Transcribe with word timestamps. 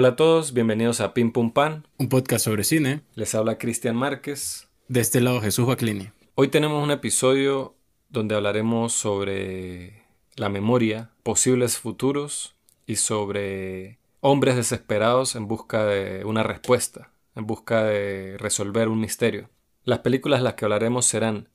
Hola 0.00 0.10
a 0.10 0.14
todos, 0.14 0.52
bienvenidos 0.52 1.00
a 1.00 1.12
Pim 1.12 1.32
Pum 1.32 1.50
Pan. 1.50 1.84
Un 1.98 2.08
podcast 2.08 2.44
sobre 2.44 2.62
cine. 2.62 3.00
Les 3.16 3.34
habla 3.34 3.58
Cristian 3.58 3.96
Márquez. 3.96 4.68
De 4.86 5.00
este 5.00 5.20
lado 5.20 5.40
Jesús 5.40 5.66
Baclini. 5.66 6.10
Hoy 6.36 6.46
tenemos 6.46 6.84
un 6.84 6.92
episodio 6.92 7.74
donde 8.08 8.36
hablaremos 8.36 8.92
sobre 8.92 10.04
la 10.36 10.50
memoria, 10.50 11.10
posibles 11.24 11.78
futuros 11.78 12.54
y 12.86 12.94
sobre 12.94 13.98
hombres 14.20 14.54
desesperados 14.54 15.34
en 15.34 15.48
busca 15.48 15.84
de 15.84 16.24
una 16.24 16.44
respuesta, 16.44 17.10
en 17.34 17.48
busca 17.48 17.82
de 17.82 18.36
resolver 18.38 18.86
un 18.86 19.00
misterio. 19.00 19.50
Las 19.82 19.98
películas 19.98 20.38
de 20.38 20.44
las 20.44 20.54
que 20.54 20.64
hablaremos 20.64 21.06
serán 21.06 21.48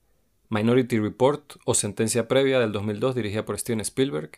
Minority 0.50 1.00
Report 1.00 1.54
o 1.64 1.76
Sentencia 1.76 2.28
Previa 2.28 2.60
del 2.60 2.74
2002 2.74 3.16
dirigida 3.16 3.46
por 3.46 3.58
Steven 3.58 3.80
Spielberg 3.80 4.32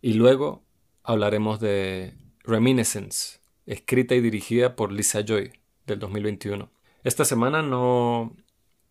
y 0.00 0.12
luego 0.12 0.62
hablaremos 1.02 1.58
de 1.58 2.14
Reminiscence, 2.44 3.40
escrita 3.68 4.14
y 4.14 4.20
dirigida 4.20 4.74
por 4.74 4.92
Lisa 4.92 5.20
Joy 5.20 5.52
del 5.86 5.98
2021. 5.98 6.70
Esta 7.04 7.24
semana 7.24 7.62
no, 7.62 8.34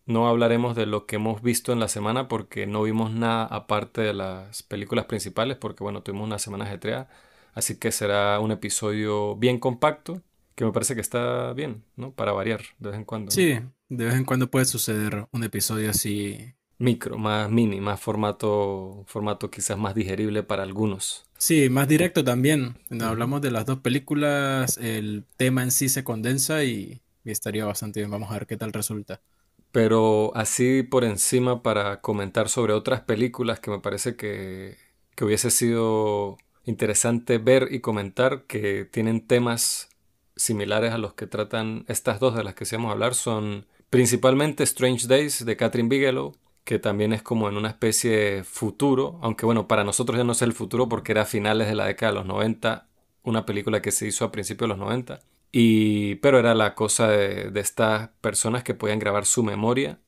no 0.06 0.28
hablaremos 0.28 0.74
de 0.76 0.86
lo 0.86 1.06
que 1.06 1.16
hemos 1.16 1.42
visto 1.42 1.72
en 1.72 1.80
la 1.80 1.88
semana 1.88 2.28
porque 2.28 2.66
no 2.66 2.82
vimos 2.82 3.12
nada 3.12 3.44
aparte 3.44 4.00
de 4.00 4.14
las 4.14 4.62
películas 4.62 5.04
principales 5.04 5.56
porque 5.56 5.84
bueno, 5.84 6.02
tuvimos 6.02 6.26
una 6.26 6.38
semana 6.38 6.64
ajetreada, 6.64 7.08
así 7.54 7.78
que 7.78 7.92
será 7.92 8.40
un 8.40 8.52
episodio 8.52 9.36
bien 9.36 9.58
compacto 9.58 10.22
que 10.54 10.64
me 10.64 10.72
parece 10.72 10.94
que 10.94 11.00
está 11.00 11.52
bien, 11.52 11.84
¿no? 11.94 12.12
Para 12.12 12.32
variar 12.32 12.62
de 12.78 12.90
vez 12.90 12.98
en 12.98 13.04
cuando. 13.04 13.30
Sí, 13.30 13.60
de 13.88 14.04
vez 14.04 14.14
en 14.14 14.24
cuando 14.24 14.50
puede 14.50 14.64
suceder 14.64 15.28
un 15.30 15.44
episodio 15.44 15.90
así 15.90 16.54
micro, 16.78 17.18
más 17.18 17.50
mini, 17.50 17.80
más 17.80 18.00
formato, 18.00 19.04
formato 19.06 19.50
quizás 19.50 19.76
más 19.76 19.94
digerible 19.94 20.42
para 20.42 20.62
algunos. 20.62 21.24
Sí, 21.36 21.68
más 21.68 21.88
directo 21.88 22.24
también. 22.24 22.76
Cuando 22.88 23.06
hablamos 23.06 23.42
de 23.42 23.50
las 23.50 23.66
dos 23.66 23.78
películas, 23.78 24.78
el 24.78 25.24
tema 25.36 25.62
en 25.62 25.70
sí 25.70 25.88
se 25.88 26.04
condensa 26.04 26.64
y, 26.64 27.00
estaría 27.24 27.66
bastante 27.66 28.00
bien. 28.00 28.10
Vamos 28.10 28.30
a 28.30 28.34
ver 28.34 28.46
qué 28.46 28.56
tal 28.56 28.72
resulta. 28.72 29.20
Pero 29.70 30.34
así 30.34 30.82
por 30.82 31.04
encima 31.04 31.62
para 31.62 32.00
comentar 32.00 32.48
sobre 32.48 32.72
otras 32.72 33.02
películas 33.02 33.60
que 33.60 33.70
me 33.70 33.80
parece 33.80 34.16
que, 34.16 34.78
que 35.14 35.24
hubiese 35.26 35.50
sido 35.50 36.38
interesante 36.64 37.36
ver 37.36 37.68
y 37.70 37.80
comentar 37.80 38.44
que 38.44 38.86
tienen 38.86 39.26
temas 39.26 39.90
similares 40.36 40.92
a 40.92 40.98
los 40.98 41.12
que 41.14 41.26
tratan 41.26 41.84
estas 41.88 42.18
dos 42.18 42.34
de 42.34 42.44
las 42.44 42.54
que 42.54 42.64
vamos 42.72 42.88
a 42.88 42.92
hablar 42.92 43.14
son 43.14 43.66
principalmente 43.90 44.62
Strange 44.64 45.06
Days 45.06 45.44
de 45.44 45.56
Catherine 45.56 45.88
Bigelow 45.88 46.34
que 46.68 46.78
también 46.78 47.14
es 47.14 47.22
como 47.22 47.48
en 47.48 47.56
una 47.56 47.68
especie 47.68 48.10
de 48.10 48.44
futuro, 48.44 49.18
aunque 49.22 49.46
bueno, 49.46 49.66
para 49.66 49.84
nosotros 49.84 50.18
ya 50.18 50.24
no 50.24 50.32
es 50.32 50.42
el 50.42 50.52
futuro 50.52 50.86
porque 50.86 51.12
era 51.12 51.22
a 51.22 51.24
finales 51.24 51.66
de 51.66 51.74
la 51.74 51.86
década 51.86 52.12
de 52.12 52.18
los 52.18 52.26
90, 52.26 52.86
una 53.22 53.46
película 53.46 53.80
que 53.80 53.90
se 53.90 54.06
hizo 54.06 54.26
a 54.26 54.30
principios 54.30 54.68
de 54.68 54.76
los 54.76 54.78
90, 54.78 55.18
y, 55.50 56.16
pero 56.16 56.38
era 56.38 56.54
la 56.54 56.74
cosa 56.74 57.08
de, 57.08 57.58
estas 57.58 58.10
personas 58.20 58.64
que 58.64 58.74
podían 58.74 58.98
grabar 58.98 59.24
su 59.24 59.42
memoria, 59.42 59.98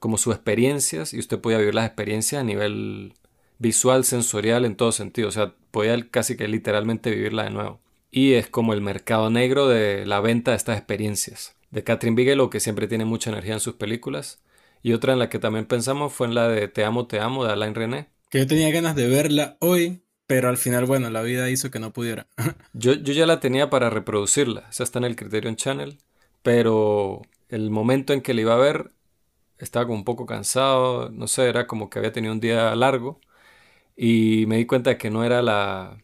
como 0.00 0.18
sus 0.18 0.34
experiencias, 0.34 1.14
y 1.14 1.18
usted 1.18 1.40
podía 1.40 1.56
vivir 1.56 1.76
las 1.76 1.86
experiencias 1.86 2.42
a 2.42 2.44
nivel 2.44 3.14
visual, 3.58 4.04
sensorial, 4.04 4.66
en 4.66 4.76
todo 4.76 4.92
sentido, 4.92 5.28
o 5.28 5.32
sea, 5.32 5.54
podía 5.70 5.98
casi 6.10 6.36
que 6.36 6.46
literalmente 6.46 7.10
vivirla 7.10 7.44
de 7.44 7.50
nuevo. 7.52 7.80
Y 8.10 8.34
es 8.34 8.48
como 8.48 8.74
el 8.74 8.82
mercado 8.82 9.30
negro 9.30 9.66
de 9.66 10.04
la 10.04 10.20
venta 10.20 10.50
de 10.50 10.58
estas 10.58 10.76
experiencias. 10.76 11.56
De 11.70 11.82
Catherine 11.84 12.16
Bigelow, 12.16 12.50
que 12.50 12.60
siempre 12.60 12.86
tiene 12.86 13.06
mucha 13.06 13.30
energía 13.30 13.54
en 13.54 13.60
sus 13.60 13.76
películas, 13.76 14.42
y 14.82 14.92
otra 14.92 15.12
en 15.12 15.18
la 15.18 15.28
que 15.28 15.38
también 15.38 15.66
pensamos 15.66 16.12
fue 16.12 16.26
en 16.26 16.34
la 16.34 16.48
de 16.48 16.68
Te 16.68 16.84
amo, 16.84 17.06
te 17.06 17.20
amo 17.20 17.44
de 17.44 17.52
Alain 17.52 17.74
René. 17.74 18.08
Que 18.28 18.38
yo 18.38 18.46
tenía 18.46 18.70
ganas 18.70 18.96
de 18.96 19.08
verla 19.08 19.56
hoy, 19.60 20.02
pero 20.26 20.48
al 20.48 20.56
final, 20.56 20.86
bueno, 20.86 21.10
la 21.10 21.22
vida 21.22 21.50
hizo 21.50 21.70
que 21.70 21.78
no 21.78 21.92
pudiera. 21.92 22.26
yo, 22.72 22.94
yo 22.94 23.12
ya 23.12 23.26
la 23.26 23.40
tenía 23.40 23.70
para 23.70 23.90
reproducirla, 23.90 24.66
esa 24.70 24.82
está 24.82 24.98
en 24.98 25.04
el 25.04 25.16
Criterion 25.16 25.56
Channel, 25.56 25.98
pero 26.42 27.22
el 27.48 27.70
momento 27.70 28.12
en 28.12 28.22
que 28.22 28.34
la 28.34 28.40
iba 28.40 28.54
a 28.54 28.58
ver 28.58 28.92
estaba 29.58 29.86
como 29.86 29.98
un 29.98 30.04
poco 30.04 30.26
cansado, 30.26 31.10
no 31.10 31.28
sé, 31.28 31.48
era 31.48 31.66
como 31.66 31.88
que 31.88 31.98
había 31.98 32.12
tenido 32.12 32.32
un 32.32 32.40
día 32.40 32.74
largo 32.74 33.20
y 33.96 34.46
me 34.46 34.56
di 34.56 34.66
cuenta 34.66 34.90
de 34.90 34.98
que 34.98 35.10
no 35.10 35.24
era 35.24 35.42
la 35.42 35.98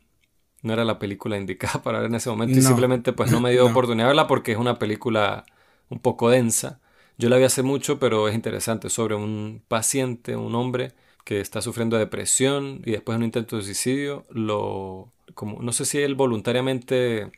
no 0.63 0.73
era 0.73 0.85
la 0.85 0.99
película 0.99 1.37
indicada 1.39 1.83
para 1.83 1.99
ver 1.99 2.09
en 2.09 2.17
ese 2.17 2.31
momento 2.31 2.59
y 2.59 2.63
simplemente 2.63 3.13
pues 3.13 3.33
no 3.33 3.41
me 3.41 3.51
dio 3.51 3.67
oportunidad 3.71 4.05
de 4.05 4.09
verla 4.09 4.27
porque 4.27 4.53
es 4.53 4.59
una 4.59 4.79
película 4.79 5.45
un 5.89 5.99
poco 6.01 6.31
densa 6.31 6.81
yo 7.19 7.29
la 7.29 7.37
vi 7.37 7.45
hace 7.45 7.63
mucho, 7.63 7.99
pero 7.99 8.29
es 8.29 8.35
interesante, 8.35 8.91
sobre 8.91 9.15
un 9.17 9.63
paciente, 9.69 10.37
un 10.37 10.55
hombre 10.55 10.95
que 11.25 11.41
está 11.41 11.61
sufriendo 11.63 11.97
de 11.97 12.05
depresión 12.05 12.83
y 12.87 12.93
después 12.93 13.15
de 13.15 13.19
un 13.19 13.25
intento 13.25 13.57
de 13.57 13.63
suicidio, 13.63 14.25
lo, 14.31 15.13
como, 15.35 15.61
no 15.63 15.73
sé 15.73 15.85
si 15.85 15.99
él 15.99 16.15
voluntariamente 16.15 17.31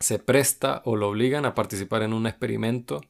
se 0.00 0.18
presta 0.18 0.82
o 0.84 0.96
lo 0.96 1.08
obligan 1.10 1.44
a 1.46 1.54
participar 1.54 2.02
en 2.02 2.12
un 2.14 2.26
experimento 2.26 3.02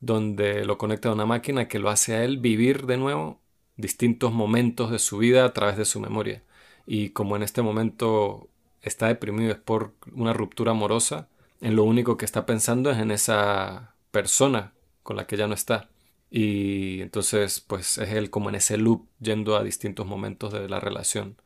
donde 0.00 0.64
lo 0.64 0.78
conecta 0.78 1.08
a 1.10 1.12
una 1.14 1.26
máquina 1.26 1.68
que 1.68 1.78
lo 1.78 1.90
hace 1.90 2.14
a 2.16 2.24
él 2.24 2.38
vivir 2.38 2.86
de 2.86 2.98
nuevo 2.98 3.40
distintos 3.76 4.32
momentos 4.32 4.90
de 4.90 4.98
su 4.98 5.18
vida 5.18 5.44
a 5.44 5.52
través 5.52 5.76
de 5.78 5.84
su 5.84 6.00
memoria. 6.00 6.42
Y 6.86 7.10
como 7.10 7.36
en 7.36 7.42
este 7.42 7.62
momento 7.62 8.48
está 8.82 9.08
deprimido 9.08 9.52
es 9.52 9.58
por 9.58 9.94
una 10.14 10.32
ruptura 10.32 10.72
amorosa, 10.72 11.28
en 11.60 11.76
lo 11.76 11.84
único 11.84 12.16
que 12.16 12.24
está 12.24 12.46
pensando 12.46 12.90
es 12.90 12.98
en 12.98 13.10
esa 13.10 13.94
persona 14.10 14.72
con 15.08 15.16
la 15.16 15.26
que 15.26 15.38
ya 15.38 15.46
no 15.46 15.54
está. 15.54 15.88
Y 16.30 17.00
entonces, 17.00 17.64
pues 17.66 17.96
es 17.96 18.10
él 18.10 18.28
como 18.28 18.50
en 18.50 18.56
ese 18.56 18.76
loop 18.76 19.06
yendo 19.20 19.56
a 19.56 19.64
distintos 19.64 20.06
momentos 20.06 20.52
de 20.52 20.68
la 20.68 20.80
relación. 20.80 21.40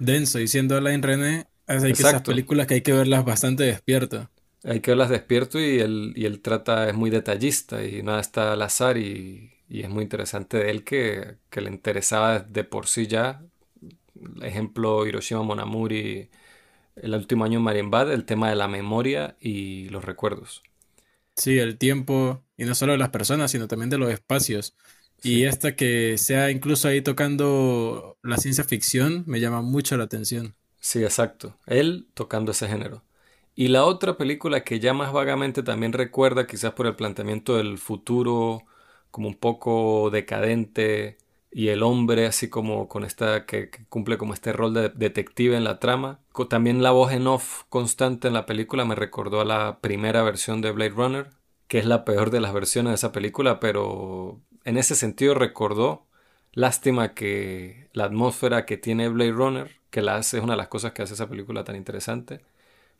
Denso, 0.00 0.38
diciendo 0.38 0.76
Alain 0.76 1.00
René, 1.00 1.46
hay 1.68 1.78
que 1.80 1.92
esas 1.92 2.22
películas 2.22 2.66
que 2.66 2.74
hay 2.74 2.80
que 2.80 2.92
verlas 2.92 3.24
bastante 3.24 3.62
despierto. 3.62 4.28
Hay 4.64 4.80
que 4.80 4.90
verlas 4.90 5.10
despierto 5.10 5.60
y 5.60 5.78
él, 5.78 6.12
y 6.16 6.24
él 6.24 6.40
trata, 6.40 6.88
es 6.88 6.96
muy 6.96 7.08
detallista 7.08 7.84
y 7.84 8.02
nada 8.02 8.20
está 8.20 8.52
al 8.52 8.62
azar 8.62 8.98
y, 8.98 9.52
y 9.68 9.82
es 9.82 9.90
muy 9.90 10.02
interesante 10.02 10.56
de 10.56 10.72
él 10.72 10.82
que, 10.82 11.36
que, 11.48 11.60
le 11.60 11.70
interesaba 11.70 12.40
de 12.40 12.64
por 12.64 12.88
sí 12.88 13.06
ya. 13.06 13.44
Ejemplo, 14.42 15.06
Hiroshima 15.06 15.44
Monamuri, 15.44 16.30
el 16.96 17.14
último 17.14 17.44
año 17.44 17.58
en 17.58 17.64
Marienbad, 17.64 18.12
el 18.12 18.24
tema 18.24 18.50
de 18.50 18.56
la 18.56 18.66
memoria 18.66 19.36
y 19.38 19.88
los 19.90 20.04
recuerdos. 20.04 20.64
Sí, 21.36 21.58
el 21.58 21.78
tiempo, 21.78 22.43
y 22.56 22.64
no 22.64 22.74
solo 22.74 22.92
de 22.92 22.98
las 22.98 23.10
personas, 23.10 23.50
sino 23.50 23.68
también 23.68 23.90
de 23.90 23.98
los 23.98 24.10
espacios. 24.12 24.74
Y 25.22 25.44
esta 25.44 25.74
que 25.74 26.18
sea 26.18 26.50
incluso 26.50 26.88
ahí 26.88 27.00
tocando 27.00 28.18
la 28.22 28.36
ciencia 28.36 28.64
ficción 28.64 29.24
me 29.26 29.40
llama 29.40 29.62
mucho 29.62 29.96
la 29.96 30.04
atención. 30.04 30.54
Sí, 30.80 31.02
exacto. 31.02 31.56
Él 31.66 32.08
tocando 32.14 32.52
ese 32.52 32.68
género. 32.68 33.02
Y 33.54 33.68
la 33.68 33.84
otra 33.84 34.16
película 34.18 34.64
que 34.64 34.80
ya 34.80 34.92
más 34.94 35.12
vagamente 35.12 35.62
también 35.62 35.92
recuerda, 35.92 36.46
quizás 36.46 36.72
por 36.72 36.86
el 36.86 36.96
planteamiento 36.96 37.56
del 37.56 37.78
futuro 37.78 38.64
como 39.10 39.28
un 39.28 39.36
poco 39.36 40.10
decadente 40.10 41.18
y 41.52 41.68
el 41.68 41.82
hombre 41.84 42.26
así 42.26 42.50
como 42.50 42.88
con 42.88 43.04
esta 43.04 43.46
que, 43.46 43.70
que, 43.70 43.86
cumple 43.86 44.18
como 44.18 44.34
este 44.34 44.52
rol 44.52 44.74
de 44.74 44.88
detective 44.90 45.56
en 45.56 45.64
la 45.64 45.78
trama. 45.78 46.20
También 46.50 46.82
la 46.82 46.90
voz 46.90 47.12
en 47.12 47.26
off 47.28 47.62
constante 47.68 48.28
en 48.28 48.34
la 48.34 48.44
película 48.44 48.84
me 48.84 48.96
recordó 48.96 49.40
a 49.40 49.44
la 49.44 49.78
primera 49.80 50.22
versión 50.24 50.60
de 50.60 50.72
Blade 50.72 50.90
Runner, 50.90 51.30
que 51.74 51.80
es 51.80 51.86
la 51.86 52.04
peor 52.04 52.30
de 52.30 52.40
las 52.40 52.52
versiones 52.52 52.92
de 52.92 52.94
esa 52.94 53.10
película, 53.10 53.58
pero 53.58 54.40
en 54.62 54.78
ese 54.78 54.94
sentido 54.94 55.34
recordó. 55.34 56.06
Lástima 56.52 57.14
que 57.14 57.88
la 57.92 58.04
atmósfera 58.04 58.64
que 58.64 58.76
tiene 58.76 59.08
Blade 59.08 59.32
Runner, 59.32 59.72
que 59.90 60.00
la 60.00 60.14
hace, 60.14 60.36
es 60.36 60.44
una 60.44 60.52
de 60.52 60.58
las 60.58 60.68
cosas 60.68 60.92
que 60.92 61.02
hace 61.02 61.14
esa 61.14 61.28
película 61.28 61.64
tan 61.64 61.74
interesante, 61.74 62.42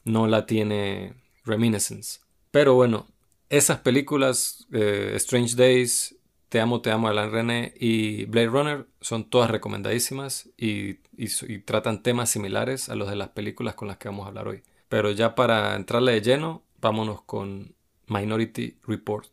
no 0.02 0.26
la 0.26 0.44
tiene 0.46 1.14
Reminiscence. 1.44 2.18
Pero 2.50 2.74
bueno, 2.74 3.06
esas 3.48 3.78
películas, 3.78 4.66
eh, 4.72 5.12
Strange 5.18 5.54
Days, 5.54 6.16
Te 6.48 6.60
amo, 6.60 6.80
te 6.80 6.90
amo, 6.90 7.06
Alan 7.06 7.30
René 7.30 7.74
y 7.78 8.24
Blade 8.26 8.48
Runner 8.48 8.86
son 9.00 9.30
todas 9.30 9.50
recomendadísimas 9.52 10.48
y, 10.56 10.98
y 11.16 11.58
tratan 11.60 12.02
temas 12.02 12.30
similares 12.30 12.88
a 12.88 12.96
los 12.96 13.08
de 13.08 13.14
las 13.14 13.28
películas 13.28 13.74
con 13.76 13.86
las 13.86 13.98
que 13.98 14.08
vamos 14.08 14.24
a 14.24 14.30
hablar 14.30 14.48
hoy. 14.48 14.64
Pero 14.88 15.12
ya 15.12 15.36
para 15.36 15.76
entrarle 15.76 16.12
de 16.12 16.22
lleno, 16.22 16.64
vámonos 16.80 17.22
con 17.22 17.73
Minority 18.06 18.76
Report. 18.86 19.28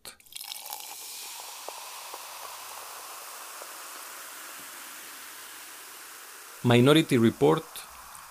Minority 6.63 7.17
Report 7.17 7.65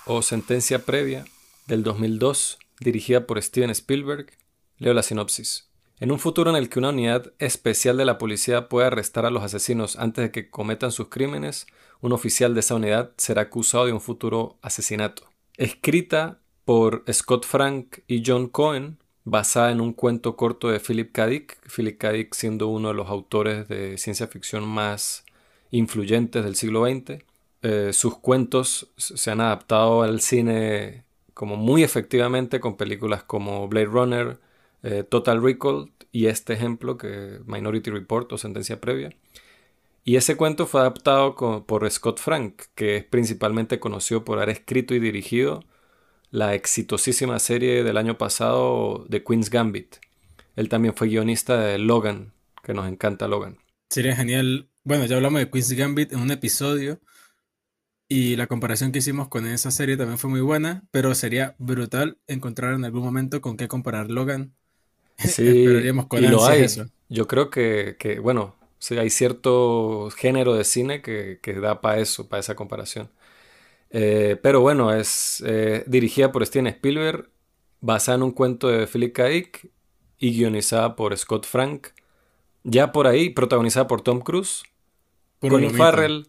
o 0.07 0.23
Sentencia 0.23 0.85
Previa 0.85 1.25
del 1.67 1.83
2002, 1.83 2.59
dirigida 2.79 3.27
por 3.27 3.43
Steven 3.43 3.71
Spielberg, 3.71 4.31
leo 4.79 4.95
la 4.95 5.03
sinopsis. 5.03 5.69
En 5.99 6.13
un 6.13 6.19
futuro 6.19 6.49
en 6.51 6.57
el 6.57 6.69
que 6.69 6.79
una 6.79 6.91
unidad 6.91 7.33
especial 7.39 7.97
de 7.97 8.05
la 8.07 8.17
policía 8.17 8.69
puede 8.69 8.87
arrestar 8.87 9.27
a 9.27 9.31
los 9.31 9.43
asesinos 9.43 9.97
antes 9.97 10.23
de 10.23 10.31
que 10.31 10.49
cometan 10.49 10.93
sus 10.93 11.09
crímenes, 11.09 11.67
un 12.01 12.13
oficial 12.13 12.55
de 12.55 12.61
esa 12.61 12.77
unidad 12.77 13.13
será 13.19 13.43
acusado 13.43 13.87
de 13.87 13.93
un 13.93 14.01
futuro 14.01 14.59
asesinato. 14.63 15.25
Escrita 15.57 16.41
por 16.65 17.05
Scott 17.13 17.45
Frank 17.45 17.99
y 18.07 18.23
John 18.25 18.47
Cohen, 18.47 19.00
basada 19.25 19.71
en 19.71 19.81
un 19.81 19.93
cuento 19.93 20.37
corto 20.37 20.69
de 20.71 20.81
Philip 20.81 21.13
K. 21.13 21.27
Dick, 21.27 21.59
Philip 21.69 21.99
K. 21.99 22.13
Dick 22.13 22.35
siendo 22.35 22.69
uno 22.69 22.89
de 22.89 22.95
los 22.95 23.09
autores 23.09 23.69
de 23.69 23.99
ciencia 23.99 24.27
ficción 24.27 24.67
más 24.67 25.25
influyentes 25.71 26.45
del 26.45 26.57
siglo 26.57 26.87
XX, 26.87 27.23
eh, 27.63 27.93
sus 27.93 28.19
cuentos 28.19 28.91
se 28.97 29.31
han 29.31 29.41
adaptado 29.41 30.03
al 30.03 30.21
cine 30.21 31.05
como 31.35 31.57
muy 31.57 31.83
efectivamente 31.83 32.61
con 32.61 32.77
películas 32.77 33.23
como 33.23 33.69
Blade 33.69 33.87
Runner, 33.87 34.39
eh, 34.83 35.05
Total 35.09 35.43
Recall 35.43 35.91
y 36.13 36.27
este 36.27 36.55
ejemplo 36.55 36.97
que 36.99 37.41
Minority 37.47 37.91
Report 37.91 38.33
o 38.33 38.39
Sentencia 38.39 38.81
Previa. 38.81 39.11
Y 40.05 40.17
ese 40.17 40.37
cuento 40.37 40.67
fue 40.67 40.81
adaptado 40.81 41.37
por 41.67 41.91
Scott 41.91 42.19
Frank, 42.19 42.63
que 42.75 42.97
es 42.97 43.05
principalmente 43.05 43.79
conocido 43.79 44.25
por 44.25 44.39
haber 44.39 44.51
escrito 44.51 44.95
y 44.95 44.99
dirigido 44.99 45.63
la 46.31 46.55
exitosísima 46.55 47.39
serie 47.39 47.83
del 47.83 47.97
año 47.97 48.19
pasado 48.19 49.05
de 49.09 49.23
Queen's 49.25 49.51
Gambit. 49.51 49.97
Él 50.57 50.69
también 50.69 50.95
fue 50.95 51.09
guionista 51.09 51.59
de 51.61 51.79
Logan, 51.79 52.33
que 52.63 52.75
nos 52.75 52.89
encanta 52.89 53.29
Logan. 53.29 53.59
Sería 53.89 54.15
genial. 54.15 54.69
Bueno, 54.85 55.07
ya 55.07 55.17
hablamos 55.17 55.41
de 55.41 55.51
Queen's 55.51 55.73
Gambit 55.73 56.13
en 56.13 56.21
un 56.21 56.31
episodio 56.31 57.01
y 58.13 58.35
la 58.35 58.49
comparación 58.49 58.91
que 58.91 58.99
hicimos 58.99 59.29
con 59.29 59.47
esa 59.47 59.71
serie 59.71 59.97
también 59.97 60.19
fue 60.19 60.29
muy 60.29 60.41
buena, 60.41 60.83
pero 60.91 61.15
sería 61.15 61.55
brutal 61.59 62.19
encontrar 62.27 62.75
en 62.75 62.85
algún 62.85 63.05
momento 63.05 63.41
con 63.41 63.57
qué 63.57 63.69
comparar 63.69 64.11
Logan. 64.11 64.55
Sí, 65.17 65.67
con 66.09 66.25
y 66.25 66.29
lo 66.29 66.45
hay. 66.47 66.63
Eso. 66.63 66.87
Yo 67.09 67.29
creo 67.29 67.51
que, 67.51 67.97
que 67.99 68.19
bueno, 68.19 68.57
sí, 68.79 68.97
hay 68.97 69.11
cierto 69.11 70.09
género 70.17 70.55
de 70.55 70.65
cine 70.65 71.03
que, 71.03 71.39
que 71.43 71.61
da 71.61 71.83
para 71.83 71.99
eso, 71.99 72.27
para 72.29 72.41
esa 72.41 72.57
comparación. 72.57 73.11
Eh, 73.91 74.39
pero 74.43 74.61
bueno, 74.61 74.95
es 74.95 75.43
eh, 75.47 75.85
dirigida 75.87 76.33
por 76.33 76.47
Steven 76.47 76.69
Spielberg, 76.69 77.29
basada 77.81 78.17
en 78.17 78.23
un 78.23 78.33
cuento 78.33 78.69
de 78.69 78.87
Philip 78.87 79.13
K. 79.13 79.25
Dick 79.27 79.71
y 80.19 80.33
guionizada 80.33 80.97
por 80.97 81.17
Scott 81.17 81.47
Frank. 81.47 81.89
Ya 82.63 82.93
por 82.93 83.07
ahí, 83.07 83.31
protagonizada 83.31 83.87
por 83.87 84.03
Tom 84.03 84.21
Cruise, 84.21 84.63
Colin 85.41 85.75
Farrell, 85.75 86.29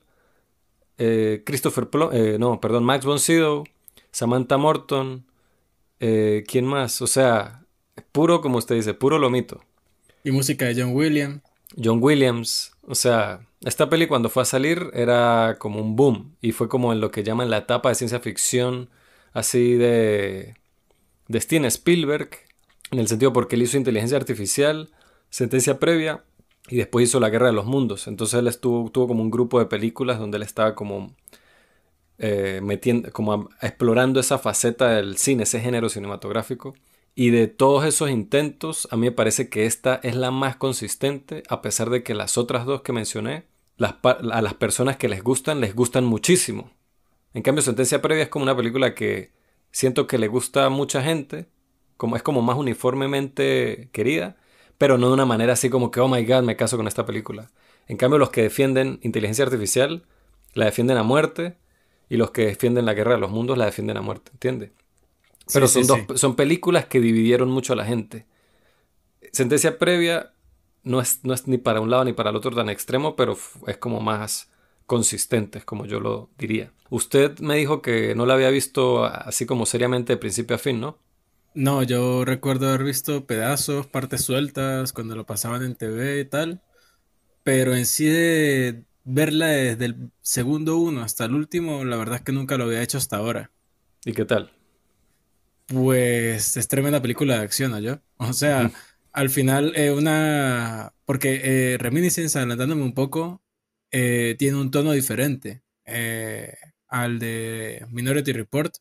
eh, 0.97 1.43
Christopher 1.45 1.89
no, 2.39 2.61
perdón, 2.61 2.85
Max 2.85 3.05
von 3.05 3.19
Sydow, 3.19 3.65
Samantha 4.11 4.57
Morton, 4.57 5.25
¿quién 5.99 6.65
más? 6.65 7.01
O 7.01 7.07
sea, 7.07 7.65
puro, 8.11 8.41
como 8.41 8.57
usted 8.57 8.75
dice, 8.75 8.93
puro 8.93 9.19
lomito. 9.19 9.61
Y 10.23 10.31
música 10.31 10.65
de 10.65 10.81
John 10.81 10.95
Williams. 10.95 11.41
John 11.81 11.99
Williams, 12.01 12.71
o 12.87 12.95
sea, 12.95 13.45
esta 13.63 13.89
peli 13.89 14.07
cuando 14.07 14.29
fue 14.29 14.43
a 14.43 14.45
salir 14.45 14.89
era 14.93 15.57
como 15.59 15.79
un 15.81 15.95
boom 15.95 16.35
y 16.41 16.51
fue 16.51 16.67
como 16.67 16.93
en 16.93 17.01
lo 17.01 17.11
que 17.11 17.23
llaman 17.23 17.49
la 17.49 17.59
etapa 17.59 17.89
de 17.89 17.95
ciencia 17.95 18.19
ficción 18.19 18.89
así 19.33 19.75
de, 19.75 20.55
de 21.27 21.41
Steven 21.41 21.65
Spielberg, 21.65 22.29
en 22.91 22.99
el 22.99 23.07
sentido 23.07 23.33
porque 23.33 23.55
él 23.55 23.61
hizo 23.61 23.77
inteligencia 23.77 24.17
artificial, 24.17 24.89
sentencia 25.29 25.79
previa 25.79 26.23
y 26.69 26.77
después 26.77 27.09
hizo 27.09 27.19
la 27.19 27.29
guerra 27.29 27.47
de 27.47 27.53
los 27.53 27.65
mundos. 27.65 28.07
Entonces 28.07 28.39
él 28.39 28.47
estuvo, 28.47 28.89
tuvo 28.89 29.07
como 29.07 29.21
un 29.21 29.31
grupo 29.31 29.59
de 29.59 29.65
películas 29.65 30.19
donde 30.19 30.37
él 30.37 30.43
estaba 30.43 30.75
como 30.75 31.15
eh, 32.17 32.61
metiendo, 32.63 33.11
como 33.11 33.49
explorando 33.61 34.19
esa 34.19 34.37
faceta 34.39 34.89
del 34.89 35.17
cine, 35.17 35.43
ese 35.43 35.59
género 35.59 35.89
cinematográfico. 35.89 36.73
Y 37.13 37.29
de 37.31 37.47
todos 37.47 37.85
esos 37.85 38.09
intentos, 38.09 38.87
a 38.91 38.95
mí 38.95 39.07
me 39.07 39.11
parece 39.11 39.49
que 39.49 39.65
esta 39.65 39.99
es 40.03 40.15
la 40.15 40.31
más 40.31 40.55
consistente, 40.55 41.43
a 41.49 41.61
pesar 41.61 41.89
de 41.89 42.03
que 42.03 42.13
las 42.13 42.37
otras 42.37 42.65
dos 42.65 42.81
que 42.83 42.93
mencioné 42.93 43.50
a 43.79 44.41
las 44.41 44.53
personas 44.53 44.97
que 44.97 45.09
les 45.09 45.23
gustan, 45.23 45.59
les 45.59 45.75
gustan 45.75 46.05
muchísimo. 46.05 46.71
En 47.33 47.41
cambio, 47.41 47.61
Sentencia 47.61 48.01
Previa 48.01 48.23
es 48.23 48.29
como 48.29 48.43
una 48.43 48.55
película 48.55 48.93
que 48.93 49.31
siento 49.71 50.07
que 50.07 50.17
le 50.17 50.27
gusta 50.27 50.65
a 50.65 50.69
mucha 50.69 51.01
gente, 51.01 51.47
como 51.97 52.15
es 52.15 52.23
como 52.23 52.41
más 52.41 52.57
uniformemente 52.57 53.89
querida, 53.91 54.37
pero 54.77 54.97
no 54.97 55.07
de 55.07 55.13
una 55.13 55.25
manera 55.25 55.53
así 55.53 55.69
como 55.69 55.91
que, 55.91 55.99
oh 55.99 56.07
my 56.07 56.25
god, 56.25 56.43
me 56.43 56.55
caso 56.55 56.77
con 56.77 56.87
esta 56.87 57.05
película. 57.05 57.51
En 57.87 57.97
cambio, 57.97 58.19
los 58.19 58.29
que 58.29 58.43
defienden 58.43 58.99
inteligencia 59.01 59.45
artificial 59.45 60.05
la 60.53 60.65
defienden 60.65 60.97
a 60.97 61.03
muerte 61.03 61.57
y 62.09 62.17
los 62.17 62.31
que 62.31 62.47
defienden 62.47 62.85
la 62.85 62.93
guerra 62.93 63.13
de 63.13 63.19
los 63.19 63.31
mundos 63.31 63.57
la 63.57 63.65
defienden 63.65 63.97
a 63.97 64.01
muerte, 64.01 64.31
¿entiendes? 64.33 64.71
Pero 65.53 65.67
son, 65.67 65.87
dos, 65.87 66.19
son 66.19 66.35
películas 66.35 66.85
que 66.85 66.99
dividieron 66.99 67.49
mucho 67.49 67.73
a 67.73 67.75
la 67.75 67.85
gente. 67.85 68.25
Sentencia 69.31 69.77
Previa 69.77 70.33
no 70.83 71.01
es, 71.01 71.23
no 71.23 71.33
es 71.33 71.47
ni 71.47 71.57
para 71.57 71.81
un 71.81 71.89
lado 71.89 72.03
ni 72.05 72.13
para 72.13 72.29
el 72.29 72.35
otro 72.35 72.51
tan 72.51 72.69
extremo, 72.69 73.15
pero 73.15 73.37
es 73.67 73.77
como 73.77 74.01
más 74.01 74.49
consistente, 74.85 75.61
como 75.61 75.85
yo 75.85 75.99
lo 75.99 76.29
diría. 76.37 76.73
Usted 76.89 77.39
me 77.39 77.55
dijo 77.55 77.81
que 77.81 78.15
no 78.15 78.25
la 78.25 78.33
había 78.33 78.49
visto 78.49 79.05
así 79.05 79.45
como 79.45 79.65
seriamente 79.65 80.13
de 80.13 80.17
principio 80.17 80.55
a 80.55 80.59
fin, 80.59 80.79
¿no? 80.81 80.97
No, 81.53 81.83
yo 81.83 82.23
recuerdo 82.25 82.69
haber 82.69 82.83
visto 82.83 83.25
pedazos, 83.25 83.87
partes 83.87 84.21
sueltas, 84.23 84.93
cuando 84.93 85.15
lo 85.15 85.25
pasaban 85.25 85.63
en 85.63 85.75
TV 85.75 86.21
y 86.21 86.25
tal, 86.25 86.61
pero 87.43 87.75
en 87.75 87.85
sí 87.85 88.05
de 88.07 88.85
verla 89.05 89.47
desde 89.47 89.85
el 89.85 90.11
segundo 90.21 90.77
uno 90.77 91.03
hasta 91.03 91.25
el 91.25 91.35
último, 91.35 91.85
la 91.85 91.97
verdad 91.97 92.17
es 92.17 92.21
que 92.23 92.33
nunca 92.33 92.57
lo 92.57 92.65
había 92.65 92.83
hecho 92.83 92.97
hasta 92.99 93.17
ahora. 93.17 93.51
¿Y 94.05 94.13
qué 94.13 94.25
tal? 94.25 94.51
Pues 95.67 96.57
es 96.57 96.67
tremenda 96.67 97.01
película 97.01 97.35
de 97.37 97.43
acción, 97.43 97.71
¿no? 97.71 98.01
O 98.17 98.33
sea, 98.33 98.71
al 99.13 99.29
final, 99.29 99.73
eh, 99.75 99.91
una. 99.91 100.93
Porque 101.05 101.41
eh, 101.43 101.77
Reminiscence, 101.77 102.37
adelantándome 102.37 102.83
un 102.83 102.93
poco, 102.93 103.41
eh, 103.91 104.35
tiene 104.39 104.57
un 104.57 104.71
tono 104.71 104.93
diferente 104.93 105.63
eh, 105.85 106.55
al 106.87 107.19
de 107.19 107.85
Minority 107.89 108.31
Report, 108.31 108.73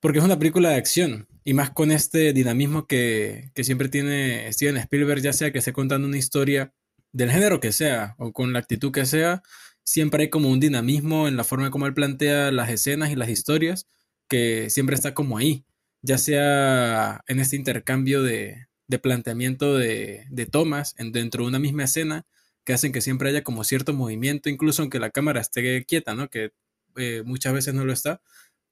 porque 0.00 0.18
es 0.18 0.24
una 0.24 0.38
película 0.38 0.70
de 0.70 0.76
acción 0.76 1.28
y 1.44 1.54
más 1.54 1.70
con 1.70 1.90
este 1.90 2.32
dinamismo 2.32 2.86
que, 2.86 3.50
que 3.54 3.64
siempre 3.64 3.88
tiene 3.88 4.52
Steven 4.52 4.76
Spielberg, 4.76 5.20
ya 5.22 5.32
sea 5.32 5.52
que 5.52 5.58
esté 5.58 5.72
contando 5.72 6.06
una 6.06 6.18
historia 6.18 6.72
del 7.12 7.30
género 7.30 7.60
que 7.60 7.72
sea 7.72 8.14
o 8.18 8.32
con 8.32 8.52
la 8.52 8.60
actitud 8.60 8.92
que 8.92 9.06
sea, 9.06 9.42
siempre 9.84 10.24
hay 10.24 10.30
como 10.30 10.50
un 10.50 10.60
dinamismo 10.60 11.28
en 11.28 11.36
la 11.36 11.44
forma 11.44 11.70
como 11.70 11.86
él 11.86 11.94
plantea 11.94 12.52
las 12.52 12.70
escenas 12.70 13.10
y 13.10 13.16
las 13.16 13.28
historias 13.28 13.88
que 14.28 14.70
siempre 14.70 14.94
está 14.96 15.14
como 15.14 15.38
ahí, 15.38 15.64
ya 16.02 16.18
sea 16.18 17.22
en 17.28 17.40
este 17.40 17.56
intercambio 17.56 18.22
de, 18.22 18.65
de 18.88 18.98
planteamiento 18.98 19.76
de, 19.76 20.26
de 20.30 20.46
tomas 20.46 20.94
en, 20.98 21.12
dentro 21.12 21.44
de 21.44 21.48
una 21.48 21.58
misma 21.58 21.84
escena 21.84 22.26
que 22.64 22.72
hacen 22.72 22.92
que 22.92 23.00
siempre 23.00 23.28
haya 23.30 23.44
como 23.44 23.64
cierto 23.64 23.92
movimiento, 23.92 24.50
incluso 24.50 24.82
aunque 24.82 24.98
la 24.98 25.10
cámara 25.10 25.40
esté 25.40 25.84
quieta, 25.84 26.14
¿no? 26.14 26.28
Que 26.28 26.52
eh, 26.96 27.22
muchas 27.24 27.52
veces 27.52 27.74
no 27.74 27.84
lo 27.84 27.92
está, 27.92 28.20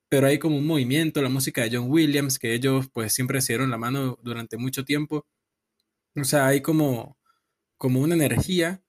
pero 0.09 0.27
hay 0.27 0.39
como 0.39 0.57
un 0.59 0.67
movimiento, 0.67 1.23
la 1.23 1.29
música 1.29 1.63
de 1.63 1.77
John 1.77 1.91
Williams, 1.91 2.39
que 2.39 2.55
ellos 2.55 2.89
pues 2.93 3.13
siempre 3.13 3.41
se 3.41 3.53
dieron 3.53 3.71
la 3.71 3.79
mano 3.79 4.19
durante 4.23 4.57
mucho 4.57 4.85
tiempo. 4.85 5.27
O 6.17 6.25
sea, 6.25 6.49
hay 6.49 6.61
como, 6.61 7.19
como 7.79 8.01
una 8.01 8.15
energía 8.15 8.83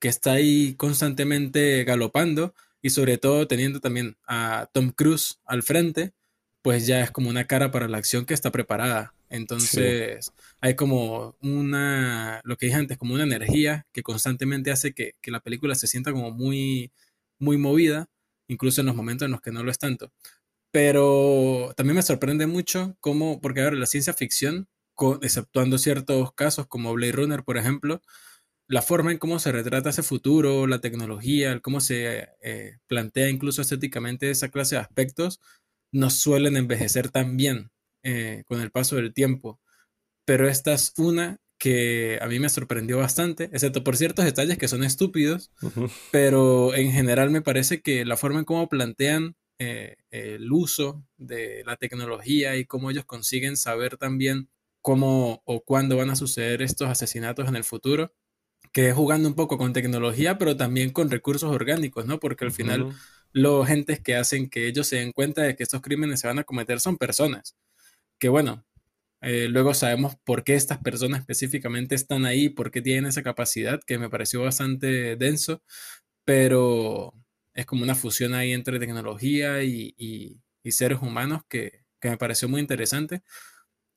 que 0.00 0.08
está 0.08 0.32
ahí 0.32 0.74
constantemente 0.76 1.84
galopando 1.84 2.54
y 2.82 2.90
sobre 2.90 3.18
todo 3.18 3.48
teniendo 3.48 3.80
también 3.80 4.16
a 4.26 4.68
Tom 4.72 4.90
Cruise 4.90 5.40
al 5.44 5.62
frente, 5.62 6.12
pues 6.62 6.86
ya 6.86 7.02
es 7.02 7.10
como 7.10 7.30
una 7.30 7.46
cara 7.46 7.70
para 7.70 7.88
la 7.88 7.98
acción 7.98 8.26
que 8.26 8.34
está 8.34 8.52
preparada. 8.52 9.14
Entonces, 9.34 10.32
hay 10.60 10.76
como 10.76 11.36
una, 11.42 12.40
lo 12.44 12.56
que 12.56 12.66
dije 12.66 12.78
antes, 12.78 12.98
como 12.98 13.14
una 13.14 13.24
energía 13.24 13.84
que 13.92 14.04
constantemente 14.04 14.70
hace 14.70 14.94
que, 14.94 15.14
la 15.26 15.40
película 15.40 15.74
se 15.74 15.88
sienta 15.88 16.12
como 16.12 16.30
muy, 16.30 16.92
muy 17.40 17.58
movida, 17.58 18.06
incluso 18.46 18.80
en 18.80 18.86
los 18.86 18.94
momentos 18.94 19.26
en 19.26 19.32
los 19.32 19.40
que 19.40 19.50
no 19.50 19.64
lo 19.64 19.72
es 19.72 19.78
tanto. 19.78 20.12
Pero 20.70 21.72
también 21.76 21.96
me 21.96 22.02
sorprende 22.02 22.46
mucho 22.46 22.96
cómo, 23.00 23.40
porque 23.40 23.62
ahora 23.62 23.76
la 23.76 23.86
ciencia 23.86 24.12
ficción, 24.14 24.68
exceptuando 25.20 25.78
ciertos 25.78 26.32
casos 26.34 26.68
como 26.68 26.92
Blade 26.94 27.12
Runner, 27.12 27.42
por 27.42 27.58
ejemplo, 27.58 28.02
la 28.68 28.82
forma 28.82 29.10
en 29.10 29.18
cómo 29.18 29.40
se 29.40 29.50
retrata 29.50 29.90
ese 29.90 30.04
futuro, 30.04 30.68
la 30.68 30.80
tecnología, 30.80 31.58
cómo 31.58 31.80
se 31.80 32.28
eh, 32.40 32.78
plantea 32.86 33.30
incluso 33.30 33.62
estéticamente 33.62 34.30
esa 34.30 34.48
clase 34.50 34.76
de 34.76 34.82
aspectos, 34.82 35.40
no 35.90 36.08
suelen 36.10 36.56
envejecer 36.56 37.10
tan 37.10 37.36
bien. 37.36 37.72
Eh, 38.06 38.44
con 38.46 38.60
el 38.60 38.70
paso 38.70 38.96
del 38.96 39.14
tiempo. 39.14 39.60
Pero 40.26 40.46
esta 40.46 40.74
es 40.74 40.92
una 40.98 41.38
que 41.58 42.18
a 42.20 42.26
mí 42.26 42.38
me 42.38 42.50
sorprendió 42.50 42.98
bastante, 42.98 43.44
excepto 43.44 43.82
por 43.82 43.96
ciertos 43.96 44.26
detalles 44.26 44.58
que 44.58 44.68
son 44.68 44.84
estúpidos, 44.84 45.50
pero 46.10 46.74
en 46.74 46.92
general 46.92 47.30
me 47.30 47.40
parece 47.40 47.80
que 47.80 48.04
la 48.04 48.18
forma 48.18 48.40
en 48.40 48.44
cómo 48.44 48.68
plantean 48.68 49.36
eh, 49.58 49.96
el 50.10 50.52
uso 50.52 51.02
de 51.16 51.62
la 51.64 51.76
tecnología 51.76 52.56
y 52.56 52.66
cómo 52.66 52.90
ellos 52.90 53.06
consiguen 53.06 53.56
saber 53.56 53.96
también 53.96 54.50
cómo 54.82 55.42
o 55.46 55.64
cuándo 55.64 55.96
van 55.96 56.10
a 56.10 56.16
suceder 56.16 56.60
estos 56.60 56.90
asesinatos 56.90 57.48
en 57.48 57.56
el 57.56 57.64
futuro, 57.64 58.12
que 58.72 58.90
es 58.90 58.94
jugando 58.94 59.26
un 59.30 59.34
poco 59.34 59.56
con 59.56 59.72
tecnología, 59.72 60.36
pero 60.36 60.58
también 60.58 60.90
con 60.90 61.10
recursos 61.10 61.50
orgánicos, 61.50 62.04
¿no? 62.04 62.20
Porque 62.20 62.44
al 62.44 62.52
final 62.52 62.94
los 63.32 63.66
gentes 63.66 64.00
que 64.00 64.16
hacen 64.16 64.50
que 64.50 64.68
ellos 64.68 64.88
se 64.88 64.96
den 64.96 65.12
cuenta 65.12 65.40
de 65.40 65.56
que 65.56 65.62
estos 65.62 65.80
crímenes 65.80 66.20
se 66.20 66.26
van 66.26 66.40
a 66.40 66.44
cometer 66.44 66.80
son 66.80 66.98
personas 66.98 67.56
que 68.18 68.28
bueno, 68.28 68.64
eh, 69.22 69.48
luego 69.48 69.74
sabemos 69.74 70.16
por 70.24 70.44
qué 70.44 70.54
estas 70.54 70.78
personas 70.78 71.20
específicamente 71.20 71.94
están 71.94 72.26
ahí, 72.26 72.50
por 72.50 72.70
qué 72.70 72.82
tienen 72.82 73.06
esa 73.06 73.22
capacidad, 73.22 73.80
que 73.86 73.98
me 73.98 74.10
pareció 74.10 74.42
bastante 74.42 75.16
denso, 75.16 75.62
pero 76.24 77.14
es 77.54 77.66
como 77.66 77.84
una 77.84 77.94
fusión 77.94 78.34
ahí 78.34 78.52
entre 78.52 78.78
tecnología 78.78 79.62
y, 79.64 80.40
seres 80.64 81.00
humanos 81.02 81.42
que, 81.48 81.84
me 82.02 82.18
pareció 82.18 82.48
muy 82.48 82.60
interesante. 82.60 83.22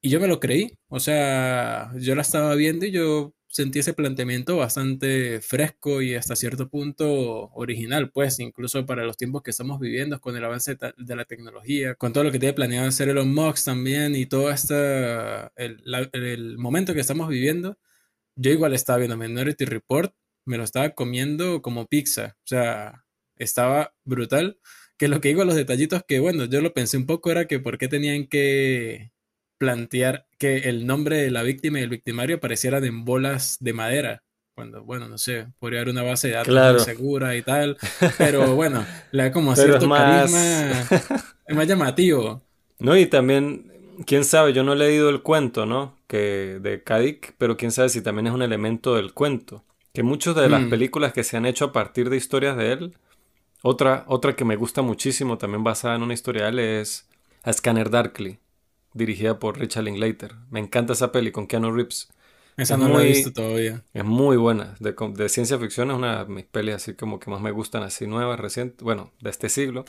Y 0.01 0.09
yo 0.09 0.19
me 0.19 0.27
lo 0.27 0.39
creí, 0.39 0.77
o 0.89 0.99
sea, 0.99 1.91
yo 1.97 2.15
la 2.15 2.21
estaba 2.21 2.55
viendo 2.55 2.85
y 2.85 2.91
yo 2.91 3.33
sentí 3.57 3.79
ese 3.79 3.95
planteamiento 3.95 4.55
bastante 4.55 5.41
fresco 5.41 6.03
y 6.03 6.13
hasta 6.13 6.35
cierto 6.35 6.69
punto 6.69 7.49
original, 7.55 8.11
pues 8.11 8.39
incluso 8.39 8.85
para 8.85 9.03
los 9.03 9.17
tiempos 9.17 9.41
que 9.41 9.49
estamos 9.49 9.79
viviendo, 9.79 10.21
con 10.21 10.37
el 10.37 10.45
avance 10.45 10.77
de 10.95 11.15
la 11.15 11.25
tecnología, 11.25 11.95
con 11.95 12.13
todo 12.13 12.23
lo 12.23 12.31
que 12.31 12.37
tiene 12.37 12.53
planeado 12.53 12.87
hacer 12.87 13.09
Elon 13.09 13.33
Musk 13.33 13.65
también 13.65 14.15
y 14.15 14.27
todo 14.27 14.51
este, 14.51 14.75
el, 15.55 15.81
el 16.13 16.59
momento 16.59 16.93
que 16.93 16.99
estamos 16.99 17.29
viviendo, 17.29 17.79
yo 18.35 18.51
igual 18.51 18.75
estaba 18.75 18.99
viendo 18.99 19.17
Minority 19.17 19.65
Report, 19.65 20.13
me 20.45 20.57
lo 20.57 20.63
estaba 20.63 20.91
comiendo 20.91 21.63
como 21.63 21.87
pizza, 21.87 22.37
o 22.43 22.47
sea, 22.47 23.05
estaba 23.37 23.95
brutal. 24.03 24.59
Que 24.99 25.07
lo 25.07 25.19
que 25.19 25.29
digo, 25.29 25.45
los 25.45 25.55
detallitos 25.55 26.03
que, 26.07 26.19
bueno, 26.19 26.45
yo 26.45 26.61
lo 26.61 26.73
pensé 26.73 26.97
un 26.97 27.07
poco 27.07 27.31
era 27.31 27.45
que 27.45 27.59
por 27.59 27.79
qué 27.79 27.87
tenían 27.87 28.27
que 28.27 29.11
plantear 29.57 30.25
que 30.37 30.69
el 30.69 30.85
nombre 30.85 31.17
de 31.17 31.31
la 31.31 31.43
víctima 31.43 31.79
y 31.79 31.83
el 31.83 31.89
victimario 31.89 32.37
aparecieran 32.37 32.83
en 32.85 33.05
bolas 33.05 33.57
de 33.59 33.73
madera. 33.73 34.23
Cuando, 34.55 34.83
bueno, 34.83 35.07
no 35.07 35.17
sé, 35.17 35.47
podría 35.59 35.81
haber 35.81 35.93
una 35.93 36.03
base 36.03 36.29
de 36.29 36.33
datos 36.33 36.83
segura 36.83 37.35
y 37.35 37.43
tal. 37.43 37.77
Pero 38.17 38.55
bueno, 38.55 38.85
le 39.11 39.23
da 39.23 39.31
como 39.31 39.55
cierto 39.55 39.87
más... 39.87 40.31
carisma. 40.31 40.81
es 41.47 41.55
más 41.55 41.67
llamativo. 41.67 42.41
No, 42.79 42.97
y 42.97 43.05
también, 43.05 43.71
quién 44.05 44.23
sabe, 44.23 44.53
yo 44.53 44.63
no 44.63 44.73
he 44.73 44.77
leído 44.77 45.09
el 45.09 45.21
cuento, 45.21 45.65
¿no? 45.65 45.95
Que 46.07 46.59
de 46.61 46.83
Kadik, 46.83 47.35
pero 47.37 47.57
quién 47.57 47.71
sabe 47.71 47.89
si 47.89 48.01
también 48.01 48.27
es 48.27 48.33
un 48.33 48.41
elemento 48.41 48.95
del 48.95 49.13
cuento. 49.13 49.63
Que 49.93 50.03
muchas 50.03 50.35
de 50.35 50.49
las 50.49 50.61
mm. 50.61 50.69
películas 50.69 51.13
que 51.13 51.23
se 51.23 51.37
han 51.37 51.45
hecho 51.45 51.65
a 51.65 51.71
partir 51.71 52.09
de 52.09 52.17
historias 52.17 52.57
de 52.57 52.71
él, 52.71 52.97
otra, 53.63 54.05
otra 54.07 54.35
que 54.35 54.45
me 54.45 54.55
gusta 54.55 54.81
muchísimo, 54.81 55.37
también 55.37 55.63
basada 55.63 55.95
en 55.95 56.03
una 56.03 56.13
historia 56.13 56.43
de 56.43 56.49
él, 56.49 56.59
es 56.59 57.07
A 57.43 57.53
Scanner 57.53 57.89
Darkly 57.89 58.39
dirigida 58.97 59.39
por 59.39 59.59
Richard 59.59 59.83
Linklater. 59.83 60.35
Me 60.49 60.59
encanta 60.59 60.93
esa 60.93 61.11
peli 61.11 61.31
con 61.31 61.47
Keanu 61.47 61.71
Reeves. 61.71 62.09
Esa 62.57 62.75
no 62.75 62.89
la 62.89 63.03
he 63.03 63.07
visto 63.07 63.31
todavía. 63.31 63.83
Es 63.93 64.03
muy 64.03 64.35
buena. 64.35 64.75
De, 64.79 65.29
ciencia 65.29 65.59
ficción 65.59 65.91
es 65.91 65.97
una 65.97 66.25
de 66.25 66.33
mis 66.33 66.45
pelis 66.45 66.75
así 66.75 66.95
como 66.95 67.19
que 67.19 67.29
más 67.29 67.39
me 67.39 67.51
gustan, 67.51 67.83
así 67.83 68.07
nuevas, 68.07 68.39
recientes, 68.39 68.81
bueno, 68.81 69.11
de 69.21 69.29
este 69.29 69.47
siglo. 69.49 69.85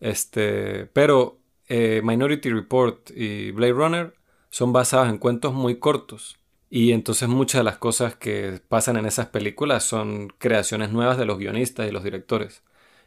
Este, 0.00 0.86
pero 0.86 1.38
eh, 1.68 2.00
Minority 2.02 2.50
Report 2.50 3.10
y 3.14 3.50
Blade 3.50 3.72
Runner 3.72 4.14
son 4.48 4.72
basadas 4.72 5.10
en 5.10 5.18
cuentos 5.18 5.52
muy 5.52 5.78
cortos. 5.78 6.38
Y 6.70 6.92
entonces 6.92 7.28
muchas 7.28 7.60
de 7.60 7.64
las 7.64 7.76
cosas 7.76 8.16
que 8.16 8.60
pasan 8.66 8.96
en 8.96 9.06
esas 9.06 9.26
películas 9.26 9.84
son 9.84 10.28
creaciones 10.38 10.90
nuevas 10.90 11.18
de 11.18 11.26
los 11.26 11.38
guionistas 11.38 11.86
y 11.86 11.92
los 11.92 12.02
directores. 12.02 12.62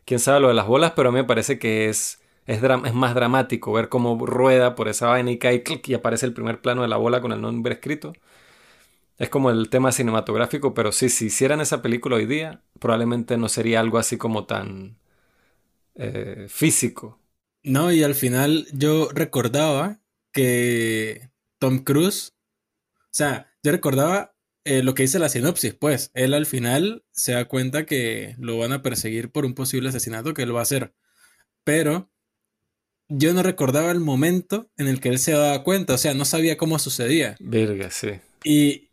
Quién 0.05 0.19
sabe 0.19 0.39
lo 0.39 0.47
de 0.50 0.53
las 0.53 0.67
bolas, 0.67 0.93
pero 0.95 1.09
a 1.09 1.12
mí 1.12 1.17
me 1.17 1.24
parece 1.24 1.59
que 1.59 1.89
es 1.89 2.21
es, 2.48 2.62
más 2.94 3.13
dramático 3.13 3.74
ver 3.74 3.89
cómo 3.89 4.25
rueda 4.25 4.74
por 4.75 4.88
esa 4.88 5.08
vaina 5.08 5.32
y 5.32 5.38
cae 5.38 5.63
y 5.86 5.94
aparece 5.94 6.25
el 6.25 6.34
primer 6.34 6.62
plano 6.62 6.82
de 6.82 6.88
la 6.88 6.98
bola 6.98 7.22
con 7.22 7.34
el 7.34 7.42
nombre 7.42 7.75
escrito. 7.75 8.13
Es 9.18 9.30
como 9.30 9.50
el 9.51 9.70
tema 9.70 9.92
cinematográfico, 9.92 10.74
pero 10.74 10.92
sí, 10.92 11.10
si 11.10 11.25
hicieran 11.27 11.60
esa 11.62 11.82
película 11.82 12.16
hoy 12.18 12.25
día, 12.25 12.63
probablemente 12.80 13.38
no 13.38 13.50
sería 13.50 13.80
algo 13.80 13.98
así 13.98 14.18
como 14.18 14.46
tan 14.46 14.98
eh, 15.96 16.48
físico. 16.50 17.20
No, 17.63 17.92
y 17.92 18.04
al 18.04 18.16
final 18.16 18.68
yo 18.74 19.10
recordaba 19.13 20.00
que 20.32 21.32
Tom 21.60 21.80
Cruise, 21.80 22.34
o 22.96 23.08
sea, 23.12 23.51
yo 23.63 23.72
recordaba 23.72 24.36
eh, 24.63 24.84
lo 24.84 24.94
que 24.94 25.04
dice 25.04 25.20
la 25.20 25.30
sinopsis, 25.30 25.74
pues, 25.74 26.12
él 26.13 26.34
al 26.34 26.46
final 26.46 27.04
se 27.12 27.34
da 27.34 27.46
cuenta 27.46 27.86
que 27.86 28.36
lo 28.39 28.58
van 28.58 28.74
a 28.74 28.82
perseguir 28.84 29.32
por 29.32 29.46
un 29.46 29.56
posible 29.56 29.89
asesinato 29.89 30.34
que 30.34 30.44
él 30.44 30.56
va 30.56 30.60
a 30.60 30.63
hacer. 30.63 30.94
Pero 31.63 32.12
yo 33.10 33.34
no 33.34 33.44
recordaba 33.44 33.92
el 33.92 34.00
momento 34.00 34.70
en 34.78 34.88
el 34.88 35.00
que 35.00 35.10
él 35.10 35.20
se 35.20 35.32
daba 35.32 35.64
cuenta, 35.64 35.94
o 35.94 35.98
sea, 35.98 36.14
no 36.14 36.26
sabía 36.26 36.58
cómo 36.58 36.80
sucedía. 36.80 37.36
Verga, 37.40 37.90
sí. 37.90 38.20
Y, 38.44 38.90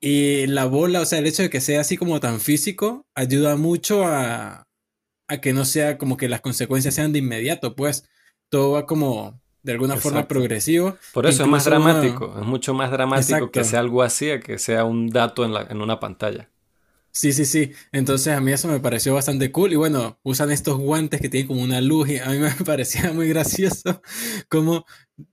y 0.00 0.46
la 0.46 0.66
bola, 0.66 1.00
o 1.00 1.06
sea, 1.06 1.18
el 1.18 1.26
hecho 1.26 1.42
de 1.42 1.50
que 1.50 1.60
sea 1.60 1.80
así 1.80 1.96
como 1.96 2.20
tan 2.20 2.40
físico, 2.40 3.06
ayuda 3.14 3.56
mucho 3.56 4.04
a, 4.04 4.64
a 5.28 5.40
que 5.40 5.52
no 5.52 5.64
sea 5.64 5.98
como 5.98 6.16
que 6.16 6.28
las 6.28 6.40
consecuencias 6.40 6.94
sean 6.94 7.12
de 7.12 7.18
inmediato, 7.18 7.76
pues 7.76 8.08
todo 8.48 8.72
va 8.72 8.86
como 8.86 9.40
de 9.62 9.72
alguna 9.72 9.96
forma 9.96 10.26
progresivo. 10.26 10.96
Por 11.12 11.26
eso 11.26 11.42
es 11.42 11.48
más 11.48 11.64
dramático, 11.64 12.34
es 12.40 12.46
mucho 12.46 12.74
más 12.74 12.90
dramático 12.90 13.50
que 13.50 13.64
sea 13.64 13.80
algo 13.80 14.02
así 14.02 14.30
a 14.30 14.40
que 14.40 14.58
sea 14.58 14.84
un 14.84 15.08
dato 15.08 15.44
en, 15.44 15.52
la, 15.52 15.66
en 15.68 15.82
una 15.82 16.00
pantalla. 16.00 16.48
Sí, 17.18 17.32
sí, 17.32 17.46
sí. 17.46 17.72
Entonces 17.90 18.32
a 18.32 18.40
mí 18.40 18.52
eso 18.52 18.68
me 18.68 18.78
pareció 18.78 19.12
bastante 19.12 19.50
cool. 19.50 19.72
Y 19.72 19.76
bueno, 19.76 20.20
usan 20.22 20.52
estos 20.52 20.78
guantes 20.78 21.20
que 21.20 21.28
tienen 21.28 21.48
como 21.48 21.62
una 21.62 21.80
luz 21.80 22.08
y 22.10 22.18
a 22.18 22.26
mí 22.30 22.38
me 22.38 22.64
parecía 22.64 23.12
muy 23.12 23.28
gracioso 23.28 24.02
como 24.48 24.86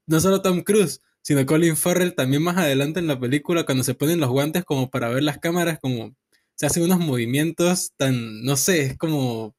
no 0.08 0.20
solo 0.20 0.42
Tom 0.42 0.64
Cruise, 0.64 1.02
sino 1.22 1.46
Colin 1.46 1.78
Farrell 1.78 2.16
también 2.16 2.42
más 2.42 2.58
adelante 2.58 3.00
en 3.00 3.08
la 3.08 3.20
película 3.20 3.66
cuando 3.66 3.84
se 3.84 3.94
ponen 3.94 4.20
los 4.20 4.32
guantes 4.32 4.66
como 4.66 4.90
para 4.90 5.10
ver 5.10 5.22
las 5.24 5.38
cámaras, 5.38 5.80
como 5.80 6.16
se 6.56 6.66
hacen 6.66 6.84
unos 6.84 7.00
movimientos 7.00 7.94
tan, 7.98 8.44
no 8.44 8.58
sé, 8.58 8.82
es 8.82 8.98
como 8.98 9.56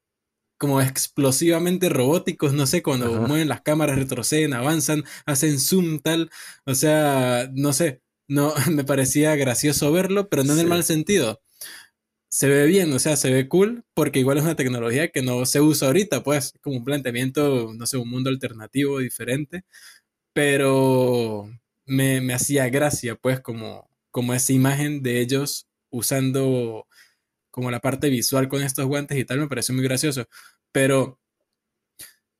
como 0.57 0.81
explosivamente 0.81 1.89
robóticos, 1.89 2.53
no 2.53 2.65
sé, 2.67 2.81
cuando 2.83 3.11
mueven 3.21 3.47
las 3.49 3.61
cámaras, 3.61 3.97
retroceden, 3.97 4.53
avanzan, 4.53 5.03
hacen 5.25 5.59
zoom 5.59 5.99
tal, 5.99 6.31
o 6.65 6.75
sea, 6.75 7.49
no 7.53 7.73
sé, 7.73 8.01
no 8.27 8.53
me 8.71 8.83
parecía 8.83 9.35
gracioso 9.35 9.91
verlo, 9.91 10.29
pero 10.29 10.43
no 10.43 10.53
en 10.53 10.59
el 10.59 10.67
mal 10.67 10.83
sentido, 10.83 11.41
se 12.37 12.47
ve 12.49 12.67
bien, 12.67 12.93
o 12.93 12.99
sea, 12.99 13.15
se 13.15 13.31
ve 13.31 13.47
cool, 13.49 13.83
porque 13.95 14.19
igual 14.19 14.37
es 14.37 14.43
una 14.43 14.55
tecnología 14.55 15.07
que 15.09 15.23
no 15.23 15.43
se 15.47 15.59
usa 15.59 15.87
ahorita, 15.87 16.23
pues, 16.23 16.53
como 16.61 16.77
un 16.77 16.83
planteamiento, 16.85 17.73
no 17.73 17.87
sé, 17.87 17.97
un 17.97 18.09
mundo 18.11 18.29
alternativo, 18.29 18.99
diferente, 18.99 19.63
pero 20.33 21.49
me, 21.85 22.21
me 22.21 22.33
hacía 22.35 22.69
gracia, 22.69 23.15
pues, 23.15 23.39
como, 23.41 23.89
como 24.11 24.35
esa 24.35 24.53
imagen 24.53 25.03
de 25.03 25.21
ellos 25.21 25.67
usando 25.89 26.87
como 27.51 27.71
la 27.71 27.81
parte 27.81 28.09
visual 28.09 28.49
con 28.49 28.61
estos 28.63 28.85
guantes 28.85 29.17
y 29.17 29.25
tal, 29.25 29.39
me 29.39 29.47
parece 29.49 29.73
muy 29.73 29.83
gracioso, 29.83 30.27
pero 30.71 31.19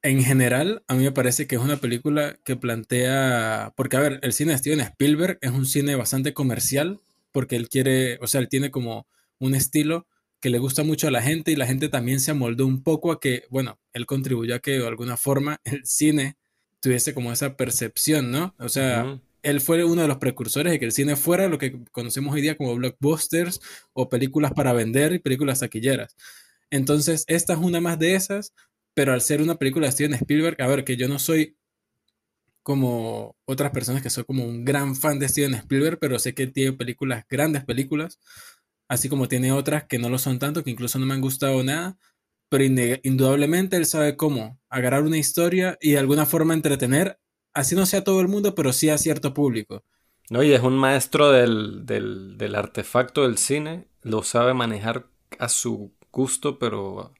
en 0.03 0.23
general, 0.23 0.83
a 0.87 0.93
mí 0.95 1.03
me 1.03 1.11
parece 1.11 1.47
que 1.47 1.55
es 1.55 1.61
una 1.61 1.77
película 1.77 2.37
que 2.43 2.55
plantea, 2.55 3.73
porque 3.75 3.97
a 3.97 4.01
ver, 4.01 4.19
el 4.21 4.33
cine 4.33 4.51
de 4.51 4.59
Steven 4.59 4.79
Spielberg 4.81 5.39
es 5.41 5.51
un 5.51 5.65
cine 5.65 5.95
bastante 5.95 6.33
comercial, 6.33 6.99
porque 7.31 7.55
él 7.55 7.67
quiere, 7.69 8.17
o 8.21 8.27
sea, 8.27 8.41
él 8.41 8.49
tiene 8.49 8.71
como 8.71 9.07
un 9.39 9.56
estilo 9.56 10.08
que 10.39 10.50
le 10.50 10.60
gusta 10.60 10.84
mucho 10.84 11.08
a 11.08 11.12
la 11.12 11.22
gente 11.22 11.51
y 11.51 11.56
la 11.56 11.67
gente 11.67 11.89
también 11.89 12.20
se 12.20 12.32
amoldó 12.32 12.65
un 12.65 12.84
poco 12.84 13.12
a 13.12 13.20
que, 13.20 13.44
bueno, 13.50 13.79
él 13.94 14.06
contribuyó 14.06 14.56
a 14.56 14.60
que 14.60 14.72
de 14.72 14.88
alguna 14.88 15.17
forma 15.17 15.60
el 15.63 15.86
cine 15.86 16.38
tuviese 16.79 17.13
como 17.13 17.32
esa 17.32 17.58
percepción, 17.58 18.32
¿no? 18.32 18.56
O 18.60 18.70
sea, 18.70 19.20
él 19.41 19.62
fue 19.62 19.84
uno 19.84 20.01
de 20.03 20.08
los 20.08 20.17
precursores 20.17 20.72
de 20.72 20.79
que 20.79 20.86
el 20.86 20.91
cine 20.91 21.15
fuera 21.15 21.48
lo 21.48 21.58
que 21.58 21.84
conocemos 21.91 22.34
hoy 22.34 22.41
día 22.41 22.56
como 22.56 22.75
blockbusters 22.75 23.60
o 23.94 24.10
películas 24.10 24.51
para 24.53 24.74
vender 24.74 25.13
y 25.13 25.20
películas 25.20 25.60
taquilleras. 25.60 26.15
Entonces, 26.70 27.24
esta 27.27 27.53
es 27.53 27.60
una 27.60 27.82
más 27.82 27.98
de 27.98 28.15
esas, 28.15 28.53
pero 28.94 29.13
al 29.13 29.22
ser 29.22 29.41
una 29.41 29.56
película 29.56 29.88
de 29.88 29.91
Steven 29.94 30.13
Spielberg, 30.13 30.62
a 30.62 30.67
ver, 30.67 30.84
que 30.84 30.98
yo 30.98 31.08
no 31.08 31.17
soy 31.17 31.56
como 32.62 33.38
otras 33.46 33.72
personas 33.72 34.01
que 34.01 34.10
soy 34.10 34.25
como 34.25 34.44
un 34.44 34.65
gran 34.65 34.96
fan 34.96 35.20
de 35.20 35.29
Steven 35.29 35.53
Spielberg, 35.53 36.00
pero 36.00 36.20
sé 36.20 36.34
que 36.34 36.48
tiene 36.48 36.74
películas, 36.74 37.24
grandes 37.29 37.63
películas, 37.63 38.20
así 38.88 39.10
como 39.10 39.27
tiene 39.27 39.51
otras 39.51 39.86
que 39.86 40.00
no 40.00 40.10
lo 40.10 40.17
son 40.17 40.39
tanto, 40.39 40.63
que 40.63 40.72
incluso 40.72 41.00
no 41.00 41.06
me 41.06 41.13
han 41.13 41.22
gustado 41.22 41.63
nada, 41.63 41.98
pero 42.50 42.63
indudablemente 43.03 43.75
él 43.75 43.86
sabe 43.86 44.15
cómo 44.15 44.60
agarrar 44.70 45.03
una 45.03 45.17
historia 45.17 45.77
y 45.82 45.91
de 45.91 46.00
alguna 46.00 46.25
forma 46.25 46.53
entretener, 46.53 47.20
así 47.53 47.75
no 47.75 47.86
sea 47.86 48.03
todo 48.03 48.22
el 48.22 48.27
mundo, 48.27 48.56
pero 48.56 48.72
sí 48.72 48.89
a 48.89 48.98
cierto 48.98 49.34
público. 49.34 49.84
No, 50.29 50.44
y 50.44 50.53
es 50.53 50.62
un 50.62 50.77
maestro 50.77 51.32
del, 51.32 51.86
del, 51.86 52.56
artefacto 52.56 53.24
del 53.24 53.38
cine, 53.38 53.88
lo 54.01 54.24
sabe 54.24 54.53
manejar 54.53 55.08
a 55.39 55.50
su 55.50 55.94
gusto, 56.12 56.60
pero 56.60 57.13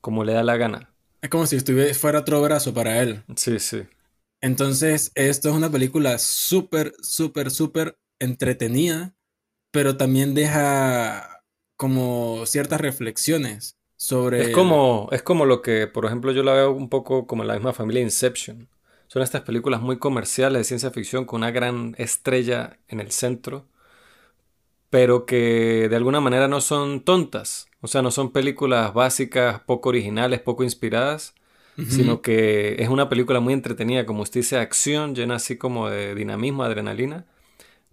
como 0.00 0.24
le 0.24 0.32
da 0.32 0.42
la 0.42 0.56
gana. 0.56 0.94
Es 1.20 1.30
como 1.30 1.46
si 1.46 1.56
estuviera, 1.56 1.92
fuera 1.94 2.20
otro 2.20 2.40
brazo 2.42 2.74
para 2.74 3.00
él. 3.00 3.22
Sí, 3.36 3.58
sí. 3.58 3.82
Entonces, 4.40 5.12
esto 5.14 5.48
es 5.50 5.54
una 5.54 5.70
película 5.70 6.18
súper, 6.18 6.92
súper, 7.00 7.50
súper 7.50 7.96
entretenida 8.18 9.14
pero 9.72 9.96
también 9.96 10.34
deja 10.34 11.42
como 11.76 12.46
ciertas 12.46 12.80
reflexiones 12.80 13.76
sobre... 13.96 14.42
Es 14.42 14.50
como, 14.50 15.08
es 15.10 15.22
como 15.22 15.46
lo 15.46 15.62
que, 15.62 15.88
por 15.88 16.04
ejemplo, 16.04 16.30
yo 16.30 16.44
la 16.44 16.52
veo 16.52 16.70
un 16.70 16.88
poco 16.88 17.26
como 17.26 17.42
la 17.42 17.54
misma 17.54 17.72
familia 17.72 18.02
Inception. 18.02 18.68
Son 19.08 19.22
estas 19.22 19.42
películas 19.42 19.80
muy 19.80 19.98
comerciales 19.98 20.60
de 20.60 20.64
ciencia 20.64 20.90
ficción 20.90 21.24
con 21.24 21.38
una 21.38 21.50
gran 21.50 21.94
estrella 21.98 22.78
en 22.86 23.00
el 23.00 23.10
centro, 23.10 23.66
pero 24.90 25.26
que 25.26 25.88
de 25.88 25.96
alguna 25.96 26.20
manera 26.20 26.48
no 26.48 26.60
son 26.60 27.02
tontas. 27.02 27.66
O 27.80 27.88
sea, 27.88 28.02
no 28.02 28.10
son 28.10 28.30
películas 28.30 28.94
básicas, 28.94 29.60
poco 29.60 29.88
originales, 29.88 30.40
poco 30.40 30.64
inspiradas, 30.64 31.34
sino 31.88 32.20
que 32.20 32.76
es 32.78 32.90
una 32.90 33.08
película 33.08 33.40
muy 33.40 33.54
entretenida, 33.54 34.06
como 34.06 34.22
usted 34.22 34.40
dice, 34.40 34.58
acción, 34.58 35.14
llena 35.14 35.36
así 35.36 35.56
como 35.56 35.88
de 35.88 36.14
dinamismo, 36.14 36.62
adrenalina, 36.62 37.24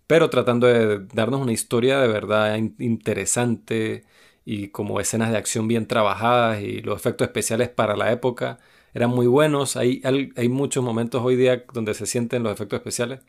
pero 0.10 0.32
tratando 0.32 0.66
de 0.66 1.06
darnos 1.14 1.40
una 1.40 1.52
historia 1.52 2.00
de 2.00 2.08
verdad 2.08 2.58
interesante 2.80 4.06
y 4.44 4.70
como 4.70 5.00
escenas 5.00 5.32
de 5.32 5.38
acción 5.38 5.68
bien 5.68 5.88
trabajadas 5.88 6.62
y 6.64 6.82
los 6.82 7.00
efectos 7.00 7.28
especiales 7.28 7.70
para 7.70 7.96
la 7.96 8.12
época 8.12 8.58
eran 8.96 9.12
muy 9.12 9.28
buenos. 9.28 9.78
Hay, 9.78 10.02
hay, 10.04 10.50
muchos 10.50 10.84
momentos 10.84 11.22
hoy 11.24 11.36
día 11.36 11.64
donde 11.74 11.94
se 11.94 12.08
sienten 12.08 12.42
los 12.42 12.52
efectos 12.54 12.78
especiales. 12.80 13.20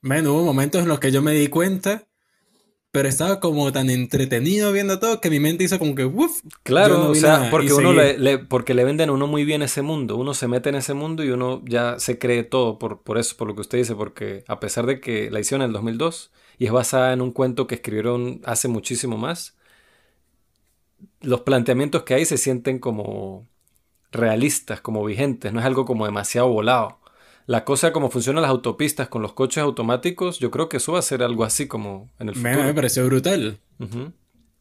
Bueno, 0.00 0.32
hubo 0.34 0.44
momentos 0.44 0.82
en 0.82 0.88
los 0.88 1.00
que 1.00 1.10
yo 1.10 1.22
me 1.22 1.32
di 1.32 1.48
cuenta 1.48 2.06
pero 2.90 3.08
estaba 3.08 3.38
como 3.40 3.70
tan 3.70 3.90
entretenido 3.90 4.72
viendo 4.72 4.98
todo 4.98 5.20
que 5.20 5.30
mi 5.30 5.40
mente 5.40 5.64
hizo 5.64 5.78
como 5.78 5.94
que 5.94 6.06
¡Uf! 6.06 6.40
Claro, 6.62 7.10
o 7.10 7.14
sea, 7.14 7.48
porque 7.50 7.72
uno 7.72 7.92
le, 7.92 8.38
porque 8.38 8.74
le 8.74 8.84
venden 8.84 9.10
a 9.10 9.12
uno 9.12 9.26
muy 9.26 9.44
bien 9.44 9.62
ese 9.62 9.82
mundo, 9.82 10.16
uno 10.16 10.32
se 10.34 10.48
mete 10.48 10.70
en 10.70 10.76
ese 10.76 10.94
mundo 10.94 11.22
y 11.22 11.30
uno 11.30 11.62
ya 11.66 11.98
se 11.98 12.18
cree 12.18 12.44
todo 12.44 12.78
por, 12.78 13.02
por 13.02 13.18
eso, 13.18 13.36
por 13.36 13.48
lo 13.48 13.54
que 13.54 13.60
usted 13.60 13.78
dice, 13.78 13.94
porque 13.94 14.44
a 14.48 14.58
pesar 14.58 14.86
de 14.86 15.00
que 15.00 15.30
la 15.30 15.40
hicieron 15.40 15.62
en 15.62 15.68
el 15.68 15.72
2002 15.74 16.32
y 16.58 16.66
es 16.66 16.72
basada 16.72 17.12
en 17.12 17.20
un 17.20 17.32
cuento 17.32 17.66
que 17.66 17.74
escribieron 17.76 18.40
hace 18.44 18.68
muchísimo 18.68 19.18
más, 19.18 19.56
los 21.20 21.42
planteamientos 21.42 22.04
que 22.04 22.14
hay 22.14 22.24
se 22.24 22.38
sienten 22.38 22.78
como 22.78 23.46
realistas, 24.12 24.80
como 24.80 25.04
vigentes, 25.04 25.52
no 25.52 25.60
es 25.60 25.66
algo 25.66 25.84
como 25.84 26.06
demasiado 26.06 26.48
volado 26.48 26.98
la 27.48 27.64
cosa 27.64 27.92
como 27.92 28.10
funcionan 28.10 28.42
las 28.42 28.50
autopistas 28.50 29.08
con 29.08 29.22
los 29.22 29.32
coches 29.32 29.62
automáticos, 29.62 30.38
yo 30.38 30.50
creo 30.50 30.68
que 30.68 30.76
eso 30.76 30.92
va 30.92 30.98
a 30.98 31.02
ser 31.02 31.22
algo 31.22 31.44
así 31.44 31.66
como 31.66 32.10
en 32.18 32.28
el 32.28 32.34
futuro. 32.34 32.62
Me, 32.62 32.74
pareció 32.74 33.06
brutal. 33.06 33.58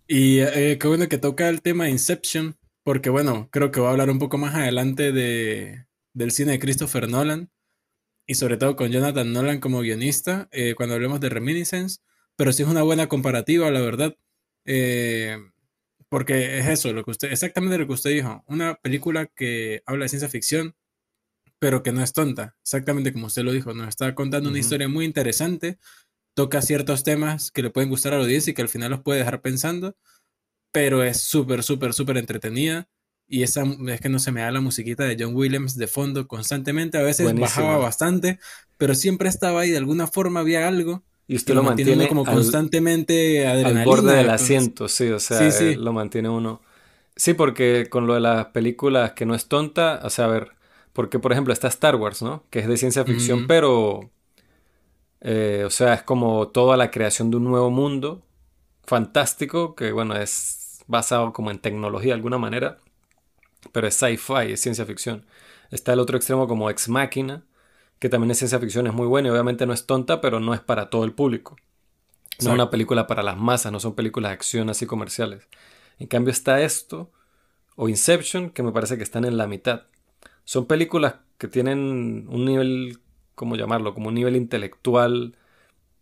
Y 0.07 0.39
eh, 0.39 0.77
qué 0.79 0.87
bueno 0.87 1.09
que 1.09 1.17
toca 1.17 1.49
el 1.49 1.61
tema 1.61 1.89
Inception, 1.89 2.55
porque 2.85 3.09
bueno, 3.09 3.49
creo 3.51 3.71
que 3.71 3.81
voy 3.81 3.87
a 3.89 3.91
hablar 3.91 4.09
un 4.09 4.19
poco 4.19 4.37
más 4.37 4.55
adelante 4.55 5.11
de, 5.11 5.85
del 6.13 6.31
cine 6.31 6.53
de 6.53 6.59
Christopher 6.59 7.09
Nolan, 7.09 7.51
y 8.25 8.35
sobre 8.35 8.55
todo 8.55 8.77
con 8.77 8.89
Jonathan 8.89 9.33
Nolan 9.33 9.59
como 9.59 9.81
guionista, 9.81 10.47
eh, 10.53 10.73
cuando 10.73 10.95
hablemos 10.95 11.19
de 11.19 11.27
Reminiscence, 11.27 11.99
pero 12.37 12.53
sí 12.53 12.63
es 12.63 12.69
una 12.69 12.83
buena 12.83 13.09
comparativa, 13.09 13.69
la 13.69 13.81
verdad. 13.81 14.15
Eh, 14.63 15.35
porque 16.07 16.59
es 16.59 16.67
eso, 16.67 16.93
lo 16.93 17.03
que 17.03 17.11
usted, 17.11 17.33
exactamente 17.33 17.77
lo 17.77 17.85
que 17.85 17.93
usted 17.93 18.11
dijo, 18.11 18.45
una 18.47 18.75
película 18.75 19.25
que 19.25 19.83
habla 19.85 20.05
de 20.05 20.09
ciencia 20.09 20.29
ficción, 20.29 20.73
pero 21.59 21.83
que 21.83 21.91
no 21.91 22.03
es 22.03 22.13
tonta. 22.13 22.55
Exactamente 22.61 23.13
como 23.13 23.27
usted 23.27 23.43
lo 23.43 23.51
dijo, 23.51 23.73
nos 23.73 23.89
está 23.89 24.13
contando 24.15 24.49
una 24.49 24.59
historia 24.59 24.87
muy 24.87 25.05
interesante, 25.05 25.77
toca 26.33 26.61
ciertos 26.61 27.03
temas 27.03 27.51
que 27.51 27.63
le 27.63 27.69
pueden 27.69 27.89
gustar 27.89 28.13
a 28.13 28.17
la 28.17 28.23
audiencia 28.23 28.51
y 28.51 28.53
que 28.53 28.61
al 28.61 28.69
final 28.69 28.91
los 28.91 29.01
puede 29.01 29.19
dejar 29.19 29.41
pensando, 29.41 29.95
pero 30.71 31.03
es 31.03 31.21
súper, 31.21 31.63
súper, 31.63 31.93
súper 31.93 32.17
entretenida. 32.17 32.87
Y 33.29 33.43
esa 33.43 33.63
es 33.89 33.99
que 33.99 34.07
no 34.07 34.19
se 34.19 34.31
me 34.31 34.41
da 34.41 34.51
la 34.51 34.61
musiquita 34.61 35.03
de 35.03 35.17
John 35.19 35.35
Williams 35.35 35.75
de 35.75 35.87
fondo 35.87 36.27
constantemente. 36.27 36.97
A 36.97 37.01
veces 37.01 37.33
bajaba 37.35 37.77
bastante, 37.77 38.39
pero 38.77 38.95
siempre 38.95 39.27
estaba 39.27 39.61
ahí. 39.61 39.71
De 39.71 39.77
alguna 39.77 40.07
forma 40.07 40.39
había 40.39 40.65
algo. 40.65 41.03
Y 41.27 41.35
usted 41.35 41.53
lo 41.53 41.63
mantiene 41.63 42.07
como 42.07 42.23
constantemente 42.23 43.45
adrenalina. 43.45 43.81
Al 43.81 43.85
borde 43.85 44.15
del 44.15 44.29
asiento, 44.29 44.87
sí, 44.87 45.09
o 45.09 45.19
sea, 45.19 45.51
sí, 45.51 45.75
lo 45.75 45.91
mantiene 45.91 46.29
uno. 46.29 46.61
Sí, 47.17 47.33
porque 47.33 47.87
con 47.89 48.07
lo 48.07 48.13
de 48.13 48.21
las 48.21 48.45
películas 48.47 49.11
que 49.11 49.25
no 49.25 49.35
es 49.35 49.47
tonta, 49.47 49.99
o 50.03 50.09
sea, 50.09 50.25
a 50.25 50.27
ver, 50.29 50.51
porque, 50.97 51.19
por 51.19 51.31
ejemplo, 51.31 51.53
está 51.53 51.67
Star 51.67 51.95
Wars, 51.95 52.23
¿no? 52.23 52.43
Que 52.49 52.57
es 52.57 52.67
de 52.67 52.75
ciencia 52.75 53.05
ficción, 53.05 53.45
pero... 53.45 54.09
Eh, 55.21 55.61
o 55.63 55.69
sea, 55.69 55.93
es 55.93 56.01
como 56.01 56.47
toda 56.47 56.75
la 56.75 56.89
creación 56.89 57.29
de 57.29 57.37
un 57.37 57.43
nuevo 57.43 57.69
mundo 57.69 58.25
fantástico, 58.83 59.75
que 59.75 59.91
bueno, 59.91 60.15
es 60.15 60.83
basado 60.87 61.33
como 61.33 61.51
en 61.51 61.59
tecnología 61.59 62.13
de 62.13 62.15
alguna 62.15 62.39
manera, 62.39 62.79
pero 63.71 63.85
es 63.85 63.93
sci-fi, 63.93 64.53
es 64.53 64.59
ciencia 64.59 64.87
ficción. 64.87 65.27
Está 65.69 65.93
el 65.93 65.99
otro 65.99 66.17
extremo 66.17 66.47
como 66.47 66.67
Ex 66.67 66.89
Machina, 66.89 67.45
que 67.99 68.09
también 68.09 68.31
es 68.31 68.39
ciencia 68.39 68.57
ficción, 68.57 68.87
es 68.87 68.93
muy 68.93 69.05
buena 69.05 69.27
y 69.27 69.31
obviamente 69.31 69.67
no 69.67 69.73
es 69.73 69.85
tonta, 69.85 70.19
pero 70.19 70.39
no 70.39 70.55
es 70.55 70.61
para 70.61 70.89
todo 70.89 71.03
el 71.03 71.13
público. 71.13 71.57
No 72.41 72.49
es 72.49 72.55
una 72.55 72.71
película 72.71 73.05
para 73.05 73.21
las 73.21 73.37
masas, 73.37 73.71
no 73.71 73.79
son 73.79 73.93
películas 73.93 74.31
de 74.31 74.33
acción 74.33 74.67
así 74.71 74.87
comerciales. 74.87 75.47
En 75.99 76.07
cambio 76.07 76.31
está 76.31 76.59
esto, 76.59 77.11
o 77.75 77.87
Inception, 77.87 78.49
que 78.49 78.63
me 78.63 78.71
parece 78.71 78.97
que 78.97 79.03
están 79.03 79.25
en 79.25 79.37
la 79.37 79.45
mitad. 79.45 79.83
Son 80.47 80.65
películas 80.65 81.15
que 81.37 81.49
tienen 81.49 82.25
un 82.29 82.45
nivel, 82.45 82.99
¿cómo 83.35 83.57
llamarlo? 83.57 83.93
Como 83.93 84.07
un 84.07 84.13
nivel 84.15 84.37
intelectual 84.37 85.35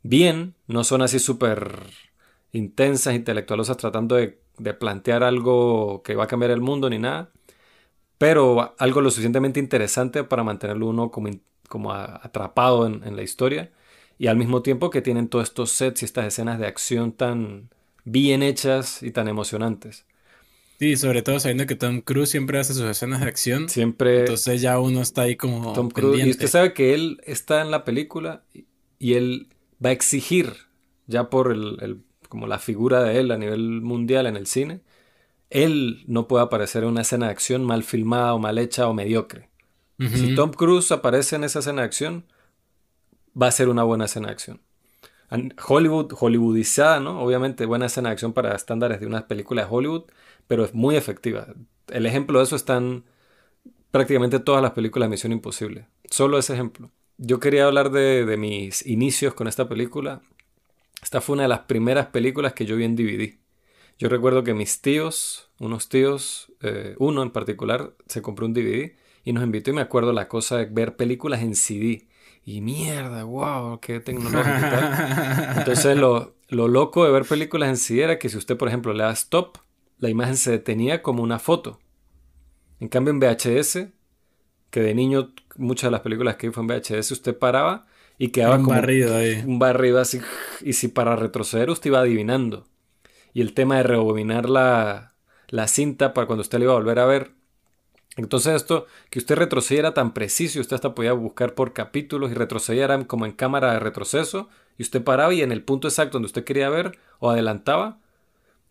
bien, 0.04 0.54
no 0.68 0.84
son 0.84 1.02
así 1.02 1.18
súper 1.18 1.82
intensas, 2.52 3.16
intelectualosas, 3.16 3.78
tratando 3.78 4.16
de, 4.18 4.38
plantear 4.80 5.24
algo 5.24 6.04
que 6.04 6.14
va 6.16 6.26
a 6.26 6.28
cambiar 6.28 6.52
el 6.52 6.62
mundo 6.62 6.92
ni 6.92 7.00
nada, 7.00 7.32
pero 8.20 8.76
algo 8.78 9.02
lo 9.02 9.10
suficientemente 9.10 9.60
interesante 9.60 10.24
para 10.24 10.44
mantenerlo 10.44 10.88
uno 10.90 11.10
como, 11.10 11.32
como 11.68 11.92
atrapado 11.94 12.86
en, 12.86 13.04
en 13.04 13.16
la 13.16 13.24
historia 13.24 13.72
y 14.20 14.28
al 14.28 14.38
mismo 14.38 14.62
tiempo 14.62 14.92
que 14.92 15.02
tienen 15.02 15.28
todos 15.28 15.46
estos 15.50 15.72
sets 15.72 16.04
y 16.04 16.06
estas 16.06 16.26
escenas 16.28 16.60
de 16.60 16.68
acción 16.68 17.14
tan 17.14 17.70
bien 18.04 18.44
hechas 18.44 19.02
y 19.02 19.12
tan 19.12 19.28
emocionantes. 19.28 20.06
Sí, 20.80 20.98
sobre 20.98 21.22
todo 21.22 21.40
sabiendo 21.40 21.66
que 21.66 21.76
Tom 21.76 22.02
Cruise 22.02 22.30
siempre 22.30 22.60
hace 22.60 22.74
sus 22.74 22.84
escenas 22.84 23.22
de 23.22 23.28
acción. 23.28 23.70
Siempre. 23.70 24.22
Entonces 24.22 24.62
ya 24.62 24.80
uno 24.80 25.02
está 25.02 25.24
ahí 25.24 25.36
como. 25.36 25.74
Tom 25.74 25.90
Cruise. 25.90 26.26
Y 26.26 26.30
usted 26.30 26.48
sabe 26.48 26.74
que 26.74 26.94
él 26.94 27.22
está 27.24 27.62
en 27.62 27.72
la 27.72 27.86
película 27.86 28.44
y 29.00 29.14
él 29.14 29.48
va 29.84 29.90
a 29.90 29.94
exigir, 29.94 30.54
ya 31.08 31.30
por 31.30 31.52
el, 31.52 32.04
como 32.30 32.48
la 32.48 32.60
figura 32.60 33.04
de 33.04 33.20
él 33.20 33.32
a 33.32 33.38
nivel 33.38 33.82
mundial 33.82 34.26
en 34.26 34.36
el 34.36 34.48
cine, 34.48 34.82
él 35.50 36.04
no 36.08 36.28
puede 36.28 36.44
aparecer 36.44 36.84
en 36.84 36.90
una 36.90 37.02
escena 37.02 37.28
de 37.28 37.32
acción 37.32 37.64
mal 37.64 37.84
filmada 37.84 38.34
o 38.34 38.40
mal 38.40 38.58
hecha 38.58 38.88
o 38.88 38.94
mediocre. 38.94 39.50
Si 39.98 40.36
Tom 40.36 40.52
Cruise 40.52 40.92
aparece 40.92 41.38
en 41.38 41.46
esa 41.46 41.60
escena 41.60 41.82
de 41.82 41.86
acción, 41.86 42.26
va 43.42 43.48
a 43.48 43.52
ser 43.52 43.70
una 43.70 43.84
buena 43.84 44.06
escena 44.06 44.28
de 44.28 44.34
acción. 44.34 44.62
Hollywood, 45.68 46.14
hollywoodizada, 46.14 47.00
¿no? 47.00 47.22
Obviamente 47.22 47.66
buena 47.66 47.88
escena 47.88 48.10
de 48.10 48.14
acción 48.14 48.34
para 48.34 48.56
estándares 48.56 49.00
de 49.00 49.08
una 49.08 49.28
película 49.28 49.64
de 49.64 49.68
Hollywood, 49.72 50.04
pero 50.48 50.64
es 50.64 50.74
muy 50.74 50.96
efectiva. 50.96 51.48
El 51.88 52.06
ejemplo 52.06 52.40
de 52.40 52.46
eso 52.46 52.56
está 52.56 52.78
en 52.78 53.04
prácticamente 53.92 54.40
todas 54.40 54.62
las 54.62 54.72
películas 54.72 55.08
de 55.08 55.12
Misión 55.12 55.32
Imposible. 55.32 55.88
Solo 56.10 56.38
ese 56.38 56.54
ejemplo. 56.54 56.92
Yo 57.18 57.40
quería 57.40 57.66
hablar 57.66 57.92
de, 57.92 58.36
mis 58.38 58.86
inicios 58.86 59.34
con 59.34 59.48
esta 59.48 59.70
película. 59.70 60.22
Esta 61.02 61.22
fue 61.22 61.34
una 61.36 61.44
de 61.44 61.50
las 61.50 61.60
primeras 61.62 62.08
películas 62.08 62.54
que 62.54 62.66
yo 62.66 62.76
vi 62.76 62.84
en 62.84 62.96
DVD. 62.96 63.38
Yo 63.98 64.10
recuerdo 64.10 64.44
que 64.44 64.54
mis 64.54 64.82
tíos, 64.82 65.50
unos 65.60 65.88
tíos, 65.88 66.52
eh, 66.62 66.96
uno 67.00 67.24
en 67.24 67.32
particular, 67.32 67.94
se 68.08 68.22
compró 68.22 68.46
un 68.46 68.54
DVD 68.54 68.96
y 69.24 69.32
nos 69.32 69.44
invitó 69.44 69.72
y 69.72 69.74
me 69.74 69.82
acuerdo 69.82 70.12
la 70.12 70.28
cosa 70.28 70.58
de 70.58 70.66
ver 70.66 70.98
películas 70.98 71.42
en 71.42 71.56
CD. 71.56 72.08
Y 72.46 72.62
mierda, 72.62 73.24
wow, 73.24 73.80
qué 73.80 74.00
tecnológico. 74.00 74.94
Entonces 75.56 75.98
lo, 75.98 76.36
lo 76.48 76.68
loco 76.68 77.04
de 77.04 77.12
ver 77.12 77.26
películas 77.26 77.70
en 77.70 77.78
CD 77.78 78.04
era 78.04 78.20
que 78.20 78.30
si 78.30 78.38
usted, 78.38 78.56
por 78.56 78.68
ejemplo, 78.68 78.94
le 78.94 79.04
da 79.04 79.12
stop, 79.12 79.58
la 79.98 80.10
imagen 80.10 80.38
se 80.38 80.52
detenía 80.52 81.02
como 81.02 81.24
una 81.24 81.40
foto. 81.40 81.80
En 82.80 82.88
cambio 82.88 83.12
en 83.12 83.20
VHS, 83.20 83.88
que 84.70 84.82
de 84.82 84.94
niño 84.94 85.34
muchas 85.56 85.88
de 85.88 85.92
las 85.92 86.02
películas 86.02 86.36
que 86.36 86.48
vi 86.48 86.54
fue 86.54 86.62
en 86.62 86.68
VHS, 86.68 87.12
usted 87.12 87.38
paraba 87.38 87.88
y 88.18 88.30
quedaba 88.30 88.58
un 88.58 88.68
barrido 88.68 89.16
ahí. 89.16 89.44
un 89.46 89.58
barrido 89.58 90.00
así. 90.00 90.22
Y 90.62 90.74
si 90.74 90.88
para 90.88 91.16
retroceder 91.16 91.70
usted 91.70 91.90
iba 91.90 92.00
adivinando. 92.00 92.68
Y 93.34 93.42
el 93.42 93.54
tema 93.54 93.78
de 93.78 93.84
rebobinar 93.84 94.50
la, 94.50 95.16
la 95.48 95.68
cinta 95.68 96.14
para 96.14 96.28
cuando 96.28 96.42
usted 96.42 96.60
la 96.60 96.66
iba 96.66 96.74
a 96.74 96.78
volver 96.78 97.00
a 97.00 97.06
ver. 97.06 97.32
Entonces 98.18 98.56
esto, 98.56 98.86
que 99.10 99.20
usted 99.20 99.36
retrocediera 99.36 99.94
tan 99.94 100.14
preciso, 100.14 100.60
usted 100.60 100.76
hasta 100.76 100.96
podía 100.96 101.14
buscar 101.14 101.54
por 101.54 101.74
capítulos 101.74 102.32
y 102.32 102.34
retrocediera 102.34 103.04
como 103.06 103.26
en 103.26 103.34
cámara 103.34 103.74
de 103.74 103.80
retroceso, 103.80 104.50
y 104.78 104.84
usted 104.84 105.04
paraba 105.04 105.34
y 105.34 105.42
en 105.42 105.52
el 105.52 105.64
punto 105.64 105.88
exacto 105.88 106.14
donde 106.14 106.28
usted 106.28 106.44
quería 106.44 106.70
ver 106.70 106.98
o 107.20 107.30
adelantaba, 107.30 108.00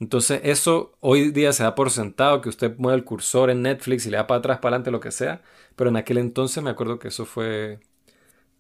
entonces 0.01 0.41
eso 0.45 0.93
hoy 1.01 1.31
día 1.31 1.53
se 1.53 1.63
da 1.63 1.75
por 1.75 1.91
sentado 1.91 2.41
que 2.41 2.49
usted 2.49 2.77
mueve 2.79 2.99
el 2.99 3.05
cursor 3.05 3.51
en 3.51 3.63
Netflix 3.63 4.07
y 4.07 4.11
le 4.11 4.17
da 4.17 4.27
para 4.27 4.39
atrás, 4.39 4.59
para 4.59 4.77
adelante, 4.77 4.91
lo 4.91 5.01
que 5.01 5.13
sea. 5.13 5.43
Pero 5.77 5.91
en 5.91 5.97
aquel 5.97 6.19
entonces 6.19 6.63
me 6.63 6.71
acuerdo 6.71 6.99
que 6.99 7.09
eso 7.09 7.25
fue 7.25 7.81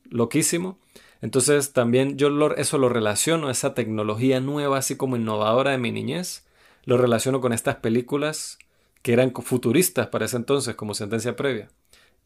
loquísimo. 0.05 0.79
Entonces 1.21 1.73
también 1.73 2.17
yo 2.19 2.29
eso 2.57 2.79
lo 2.79 2.89
relaciono, 2.89 3.51
esa 3.51 3.75
tecnología 3.75 4.41
nueva, 4.41 4.79
así 4.79 4.97
como 4.97 5.17
innovadora 5.17 5.73
de 5.73 5.79
mi 5.79 5.91
niñez, 5.93 6.47
lo 6.85 6.99
relaciono 6.99 7.41
con 7.41 7.53
estas 7.53 7.77
películas 7.77 8.59
que 9.05 9.13
eran 9.13 9.33
futuristas 9.35 10.09
para 10.09 10.25
ese 10.25 10.39
entonces, 10.39 10.77
como 10.77 10.95
sentencia 10.95 11.37
previa, 11.37 11.69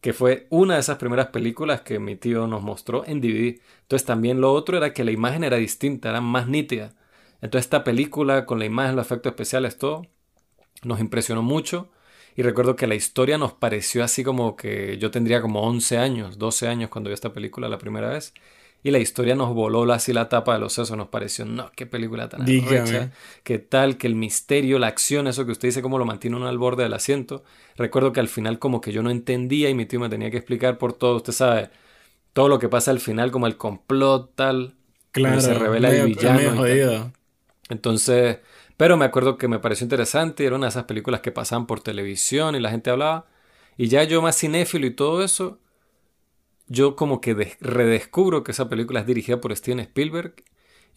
que 0.00 0.12
fue 0.12 0.46
una 0.50 0.74
de 0.74 0.80
esas 0.80 0.98
primeras 0.98 1.28
películas 1.28 1.82
que 1.82 1.98
mi 1.98 2.16
tío 2.16 2.46
nos 2.46 2.62
mostró 2.62 3.04
en 3.06 3.20
DVD. 3.20 3.60
Entonces 3.82 4.06
también 4.06 4.40
lo 4.40 4.52
otro 4.54 4.76
era 4.78 4.94
que 4.94 5.04
la 5.04 5.10
imagen 5.12 5.44
era 5.44 5.56
distinta, 5.58 6.10
era 6.10 6.20
más 6.20 6.48
nítida. 6.48 6.94
Entonces 7.42 7.66
esta 7.66 7.84
película 7.84 8.46
con 8.46 8.60
la 8.60 8.66
imagen, 8.66 8.96
los 8.96 9.06
efectos 9.06 9.32
especiales, 9.32 9.78
todo, 9.78 10.06
nos 10.84 11.00
impresionó 11.00 11.42
mucho. 11.42 11.90
Y 12.36 12.42
recuerdo 12.42 12.76
que 12.76 12.86
la 12.86 12.94
historia 12.96 13.38
nos 13.38 13.54
pareció 13.54 14.04
así 14.04 14.24
como 14.24 14.56
que 14.56 14.98
yo 14.98 15.10
tendría 15.10 15.42
como 15.42 15.62
11 15.62 15.98
años, 15.98 16.38
12 16.38 16.68
años 16.68 16.90
cuando 16.90 17.10
vi 17.10 17.14
esta 17.14 17.32
película 17.32 17.68
la 17.68 17.78
primera 17.78 18.10
vez. 18.10 18.34
Y 18.82 18.92
la 18.92 18.98
historia 18.98 19.34
nos 19.34 19.52
voló 19.54 19.92
así 19.92 20.12
la 20.12 20.28
tapa 20.28 20.54
de 20.54 20.60
los 20.60 20.72
sesos, 20.72 20.96
nos 20.96 21.08
pareció, 21.08 21.44
no, 21.44 21.72
qué 21.74 21.84
película 21.84 22.28
tan 22.28 22.42
arrecha, 22.42 23.10
qué 23.42 23.58
tal, 23.58 23.98
que 23.98 24.06
el 24.06 24.14
misterio, 24.14 24.78
la 24.78 24.86
acción, 24.86 25.26
eso 25.26 25.44
que 25.44 25.52
usted 25.52 25.68
dice, 25.68 25.82
cómo 25.82 25.98
lo 25.98 26.04
mantiene 26.04 26.36
uno 26.36 26.46
al 26.48 26.58
borde 26.58 26.84
del 26.84 26.94
asiento. 26.94 27.42
Recuerdo 27.76 28.12
que 28.12 28.20
al 28.20 28.28
final 28.28 28.60
como 28.60 28.80
que 28.80 28.92
yo 28.92 29.02
no 29.02 29.10
entendía 29.10 29.68
y 29.68 29.74
mi 29.74 29.84
tío 29.84 29.98
me 29.98 30.08
tenía 30.08 30.30
que 30.30 30.36
explicar 30.36 30.78
por 30.78 30.92
todo, 30.92 31.16
usted 31.16 31.32
sabe, 31.32 31.70
todo 32.32 32.48
lo 32.48 32.60
que 32.60 32.68
pasa 32.68 32.92
al 32.92 33.00
final, 33.00 33.32
como 33.32 33.48
el 33.48 33.56
complot, 33.56 34.34
tal, 34.36 34.74
claro, 35.10 35.40
se 35.40 35.54
revela 35.54 35.90
el 35.90 36.06
villano. 36.06 36.64
Entonces, 37.68 38.38
pero 38.76 38.96
me 38.96 39.04
acuerdo 39.04 39.36
que 39.36 39.48
me 39.48 39.58
pareció 39.58 39.84
interesante, 39.84 40.46
era 40.46 40.54
una 40.54 40.66
de 40.66 40.70
esas 40.70 40.84
películas 40.84 41.20
que 41.20 41.32
pasaban 41.32 41.66
por 41.66 41.80
televisión 41.80 42.54
y 42.54 42.60
la 42.60 42.70
gente 42.70 42.90
hablaba. 42.90 43.26
Y 43.76 43.88
ya 43.88 44.04
yo 44.04 44.22
más 44.22 44.38
cinéfilo 44.38 44.86
y 44.86 44.92
todo 44.92 45.22
eso, 45.24 45.58
yo 46.68 46.96
como 46.96 47.20
que 47.20 47.56
redescubro 47.60 48.44
que 48.44 48.52
esa 48.52 48.68
película 48.68 49.00
es 49.00 49.06
dirigida 49.06 49.40
por 49.40 49.54
Steven 49.56 49.80
Spielberg 49.80 50.34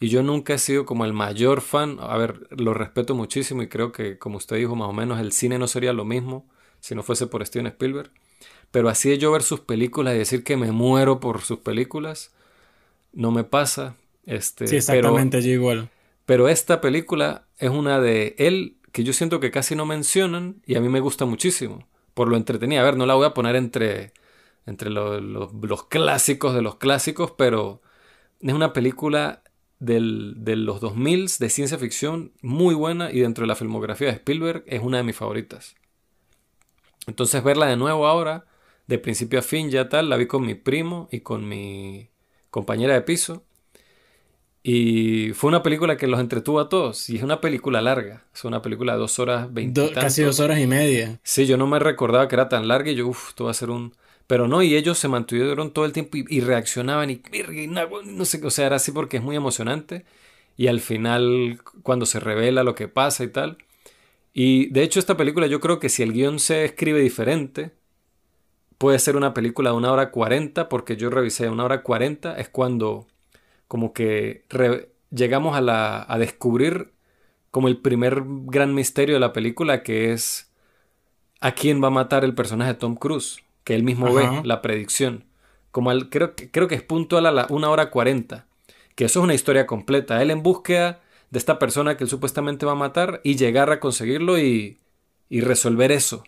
y 0.00 0.08
yo 0.08 0.22
nunca 0.22 0.54
he 0.54 0.58
sido 0.58 0.84
como 0.84 1.04
el 1.04 1.12
mayor 1.12 1.60
fan. 1.60 1.98
A 2.00 2.16
ver, 2.16 2.46
lo 2.50 2.74
respeto 2.74 3.14
muchísimo 3.14 3.62
y 3.62 3.68
creo 3.68 3.92
que, 3.92 4.18
como 4.18 4.36
usted 4.36 4.56
dijo, 4.56 4.74
más 4.74 4.88
o 4.88 4.92
menos 4.92 5.20
el 5.20 5.32
cine 5.32 5.58
no 5.58 5.66
sería 5.66 5.92
lo 5.92 6.04
mismo 6.04 6.46
si 6.80 6.94
no 6.94 7.02
fuese 7.02 7.26
por 7.26 7.44
Steven 7.46 7.68
Spielberg. 7.68 8.10
Pero 8.70 8.88
así 8.88 9.10
de 9.10 9.18
yo 9.18 9.30
ver 9.30 9.42
sus 9.42 9.60
películas 9.60 10.14
y 10.14 10.18
decir 10.18 10.44
que 10.44 10.56
me 10.56 10.72
muero 10.72 11.20
por 11.20 11.42
sus 11.42 11.58
películas, 11.58 12.32
no 13.12 13.30
me 13.30 13.44
pasa. 13.44 13.94
Este, 14.26 14.66
sí, 14.66 14.76
exactamente, 14.76 15.40
yo 15.42 15.50
igual. 15.50 15.88
Pero 16.26 16.48
esta 16.48 16.80
película 16.80 17.46
es 17.58 17.70
una 17.70 18.00
de 18.00 18.34
él 18.38 18.76
que 18.90 19.04
yo 19.04 19.12
siento 19.12 19.40
que 19.40 19.50
casi 19.50 19.74
no 19.76 19.86
mencionan 19.86 20.62
y 20.66 20.74
a 20.74 20.80
mí 20.80 20.88
me 20.88 21.00
gusta 21.00 21.24
muchísimo. 21.24 21.86
Por 22.14 22.28
lo 22.28 22.36
entretenida. 22.36 22.80
A 22.80 22.84
ver, 22.84 22.96
no 22.96 23.06
la 23.06 23.14
voy 23.14 23.26
a 23.26 23.34
poner 23.34 23.56
entre, 23.56 24.12
entre 24.66 24.90
los 24.90 25.84
clásicos 25.88 26.54
de 26.54 26.62
los 26.62 26.76
clásicos, 26.76 27.32
pero 27.32 27.82
es 28.40 28.52
una 28.52 28.72
película 28.72 29.42
del, 29.78 30.34
de 30.38 30.56
los 30.56 30.80
2000 30.80 31.38
de 31.38 31.50
ciencia 31.50 31.78
ficción 31.78 32.32
muy 32.40 32.74
buena 32.74 33.10
y 33.10 33.20
dentro 33.20 33.42
de 33.42 33.48
la 33.48 33.56
filmografía 33.56 34.08
de 34.08 34.14
Spielberg 34.14 34.62
es 34.66 34.80
una 34.80 34.98
de 34.98 35.02
mis 35.02 35.16
favoritas. 35.16 35.74
Entonces 37.06 37.42
verla 37.42 37.66
de 37.66 37.76
nuevo 37.76 38.06
ahora, 38.06 38.46
de 38.86 38.98
principio 38.98 39.40
a 39.40 39.42
fin 39.42 39.70
ya 39.70 39.88
tal, 39.88 40.08
la 40.08 40.16
vi 40.16 40.26
con 40.26 40.46
mi 40.46 40.54
primo 40.54 41.08
y 41.10 41.20
con 41.20 41.48
mi 41.48 42.10
compañera 42.50 42.94
de 42.94 43.02
piso. 43.02 43.44
Y 44.62 45.32
fue 45.32 45.48
una 45.48 45.64
película 45.64 45.96
que 45.96 46.06
los 46.06 46.20
entretuvo 46.20 46.60
a 46.60 46.68
todos. 46.68 47.10
Y 47.10 47.16
es 47.16 47.24
una 47.24 47.40
película 47.40 47.80
larga. 47.80 48.24
Es 48.32 48.44
una 48.44 48.62
película 48.62 48.92
de 48.92 49.00
dos 49.00 49.18
horas 49.18 49.52
veinte. 49.52 49.90
casi 49.92 50.22
dos 50.22 50.38
horas 50.38 50.60
y 50.60 50.68
media. 50.68 51.18
Sí, 51.24 51.46
yo 51.46 51.56
no 51.56 51.66
me 51.66 51.80
recordaba 51.80 52.28
que 52.28 52.36
era 52.36 52.48
tan 52.48 52.68
larga 52.68 52.92
y 52.92 52.94
yo, 52.94 53.08
uff, 53.08 53.30
esto 53.30 53.46
va 53.46 53.50
a 53.50 53.54
ser 53.54 53.70
un, 53.70 53.96
pero 54.26 54.48
no, 54.48 54.62
y 54.62 54.76
ellos 54.76 54.98
se 54.98 55.08
mantuvieron 55.08 55.72
todo 55.72 55.84
el 55.84 55.92
tiempo 55.92 56.16
y, 56.16 56.40
reaccionaban 56.40 57.10
y, 57.10 57.22
no 58.04 58.24
sé, 58.24 58.44
o 58.44 58.50
sea, 58.50 58.66
era 58.66 58.76
así 58.76 58.92
porque 58.92 59.18
es 59.18 59.22
muy 59.22 59.36
emocionante. 59.36 60.04
Y 60.56 60.68
al 60.68 60.80
final, 60.80 61.60
cuando 61.82 62.06
se 62.06 62.20
revela 62.20 62.64
lo 62.64 62.74
que 62.74 62.88
pasa 62.88 63.24
y 63.24 63.28
tal. 63.28 63.58
Y 64.34 64.70
de 64.70 64.82
hecho, 64.82 65.00
esta 65.00 65.16
película 65.16 65.46
yo 65.46 65.60
creo 65.60 65.78
que 65.80 65.88
si 65.88 66.02
el 66.02 66.12
guion 66.12 66.38
se 66.38 66.64
escribe 66.64 67.00
diferente, 67.00 67.72
puede 68.78 68.98
ser 68.98 69.16
una 69.16 69.34
película 69.34 69.70
de 69.70 69.76
una 69.76 69.92
hora 69.92 70.10
cuarenta, 70.10 70.68
porque 70.68 70.96
yo 70.96 71.10
revisé 71.10 71.48
una 71.48 71.64
hora 71.64 71.82
cuarenta, 71.82 72.36
es 72.38 72.48
cuando 72.48 73.06
como 73.68 73.92
que 73.92 74.44
llegamos 75.10 75.56
a, 75.56 75.60
la, 75.60 76.04
a 76.08 76.18
descubrir 76.18 76.92
como 77.50 77.68
el 77.68 77.78
primer 77.78 78.22
gran 78.26 78.74
misterio 78.74 79.14
de 79.16 79.20
la 79.20 79.32
película, 79.32 79.82
que 79.82 80.12
es 80.12 80.50
a 81.40 81.52
quién 81.52 81.82
va 81.82 81.88
a 81.88 81.90
matar 81.90 82.24
el 82.24 82.34
personaje 82.34 82.72
de 82.74 82.78
Tom 82.78 82.96
Cruise 82.96 83.42
que 83.64 83.74
él 83.74 83.82
mismo 83.82 84.12
ve, 84.12 84.42
la 84.44 84.62
predicción. 84.62 85.24
Como 85.70 85.90
al, 85.90 86.10
creo, 86.10 86.34
creo 86.50 86.68
que 86.68 86.74
es 86.74 86.82
puntual 86.82 87.26
a 87.26 87.32
la 87.32 87.46
1 87.48 87.70
hora 87.70 87.90
40. 87.90 88.46
Que 88.94 89.06
eso 89.06 89.20
es 89.20 89.24
una 89.24 89.34
historia 89.34 89.66
completa. 89.66 90.20
Él 90.20 90.30
en 90.30 90.42
búsqueda 90.42 91.00
de 91.30 91.38
esta 91.38 91.58
persona 91.58 91.96
que 91.96 92.04
él 92.04 92.10
supuestamente 92.10 92.66
va 92.66 92.72
a 92.72 92.76
matar 92.76 93.20
y 93.24 93.36
llegar 93.36 93.70
a 93.70 93.80
conseguirlo 93.80 94.38
y, 94.38 94.78
y 95.28 95.40
resolver 95.40 95.90
eso. 95.90 96.24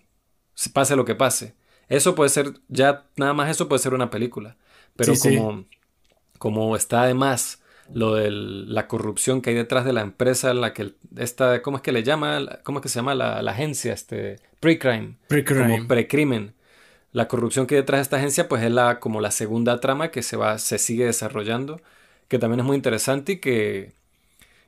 Pase 0.73 0.97
lo 0.97 1.05
que 1.05 1.15
pase. 1.15 1.55
Eso 1.89 2.15
puede 2.15 2.31
ser, 2.31 2.55
ya 2.69 3.05
nada 3.17 3.35
más 3.35 3.51
eso 3.51 3.69
puede 3.69 3.83
ser 3.83 3.93
una 3.93 4.09
película. 4.09 4.57
Pero 4.97 5.13
como, 5.21 5.67
como 6.39 6.77
está 6.77 7.03
además 7.03 7.61
lo 7.93 8.15
de 8.15 8.31
la 8.31 8.87
corrupción 8.89 9.43
que 9.43 9.51
hay 9.51 9.57
detrás 9.57 9.85
de 9.85 9.93
la 9.93 10.01
empresa 10.01 10.51
en 10.51 10.63
la 10.63 10.73
que 10.73 10.95
esta, 11.19 11.61
¿cómo 11.61 11.77
es 11.77 11.83
que 11.83 11.93
le 11.93 12.03
llama? 12.03 12.61
¿Cómo 12.63 12.79
es 12.79 12.83
que 12.83 12.89
se 12.89 12.97
llama 12.97 13.15
la, 13.15 13.43
la 13.43 13.51
agencia? 13.51 13.93
Este, 13.93 14.37
pre-crime. 14.61 15.17
Pre-crime. 15.29 15.77
Como 15.77 15.89
pre-crimen 15.89 16.55
la 17.15 17.29
corrupción 17.29 17.67
que 17.67 17.77
hay 17.77 17.81
detrás 17.83 18.01
de 18.01 18.03
esta 18.03 18.17
agencia 18.17 18.49
pues 18.49 18.65
es 18.65 18.73
la, 18.73 18.99
como 18.99 19.21
la 19.21 19.31
segunda 19.31 19.79
trama 19.79 20.11
que 20.11 20.21
se, 20.21 20.37
va, 20.37 20.59
se 20.59 20.79
sigue 20.79 21.07
desarrollando, 21.07 21.81
que 22.27 22.41
también 22.41 22.59
es 22.59 22.67
muy 22.67 22.75
interesante 22.75 23.33
y 23.33 23.37
que, 23.37 23.93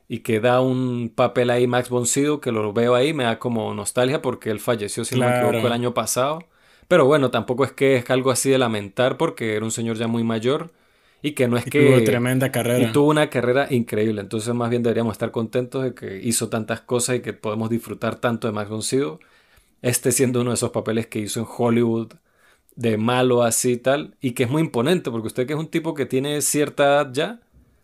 y 0.07 0.21
que 0.21 0.39
da 0.39 0.61
un 0.61 1.13
papel 1.13 1.51
ahí 1.51 1.67
Max 1.67 1.89
von 1.89 2.05
que 2.41 2.53
lo 2.53 2.73
veo 2.73 2.95
ahí, 2.95 3.13
me 3.13 3.25
da 3.25 3.41
como 3.41 3.75
nostalgia 3.75 4.23
porque 4.23 4.51
él 4.51 4.61
falleció, 4.61 5.05
si 5.05 5.19
no 5.19 5.29
me 5.29 5.37
equivoco, 5.37 5.67
el 5.67 5.73
año 5.73 5.93
pasado. 5.93 6.39
Pero 6.87 7.05
bueno, 7.05 7.33
tampoco 7.33 7.65
es 7.65 7.73
que 7.73 7.97
es 7.97 8.09
algo 8.11 8.31
así 8.31 8.49
de 8.49 8.59
lamentar 8.59 9.17
porque 9.17 9.57
era 9.57 9.65
un 9.65 9.73
señor 9.73 9.97
ya 9.97 10.07
muy 10.07 10.23
mayor 10.23 10.71
y 11.23 11.33
que 11.33 11.49
no 11.49 11.57
es 11.57 11.65
que... 11.65 11.85
Tuvo 11.85 12.05
tremenda 12.05 12.53
carrera. 12.53 12.79
Y 12.79 12.93
tuvo 12.93 13.11
una 13.11 13.29
carrera 13.29 13.67
increíble. 13.71 14.21
Entonces 14.21 14.55
más 14.55 14.71
bien 14.71 14.85
deberíamos 14.85 15.15
estar 15.15 15.33
contentos 15.33 15.83
de 15.83 15.95
que 15.95 16.21
hizo 16.23 16.49
tantas 16.49 16.81
cosas 16.81 17.17
y 17.17 17.21
que 17.23 17.33
podemos 17.33 17.71
disfrutar 17.71 18.21
tanto 18.21 18.47
de 18.47 18.53
Max 18.53 18.71
von 18.71 19.19
Este 19.83 20.13
siendo 20.13 20.43
uno 20.43 20.51
de 20.51 20.55
esos 20.55 20.71
papeles 20.71 21.09
que 21.09 21.19
hizo 21.19 21.41
en 21.41 21.47
Hollywood 21.49 22.13
de 22.77 22.99
malo 22.99 23.43
así 23.43 23.73
y 23.73 23.77
tal, 23.79 24.15
y 24.21 24.33
que 24.33 24.45
es 24.45 24.51
muy 24.51 24.63
imponente, 24.63 25.11
porque 25.11 25.27
usted 25.27 25.47
que 25.47 25.55
es 25.55 25.59
un 25.59 25.69
tipo 25.69 25.95
que 25.95 26.07
tiene 26.07 26.43
cierta 26.43 26.85
edad 26.85 27.11
ya, 27.13 27.41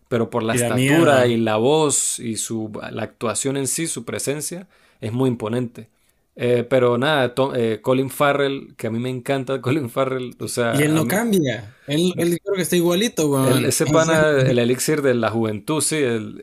pero 0.07 0.29
por 0.29 0.43
la 0.43 0.53
estatura 0.53 1.25
y 1.27 1.37
la 1.37 1.57
voz 1.57 2.19
y 2.19 2.37
su, 2.37 2.71
la 2.91 3.03
actuación 3.03 3.57
en 3.57 3.67
sí, 3.67 3.87
su 3.87 4.05
presencia, 4.05 4.67
es 5.01 5.11
muy 5.11 5.29
imponente. 5.29 5.89
Eh, 6.35 6.65
pero 6.67 6.97
nada, 6.97 7.33
eh, 7.55 7.79
Colin 7.81 8.09
Farrell, 8.09 8.73
que 8.75 8.87
a 8.87 8.89
mí 8.89 8.97
me 8.97 9.09
encanta 9.09 9.61
Colin 9.61 9.89
Farrell, 9.89 10.35
o 10.39 10.47
sea... 10.47 10.73
Y 10.75 10.83
él 10.83 10.95
no 10.95 11.07
cambia, 11.07 11.75
él, 11.85 12.11
creo 12.15 12.55
que 12.55 12.61
está 12.63 12.75
igualito, 12.75 13.27
güey. 13.27 13.65
ese 13.65 13.85
pana, 13.85 14.29
el 14.29 14.57
elixir 14.57 15.03
de 15.03 15.13
la 15.13 15.29
juventud, 15.29 15.81
sí, 15.81 15.97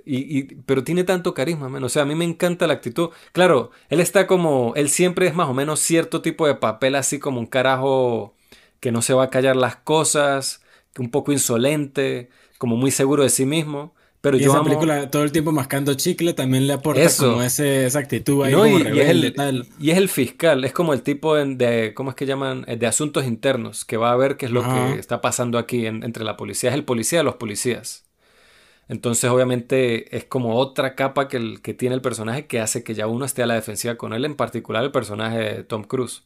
y, 0.05 0.43
pero 0.67 0.85
tiene 0.85 1.03
tanto 1.03 1.35
carisma, 1.35 1.69
man. 1.69 1.83
o 1.83 1.89
sea, 1.89 2.03
a 2.03 2.07
mí 2.07 2.15
me 2.15 2.25
encanta 2.25 2.69
la 2.69 2.75
actitud. 2.75 3.11
Claro, 3.33 3.73
él 3.89 3.99
está 3.99 4.29
como, 4.29 4.75
él 4.77 4.91
siempre 4.91 5.27
es 5.27 5.35
más 5.35 5.49
o 5.49 5.55
menos 5.55 5.81
cierto 5.81 6.23
tipo 6.23 6.47
de 6.47 6.55
papel, 6.55 6.95
así 6.95 7.19
como 7.19 7.41
un 7.41 7.47
carajo 7.47 8.35
que 8.81 8.93
no 8.93 9.03
se 9.03 9.15
va 9.15 9.25
a 9.25 9.31
callar 9.31 9.57
las 9.57 9.77
cosas, 9.77 10.63
un 10.99 11.11
poco 11.11 11.33
insolente, 11.33 12.31
como 12.59 12.77
muy 12.77 12.91
seguro 12.91 13.23
de 13.23 13.29
sí 13.31 13.47
mismo. 13.47 13.95
Pero 14.21 14.37
y 14.37 14.41
yo 14.41 14.51
esa 14.51 14.63
película 14.63 15.11
todo 15.11 15.23
el 15.23 15.33
tiempo 15.33 15.51
mascando 15.51 15.95
chicle 15.95 16.35
también 16.35 16.67
le 16.67 16.75
aporta 16.75 17.09
como 17.19 17.43
ese, 17.43 17.87
esa 17.87 18.01
actitud 18.01 18.45
ahí 18.45 18.53
como 18.53 18.67
y, 18.67 19.01
es 19.01 19.09
el, 19.09 19.33
tal. 19.33 19.67
y 19.79 19.93
es 19.93 19.97
el 19.97 20.11
fiscal, 20.11 20.63
es 20.67 20.73
como 20.75 20.93
el 20.93 21.01
tipo 21.01 21.37
de, 21.37 21.95
¿cómo 21.95 22.11
es 22.11 22.17
que 22.17 22.27
llaman? 22.27 22.63
De 22.63 22.87
asuntos 22.87 23.25
internos, 23.25 23.87
que 23.87 23.97
va 23.97 24.13
a 24.13 24.17
ver 24.17 24.37
qué 24.37 24.45
es 24.45 24.53
lo 24.53 24.63
que 24.63 24.99
está 24.99 25.23
pasando 25.23 25.57
aquí 25.57 25.87
entre 25.87 26.23
la 26.25 26.37
policía. 26.37 26.69
Es 26.69 26.75
el 26.75 26.85
policía 26.85 27.21
de 27.21 27.25
los 27.25 27.37
policías. 27.37 28.05
Entonces, 28.89 29.31
obviamente, 29.31 30.17
es 30.17 30.25
como 30.25 30.57
otra 30.57 30.97
capa 30.97 31.29
que, 31.29 31.37
el, 31.37 31.63
que 31.63 31.75
tiene 31.75 31.95
el 31.95 32.03
personaje 32.03 32.47
que 32.47 32.61
hace 32.61 32.83
que 32.83 32.93
ya 32.93 33.07
uno 33.07 33.25
esté 33.25 33.43
a 33.43 33.47
la 33.47 33.55
defensiva 33.55 33.95
con 33.95 34.13
él, 34.13 34.25
en 34.25 34.35
particular 34.35 34.83
el 34.83 34.91
personaje 34.91 35.39
de 35.39 35.65
Tom 35.65 35.85
Cruise. 35.85 36.25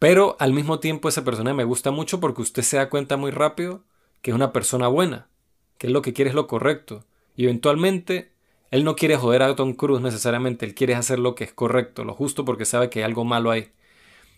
Pero 0.00 0.34
al 0.40 0.54
mismo 0.54 0.80
tiempo 0.80 1.10
esa 1.10 1.24
persona 1.24 1.52
me 1.52 1.64
gusta 1.64 1.90
mucho 1.90 2.20
porque 2.20 2.40
usted 2.40 2.62
se 2.62 2.78
da 2.78 2.88
cuenta 2.88 3.18
muy 3.18 3.30
rápido 3.30 3.84
que 4.22 4.30
es 4.30 4.34
una 4.34 4.50
persona 4.50 4.88
buena, 4.88 5.28
que 5.76 5.88
es 5.88 5.92
lo 5.92 6.00
que 6.00 6.14
quiere 6.14 6.30
es 6.30 6.34
lo 6.34 6.46
correcto. 6.46 7.04
Y 7.36 7.44
eventualmente 7.44 8.32
él 8.70 8.82
no 8.82 8.96
quiere 8.96 9.16
joder 9.16 9.42
a 9.42 9.54
Tom 9.54 9.74
Cruise 9.74 10.00
necesariamente, 10.00 10.64
él 10.64 10.74
quiere 10.74 10.94
hacer 10.94 11.18
lo 11.18 11.34
que 11.34 11.44
es 11.44 11.52
correcto, 11.52 12.04
lo 12.04 12.14
justo 12.14 12.46
porque 12.46 12.64
sabe 12.64 12.88
que 12.88 13.00
hay 13.00 13.04
algo 13.04 13.26
malo 13.26 13.50
ahí. 13.50 13.72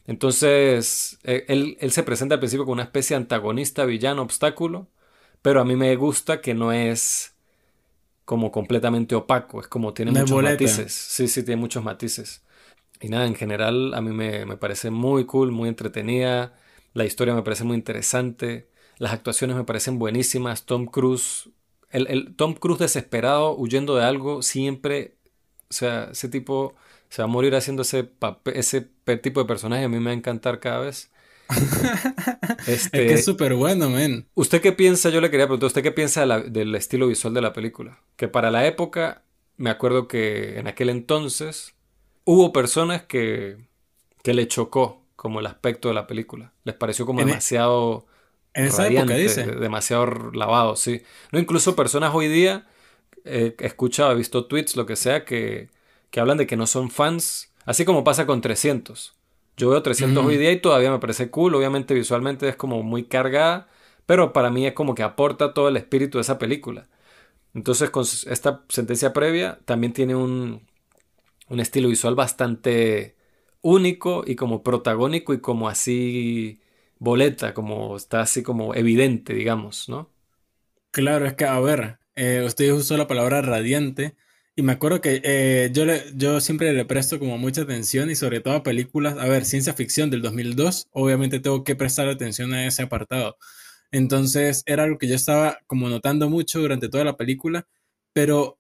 Entonces, 0.09 1.21
eh, 1.23 1.45
él, 1.47 1.77
él 1.79 1.93
se 1.93 2.03
presenta 2.03 2.35
al 2.35 2.41
principio 2.41 2.65
como 2.65 2.73
una 2.73 2.83
especie 2.83 3.15
de 3.15 3.23
antagonista, 3.23 3.85
villano, 3.85 4.23
obstáculo, 4.23 4.89
pero 5.43 5.61
a 5.61 5.65
mí 5.65 5.77
me 5.77 5.95
gusta 5.95 6.41
que 6.41 6.55
no 6.55 6.73
es 6.73 7.37
como 8.25 8.51
completamente 8.51 9.15
opaco, 9.15 9.61
es 9.61 9.69
como 9.69 9.95
tiene 9.95 10.11
muchos 10.11 10.43
matices. 10.43 10.93
Sí, 10.93 11.29
sí, 11.29 11.45
tiene 11.45 11.61
muchos 11.61 11.85
matices. 11.85 12.43
Y 13.03 13.09
nada, 13.09 13.27
en 13.27 13.35
general 13.35 13.95
a 13.95 14.01
mí 14.01 14.13
me, 14.13 14.57
parece 14.57 14.91
muy 14.91 15.27
cool, 15.27 15.51
muy 15.51 15.69
entretenida. 15.69 16.55
La 16.95 17.05
historia 17.05 17.35
me 17.35 17.43
parece 17.43 17.65
muy 17.65 17.77
interesante. 17.77 18.69
Las 18.97 19.13
actuaciones 19.13 19.57
me 19.57 19.65
parecen 19.65 19.99
buenísimas. 19.99 20.67
Tom 20.67 20.87
Cruise, 20.87 21.51
el, 21.91 22.35
Tom 22.37 22.55
Cruise 22.55 22.79
desesperado, 22.79 23.57
huyendo 23.57 23.97
de 23.97 24.05
algo, 24.05 24.43
siempre, 24.43 25.17
o 25.69 25.75
sea, 25.75 26.11
ese 26.13 26.29
tipo 26.29 26.77
se 27.09 27.23
va 27.23 27.25
a 27.25 27.29
morir 27.29 27.57
haciendo 27.57 27.83
ese, 27.83 28.09
ese 28.55 28.83
tipo 29.21 29.41
de 29.41 29.47
personaje. 29.47 29.83
A 29.83 29.89
mí 29.89 29.99
me 29.99 30.05
va 30.05 30.11
a 30.13 30.15
encantar 30.15 30.61
cada 30.61 30.79
vez. 30.79 31.11
este, 32.69 32.75
es 32.77 32.89
que 32.89 33.13
es 33.15 33.25
súper 33.25 33.55
bueno, 33.55 33.91
men. 33.91 34.29
¿Usted 34.35 34.63
qué 34.63 34.71
piensa? 34.71 35.11
Yo 35.11 35.21
le 35.21 35.29
quería 35.29 35.47
preguntar, 35.47 35.67
¿usted 35.67 35.83
qué 35.83 35.91
piensa 35.91 36.25
del 36.25 36.75
estilo 36.77 37.09
visual 37.09 37.35
de 37.35 37.41
la 37.43 37.53
película? 37.53 38.01
Que 38.15 38.29
para 38.29 38.53
la 38.53 38.65
época, 38.65 39.25
me 39.57 39.71
acuerdo 39.71 40.07
que 40.07 40.61
en 40.61 40.69
aquel 40.69 40.89
entonces 40.89 41.75
hubo 42.25 42.53
personas 42.53 43.03
que, 43.03 43.57
que 44.23 44.35
le 44.35 44.49
chocó 44.49 45.03
como 45.17 45.41
el 45.41 45.47
aspecto 45.47 45.89
de 45.89 45.95
la 45.95 46.07
película. 46.07 46.53
Les 46.65 46.75
pareció 46.75 47.07
como 47.07 47.21
e- 47.21 47.25
demasiado... 47.25 48.07
En 48.55 48.67
esa 48.67 48.87
época 48.87 49.15
dice. 49.15 49.47
Demasiado 49.47 50.07
lavado, 50.33 50.77
sí. 50.77 51.03
No, 51.31 51.39
incluso 51.39 51.75
personas 51.75 52.15
hoy 52.15 52.29
día, 52.29 52.67
eh, 53.25 53.55
he 53.59 53.67
escuchado, 53.67 54.13
he 54.13 54.15
visto 54.15 54.45
tweets, 54.47 54.77
lo 54.77 54.85
que 54.85 54.97
sea, 54.97 55.25
que, 55.25 55.71
que 56.11 56.21
hablan 56.21 56.37
de 56.37 56.47
que 56.47 56.57
no 56.57 56.67
son 56.67 56.91
fans, 56.91 57.51
así 57.65 57.85
como 57.87 58.05
pasa 58.05 58.27
con 58.27 58.43
300. 58.43 59.15
Yo 59.57 59.71
veo 59.71 59.83
300 59.83 60.25
hoy 60.25 60.37
día 60.37 60.53
y 60.53 60.61
todavía 60.61 60.91
me 60.91 60.99
parece 60.99 61.31
cool, 61.31 61.55
obviamente 61.55 61.95
visualmente 61.95 62.49
es 62.49 62.57
como 62.57 62.83
muy 62.83 63.05
cargada, 63.05 63.69
pero 64.07 64.33
para 64.33 64.51
mí 64.51 64.67
es 64.67 64.73
como 64.75 64.95
que 64.95 65.03
aporta 65.03 65.55
todo 65.55 65.69
el 65.69 65.77
espíritu 65.77 66.19
de 66.19 66.23
esa 66.23 66.39
película. 66.39 66.89
Entonces 67.55 67.91
con 67.91 68.05
esta 68.05 68.65
sentencia 68.69 69.13
previa 69.13 69.59
también 69.65 69.93
tiene 69.93 70.15
un, 70.15 70.63
un 71.53 71.61
estilo 71.61 71.89
visual 71.91 72.17
bastante 72.17 73.17
único 73.63 74.25
y 74.27 74.37
como 74.37 74.63
protagónico 74.65 75.35
y 75.35 75.41
como 75.41 75.69
así 75.69 76.61
boleta, 76.99 77.55
como 77.55 77.97
está 77.97 78.23
así 78.23 78.43
como 78.43 78.75
evidente, 78.75 79.35
digamos, 79.35 79.89
¿no? 79.89 80.11
Claro, 80.91 81.27
es 81.27 81.35
que, 81.35 81.45
a 81.47 81.59
ver, 81.61 81.99
Eh, 82.15 82.43
usted 82.47 82.71
usó 82.73 82.97
la 82.99 83.07
palabra 83.07 83.41
radiante. 83.41 84.15
Y 84.55 84.61
me 84.63 84.73
acuerdo 84.73 85.01
que 85.01 85.23
eh, 85.25 85.71
yo, 85.73 85.87
le, 85.87 86.03
yo 86.15 86.41
siempre 86.43 86.71
le 86.75 86.85
presto 86.85 87.19
como 87.19 87.39
mucha 87.39 87.63
atención 87.63 88.11
y 88.11 88.17
sobre 88.17 88.41
todo 88.41 88.55
a 88.55 88.63
películas, 88.63 89.17
a 89.19 89.27
ver, 89.27 89.47
ciencia 89.47 89.73
ficción 89.73 90.11
del 90.11 90.21
2002, 90.21 90.89
obviamente 90.93 91.41
tengo 91.41 91.65
que 91.65 91.75
prestar 91.75 92.09
atención 92.09 92.53
a 92.53 92.67
ese 92.67 92.83
apartado. 92.83 93.39
Entonces 93.93 94.63
era 94.67 94.85
algo 94.85 94.99
que 94.99 95.09
yo 95.09 95.15
estaba 95.17 95.59
como 95.69 95.89
notando 95.91 96.31
mucho 96.31 96.61
durante 96.61 96.89
toda 96.91 97.05
la 97.05 97.17
película, 97.19 97.67
pero 98.15 98.59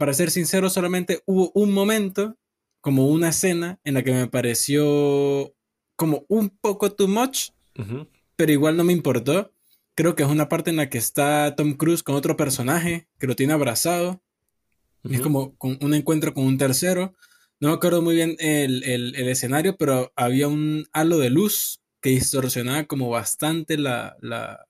para 0.00 0.14
ser 0.14 0.30
sincero, 0.30 0.70
solamente 0.70 1.22
hubo 1.26 1.52
un 1.54 1.72
momento, 1.72 2.38
como 2.80 3.08
una 3.08 3.28
escena, 3.28 3.78
en 3.84 3.92
la 3.92 4.02
que 4.02 4.12
me 4.12 4.28
pareció 4.28 5.54
como 5.94 6.24
un 6.28 6.48
poco 6.48 6.92
too 6.92 7.06
much, 7.06 7.50
pero 8.34 8.50
igual 8.50 8.78
no 8.78 8.84
me 8.84 8.94
importó. 8.94 9.52
Creo 9.94 10.16
que 10.16 10.22
es 10.22 10.28
una 10.30 10.48
parte 10.48 10.70
en 10.70 10.76
la 10.76 10.88
que 10.88 10.96
está 10.96 11.54
Tom 11.54 11.74
Cruise 11.74 12.02
con 12.02 12.14
otro 12.14 12.34
personaje 12.34 13.08
que 13.18 13.26
lo 13.26 13.36
tiene 13.36 13.52
abrazado 13.52 14.22
es 15.04 15.20
como 15.20 15.54
con 15.56 15.78
un 15.82 15.92
encuentro 15.92 16.32
con 16.32 16.44
un 16.44 16.56
tercero. 16.56 17.14
No 17.58 17.68
me 17.68 17.74
acuerdo 17.74 18.00
muy 18.00 18.14
bien 18.14 18.36
el, 18.38 19.14
escenario, 19.28 19.76
pero 19.76 20.14
había 20.16 20.48
un 20.48 20.86
halo 20.94 21.18
de 21.18 21.28
luz 21.28 21.82
que 22.00 22.08
distorsionaba 22.08 22.84
como 22.84 23.10
bastante 23.10 23.76
la, 23.76 24.16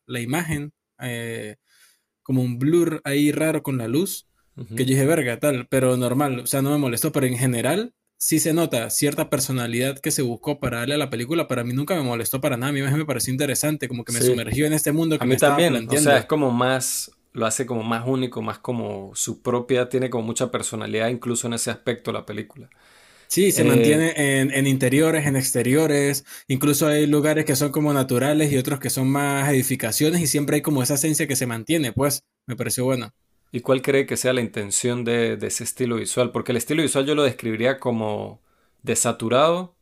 imagen, 0.08 0.72
eh, 1.00 1.56
como 2.24 2.42
un 2.42 2.58
blur 2.58 3.00
ahí 3.04 3.30
raro 3.30 3.62
con 3.62 3.78
la 3.78 3.86
luz, 3.86 4.26
que 4.68 4.84
yo 4.84 4.90
dije, 4.94 5.06
verga, 5.06 5.38
tal, 5.38 5.66
pero 5.68 5.96
normal, 5.96 6.40
o 6.40 6.46
sea, 6.46 6.62
no 6.62 6.70
me 6.70 6.78
molestó, 6.78 7.12
pero 7.12 7.26
en 7.26 7.38
general 7.38 7.94
sí 8.18 8.38
se 8.38 8.52
nota 8.52 8.90
cierta 8.90 9.30
personalidad 9.30 9.98
que 9.98 10.10
se 10.10 10.22
buscó 10.22 10.60
para 10.60 10.78
darle 10.78 10.94
a 10.94 10.98
la 10.98 11.10
película, 11.10 11.48
para 11.48 11.64
mí 11.64 11.72
nunca 11.72 11.94
me 11.94 12.02
molestó 12.02 12.40
para 12.40 12.56
nada, 12.56 12.70
a 12.70 12.72
mí 12.72 12.82
me 12.82 13.04
pareció 13.06 13.32
interesante, 13.32 13.88
como 13.88 14.04
que 14.04 14.12
me 14.12 14.20
sumergió 14.20 14.66
en 14.66 14.74
este 14.74 14.92
mundo 14.92 15.18
que 15.18 15.24
a 15.24 15.26
mí 15.26 15.34
me 15.34 15.38
también, 15.38 15.88
o 15.88 15.96
sea, 15.96 16.18
es 16.18 16.26
como 16.26 16.50
más 16.50 17.10
lo 17.32 17.46
hace 17.46 17.66
como 17.66 17.82
más 17.82 18.06
único, 18.06 18.42
más 18.42 18.58
como 18.58 19.12
su 19.14 19.40
propia, 19.40 19.88
tiene 19.88 20.10
como 20.10 20.24
mucha 20.24 20.50
personalidad 20.50 21.08
incluso 21.08 21.46
en 21.46 21.54
ese 21.54 21.70
aspecto 21.70 22.12
la 22.12 22.26
película. 22.26 22.68
Sí, 23.28 23.52
se 23.52 23.62
mantiene 23.62 24.08
eh, 24.16 24.40
en, 24.40 24.66
interiores, 24.66 25.24
en 25.24 25.36
exteriores, 25.36 26.24
incluso 26.48 26.88
hay 26.88 27.06
lugares 27.06 27.44
que 27.44 27.54
son 27.54 27.70
como 27.70 27.92
naturales 27.92 28.50
y 28.50 28.58
otros 28.58 28.80
que 28.80 28.90
son 28.90 29.08
más 29.08 29.48
edificaciones 29.50 30.20
y 30.20 30.26
siempre 30.26 30.56
hay 30.56 30.62
como 30.62 30.82
esa 30.82 30.94
esencia 30.94 31.28
que 31.28 31.36
se 31.36 31.46
mantiene, 31.46 31.92
pues 31.92 32.24
me 32.46 32.56
pareció 32.56 32.84
bueno. 32.84 33.12
¿Y 33.52 33.60
cuál 33.60 33.82
cree 33.82 34.06
que 34.06 34.16
sea 34.16 34.32
la 34.32 34.40
intención 34.42 35.04
de, 35.04 35.36
de 35.36 35.46
ese 35.48 35.64
estilo 35.64 35.96
visual? 35.96 36.30
Porque 36.32 36.52
el 36.52 36.58
estilo 36.58 36.82
visual 36.82 37.06
yo 37.06 37.14
lo 37.14 37.24
describiría 37.24 37.80
como 37.80 38.40
desaturado, 38.82 39.74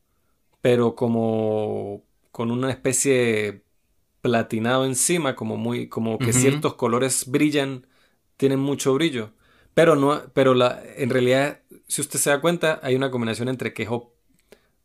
pero 0.63 0.95
como 0.95 2.05
con 2.33 2.51
una 2.51 2.71
especie 2.71 3.63
platinado 4.23 4.85
encima, 4.87 5.37
como 5.37 5.57
muy, 5.57 5.89
como 5.89 6.19
que 6.19 6.33
ciertos 6.33 6.75
colores 6.75 7.31
brillan, 7.31 7.87
tienen 8.37 8.61
mucho 8.61 8.95
brillo. 8.95 9.33
Pero 9.75 9.97
no, 9.97 10.23
pero 10.35 10.55
la, 10.55 10.83
en 10.97 11.11
realidad, 11.11 11.61
si 11.87 12.01
usted 12.01 12.19
se 12.19 12.31
da 12.31 12.41
cuenta, 12.41 12.81
hay 12.83 12.95
una 12.97 13.11
combinación 13.11 13.49
entre 13.49 13.73
que 13.75 13.85
es 13.85 13.89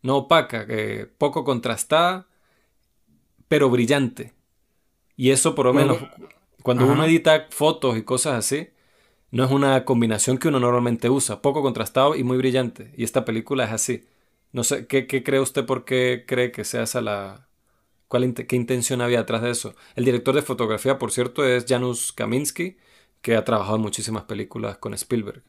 no 0.01 0.17
opaca, 0.17 0.67
que 0.67 1.07
poco 1.17 1.43
contrastada, 1.43 2.27
pero 3.47 3.69
brillante. 3.69 4.33
Y 5.15 5.31
eso 5.31 5.55
por 5.55 5.67
lo 5.67 5.73
menos, 5.73 5.97
cuando 6.63 6.85
uno 6.85 7.05
edita 7.05 7.47
fotos 7.51 7.97
y 7.97 8.03
cosas 8.03 8.35
así, 8.35 8.69
no 9.33 9.43
es 9.43 9.51
una 9.51 9.83
combinación 9.83 10.37
que 10.37 10.49
uno 10.49 10.59
normalmente 10.59 11.09
usa, 11.09 11.41
poco 11.41 11.63
contrastado 11.63 12.15
y 12.15 12.23
muy 12.23 12.37
brillante. 12.37 12.93
Y 12.95 13.03
esta 13.03 13.25
película 13.25 13.63
es 13.65 13.71
así. 13.71 14.05
No 14.51 14.63
sé, 14.63 14.85
¿qué, 14.85 15.07
cree 15.07 15.39
usted 15.39 15.65
por 15.65 15.85
qué 15.85 16.23
cree 16.27 16.51
que 16.51 16.63
sea 16.63 16.83
esa 16.83 17.01
la, 17.01 17.49
¿Qué 18.09 18.55
intención 18.55 19.01
había 19.01 19.17
detrás 19.17 19.41
de 19.41 19.49
eso? 19.49 19.73
El 19.95 20.05
director 20.05 20.35
de 20.35 20.43
fotografía, 20.43 20.99
por 20.99 21.11
cierto, 21.11 21.43
es 21.43 21.65
Janusz 21.67 22.11
Kaminski, 22.11 22.77
que 23.23 23.35
ha 23.35 23.43
trabajado 23.43 23.77
en 23.77 23.81
muchísimas 23.81 24.25
películas 24.25 24.77
con 24.77 24.93
Spielberg. 24.93 25.41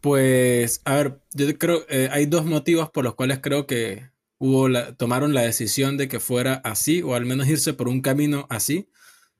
Pues, 0.00 0.80
a 0.84 0.94
ver, 0.94 1.20
yo 1.34 1.58
creo, 1.58 1.84
eh, 1.88 2.08
hay 2.12 2.26
dos 2.26 2.44
motivos 2.44 2.88
por 2.88 3.02
los 3.02 3.16
cuales 3.16 3.40
creo 3.42 3.66
que 3.66 4.12
hubo 4.38 4.68
tomaron 4.96 5.34
la 5.34 5.42
decisión 5.42 5.96
de 5.96 6.06
que 6.06 6.20
fuera 6.20 6.54
así, 6.62 7.02
o 7.02 7.16
al 7.16 7.26
menos 7.26 7.48
irse 7.48 7.74
por 7.74 7.88
un 7.88 8.00
camino 8.00 8.46
así. 8.48 8.88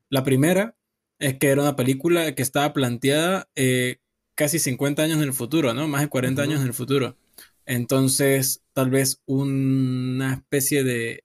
La 0.09 0.25
primera 0.25 0.78
es 1.19 1.39
que 1.39 1.49
era 1.49 1.63
una 1.63 1.77
película 1.77 2.35
que 2.35 2.43
estaba 2.43 2.73
planteada 2.73 3.49
eh, 3.55 3.99
casi 4.35 4.59
50 4.59 5.03
años 5.03 5.19
en 5.19 5.25
el 5.25 5.33
futuro, 5.33 5.75
¿no? 5.75 5.89
Más 5.89 6.03
de 6.03 6.09
40 6.09 6.43
años 6.43 6.61
en 6.61 6.67
el 6.69 6.75
futuro. 6.75 7.17
Entonces, 7.67 8.63
tal 8.73 8.91
vez 8.91 9.21
una 9.27 10.35
especie 10.35 10.85
de 10.85 11.25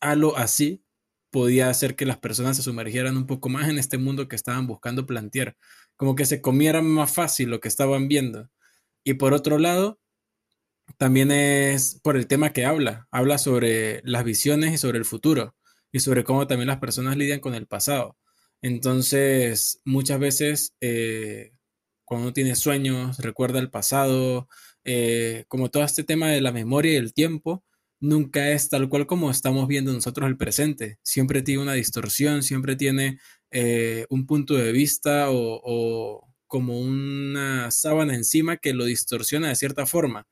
algo 0.00 0.36
así 0.36 0.82
podía 1.30 1.70
hacer 1.70 1.96
que 1.96 2.06
las 2.06 2.18
personas 2.18 2.56
se 2.56 2.62
sumergieran 2.62 3.16
un 3.16 3.26
poco 3.26 3.48
más 3.48 3.68
en 3.68 3.78
este 3.78 3.98
mundo 3.98 4.28
que 4.28 4.36
estaban 4.36 4.66
buscando 4.66 5.06
plantear, 5.06 5.56
como 5.96 6.14
que 6.16 6.26
se 6.26 6.42
comieran 6.42 6.86
más 6.86 7.12
fácil 7.12 7.50
lo 7.50 7.60
que 7.60 7.68
estaban 7.68 8.08
viendo. 8.08 8.50
Y 9.04 9.14
por 9.14 9.34
otro 9.34 9.58
lado, 9.58 9.98
también 10.98 11.30
es 11.30 12.00
por 12.02 12.16
el 12.16 12.26
tema 12.26 12.52
que 12.52 12.64
habla, 12.64 13.08
habla 13.10 13.38
sobre 13.38 14.02
las 14.04 14.24
visiones 14.24 14.74
y 14.74 14.78
sobre 14.78 14.98
el 14.98 15.04
futuro, 15.04 15.54
y 15.92 16.00
sobre 16.00 16.24
cómo 16.24 16.46
también 16.46 16.68
las 16.68 16.78
personas 16.78 17.16
lidian 17.16 17.40
con 17.40 17.54
el 17.54 17.66
pasado. 17.66 18.16
Entonces, 18.62 19.80
muchas 19.84 20.20
veces, 20.20 20.74
eh, 20.80 21.52
cuando 22.04 22.28
uno 22.28 22.32
tiene 22.32 22.54
sueños, 22.56 23.18
recuerda 23.18 23.58
el 23.58 23.70
pasado, 23.70 24.48
eh, 24.84 25.44
como 25.48 25.70
todo 25.70 25.84
este 25.84 26.04
tema 26.04 26.28
de 26.30 26.40
la 26.40 26.52
memoria 26.52 26.92
y 26.92 26.96
el 26.96 27.12
tiempo, 27.14 27.64
nunca 28.00 28.50
es 28.50 28.68
tal 28.68 28.88
cual 28.88 29.06
como 29.06 29.30
estamos 29.30 29.68
viendo 29.68 29.92
nosotros 29.92 30.28
el 30.28 30.36
presente. 30.36 30.98
Siempre 31.02 31.42
tiene 31.42 31.62
una 31.62 31.74
distorsión, 31.74 32.42
siempre 32.42 32.76
tiene 32.76 33.18
eh, 33.50 34.06
un 34.10 34.26
punto 34.26 34.54
de 34.54 34.72
vista 34.72 35.26
o, 35.30 36.28
como 36.46 36.78
una 36.80 37.70
sábana 37.70 38.14
encima 38.14 38.58
que 38.58 38.74
lo 38.74 38.84
distorsiona 38.84 39.48
de 39.48 39.56
cierta 39.56 39.86
forma. 39.86 40.26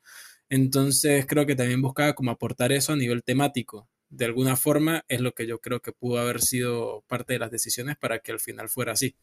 Entonces 0.51 1.27
creo 1.27 1.47
que 1.47 1.57
también 1.57 1.83
buscaba 1.83 2.15
como 2.15 2.31
aportar 2.33 2.73
eso 2.73 2.93
a 2.93 2.97
nivel 2.97 3.23
temático. 3.25 3.89
De 4.11 4.25
alguna 4.27 4.57
forma 4.57 5.05
es 5.09 5.21
lo 5.21 5.33
que 5.33 5.47
yo 5.47 5.61
creo 5.61 5.81
que 5.81 5.93
pudo 5.93 6.19
haber 6.19 6.43
sido 6.43 7.05
parte 7.09 7.33
de 7.33 7.39
las 7.39 7.51
decisiones 7.51 7.97
para 7.97 8.19
que 8.19 8.33
al 8.33 8.41
final 8.41 8.69
fuera 8.69 8.93
así. 8.93 9.17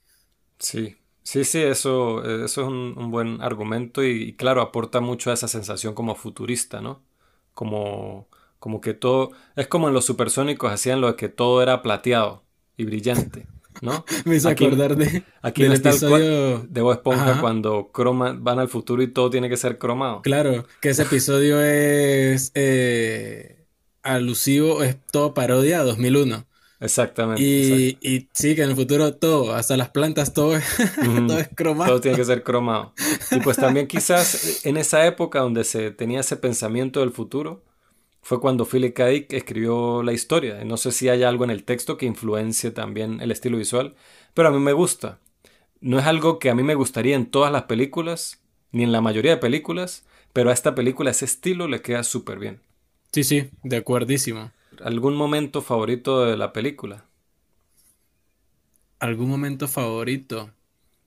Sí, 0.59 0.95
sí, 1.23 1.43
sí, 1.43 1.59
eso, 1.59 2.23
eso 2.23 2.61
es 2.61 2.67
un, 2.67 3.11
buen 3.11 3.41
argumento 3.41 4.03
y, 4.03 4.35
claro, 4.35 4.61
aporta 4.61 5.01
mucho 5.01 5.29
a 5.29 5.33
esa 5.33 5.47
sensación 5.47 5.93
como 5.93 6.15
futurista, 6.15 6.81
¿no? 6.81 7.03
Como 7.53 8.27
como 8.59 8.81
que 8.81 8.93
todo, 8.93 9.31
es 9.55 9.67
como 9.67 9.87
en 9.87 9.93
los 9.93 10.05
supersónicos 10.05 10.71
hacían 10.71 11.01
lo 11.01 11.07
de 11.07 11.15
que 11.15 11.29
todo 11.29 11.61
era 11.61 11.81
plateado 11.81 12.43
y 12.75 12.85
brillante, 12.85 13.47
¿no? 13.81 14.03
Me 14.25 14.35
hizo 14.35 14.49
acordar 14.49 14.95
de, 14.95 15.23
aquí 15.41 15.63
del 15.63 15.73
episodio 15.73 16.59
de 16.59 16.81
Bob 16.81 16.93
Esponja 16.93 17.39
cuando 17.39 17.91
croma, 17.91 18.35
van 18.37 18.59
al 18.59 18.67
futuro 18.67 19.01
y 19.03 19.07
todo 19.07 19.29
tiene 19.29 19.49
que 19.49 19.57
ser 19.57 19.77
cromado. 19.77 20.21
Claro, 20.21 20.65
que 20.81 20.89
ese 20.89 21.03
episodio 21.03 21.61
es 21.61 22.51
eh, 22.55 23.56
alusivo, 24.03 24.83
es 24.83 24.97
todo 25.11 25.33
parodia 25.33 25.79
a 25.79 25.83
2001. 25.83 26.45
Exactamente 26.79 27.41
y, 27.41 27.97
y, 28.01 28.29
sí, 28.33 28.55
que 28.55 28.61
en 28.61 28.69
el 28.69 28.75
futuro 28.75 29.15
todo, 29.15 29.55
hasta 29.55 29.75
las 29.77 29.89
plantas, 29.89 30.33
todo, 30.33 30.59
todo 31.27 31.39
es 31.39 31.49
cromado. 31.55 31.89
Todo 31.89 32.01
tiene 32.01 32.17
que 32.17 32.25
ser 32.25 32.43
cromado. 32.43 32.93
Y 33.31 33.39
pues 33.39 33.57
también 33.57 33.87
quizás 33.87 34.63
en 34.65 34.77
esa 34.77 35.05
época 35.07 35.39
donde 35.39 35.63
se 35.63 35.89
tenía 35.91 36.19
ese 36.19 36.37
pensamiento 36.37 36.99
del 36.99 37.11
futuro, 37.11 37.63
fue 38.21 38.41
cuando 38.41 38.65
Philip 38.65 38.93
K. 38.93 39.07
Dick 39.07 39.33
escribió 39.33 40.03
la 40.03 40.13
historia. 40.13 40.63
No 40.65 40.77
sé 40.77 40.91
si 40.91 41.09
hay 41.09 41.23
algo 41.23 41.45
en 41.45 41.49
el 41.49 41.63
texto 41.63 41.97
que 41.97 42.05
influencie 42.05 42.71
también 42.71 43.21
el 43.21 43.31
estilo 43.31 43.57
visual, 43.57 43.95
pero 44.33 44.49
a 44.49 44.51
mí 44.51 44.59
me 44.59 44.73
gusta. 44.73 45.19
No 45.79 45.97
es 45.97 46.05
algo 46.05 46.37
que 46.37 46.49
a 46.49 46.55
mí 46.55 46.61
me 46.61 46.75
gustaría 46.75 47.15
en 47.15 47.27
todas 47.27 47.51
las 47.51 47.63
películas, 47.63 48.41
ni 48.71 48.83
en 48.83 48.91
la 48.91 49.01
mayoría 49.01 49.31
de 49.31 49.37
películas, 49.37 50.05
pero 50.33 50.49
a 50.49 50.53
esta 50.53 50.75
película 50.75 51.11
ese 51.11 51.25
estilo 51.25 51.67
le 51.67 51.81
queda 51.81 52.03
súper 52.03 52.37
bien. 52.37 52.61
Sí, 53.11 53.23
sí, 53.23 53.49
de 53.63 53.77
acuerdísimo. 53.77 54.51
¿Algún 54.83 55.15
momento 55.15 55.61
favorito 55.61 56.25
de 56.25 56.37
la 56.37 56.53
película? 56.53 57.05
¿Algún 58.99 59.29
momento 59.29 59.67
favorito? 59.67 60.51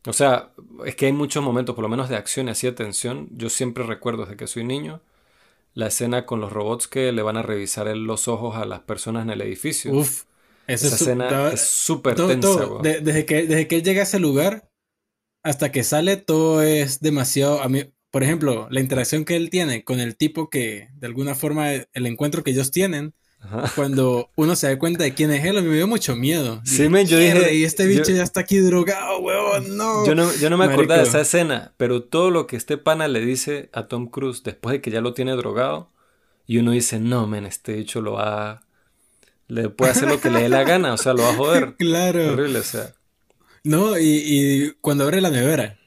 O 0.06 0.12
sea, 0.12 0.52
es 0.86 0.96
que 0.96 1.06
hay 1.06 1.12
muchos 1.12 1.42
momentos, 1.42 1.74
por 1.74 1.82
lo 1.82 1.88
menos 1.88 2.08
de 2.08 2.16
acción 2.16 2.48
y 2.48 2.52
así 2.52 2.66
de 2.66 2.72
tensión. 2.72 3.28
Yo 3.32 3.50
siempre 3.50 3.84
recuerdo 3.84 4.24
desde 4.24 4.36
que 4.36 4.46
soy 4.46 4.64
niño 4.64 5.00
la 5.74 5.86
escena 5.86 6.26
con 6.26 6.40
los 6.40 6.52
robots 6.52 6.88
que 6.88 7.12
le 7.12 7.22
van 7.22 7.36
a 7.36 7.42
revisar 7.42 7.86
los 7.96 8.28
ojos 8.28 8.56
a 8.56 8.64
las 8.64 8.80
personas 8.80 9.22
en 9.24 9.30
el 9.30 9.40
edificio. 9.40 9.92
Uf, 9.92 10.24
esa, 10.66 10.88
escena 10.88 11.52
es 11.52 11.60
súper 11.60 12.16
tensa. 12.16 12.66
desde, 12.82 13.24
que, 13.24 13.46
desde 13.46 13.68
que 13.68 13.82
llega 13.82 14.00
a 14.00 14.04
ese 14.04 14.18
lugar 14.18 14.68
hasta 15.42 15.72
que 15.72 15.84
sale, 15.84 16.16
todo 16.16 16.62
es 16.62 17.00
demasiado. 17.00 17.62
A 17.62 17.68
mí, 17.68 17.92
por 18.10 18.22
ejemplo, 18.22 18.68
la 18.70 18.80
interacción 18.80 19.24
que 19.24 19.36
él 19.36 19.50
tiene 19.50 19.84
con 19.84 20.00
el 20.00 20.16
tipo 20.16 20.50
que, 20.50 20.88
de 20.94 21.06
alguna 21.06 21.34
forma, 21.34 21.72
el 21.72 22.06
encuentro 22.06 22.42
que 22.42 22.50
ellos 22.50 22.70
tienen, 22.70 23.14
cuando 23.74 24.30
uno 24.36 24.54
se 24.54 24.68
da 24.68 24.78
cuenta 24.78 25.02
de 25.04 25.14
quién 25.14 25.30
es 25.30 25.44
él, 25.44 25.56
a 25.56 25.62
mí 25.62 25.68
me 25.68 25.76
dio 25.76 25.86
mucho 25.86 26.14
miedo. 26.14 26.60
Sí, 26.64 26.88
yo 27.06 27.18
dije. 27.18 27.54
Y 27.54 27.64
este 27.64 27.86
bicho 27.86 28.12
ya 28.12 28.22
está 28.22 28.40
aquí 28.40 28.58
drogado, 28.58 29.18
huevón, 29.20 29.76
no. 29.76 30.06
Yo 30.06 30.14
no, 30.14 30.32
yo 30.34 30.50
no 30.50 30.58
me 30.58 30.66
acordaba 30.66 31.02
de 31.02 31.08
esa 31.08 31.22
escena, 31.22 31.72
pero 31.76 32.02
todo 32.02 32.30
lo 32.30 32.46
que 32.46 32.56
este 32.56 32.76
pana 32.76 33.08
le 33.08 33.20
dice 33.20 33.70
a 33.72 33.88
Tom 33.88 34.08
Cruise 34.08 34.42
después 34.42 34.74
de 34.74 34.80
que 34.80 34.90
ya 34.90 35.00
lo 35.00 35.14
tiene 35.14 35.32
drogado, 35.32 35.90
y 36.46 36.58
uno 36.58 36.72
dice, 36.72 36.98
no, 36.98 37.26
men, 37.26 37.46
este 37.46 37.74
bicho 37.74 38.00
lo 38.00 38.14
va. 38.14 38.62
Le 39.46 39.68
puede 39.68 39.92
hacer 39.92 40.08
lo 40.08 40.20
que 40.20 40.30
le 40.30 40.42
dé 40.42 40.48
la 40.48 40.64
gana, 40.64 40.92
o 40.92 40.96
sea, 40.96 41.12
lo 41.12 41.22
va 41.22 41.30
a 41.30 41.34
joder. 41.34 41.74
claro. 41.78 42.32
Horrible, 42.32 42.58
o 42.58 42.62
sea. 42.64 42.92
No, 43.62 43.98
y, 43.98 44.74
cuando 44.80 45.04
abre 45.04 45.20
la 45.20 45.30
nevera. 45.30 45.78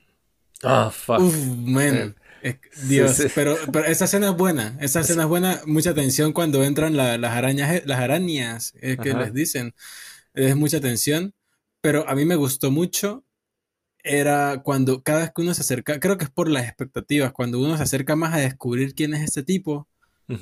Ah, 0.63 0.89
fuck. 0.89 1.19
Uf, 1.19 1.35
man. 1.35 2.15
Eh, 2.41 2.59
Dios, 2.87 3.21
Pero, 3.35 3.57
pero 3.71 3.85
esa 3.85 4.05
escena 4.05 4.29
es 4.29 4.35
buena. 4.35 4.77
Esa 4.81 4.99
escena 4.99 5.23
es 5.23 5.29
buena. 5.29 5.61
Mucha 5.65 5.91
atención 5.91 6.33
cuando 6.33 6.63
entran 6.63 6.97
las 6.97 7.31
arañas, 7.31 7.85
las 7.85 7.99
arañas 7.99 8.73
es 8.81 8.97
que 8.97 9.13
les 9.13 9.33
dicen. 9.33 9.73
Es 10.33 10.55
mucha 10.55 10.77
atención. 10.77 11.33
Pero 11.81 12.07
a 12.07 12.15
mí 12.15 12.25
me 12.25 12.35
gustó 12.35 12.71
mucho. 12.71 13.23
Era 14.03 14.61
cuando 14.63 15.01
cada 15.01 15.21
vez 15.21 15.31
que 15.33 15.41
uno 15.41 15.53
se 15.53 15.61
acerca, 15.61 15.99
creo 15.99 16.17
que 16.17 16.25
es 16.25 16.29
por 16.29 16.49
las 16.49 16.65
expectativas, 16.65 17.31
cuando 17.31 17.59
uno 17.59 17.77
se 17.77 17.83
acerca 17.83 18.17
más 18.17 18.33
a 18.33 18.39
descubrir 18.39 18.95
quién 18.95 19.13
es 19.13 19.21
este 19.21 19.43
tipo, 19.43 19.87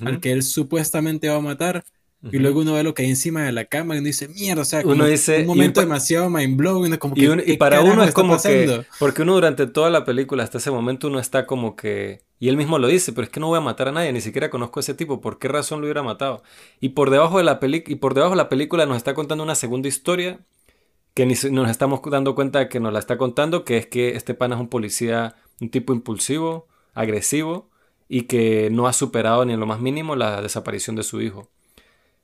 al 0.04 0.20
que 0.20 0.32
él 0.32 0.42
supuestamente 0.42 1.30
va 1.30 1.36
a 1.36 1.42
matar, 1.42 1.84
y 2.30 2.38
luego 2.38 2.60
uno 2.60 2.74
ve 2.74 2.84
lo 2.84 2.94
que 2.94 3.04
hay 3.04 3.10
encima 3.10 3.44
de 3.44 3.52
la 3.52 3.66
cama 3.66 3.96
y 3.96 3.98
uno 3.98 4.06
dice, 4.06 4.28
mierda, 4.28 4.62
o 4.62 4.66
sea, 4.66 4.84
uno 4.86 5.06
dice, 5.06 5.42
un 5.42 5.48
momento 5.48 5.82
demasiado 5.82 6.30
mind 6.30 6.56
blowing. 6.56 6.96
Como 6.98 7.16
y, 7.18 7.54
y 7.54 7.58
para 7.58 7.82
uno 7.82 8.04
es 8.04 8.14
como 8.14 8.40
que, 8.40 8.86
porque 9.00 9.24
uno 9.24 9.34
durante 9.34 9.66
toda 9.66 9.90
la 9.90 10.06
película, 10.06 10.44
hasta 10.44 10.60
ese 10.60 10.70
momento, 10.70 11.08
uno 11.08 11.20
está 11.20 11.48
como 11.48 11.76
que, 11.76 12.22
y 12.40 12.50
él 12.50 12.58
mismo 12.58 12.78
lo 12.78 12.88
dice, 12.88 13.12
pero 13.12 13.26
es 13.26 13.32
que 13.32 13.40
no 13.40 13.48
voy 13.48 13.58
a 13.58 13.62
matar 13.62 13.88
a 13.88 13.92
nadie, 13.92 14.14
ni 14.14 14.22
siquiera 14.22 14.52
conozco 14.52 14.80
a 14.80 14.82
ese 14.82 14.94
tipo, 14.94 15.20
¿por 15.20 15.40
qué 15.40 15.48
razón 15.48 15.82
lo 15.82 15.88
hubiera 15.88 16.04
matado? 16.04 16.44
Y 16.80 16.90
por 16.90 17.10
debajo 17.10 17.40
de 17.40 17.44
la, 17.44 17.60
y 17.62 17.96
por 17.96 18.14
debajo 18.14 18.34
de 18.34 18.38
la 18.38 18.50
película 18.50 18.86
nos 18.86 18.98
está 18.98 19.16
contando 19.16 19.44
una 19.44 19.56
segunda 19.56 19.88
historia 19.88 20.40
que 21.16 21.26
ni 21.26 21.34
nos 21.50 21.70
estamos 21.70 22.02
dando 22.06 22.36
cuenta 22.36 22.60
de 22.60 22.70
que 22.70 22.80
nos 22.80 22.94
la 22.94 23.00
está 23.00 23.18
contando, 23.18 23.66
que 23.66 23.78
es 23.78 23.88
que 23.88 24.16
este 24.16 24.36
pana 24.36 24.56
es 24.56 24.62
un 24.62 24.70
policía, 24.70 25.36
un 25.60 25.70
tipo 25.70 25.92
impulsivo, 25.92 26.68
agresivo, 26.94 27.70
y 28.08 28.24
que 28.24 28.70
no 28.72 28.88
ha 28.88 28.94
superado 28.94 29.44
ni 29.44 29.54
en 29.54 29.60
lo 29.60 29.66
más 29.66 29.80
mínimo 29.80 30.16
la 30.16 30.42
desaparición 30.42 30.96
de 30.96 31.04
su 31.04 31.22
hijo 31.22 31.50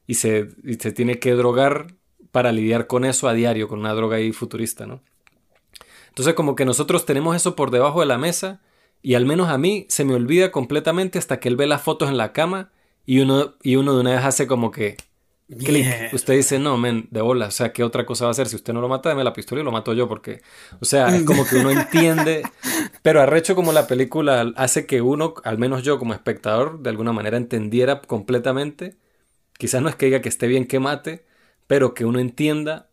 y 0.08 0.16
se, 0.16 0.50
se 0.80 0.92
tiene 0.92 1.20
que 1.20 1.34
drogar 1.34 1.94
para 2.32 2.52
lidiar 2.52 2.88
con 2.88 3.06
eso 3.06 3.28
a 3.28 3.34
diario, 3.34 3.68
con 3.68 3.80
una 3.80 3.94
droga 3.94 4.18
ahí 4.18 4.32
futurista, 4.32 4.88
¿no? 4.88 5.02
Entonces 6.10 6.34
como 6.34 6.56
que 6.56 6.66
nosotros 6.66 7.06
tenemos 7.06 7.36
eso 7.36 7.56
por 7.56 7.70
debajo 7.70 8.00
de 8.00 8.08
la 8.08 8.18
mesa 8.18 8.62
y 9.04 9.14
al 9.14 9.26
menos 9.26 9.50
a 9.50 9.58
mí 9.58 9.86
se 9.90 10.06
me 10.06 10.16
olvida 10.16 10.52
completamente 10.52 11.20
hasta 11.20 11.40
que 11.40 11.50
él 11.50 11.56
ve 11.56 11.68
las 11.68 11.84
fotos 11.84 12.10
en 12.10 12.18
la 12.18 12.34
cama 12.34 12.72
y 13.06 13.20
uno, 13.20 13.56
y 13.62 13.76
uno 13.76 13.94
de 13.94 14.02
una 14.02 14.16
vez 14.16 14.26
hace 14.26 14.48
como 14.48 14.72
que 14.72 14.98
clic. 15.48 16.14
Usted 16.14 16.36
dice, 16.36 16.60
no, 16.60 16.78
men, 16.78 17.08
de 17.12 17.22
bola, 17.22 17.48
o 17.48 17.52
sea, 17.52 17.72
¿qué 17.72 17.84
otra 17.84 18.06
cosa 18.06 18.26
va 18.26 18.30
a 18.30 18.32
hacer? 18.32 18.48
Si 18.48 18.56
usted 18.56 18.74
no 18.74 18.82
lo 18.82 18.88
mata, 18.88 19.10
dame 19.10 19.24
la 19.24 19.34
pistola 19.34 19.62
y 19.62 19.64
lo 19.64 19.72
mato 19.72 19.94
yo, 19.94 20.08
porque, 20.08 20.42
o 20.82 20.86
sea, 20.86 21.16
es 21.16 21.24
como 21.24 21.46
que 21.46 21.58
uno 21.58 21.72
entiende, 21.72 22.44
pero 23.02 23.22
arrecho 23.22 23.56
como 23.56 23.72
la 23.72 23.88
película 23.88 24.54
hace 24.56 24.86
que 24.86 25.02
uno, 25.02 25.36
al 25.44 25.58
menos 25.58 25.84
yo 25.84 26.00
como 26.00 26.14
espectador, 26.14 26.82
de 26.82 26.90
alguna 26.90 27.14
manera 27.14 27.38
entendiera 27.38 28.02
completamente 28.02 28.98
Quizás 29.58 29.82
no 29.82 29.90
es 29.90 29.96
que 29.96 30.08
diga 30.08 30.22
que 30.22 30.30
esté 30.30 30.48
bien 30.48 30.66
que 30.66 30.80
mate, 30.80 31.26
pero 31.68 31.94
que 31.94 32.06
uno 32.06 32.20
entienda. 32.20 32.90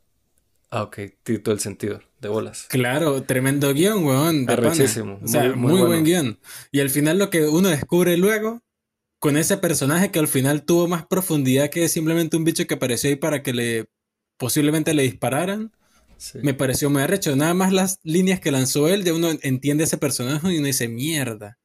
Ah, 0.70 0.82
ok, 0.82 0.98
tiene 1.22 1.40
todo 1.40 1.54
el 1.54 1.60
sentido, 1.60 2.00
de 2.20 2.28
bolas. 2.28 2.66
Claro, 2.68 3.22
tremendo 3.22 3.72
guion, 3.72 4.04
weón. 4.04 4.50
Arrechísimo. 4.50 5.20
O 5.22 5.28
sea, 5.28 5.52
muy, 5.54 5.80
buen 5.82 6.04
guion. 6.04 6.38
Y 6.72 6.80
al 6.80 6.90
final 6.90 7.18
lo 7.18 7.30
que 7.30 7.46
uno 7.46 7.68
descubre 7.68 8.16
luego, 8.16 8.60
con 9.20 9.36
ese 9.36 9.56
personaje 9.56 10.10
que 10.10 10.18
al 10.18 10.28
final 10.28 10.64
tuvo 10.64 10.88
más 10.88 11.06
profundidad 11.06 11.70
que 11.70 11.88
simplemente 11.88 12.36
un 12.36 12.44
bicho 12.44 12.66
que 12.66 12.74
apareció 12.74 13.08
ahí 13.10 13.16
para 13.16 13.42
que 13.42 13.52
le 13.52 13.84
posiblemente 14.36 14.94
le 14.94 15.04
dispararan. 15.04 15.72
Me 16.42 16.54
pareció 16.54 16.90
muy 16.90 17.02
arrecho. 17.02 17.36
Nada 17.36 17.54
más 17.54 17.72
las 17.72 17.98
líneas 18.02 18.40
que 18.40 18.50
lanzó 18.50 18.88
él, 18.88 19.04
de 19.04 19.12
uno 19.12 19.30
entiende 19.42 19.84
ese 19.84 19.98
personaje 19.98 20.52
y 20.52 20.58
uno 20.58 20.66
dice, 20.66 20.88
mierda. 20.88 21.58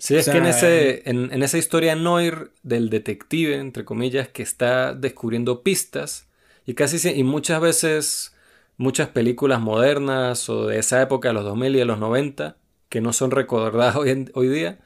Sí, 0.00 0.16
es 0.16 0.30
que 0.30 0.38
en, 0.38 0.46
ese, 0.46 1.02
en, 1.04 1.42
esa 1.42 1.58
historia 1.58 1.94
noir 1.94 2.52
del 2.62 2.88
detective, 2.88 3.56
entre 3.56 3.84
comillas, 3.84 4.28
que 4.28 4.42
está 4.42 4.94
descubriendo 4.94 5.62
pistas, 5.62 6.26
y 6.64 6.72
casi 6.72 7.06
y 7.10 7.22
muchas 7.22 7.60
veces 7.60 8.34
muchas 8.78 9.08
películas 9.08 9.60
modernas 9.60 10.48
o 10.48 10.66
de 10.66 10.78
esa 10.78 11.02
época, 11.02 11.28
de 11.28 11.34
los 11.34 11.44
2000 11.44 11.76
y 11.76 11.78
de 11.80 11.84
los 11.84 11.98
90, 11.98 12.56
que 12.88 13.02
no 13.02 13.12
son 13.12 13.30
recordadas 13.30 13.96
hoy, 13.96 14.30
hoy 14.32 14.48
día, 14.48 14.78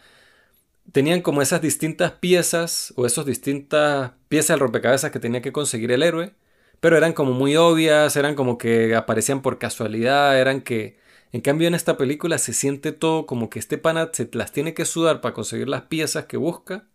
tenían 0.90 1.22
como 1.22 1.42
esas 1.42 1.62
distintas 1.62 2.12
piezas 2.12 2.92
o 2.96 3.06
esas 3.06 3.24
distintas 3.24 4.12
piezas 4.28 4.54
del 4.54 4.60
rompecabezas 4.60 5.12
que 5.12 5.20
tenía 5.20 5.42
que 5.42 5.52
conseguir 5.52 5.92
el 5.92 6.02
héroe, 6.02 6.34
pero 6.80 6.96
eran 6.96 7.12
como 7.12 7.32
muy 7.32 7.56
obvias, 7.56 8.16
eran 8.16 8.34
como 8.34 8.58
que 8.58 8.96
aparecían 8.96 9.42
por 9.42 9.58
casualidad, 9.58 10.40
eran 10.40 10.60
que 10.62 10.98
en 11.34 11.40
cambio, 11.40 11.66
en 11.66 11.74
esta 11.74 11.96
película 11.96 12.38
se 12.38 12.52
siente 12.52 12.92
todo 12.92 13.26
como 13.26 13.50
que 13.50 13.58
este 13.58 13.76
pana 13.76 14.08
se 14.12 14.30
las 14.34 14.52
tiene 14.52 14.72
que 14.72 14.84
sudar 14.84 15.20
para 15.20 15.34
conseguir 15.34 15.68
las 15.68 15.82
piezas 15.82 16.26
que 16.26 16.36
busca. 16.36 16.86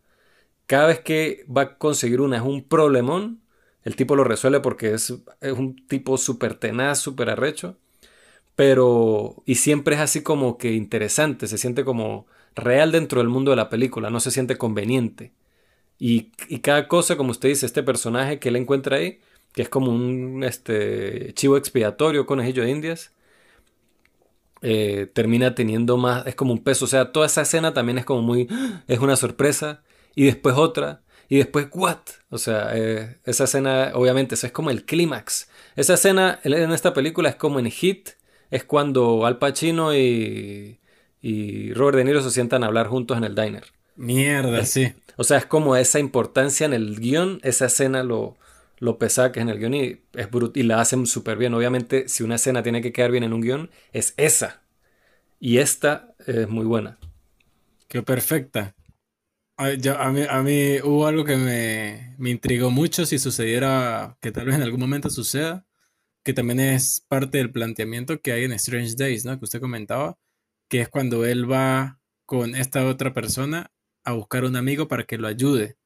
Cada 0.66 0.88
vez 0.88 1.02
que 1.02 1.46
va 1.46 1.62
a 1.64 1.78
conseguir 1.78 2.22
una 2.22 2.38
es 2.38 2.44
un 2.44 2.64
problemón. 2.64 3.42
El 3.84 3.98
tipo 3.98 4.16
lo 4.16 4.24
resuelve 4.24 4.62
porque 4.62 4.94
es, 4.94 5.14
es 5.42 5.52
un 5.52 5.86
tipo 5.88 6.18
súper 6.18 6.56
tenaz, 6.56 7.00
súper 7.00 7.30
arrecho. 7.30 7.78
Pero, 8.56 9.44
y 9.46 9.56
siempre 9.56 9.96
es 9.96 10.02
así 10.02 10.24
como 10.24 10.58
que 10.58 10.74
interesante, 10.74 11.48
se 11.48 11.58
siente 11.58 11.84
como 11.86 12.28
real 12.56 12.94
dentro 12.94 13.20
del 13.22 13.30
mundo 13.30 13.52
de 13.52 13.58
la 13.58 13.70
película, 13.70 14.10
no 14.10 14.22
se 14.22 14.32
siente 14.32 14.58
conveniente. 14.58 15.34
Y, 16.00 16.32
y 16.50 16.60
cada 16.60 16.88
cosa, 16.88 17.18
como 17.18 17.32
usted 17.32 17.50
dice, 17.50 17.66
este 17.66 17.84
personaje 17.84 18.40
que 18.40 18.50
él 18.50 18.56
encuentra 18.58 18.98
ahí, 18.98 19.20
que 19.54 19.64
es 19.64 19.70
como 19.70 19.92
un 19.92 20.46
este, 20.46 21.34
chivo 21.36 21.58
expiatorio, 21.58 22.26
conejillo 22.26 22.64
de 22.64 22.72
indias, 22.72 23.14
eh, 24.62 25.10
termina 25.14 25.56
teniendo 25.56 25.98
más, 25.98 26.26
es 26.28 26.36
como 26.36 26.54
un 26.54 26.64
peso, 26.64 26.86
o 26.86 26.88
sea, 26.88 27.12
toda 27.12 27.26
esa 27.26 27.42
escena 27.42 27.74
también 27.74 27.98
es 27.98 28.06
como 28.06 28.22
muy, 28.22 28.48
es 28.88 29.00
una 29.00 29.16
sorpresa, 29.16 29.82
y 30.16 30.26
después 30.26 30.56
otra, 30.58 31.02
y 31.30 31.38
después, 31.38 31.68
¿what? 31.72 32.00
O 32.30 32.38
sea, 32.38 32.72
eh, 32.74 33.18
esa 33.24 33.44
escena, 33.44 33.92
obviamente, 33.94 34.36
eso 34.36 34.48
es 34.48 34.52
como 34.52 34.72
el 34.72 34.84
clímax. 34.86 35.50
Esa 35.76 35.94
escena 35.94 36.40
en 36.44 36.72
esta 36.72 36.94
película 36.94 37.30
es 37.30 37.36
como 37.36 37.60
en 37.60 37.70
Hit, 37.70 38.10
es 38.50 38.64
cuando 38.64 39.28
Al 39.28 39.38
Pacino 39.38 39.96
y, 39.96 40.80
y 41.22 41.74
Robert 41.74 41.98
De 41.98 42.04
Niro 42.04 42.24
se 42.24 42.32
sientan 42.32 42.64
a 42.64 42.68
hablar 42.68 42.88
juntos 42.88 43.16
en 43.18 43.24
el 43.24 43.36
diner. 43.36 43.66
Mierda, 43.96 44.66
sí. 44.66 44.94
O 45.18 45.24
sea, 45.24 45.38
es 45.38 45.46
como 45.46 45.76
esa 45.76 46.00
importancia 46.00 46.66
en 46.66 46.74
el 46.74 47.00
guion, 47.00 47.40
esa 47.44 47.66
escena 47.66 48.04
lo, 48.04 48.38
que 48.80 49.40
es 49.40 49.44
en 49.44 49.50
el 49.50 49.60
guion 49.60 49.74
y, 49.74 50.02
es 50.14 50.28
y 50.56 50.64
la 50.64 50.82
hacen 50.82 51.06
súper 51.06 51.38
bien. 51.38 51.54
Obviamente, 51.54 52.08
si 52.08 52.24
una 52.24 52.36
escena 52.36 52.64
tiene 52.64 52.82
que 52.82 52.92
quedar 52.94 53.12
bien 53.12 53.24
en 53.24 53.34
un 53.34 53.42
guion, 53.42 53.70
es 53.94 54.14
esa. 54.18 54.64
Y 55.40 55.58
esta 55.58 56.16
es 56.26 56.48
muy 56.50 56.66
buena. 56.66 56.98
Qué 57.88 58.04
perfecta. 58.04 58.76
A, 59.58 59.72
mí, 60.12 60.22
a, 60.30 60.42
mí, 60.42 60.80
hubo 60.84 61.06
algo 61.08 61.26
que 61.26 61.36
me, 61.36 62.16
me 62.18 62.30
intrigó 62.30 62.72
mucho 62.72 63.06
si 63.06 63.20
sucediera, 63.20 64.18
que 64.22 64.32
tal 64.32 64.46
vez 64.46 64.56
en 64.56 64.62
algún 64.62 64.80
momento 64.80 65.10
suceda, 65.10 65.66
que 66.24 66.34
también 66.34 66.60
es 66.62 67.06
parte 67.08 67.40
del 67.40 67.52
planteamiento 67.52 68.22
que 68.22 68.32
hay 68.32 68.46
en 68.46 68.54
Strange 68.54 68.96
Days, 68.98 69.26
¿no? 69.26 69.38
Que 69.38 69.46
usted 69.46 69.60
comentaba, 69.60 70.18
que 70.70 70.82
es 70.82 70.90
cuando 70.90 71.26
él 71.26 71.52
va 71.52 72.00
con 72.26 72.56
esta 72.56 72.86
otra 72.86 73.14
persona 73.14 73.72
a 74.06 74.14
buscar 74.14 74.46
un 74.46 74.56
amigo 74.56 74.88
para 74.88 75.06
que 75.06 75.18
lo 75.18 75.28
ayude 75.28 75.79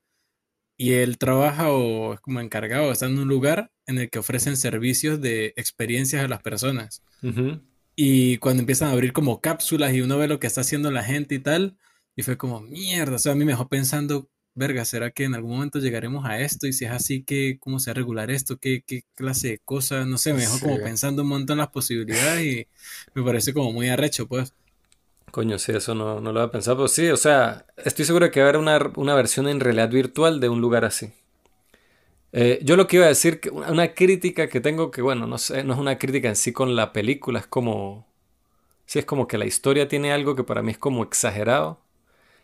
y 0.83 0.95
él 0.95 1.17
trabaja 1.17 1.71
o 1.71 2.13
es 2.15 2.19
como 2.19 2.41
encargado, 2.41 2.91
está 2.91 3.05
en 3.05 3.17
un 3.17 3.29
lugar 3.29 3.71
en 3.85 3.99
el 3.99 4.09
que 4.09 4.19
ofrecen 4.19 4.57
servicios 4.57 5.21
de 5.21 5.53
experiencias 5.55 6.25
a 6.25 6.27
las 6.27 6.41
personas. 6.41 7.01
Y 7.95 8.37
cuando 8.39 8.63
empiezan 8.63 8.89
a 8.89 8.91
abrir 8.91 9.13
como 9.13 9.39
cápsulas 9.39 9.93
y 9.93 10.01
uno 10.01 10.17
ve 10.17 10.27
lo 10.27 10.41
que 10.41 10.47
está 10.47 10.59
haciendo 10.59 10.91
la 10.91 11.05
gente 11.05 11.35
y 11.35 11.39
tal, 11.39 11.77
y 12.17 12.23
fue 12.23 12.35
como, 12.37 12.59
mierda, 12.59 13.15
o 13.15 13.19
sea, 13.19 13.31
a 13.31 13.35
mí 13.35 13.45
me 13.45 13.53
dejó 13.53 13.69
pensando, 13.69 14.29
verga, 14.55 14.83
¿será 14.83 15.11
que 15.11 15.23
en 15.23 15.35
algún 15.35 15.51
momento 15.51 15.79
llegaremos 15.79 16.25
a 16.25 16.41
esto? 16.41 16.67
Y 16.67 16.73
si 16.73 16.83
es 16.83 16.91
así, 16.91 17.23
¿qué, 17.23 17.59
¿cómo 17.61 17.79
se 17.79 17.89
va 17.89 17.93
a 17.93 17.95
regular 17.95 18.29
esto? 18.29 18.57
¿Qué, 18.57 18.83
qué 18.85 19.03
clase 19.15 19.47
de 19.51 19.59
cosas? 19.59 20.05
No 20.05 20.17
sé, 20.17 20.33
me 20.33 20.41
dejó 20.41 20.59
como 20.59 20.79
pensando 20.83 21.21
un 21.21 21.29
montón 21.29 21.59
las 21.59 21.69
posibilidades 21.69 22.45
y 22.45 22.67
me 23.15 23.23
parece 23.23 23.53
como 23.53 23.71
muy 23.71 23.87
arrecho, 23.87 24.27
pues. 24.27 24.53
Coño, 25.33 25.57
sí, 25.57 25.71
eso 25.71 25.95
no, 25.95 26.21
no 26.21 26.31
lo 26.31 26.41
había 26.41 26.51
pensado, 26.51 26.77
pero 26.77 26.87
sí, 26.87 27.09
o 27.09 27.17
sea, 27.17 27.65
estoy 27.77 28.05
seguro 28.05 28.27
de 28.27 28.31
que 28.31 28.39
va 28.39 28.45
a 28.45 28.49
haber 28.49 28.61
una, 28.61 28.79
una 28.97 29.15
versión 29.15 29.47
en 29.47 29.59
realidad 29.59 29.89
virtual 29.89 30.39
de 30.39 30.47
un 30.47 30.61
lugar 30.61 30.85
así. 30.85 31.11
Eh, 32.33 32.59
yo 32.61 32.75
lo 32.75 32.85
que 32.85 32.97
iba 32.97 33.05
a 33.05 33.09
decir, 33.09 33.41
una, 33.51 33.95
crítica 33.95 34.47
que 34.47 34.61
tengo, 34.61 34.91
que 34.91 35.01
bueno, 35.01 35.25
no 35.25 35.39
sé, 35.39 35.63
no 35.63 35.73
es 35.73 35.79
una 35.79 35.97
crítica 35.97 36.29
en 36.29 36.35
sí 36.35 36.53
con 36.53 36.75
la 36.75 36.93
película, 36.93 37.39
es 37.39 37.47
como, 37.47 38.05
sí, 38.85 38.99
es 38.99 39.05
como 39.05 39.27
que 39.27 39.39
la 39.39 39.45
historia 39.47 39.87
tiene 39.87 40.13
algo 40.13 40.35
que 40.35 40.43
para 40.43 40.61
mí 40.61 40.71
es 40.71 40.77
como 40.77 41.01
exagerado. 41.03 41.81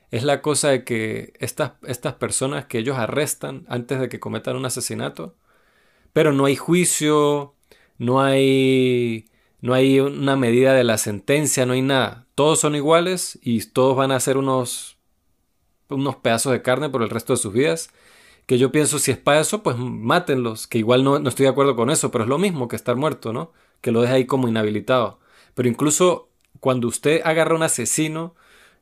Es 0.10 0.24
la 0.24 0.42
cosa 0.42 0.70
de 0.70 0.84
que 0.84 1.34
estas, 1.40 1.74
estas 1.88 2.16
personas 2.16 2.66
que 2.66 2.80
ellos 2.80 2.98
arrestan 2.98 3.66
antes 3.70 4.00
de 4.00 4.10
que 4.10 4.20
cometan 4.20 4.56
un 4.56 4.66
asesinato, 4.66 5.36
pero 6.14 6.34
no 6.34 6.46
hay 6.46 6.56
juicio, 6.56 7.54
no 8.00 8.22
hay 8.22 9.30
no 9.62 9.74
hay 9.74 9.99
una 9.99 10.36
medida 10.36 10.74
de 10.74 10.84
la 10.84 10.97
sentencia, 10.97 11.66
no 11.66 11.74
hay 11.74 11.82
nada. 11.82 12.28
Todos 12.36 12.60
son 12.60 12.76
iguales 12.76 13.39
y 13.41 13.66
todos 13.66 13.95
van 13.95 14.12
a 14.12 14.20
ser 14.20 14.38
unos, 14.38 14.97
unos 15.89 16.16
pedazos 16.18 16.53
de 16.53 16.62
carne 16.62 16.89
por 16.89 17.03
el 17.03 17.10
resto 17.10 17.34
de 17.34 17.38
sus 17.38 17.53
vidas. 17.53 17.89
Que 18.45 18.57
yo 18.57 18.72
pienso, 18.72 18.99
si 18.99 19.12
es 19.12 19.18
para 19.18 19.41
eso, 19.41 19.62
pues 19.62 19.78
mátenlos. 19.78 20.66
Que 20.68 20.78
igual 20.80 21.03
no, 21.03 21.20
no 21.20 21.30
estoy 21.30 21.43
de 21.43 21.51
acuerdo 21.51 21.76
con 21.76 21.89
eso, 21.89 22.10
pero 22.12 22.24
es 22.24 22.30
lo 22.30 22.38
mismo 22.38 22.68
que 22.68 22.76
estar 22.76 22.95
muerto, 22.95 23.34
¿no? 23.34 23.51
Que 23.82 23.91
lo 23.91 24.01
deja 24.01 24.14
ahí 24.16 24.26
como 24.26 24.47
inhabilitado. 24.47 25.20
Pero 25.53 25.70
incluso 25.70 26.30
cuando 26.60 26.88
usted 26.88 27.22
agarra 27.24 27.53
a 27.53 27.57
un 27.57 27.64
asesino 27.64 28.36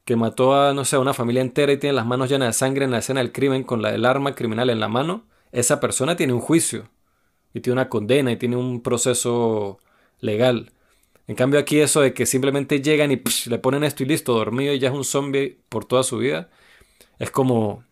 que 0.05 0.15
mató 0.15 0.55
a, 0.55 0.73
no 0.73 0.85
sé, 0.85 0.95
a 0.95 0.99
una 0.99 1.13
familia 1.13 1.41
entera 1.41 1.73
y 1.73 1.77
tiene 1.77 1.93
las 1.93 2.05
manos 2.05 2.29
llenas 2.29 2.49
de 2.49 2.53
sangre 2.53 2.85
en 2.85 2.91
la 2.91 2.99
escena 2.99 3.19
del 3.19 3.33
crimen 3.33 3.63
con 3.63 3.81
la, 3.81 3.93
el 3.93 4.05
arma 4.05 4.35
criminal 4.35 4.69
en 4.69 4.79
la 4.79 4.87
mano, 4.87 5.25
esa 5.51 5.81
persona 5.81 6.15
tiene 6.15 6.33
un 6.33 6.39
juicio 6.39 6.89
y 7.53 7.59
tiene 7.59 7.73
una 7.73 7.89
condena 7.89 8.31
y 8.31 8.37
tiene 8.37 8.55
un 8.55 8.81
proceso 8.81 9.79
legal. 10.19 10.71
En 11.27 11.35
cambio 11.35 11.59
aquí 11.59 11.79
eso 11.79 12.01
de 12.01 12.13
que 12.13 12.25
simplemente 12.25 12.81
llegan 12.81 13.11
y 13.11 13.21
le 13.47 13.59
ponen 13.59 13.83
esto 13.83 14.03
y 14.03 14.05
listo, 14.05 14.33
dormido 14.33 14.73
y 14.73 14.79
ya 14.79 14.89
es 14.89 14.93
un 14.95 15.03
zombie 15.03 15.59
por 15.69 15.85
toda 15.85 16.03
su 16.03 16.17
vida, 16.17 16.49
es 17.19 17.31
como... 17.31 17.85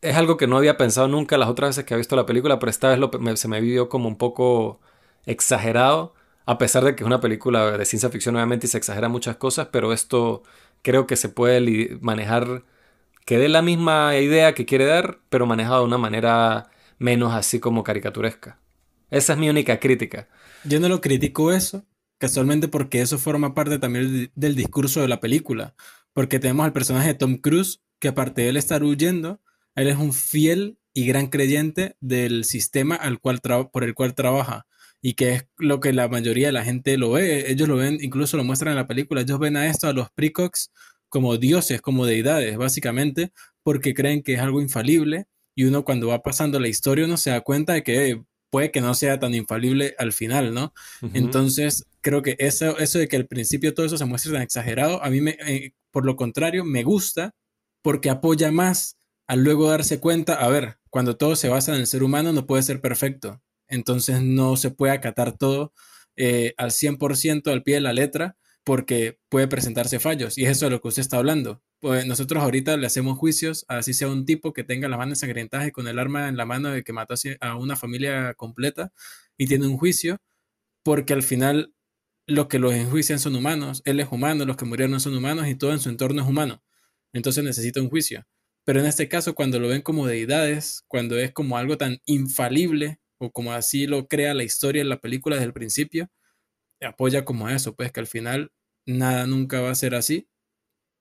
Es 0.00 0.16
algo 0.16 0.36
que 0.36 0.48
no 0.48 0.56
había 0.56 0.76
pensado 0.76 1.08
nunca 1.08 1.38
las 1.38 1.48
otras 1.48 1.70
veces 1.70 1.84
que 1.84 1.94
había 1.94 2.00
visto 2.00 2.16
la 2.16 2.26
película, 2.26 2.58
pero 2.58 2.70
esta 2.70 2.96
vez 2.96 3.40
se 3.40 3.48
me 3.48 3.60
vivió 3.60 3.88
como 3.88 4.08
un 4.08 4.16
poco 4.18 4.80
exagerado, 5.26 6.14
a 6.46 6.58
pesar 6.58 6.84
de 6.84 6.96
que 6.96 7.04
es 7.04 7.06
una 7.06 7.20
película 7.20 7.78
de 7.78 7.84
ciencia 7.84 8.10
ficción 8.10 8.34
obviamente 8.36 8.66
y 8.66 8.70
se 8.70 8.78
exagera 8.78 9.08
muchas 9.08 9.36
cosas, 9.36 9.68
pero 9.72 9.92
esto 9.92 10.42
creo 10.82 11.06
que 11.06 11.16
se 11.16 11.28
puede 11.28 11.98
manejar, 12.00 12.64
que 13.26 13.38
dé 13.38 13.48
la 13.48 13.62
misma 13.62 14.16
idea 14.18 14.54
que 14.54 14.66
quiere 14.66 14.86
dar, 14.86 15.20
pero 15.28 15.46
manejado 15.46 15.80
de 15.80 15.86
una 15.86 15.98
manera 15.98 16.70
menos 16.98 17.32
así 17.34 17.60
como 17.60 17.84
caricaturesca. 17.84 18.58
Esa 19.12 19.34
es 19.34 19.38
mi 19.38 19.50
única 19.50 19.78
crítica. 19.78 20.26
Yo 20.64 20.80
no 20.80 20.88
lo 20.88 21.02
critico 21.02 21.52
eso, 21.52 21.84
casualmente 22.16 22.66
porque 22.66 23.02
eso 23.02 23.18
forma 23.18 23.54
parte 23.54 23.78
también 23.78 24.30
del 24.34 24.56
discurso 24.56 25.02
de 25.02 25.08
la 25.08 25.20
película, 25.20 25.74
porque 26.14 26.38
tenemos 26.38 26.64
al 26.64 26.72
personaje 26.72 27.08
de 27.08 27.14
Tom 27.14 27.36
Cruise, 27.36 27.82
que 28.00 28.08
aparte 28.08 28.40
de 28.40 28.48
él 28.48 28.56
estar 28.56 28.82
huyendo, 28.82 29.42
él 29.74 29.88
es 29.88 29.98
un 29.98 30.14
fiel 30.14 30.78
y 30.94 31.04
gran 31.06 31.26
creyente 31.26 31.94
del 32.00 32.44
sistema 32.44 32.94
al 32.96 33.20
cual 33.20 33.40
por 33.70 33.84
el 33.84 33.92
cual 33.92 34.14
trabaja 34.14 34.66
y 35.02 35.12
que 35.12 35.34
es 35.34 35.46
lo 35.58 35.80
que 35.80 35.92
la 35.92 36.08
mayoría 36.08 36.46
de 36.46 36.52
la 36.52 36.64
gente 36.64 36.96
lo 36.96 37.10
ve. 37.10 37.50
Ellos 37.50 37.68
lo 37.68 37.76
ven, 37.76 37.98
incluso 38.00 38.38
lo 38.38 38.44
muestran 38.44 38.72
en 38.72 38.76
la 38.76 38.86
película, 38.86 39.20
ellos 39.20 39.38
ven 39.38 39.58
a 39.58 39.66
esto, 39.66 39.88
a 39.88 39.92
los 39.92 40.10
precox, 40.10 40.72
como 41.10 41.36
dioses, 41.36 41.82
como 41.82 42.06
deidades, 42.06 42.56
básicamente, 42.56 43.30
porque 43.62 43.92
creen 43.92 44.22
que 44.22 44.34
es 44.34 44.40
algo 44.40 44.62
infalible 44.62 45.26
y 45.54 45.64
uno 45.64 45.84
cuando 45.84 46.08
va 46.08 46.22
pasando 46.22 46.58
la 46.58 46.68
historia 46.68 47.04
uno 47.04 47.18
se 47.18 47.28
da 47.28 47.42
cuenta 47.42 47.74
de 47.74 47.82
que 47.82 48.22
puede 48.52 48.70
que 48.70 48.80
no 48.80 48.94
sea 48.94 49.18
tan 49.18 49.34
infalible 49.34 49.96
al 49.98 50.12
final, 50.12 50.54
¿no? 50.54 50.72
Entonces, 51.14 51.86
creo 52.00 52.22
que 52.22 52.36
eso, 52.38 52.78
eso 52.78 53.00
de 53.00 53.08
que 53.08 53.16
al 53.16 53.26
principio 53.26 53.74
todo 53.74 53.86
eso 53.86 53.98
se 53.98 54.04
muestre 54.04 54.32
tan 54.32 54.42
exagerado, 54.42 55.02
a 55.02 55.10
mí, 55.10 55.20
me, 55.20 55.36
eh, 55.48 55.72
por 55.90 56.06
lo 56.06 56.14
contrario, 56.14 56.64
me 56.64 56.84
gusta 56.84 57.34
porque 57.82 58.10
apoya 58.10 58.52
más 58.52 58.98
al 59.26 59.42
luego 59.42 59.70
darse 59.70 59.98
cuenta, 59.98 60.34
a 60.34 60.48
ver, 60.48 60.78
cuando 60.90 61.16
todo 61.16 61.34
se 61.34 61.48
basa 61.48 61.74
en 61.74 61.80
el 61.80 61.86
ser 61.88 62.04
humano 62.04 62.32
no 62.32 62.46
puede 62.46 62.62
ser 62.62 62.80
perfecto 62.80 63.42
entonces 63.72 64.22
no 64.22 64.56
se 64.56 64.70
puede 64.70 64.92
acatar 64.92 65.36
todo 65.36 65.72
eh, 66.16 66.54
al 66.58 66.70
100% 66.70 67.50
al 67.50 67.62
pie 67.62 67.76
de 67.76 67.80
la 67.80 67.92
letra 67.92 68.36
porque 68.64 69.18
puede 69.28 69.48
presentarse 69.48 69.98
fallos 69.98 70.38
y 70.38 70.44
eso 70.44 70.66
es 70.66 70.72
lo 70.72 70.80
que 70.80 70.88
usted 70.88 71.00
está 71.00 71.16
hablando. 71.16 71.62
Pues 71.82 72.06
nosotros 72.06 72.40
ahorita 72.44 72.76
le 72.76 72.86
hacemos 72.86 73.18
juicios, 73.18 73.64
así 73.66 73.92
sea 73.92 74.06
un 74.06 74.24
tipo 74.24 74.52
que 74.52 74.62
tenga 74.62 74.86
las 74.88 74.98
manos 75.00 75.18
ensangrentadas 75.20 75.66
y 75.66 75.72
con 75.72 75.88
el 75.88 75.98
arma 75.98 76.28
en 76.28 76.36
la 76.36 76.46
mano 76.46 76.70
de 76.70 76.84
que 76.84 76.92
mató 76.92 77.14
a 77.40 77.56
una 77.56 77.74
familia 77.74 78.34
completa 78.34 78.92
y 79.36 79.48
tiene 79.48 79.66
un 79.66 79.76
juicio, 79.76 80.18
porque 80.84 81.12
al 81.14 81.22
final 81.22 81.74
los 82.26 82.48
que 82.48 82.58
los 82.60 82.74
enjuician 82.74 83.18
son 83.20 83.36
humanos, 83.36 83.82
él 83.86 84.00
es 84.00 84.08
humano, 84.12 84.44
los 84.46 84.56
que 84.56 84.64
murieron 84.66 85.00
son 85.00 85.16
humanos 85.16 85.48
y 85.48 85.56
todo 85.56 85.72
en 85.72 85.80
su 85.80 85.88
entorno 85.90 86.22
es 86.22 86.28
humano. 86.28 86.62
Entonces 87.14 87.44
necesita 87.44 87.80
un 87.82 87.90
juicio. 87.90 88.26
Pero 88.64 88.80
en 88.80 88.86
este 88.86 89.08
caso, 89.08 89.34
cuando 89.34 89.60
lo 89.60 89.68
ven 89.68 89.82
como 89.82 90.06
deidades, 90.06 90.84
cuando 90.88 91.18
es 91.18 91.32
como 91.32 91.58
algo 91.58 91.78
tan 91.78 91.98
infalible 92.06 93.00
o 93.18 93.32
como 93.32 93.52
así 93.54 93.86
lo 93.88 94.08
crea 94.08 94.34
la 94.34 94.44
historia 94.44 94.82
en 94.82 94.90
la 94.90 95.00
película 95.00 95.36
desde 95.36 95.46
el 95.48 95.54
principio, 95.54 96.10
apoya 96.82 97.24
como 97.24 97.48
eso, 97.50 97.74
pues 97.76 97.92
que 97.92 98.00
al 98.00 98.06
final 98.08 98.52
nada 98.86 99.26
nunca 99.26 99.60
va 99.60 99.70
a 99.70 99.74
ser 99.76 99.94
así. 99.94 100.28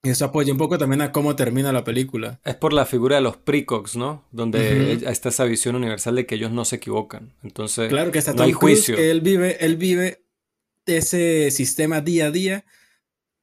Y 0.03 0.09
eso 0.09 0.25
apoya 0.25 0.51
un 0.51 0.57
poco 0.57 0.77
también 0.77 1.01
a 1.01 1.11
cómo 1.11 1.35
termina 1.35 1.71
la 1.71 1.83
película. 1.83 2.39
Es 2.43 2.55
por 2.55 2.73
la 2.73 2.85
figura 2.85 3.17
de 3.17 3.21
los 3.21 3.37
precox, 3.37 3.95
¿no? 3.95 4.25
Donde 4.31 4.93
está 5.05 5.29
esa 5.29 5.45
visión 5.45 5.75
universal 5.75 6.15
de 6.15 6.25
que 6.25 6.35
ellos 6.35 6.51
no 6.51 6.65
se 6.65 6.77
equivocan. 6.77 7.33
Entonces, 7.43 7.89
claro 7.89 8.11
que 8.11 8.17
está 8.17 8.33
no 8.33 8.43
hay 8.43 8.51
juicio. 8.51 8.97
él 8.97 9.21
vive, 9.21 9.63
él 9.63 9.77
vive 9.77 10.25
ese 10.87 11.51
sistema 11.51 12.01
día 12.01 12.27
a 12.27 12.31
día 12.31 12.65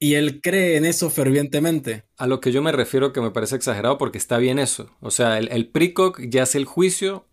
y 0.00 0.14
él 0.14 0.40
cree 0.40 0.76
en 0.76 0.84
eso 0.84 1.10
fervientemente. 1.10 2.04
A 2.16 2.26
lo 2.26 2.40
que 2.40 2.50
yo 2.50 2.60
me 2.60 2.72
refiero 2.72 3.12
que 3.12 3.20
me 3.20 3.30
parece 3.30 3.54
exagerado 3.54 3.96
porque 3.96 4.18
está 4.18 4.38
bien 4.38 4.58
eso. 4.58 4.90
O 5.00 5.12
sea, 5.12 5.38
el, 5.38 5.48
el 5.52 5.68
precox 5.68 6.28
ya 6.28 6.42
hace 6.42 6.58
el 6.58 6.64
juicio 6.64 7.24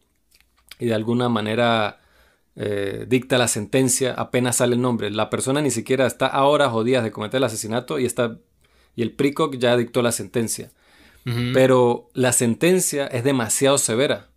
y 0.80 0.86
de 0.88 0.94
alguna 0.94 1.30
manera 1.30 2.00
eh, 2.56 3.06
dicta 3.10 3.38
la 3.38 3.50
sentencia 3.50 4.14
apenas 4.14 4.58
sale 4.58 4.76
el 4.76 4.82
nombre. 4.82 5.10
La 5.12 5.30
persona 5.30 5.62
ni 5.62 5.72
siquiera 5.72 6.06
está 6.06 6.28
a 6.28 6.46
horas 6.46 6.72
o 6.74 6.84
días 6.84 7.04
de 7.04 7.12
cometer 7.12 7.38
el 7.38 7.44
asesinato 7.44 8.00
y, 8.00 8.06
está, 8.06 8.38
y 8.96 9.02
el 9.02 9.12
PRICOC 9.12 9.58
ya 9.58 9.76
dictó 9.78 10.02
la 10.02 10.12
sentencia. 10.12 10.72
Pero 11.54 12.12
la 12.14 12.32
sentencia 12.34 13.08
es 13.08 13.24
demasiado 13.24 13.80
severa. 13.80 14.30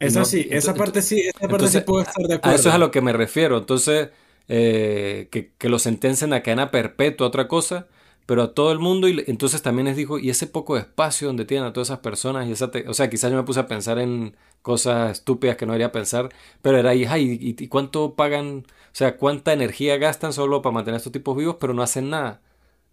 Eso 0.00 0.24
sí, 0.24 0.48
esa 0.50 0.74
parte 0.74 1.00
sí, 1.00 1.20
esa 1.20 1.46
parte 1.48 1.68
sí 1.68 1.80
puedo 1.80 2.02
estar 2.02 2.26
de 2.26 2.34
acuerdo. 2.34 2.56
A 2.56 2.58
eso 2.58 2.68
es 2.70 2.74
a 2.74 2.78
lo 2.78 2.90
que 2.90 3.00
me 3.00 3.12
refiero. 3.12 3.56
Entonces, 3.56 4.08
eh, 4.48 5.28
que, 5.30 5.52
que, 5.52 5.68
lo 5.68 5.78
sentencien 5.78 6.32
a 6.32 6.42
cadena 6.42 6.72
perpetua, 6.72 7.28
otra 7.28 7.46
cosa, 7.46 7.86
pero 8.26 8.42
a 8.42 8.52
todo 8.52 8.72
el 8.72 8.80
mundo. 8.80 9.08
Y 9.08 9.22
entonces 9.28 9.62
también 9.62 9.86
les 9.86 9.96
dijo, 9.96 10.18
y 10.18 10.28
ese 10.28 10.48
poco 10.48 10.74
de 10.74 10.80
espacio 10.80 11.28
donde 11.28 11.44
tienen 11.44 11.66
a 11.68 11.72
todas 11.72 11.88
esas 11.88 12.00
personas. 12.00 12.48
Y 12.48 12.52
esa 12.52 12.70
o 12.88 12.94
sea, 12.94 13.08
quizás 13.08 13.30
yo 13.30 13.36
me 13.36 13.44
puse 13.44 13.60
a 13.60 13.68
pensar 13.68 14.00
en 14.00 14.36
cosas 14.62 15.12
estúpidas 15.12 15.56
que 15.56 15.66
no 15.66 15.72
debería 15.72 15.92
pensar, 15.92 16.30
pero 16.62 16.78
era 16.78 16.90
ahí, 16.90 17.04
¿y, 17.04 17.62
y, 17.62 17.68
cuánto 17.68 18.14
pagan? 18.14 18.64
O 18.66 18.96
sea, 18.96 19.16
cuánta 19.16 19.52
energía 19.52 19.98
gastan 19.98 20.32
solo 20.32 20.62
para 20.62 20.74
mantener 20.74 20.94
a 20.94 20.98
estos 20.98 21.12
tipos 21.12 21.36
vivos, 21.36 21.56
pero 21.60 21.74
no 21.74 21.82
hacen 21.82 22.10
nada. 22.10 22.40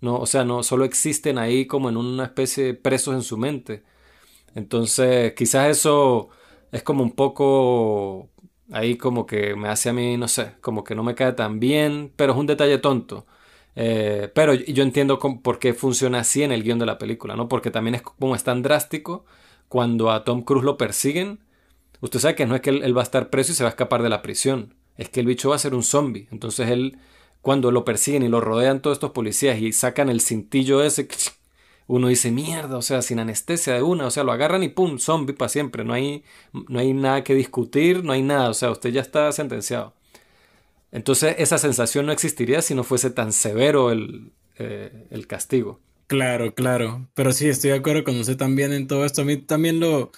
No, 0.01 0.17
o 0.17 0.25
sea, 0.25 0.43
no, 0.45 0.63
solo 0.63 0.85
existen 0.85 1.37
ahí 1.37 1.67
como 1.67 1.89
en 1.89 1.97
una 1.97 2.25
especie 2.25 2.65
de 2.65 2.73
presos 2.73 3.15
en 3.15 3.23
su 3.23 3.37
mente. 3.37 3.83
Entonces, 4.55 5.33
quizás 5.35 5.69
eso 5.69 6.29
es 6.71 6.83
como 6.83 7.03
un 7.03 7.11
poco 7.13 8.29
ahí 8.71 8.97
como 8.97 9.25
que 9.25 9.55
me 9.55 9.69
hace 9.69 9.89
a 9.89 9.93
mí, 9.93 10.17
no 10.17 10.27
sé, 10.27 10.53
como 10.61 10.83
que 10.83 10.95
no 10.95 11.03
me 11.03 11.15
cae 11.15 11.33
tan 11.33 11.59
bien, 11.59 12.11
pero 12.15 12.33
es 12.33 12.39
un 12.39 12.47
detalle 12.47 12.77
tonto. 12.79 13.25
Eh, 13.75 14.29
pero 14.33 14.53
yo 14.53 14.83
entiendo 14.83 15.19
por 15.19 15.59
qué 15.59 15.73
funciona 15.73 16.19
así 16.19 16.43
en 16.43 16.51
el 16.51 16.63
guion 16.63 16.79
de 16.79 16.85
la 16.85 16.97
película, 16.97 17.35
¿no? 17.35 17.47
Porque 17.47 17.71
también 17.71 17.95
es 17.95 18.01
como 18.01 18.35
es 18.35 18.43
tan 18.43 18.61
drástico 18.61 19.25
cuando 19.69 20.11
a 20.11 20.23
Tom 20.25 20.43
Cruise 20.43 20.65
lo 20.65 20.77
persiguen. 20.77 21.39
Usted 22.01 22.19
sabe 22.19 22.35
que 22.35 22.45
no 22.45 22.55
es 22.55 22.61
que 22.61 22.71
él, 22.71 22.97
va 22.97 23.01
a 23.01 23.03
estar 23.03 23.29
preso 23.29 23.51
y 23.51 23.55
se 23.55 23.63
va 23.63 23.69
a 23.69 23.71
escapar 23.71 24.03
de 24.03 24.09
la 24.09 24.21
prisión. 24.21 24.75
Es 24.97 25.09
que 25.09 25.21
el 25.21 25.27
bicho 25.27 25.49
va 25.49 25.55
a 25.55 25.59
ser 25.59 25.75
un 25.75 25.83
zombie. 25.83 26.27
Entonces 26.31 26.69
él, 26.69 26.97
cuando 27.41 27.71
lo 27.71 27.85
persiguen 27.85 28.23
y 28.23 28.27
lo 28.27 28.41
rodean 28.41 28.81
todos 28.81 28.95
estos 28.97 29.11
policías 29.11 29.59
y 29.59 29.71
sacan 29.73 30.09
el 30.09 30.21
cintillo 30.21 30.83
ese, 30.83 31.07
uno 31.87 32.07
dice, 32.07 32.31
mierda, 32.31 32.77
o 32.77 32.81
sea, 32.81 33.01
sin 33.01 33.19
anestesia 33.19 33.73
de 33.73 33.81
una, 33.81 34.07
o 34.07 34.11
sea, 34.11 34.23
lo 34.23 34.31
agarran 34.31 34.63
y 34.63 34.69
pum, 34.69 34.97
zombie 34.99 35.33
para 35.33 35.49
siempre. 35.49 35.83
No 35.83 35.93
hay, 35.93 36.23
no 36.53 36.79
hay 36.79 36.93
nada 36.93 37.23
que 37.23 37.35
discutir, 37.35 38.03
no 38.03 38.13
hay 38.13 38.21
nada, 38.21 38.49
o 38.49 38.53
sea, 38.53 38.71
usted 38.71 38.91
ya 38.91 39.01
está 39.01 39.31
sentenciado. 39.31 39.93
Entonces 40.91 41.35
esa 41.39 41.57
sensación 41.57 42.05
no 42.05 42.11
existiría 42.11 42.61
si 42.61 42.75
no 42.75 42.83
fuese 42.83 43.09
tan 43.09 43.31
severo 43.33 43.91
el, 43.91 44.31
eh, 44.57 45.07
el 45.09 45.27
castigo. 45.27 45.79
Claro, 46.07 46.53
claro. 46.53 47.07
Pero 47.13 47.31
sí, 47.31 47.47
estoy 47.47 47.71
de 47.71 47.77
acuerdo 47.77 48.03
con 48.03 48.19
usted 48.19 48.35
también 48.35 48.73
en 48.73 48.87
todo 48.87 49.05
esto. 49.05 49.21
A 49.21 49.25
mí 49.25 49.37
también 49.37 49.79
lo... 49.79 50.11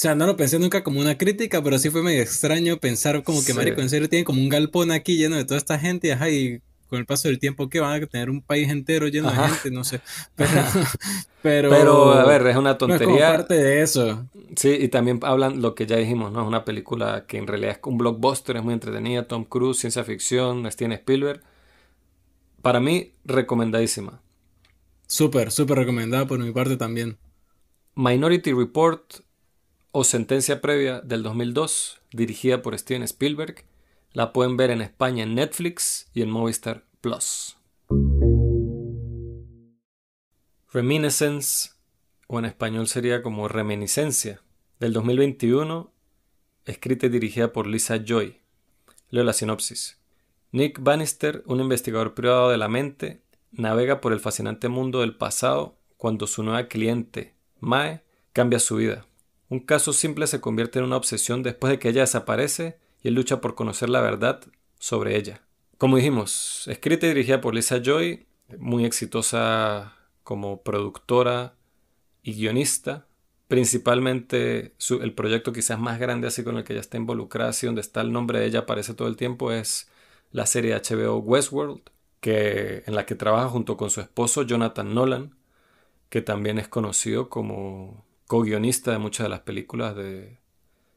O 0.00 0.02
sea, 0.02 0.14
no 0.14 0.26
lo 0.26 0.34
pensé 0.34 0.58
nunca 0.58 0.82
como 0.82 0.98
una 0.98 1.18
crítica, 1.18 1.62
pero 1.62 1.78
sí 1.78 1.90
fue 1.90 2.02
medio 2.02 2.22
extraño 2.22 2.78
pensar 2.78 3.22
como 3.22 3.44
que, 3.44 3.52
Marico, 3.52 3.82
en 3.82 3.90
serio 3.90 4.08
tiene 4.08 4.24
como 4.24 4.40
un 4.40 4.48
galpón 4.48 4.92
aquí 4.92 5.18
lleno 5.18 5.36
de 5.36 5.44
toda 5.44 5.58
esta 5.58 5.78
gente 5.78 6.08
y 6.08 6.10
ajá, 6.10 6.30
y 6.30 6.62
con 6.88 7.00
el 7.00 7.04
paso 7.04 7.28
del 7.28 7.38
tiempo 7.38 7.68
que 7.68 7.80
van 7.80 8.02
a 8.02 8.06
tener 8.06 8.30
un 8.30 8.40
país 8.40 8.70
entero 8.70 9.08
lleno 9.08 9.30
de 9.30 9.36
gente, 9.36 9.70
no 9.70 9.84
sé. 9.84 10.00
Pero, 11.42 11.68
pero, 11.70 12.12
a 12.12 12.24
ver, 12.24 12.46
es 12.46 12.56
una 12.56 12.76
tontería. 12.78 13.30
No 13.30 13.36
parte 13.36 13.54
de 13.54 13.82
eso. 13.82 14.26
Sí, 14.56 14.76
y 14.78 14.88
también 14.88 15.20
hablan 15.22 15.60
lo 15.62 15.74
que 15.74 15.86
ya 15.86 15.96
dijimos, 15.96 16.32
¿no? 16.32 16.42
Es 16.42 16.48
una 16.48 16.66
película 16.66 17.24
que 17.26 17.36
en 17.38 17.46
realidad 17.46 17.72
es 17.72 17.78
un 17.84 17.96
blockbuster, 17.96 18.56
es 18.56 18.62
muy 18.62 18.74
entretenida, 18.74 19.26
Tom 19.26 19.44
Cruise, 19.44 19.78
ciencia 19.78 20.04
ficción, 20.04 20.70
Steven 20.70 20.92
Spielberg. 20.92 21.42
Para 22.60 22.80
mí, 22.80 23.12
recomendadísima. 23.24 24.22
Súper, 25.06 25.50
súper 25.50 25.78
recomendada 25.78 26.26
por 26.26 26.38
mi 26.38 26.52
parte 26.52 26.76
también. 26.76 27.18
Minority 27.94 28.52
Report 28.52 29.02
o 29.92 30.04
Sentencia 30.04 30.60
Previa 30.60 31.00
del 31.00 31.22
2002, 31.22 32.00
dirigida 32.12 32.62
por 32.62 32.78
Steven 32.78 33.02
Spielberg. 33.02 33.64
La 34.12 34.32
pueden 34.32 34.56
ver 34.56 34.70
en 34.70 34.82
España 34.82 35.24
en 35.24 35.34
Netflix 35.34 36.08
y 36.14 36.22
en 36.22 36.30
Movistar 36.30 36.84
Plus. 37.00 37.56
Reminiscence, 40.72 41.70
o 42.28 42.38
en 42.38 42.44
español 42.44 42.86
sería 42.86 43.22
como 43.22 43.48
Reminiscencia, 43.48 44.42
del 44.78 44.92
2021, 44.92 45.92
escrita 46.64 47.06
y 47.06 47.08
dirigida 47.08 47.52
por 47.52 47.66
Lisa 47.66 48.04
Joy. 48.04 48.40
Leo 49.08 49.24
la 49.24 49.32
sinopsis. 49.32 49.98
Nick 50.52 50.80
Bannister, 50.80 51.42
un 51.46 51.60
investigador 51.60 52.14
privado 52.14 52.50
de 52.50 52.58
la 52.58 52.68
mente, 52.68 53.22
navega 53.50 54.00
por 54.00 54.12
el 54.12 54.20
fascinante 54.20 54.68
mundo 54.68 55.00
del 55.00 55.16
pasado 55.16 55.76
cuando 55.96 56.28
su 56.28 56.44
nueva 56.44 56.68
cliente, 56.68 57.34
Mae, 57.58 58.02
cambia 58.32 58.60
su 58.60 58.76
vida. 58.76 59.06
Un 59.50 59.58
caso 59.58 59.92
simple 59.92 60.28
se 60.28 60.40
convierte 60.40 60.78
en 60.78 60.84
una 60.84 60.96
obsesión 60.96 61.42
después 61.42 61.72
de 61.72 61.80
que 61.80 61.88
ella 61.88 62.02
desaparece 62.02 62.78
y 63.02 63.08
él 63.08 63.14
lucha 63.14 63.40
por 63.40 63.56
conocer 63.56 63.88
la 63.90 64.00
verdad 64.00 64.40
sobre 64.78 65.16
ella. 65.16 65.42
Como 65.76 65.96
dijimos, 65.96 66.68
escrita 66.68 67.06
y 67.06 67.08
dirigida 67.08 67.40
por 67.40 67.54
Lisa 67.54 67.82
Joy, 67.82 68.26
muy 68.58 68.84
exitosa 68.84 69.96
como 70.22 70.62
productora 70.62 71.54
y 72.22 72.34
guionista. 72.34 73.08
Principalmente 73.48 74.74
el 74.88 75.14
proyecto 75.14 75.52
quizás 75.52 75.80
más 75.80 75.98
grande 75.98 76.28
así 76.28 76.44
con 76.44 76.56
el 76.56 76.62
que 76.62 76.74
ella 76.74 76.80
está 76.80 76.96
involucrada, 76.96 77.50
así 77.50 77.66
donde 77.66 77.80
está 77.80 78.02
el 78.02 78.12
nombre 78.12 78.38
de 78.38 78.46
ella 78.46 78.60
aparece 78.60 78.94
todo 78.94 79.08
el 79.08 79.16
tiempo, 79.16 79.50
es 79.50 79.90
la 80.30 80.46
serie 80.46 80.76
HBO 80.76 81.18
Westworld, 81.18 81.80
que, 82.20 82.84
en 82.86 82.94
la 82.94 83.04
que 83.04 83.16
trabaja 83.16 83.48
junto 83.48 83.76
con 83.76 83.90
su 83.90 84.00
esposo 84.00 84.42
Jonathan 84.42 84.94
Nolan, 84.94 85.34
que 86.08 86.22
también 86.22 86.58
es 86.60 86.68
conocido 86.68 87.28
como 87.28 88.04
co-guionista 88.30 88.92
de 88.92 88.98
muchas 88.98 89.24
de 89.24 89.28
las 89.28 89.40
películas 89.40 89.96
de 89.96 90.38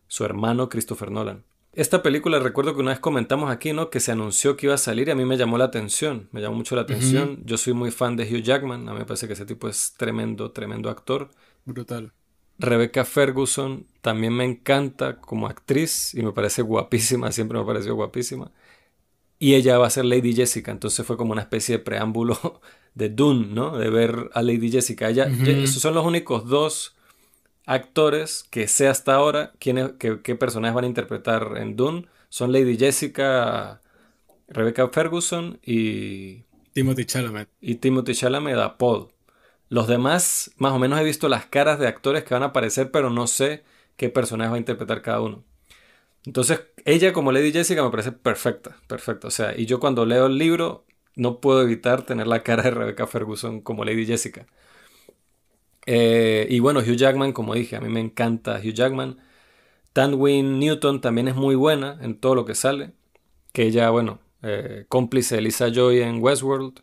su 0.07 0.23
hermano 0.23 0.69
Christopher 0.69 1.09
Nolan. 1.09 1.43
Esta 1.73 2.03
película 2.03 2.37
recuerdo 2.37 2.75
que 2.75 2.81
una 2.81 2.91
vez 2.91 2.99
comentamos 2.99 3.49
aquí, 3.49 3.73
¿no? 3.73 3.89
Que 3.89 3.99
se 3.99 4.11
anunció 4.11 4.55
que 4.55 4.67
iba 4.67 4.75
a 4.75 4.77
salir 4.77 5.07
y 5.07 5.11
a 5.11 5.15
mí 5.15 5.25
me 5.25 5.35
llamó 5.35 5.57
la 5.57 5.65
atención, 5.65 6.29
me 6.31 6.41
llamó 6.41 6.57
mucho 6.57 6.75
la 6.75 6.83
atención. 6.83 7.41
Yo 7.43 7.57
soy 7.57 7.73
muy 7.73 7.89
fan 7.89 8.17
de 8.17 8.25
Hugh 8.25 8.43
Jackman, 8.43 8.87
a 8.87 8.93
mí 8.93 8.99
me 8.99 9.05
parece 9.05 9.25
que 9.25 9.33
ese 9.33 9.47
tipo 9.47 9.67
es 9.67 9.95
tremendo, 9.97 10.51
tremendo 10.51 10.91
actor. 10.91 11.31
Brutal. 11.65 12.11
Rebecca 12.59 13.03
Ferguson 13.03 13.87
también 14.01 14.33
me 14.33 14.45
encanta 14.45 15.19
como 15.19 15.47
actriz 15.47 16.13
y 16.13 16.21
me 16.21 16.33
parece 16.33 16.61
guapísima, 16.61 17.31
siempre 17.31 17.57
me 17.57 17.65
pareció 17.65 17.95
guapísima. 17.95 18.51
Y 19.39 19.55
ella 19.55 19.79
va 19.79 19.87
a 19.87 19.89
ser 19.89 20.05
Lady 20.05 20.35
Jessica, 20.35 20.71
entonces 20.71 21.03
fue 21.03 21.17
como 21.17 21.31
una 21.31 21.41
especie 21.41 21.79
de 21.79 21.83
preámbulo 21.83 22.61
de 22.93 23.09
Dune, 23.09 23.47
¿no? 23.47 23.75
De 23.75 23.89
ver 23.89 24.29
a 24.35 24.43
Lady 24.43 24.69
Jessica. 24.69 25.09
Ella, 25.09 25.25
Esos 25.25 25.81
son 25.81 25.95
los 25.95 26.05
únicos 26.05 26.45
dos 26.45 26.95
actores 27.65 28.43
que 28.49 28.67
sé 28.67 28.87
hasta 28.87 29.15
ahora 29.15 29.53
quiénes, 29.59 29.91
qué, 29.99 30.35
personajes 30.35 30.75
van 30.75 30.85
a 30.85 30.87
interpretar 30.87 31.53
en 31.57 31.75
Dune. 31.75 32.07
Son 32.29 32.51
Lady 32.51 32.77
Jessica, 32.77 33.81
Rebecca 34.47 34.87
Ferguson 34.89 35.59
y... 35.63 36.43
Timothy 36.73 37.05
Chalamet. 37.05 37.49
Y 37.61 37.75
Timothy 37.75 38.13
Chalamet 38.15 38.57
a 38.57 38.77
Paul. 38.77 39.09
Los 39.69 39.87
demás, 39.87 40.51
más 40.57 40.73
o 40.73 40.79
menos 40.79 40.99
he 40.99 41.03
visto 41.03 41.29
las 41.29 41.45
caras 41.45 41.79
de 41.79 41.87
actores 41.87 42.23
que 42.23 42.33
van 42.33 42.43
a 42.43 42.47
aparecer, 42.47 42.91
pero 42.91 43.09
no 43.09 43.27
sé 43.27 43.63
qué 43.97 44.09
personaje 44.09 44.49
va 44.49 44.55
a 44.55 44.59
interpretar 44.59 45.01
cada 45.01 45.21
uno. 45.21 45.43
Entonces, 46.25 46.61
ella 46.85 47.13
como 47.13 47.31
Lady 47.31 47.51
Jessica 47.51 47.83
me 47.83 47.89
parece 47.91 48.11
perfecta, 48.11 48.77
perfecta. 48.87 49.27
O 49.27 49.31
sea, 49.31 49.57
y 49.57 49.65
yo 49.65 49.79
cuando 49.79 50.05
leo 50.05 50.27
el 50.27 50.37
libro 50.37 50.85
no 51.15 51.39
puedo 51.39 51.61
evitar 51.61 52.03
tener 52.03 52.27
la 52.27 52.43
cara 52.43 52.63
de 52.63 52.71
Rebecca 52.71 53.07
Ferguson 53.07 53.61
como 53.61 53.85
Lady 53.85 54.05
Jessica. 54.05 54.47
Eh, 55.85 56.47
y 56.49 56.59
bueno, 56.59 56.79
Hugh 56.79 56.95
Jackman, 56.95 57.33
como 57.33 57.53
dije, 57.53 57.75
a 57.75 57.81
mí 57.81 57.89
me 57.89 57.99
encanta 57.99 58.59
Hugh 58.59 58.73
Jackman. 58.73 59.17
Tanwin 59.93 60.59
Newton 60.59 61.01
también 61.01 61.27
es 61.27 61.35
muy 61.35 61.55
buena 61.55 61.99
en 62.01 62.15
todo 62.15 62.35
lo 62.35 62.45
que 62.45 62.55
sale. 62.55 62.91
Que 63.51 63.63
ella, 63.63 63.89
bueno, 63.89 64.19
eh, 64.41 64.85
cómplice 64.89 65.35
de 65.35 65.41
Lisa 65.41 65.69
Joy 65.69 66.01
en 66.01 66.21
Westworld. 66.21 66.79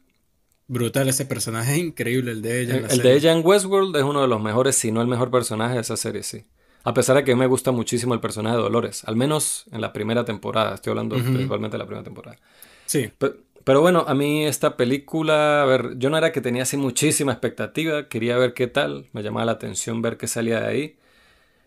Brutal 0.69 1.09
ese 1.09 1.27
personaje, 1.27 1.79
increíble 1.79 2.31
el 2.31 2.43
de 2.43 2.61
ella. 2.63 2.77
En 2.77 2.91
el, 2.91 3.03
de 3.03 3.15
ella 3.15 3.33
en 3.33 3.45
Westworld 3.45 3.97
es 3.97 4.05
uno 4.05 4.23
de 4.23 4.29
los 4.29 4.41
mejores, 4.41 4.77
si 4.77 4.93
no 4.93 5.03
el 5.03 5.09
mejor 5.09 5.31
personaje 5.31 5.75
de 5.75 5.81
esa 5.81 5.97
serie, 5.97 6.23
sí. 6.23 6.45
A 6.85 6.95
pesar 6.95 7.17
de 7.17 7.25
que 7.25 7.35
me 7.35 7.47
gusta 7.47 7.73
muchísimo 7.73 8.15
el 8.15 8.21
personaje 8.21 8.57
de 8.57 8.63
Dolores, 8.63 9.03
al 9.05 9.17
menos 9.17 9.65
en 9.73 9.81
la 9.81 9.93
primera 9.93 10.25
temporada, 10.25 10.77
estoy 10.77 10.93
hablando 10.93 11.17
principalmente 11.17 11.75
de 11.75 11.79
la 11.79 11.87
primera 11.87 12.05
temporada. 12.05 12.39
Sí. 12.87 13.11
Pero 13.19 13.35
bueno, 13.81 14.05
a 14.09 14.15
mí 14.15 14.47
esta 14.47 14.77
película, 14.77 15.63
a 15.63 15.67
ver, 15.67 15.99
yo 15.99 16.11
no 16.11 16.19
era 16.19 16.33
que 16.33 16.41
tenía 16.41 16.63
así 16.65 16.77
muchísima 16.77 17.33
expectativa, 17.33 18.09
quería 18.09 18.37
ver 18.37 18.55
qué 18.55 18.67
tal, 18.67 19.09
me 19.13 19.23
llamaba 19.23 19.47
la 19.47 19.53
atención 19.53 20.03
ver 20.03 20.17
qué 20.17 20.27
salía 20.27 20.61
de 20.61 20.67
ahí. 20.67 20.99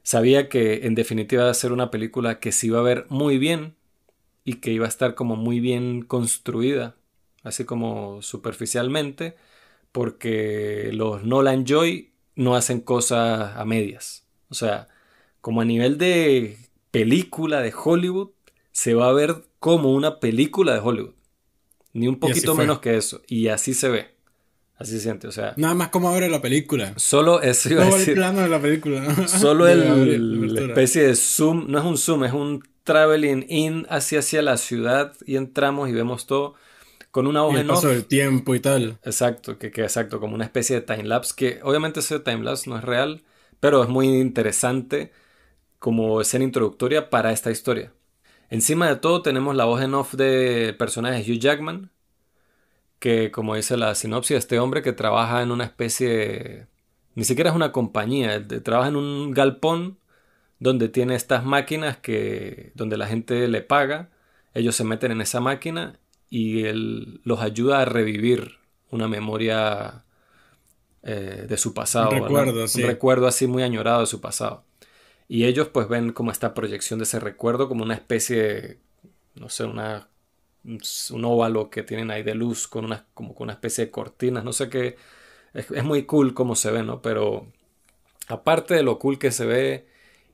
Sabía 0.03 0.49
que 0.49 0.85
en 0.87 0.95
definitiva 0.95 1.43
iba 1.43 1.51
a 1.51 1.53
ser 1.53 1.71
una 1.73 1.91
película 1.91 2.39
que 2.39 2.51
se 2.51 2.67
iba 2.67 2.79
a 2.79 2.83
ver 2.83 3.05
muy 3.09 3.37
bien 3.37 3.75
y 4.45 4.55
que 4.55 4.71
iba 4.71 4.85
a 4.85 4.89
estar 4.89 5.15
como 5.15 5.35
muy 5.37 5.59
bien 5.59 6.03
construida, 6.03 6.95
así 7.43 7.65
como 7.65 8.21
superficialmente, 8.21 9.35
porque 9.91 10.91
los 10.93 11.23
Nolan 11.23 11.65
Joy 11.65 12.13
no 12.35 12.55
hacen 12.55 12.81
cosas 12.81 13.55
a 13.57 13.65
medias. 13.65 14.25
O 14.49 14.55
sea, 14.55 14.89
como 15.41 15.61
a 15.61 15.65
nivel 15.65 15.97
de 15.97 16.57
película 16.91 17.61
de 17.61 17.73
Hollywood, 17.73 18.31
se 18.71 18.93
va 18.95 19.09
a 19.09 19.13
ver 19.13 19.45
como 19.59 19.93
una 19.93 20.19
película 20.19 20.73
de 20.73 20.79
Hollywood. 20.79 21.13
Ni 21.93 22.07
un 22.07 22.19
poquito 22.19 22.55
menos 22.55 22.79
que 22.79 22.97
eso. 22.97 23.21
Y 23.27 23.47
así 23.47 23.73
se 23.73 23.89
ve. 23.89 24.13
Así 24.75 24.93
se 24.93 25.01
siente, 25.01 25.27
o 25.27 25.31
sea. 25.31 25.53
Nada 25.57 25.75
más 25.75 25.89
como 25.89 26.09
abre 26.09 26.27
la 26.29 26.41
película. 26.41 26.93
Solo 26.97 27.41
eso 27.41 27.71
iba 27.71 27.83
a 27.83 27.89
el 27.89 28.13
plano 28.13 28.41
de 28.41 28.49
la 28.49 28.59
película. 28.59 29.27
Solo 29.27 29.67
el, 29.67 30.57
especie 30.57 31.03
de 31.03 31.15
zoom, 31.15 31.65
no 31.69 31.79
es 31.79 31.85
un 31.85 31.97
zoom, 31.97 32.23
es 32.23 32.33
un 32.33 32.63
traveling 32.83 33.45
in 33.47 33.85
hacia 33.89 34.19
hacia 34.19 34.41
la 34.41 34.57
ciudad 34.57 35.13
y 35.25 35.35
entramos 35.35 35.89
y 35.89 35.93
vemos 35.93 36.25
todo 36.25 36.55
con 37.11 37.27
una 37.27 37.45
hoja 37.45 37.61
en 37.61 37.67
paso 37.67 37.89
del 37.89 38.05
tiempo 38.05 38.55
y 38.55 38.59
tal. 38.59 38.97
Exacto, 39.03 39.59
que, 39.59 39.71
que 39.71 39.83
exacto, 39.83 40.19
como 40.19 40.33
una 40.33 40.45
especie 40.45 40.77
de 40.77 40.81
time 40.81 41.03
lapse 41.03 41.33
que 41.37 41.59
obviamente 41.61 41.99
ese 41.99 42.19
time 42.19 42.43
lapse 42.43 42.67
no 42.67 42.75
es 42.77 42.83
real, 42.83 43.21
pero 43.59 43.83
es 43.83 43.89
muy 43.89 44.07
interesante 44.07 45.11
como 45.77 46.19
escena 46.21 46.43
introductoria 46.43 47.11
para 47.11 47.31
esta 47.31 47.51
historia. 47.51 47.93
Encima 48.53 48.87
de 48.87 48.97
todo 48.97 49.23
tenemos 49.23 49.55
la 49.55 49.65
voz 49.65 49.81
en 49.81 49.95
off 49.95 50.13
de 50.13 50.75
personaje 50.77 51.23
Hugh 51.23 51.39
Jackman, 51.39 51.89
que 52.99 53.31
como 53.31 53.55
dice 53.55 53.77
la 53.77 53.95
sinopsis, 53.95 54.37
este 54.37 54.59
hombre 54.59 54.83
que 54.83 54.93
trabaja 54.93 55.41
en 55.41 55.49
una 55.49 55.63
especie, 55.63 56.67
ni 57.15 57.23
siquiera 57.23 57.49
es 57.49 57.55
una 57.55 57.71
compañía, 57.71 58.47
trabaja 58.63 58.89
en 58.89 58.95
un 58.95 59.31
galpón 59.31 59.97
donde 60.59 60.87
tiene 60.87 61.15
estas 61.15 61.43
máquinas 61.43 61.97
que, 61.97 62.71
donde 62.75 62.95
la 62.95 63.07
gente 63.07 63.47
le 63.47 63.61
paga, 63.61 64.11
ellos 64.53 64.75
se 64.75 64.83
meten 64.83 65.11
en 65.11 65.21
esa 65.21 65.39
máquina 65.39 65.97
y 66.29 66.65
él 66.65 67.21
los 67.23 67.41
ayuda 67.41 67.81
a 67.81 67.85
revivir 67.85 68.59
una 68.91 69.07
memoria 69.07 70.05
eh, 71.01 71.47
de 71.49 71.57
su 71.57 71.73
pasado, 71.73 72.11
un 72.11 72.21
recuerdo, 72.21 72.65
un 72.65 72.81
recuerdo 72.83 73.25
así 73.25 73.47
muy 73.47 73.63
añorado 73.63 74.01
de 74.01 74.05
su 74.05 74.21
pasado. 74.21 74.63
Y 75.27 75.45
ellos 75.45 75.69
pues 75.69 75.87
ven 75.87 76.11
como 76.13 76.31
esta 76.31 76.53
proyección 76.53 76.99
de 76.99 77.03
ese 77.03 77.19
recuerdo 77.19 77.67
como 77.67 77.83
una 77.83 77.95
especie, 77.95 78.79
no 79.35 79.49
sé, 79.49 79.65
una, 79.65 80.09
un 80.63 81.25
óvalo 81.25 81.69
que 81.69 81.83
tienen 81.83 82.11
ahí 82.11 82.23
de 82.23 82.35
luz 82.35 82.67
con 82.67 82.85
una, 82.85 83.05
como 83.13 83.35
con 83.35 83.45
una 83.45 83.53
especie 83.53 83.85
de 83.85 83.91
cortinas, 83.91 84.43
no 84.43 84.53
sé 84.53 84.69
qué. 84.69 84.97
Es, 85.53 85.83
muy 85.83 86.03
cool 86.05 86.33
como 86.33 86.55
se 86.55 86.71
ve, 86.71 86.83
¿no? 86.83 87.01
Pero 87.01 87.47
aparte 88.27 88.75
de 88.75 88.83
lo 88.83 88.99
cool 88.99 89.19
que 89.19 89.31
se 89.31 89.45
ve 89.45 89.87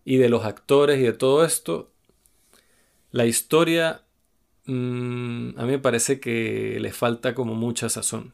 y 0.06 0.18
de 0.18 0.30
los 0.30 0.46
actores 0.46 1.00
y 1.00 1.04
de 1.04 1.14
todo 1.14 1.46
esto, 1.46 1.92
la 3.12 3.26
historia 3.26 4.04
mm, 4.66 5.60
a 5.60 5.64
mí 5.66 5.72
me 5.72 5.80
parece 5.80 6.20
que 6.20 6.78
le 6.80 6.92
falta 6.94 7.36
como 7.36 7.56
mucha 7.56 7.90
sazón. 7.90 8.34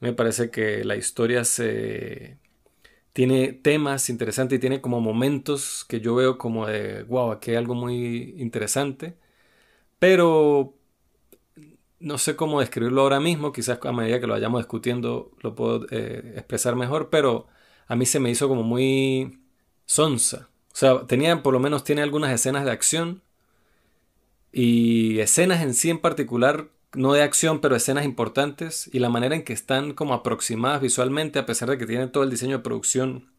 Me 0.00 0.12
parece 0.12 0.50
que 0.50 0.84
la 0.84 0.96
historia 0.96 1.44
se 1.44 2.38
tiene 3.12 3.52
temas 3.52 4.10
interesantes 4.10 4.58
y 4.58 4.60
tiene 4.60 4.80
como 4.80 5.00
momentos 5.00 5.84
que 5.88 6.00
yo 6.00 6.14
veo 6.14 6.38
como 6.38 6.66
de, 6.66 7.02
wow, 7.04 7.32
aquí 7.32 7.50
hay 7.52 7.56
algo 7.56 7.74
muy 7.74 8.34
interesante. 8.38 9.16
Pero 9.98 10.74
no 12.00 12.18
sé 12.18 12.36
cómo 12.36 12.60
describirlo 12.60 13.02
ahora 13.02 13.20
mismo, 13.20 13.52
quizás 13.52 13.78
a 13.84 13.92
medida 13.92 14.20
que 14.20 14.26
lo 14.26 14.34
vayamos 14.34 14.60
discutiendo 14.60 15.32
lo 15.40 15.54
puedo 15.54 15.86
eh, 15.90 16.34
expresar 16.36 16.76
mejor, 16.76 17.10
pero 17.10 17.48
a 17.86 17.96
mí 17.96 18.06
se 18.06 18.20
me 18.20 18.30
hizo 18.30 18.48
como 18.48 18.62
muy 18.62 19.40
sonsa. 19.86 20.50
O 20.72 20.76
sea, 20.76 21.06
tenía, 21.06 21.42
por 21.42 21.54
lo 21.54 21.60
menos 21.60 21.84
tiene 21.84 22.02
algunas 22.02 22.32
escenas 22.32 22.64
de 22.64 22.70
acción 22.70 23.22
y 24.52 25.18
escenas 25.20 25.62
en 25.62 25.74
sí 25.74 25.90
en 25.90 25.98
particular 25.98 26.68
no 26.98 27.12
de 27.12 27.22
acción, 27.22 27.60
pero 27.60 27.76
escenas 27.76 28.04
importantes 28.04 28.90
y 28.92 28.98
la 28.98 29.08
manera 29.08 29.36
en 29.36 29.44
que 29.44 29.52
están 29.52 29.94
como 29.94 30.14
aproximadas 30.14 30.82
visualmente, 30.82 31.38
a 31.38 31.46
pesar 31.46 31.70
de 31.70 31.78
que 31.78 31.86
tienen 31.86 32.10
todo 32.10 32.24
el 32.24 32.30
diseño 32.30 32.58
de 32.58 32.62
producción 32.64 33.30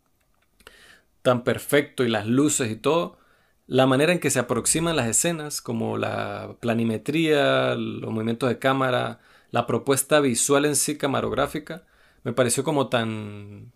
tan 1.21 1.43
perfecto 1.43 2.05
y 2.05 2.09
las 2.09 2.25
luces 2.25 2.71
y 2.71 2.77
todo, 2.77 3.17
la 3.67 3.85
manera 3.85 4.13
en 4.13 4.19
que 4.19 4.31
se 4.31 4.39
aproximan 4.39 4.95
las 4.95 5.07
escenas, 5.07 5.61
como 5.61 5.97
la 5.97 6.55
planimetría, 6.61 7.75
los 7.75 8.11
movimientos 8.11 8.49
de 8.49 8.59
cámara, 8.59 9.19
la 9.51 9.67
propuesta 9.67 10.21
visual 10.21 10.65
en 10.65 10.77
sí 10.77 10.97
camarográfica, 10.97 11.83
me 12.23 12.33
pareció 12.33 12.63
como 12.63 12.87
tan 12.87 13.73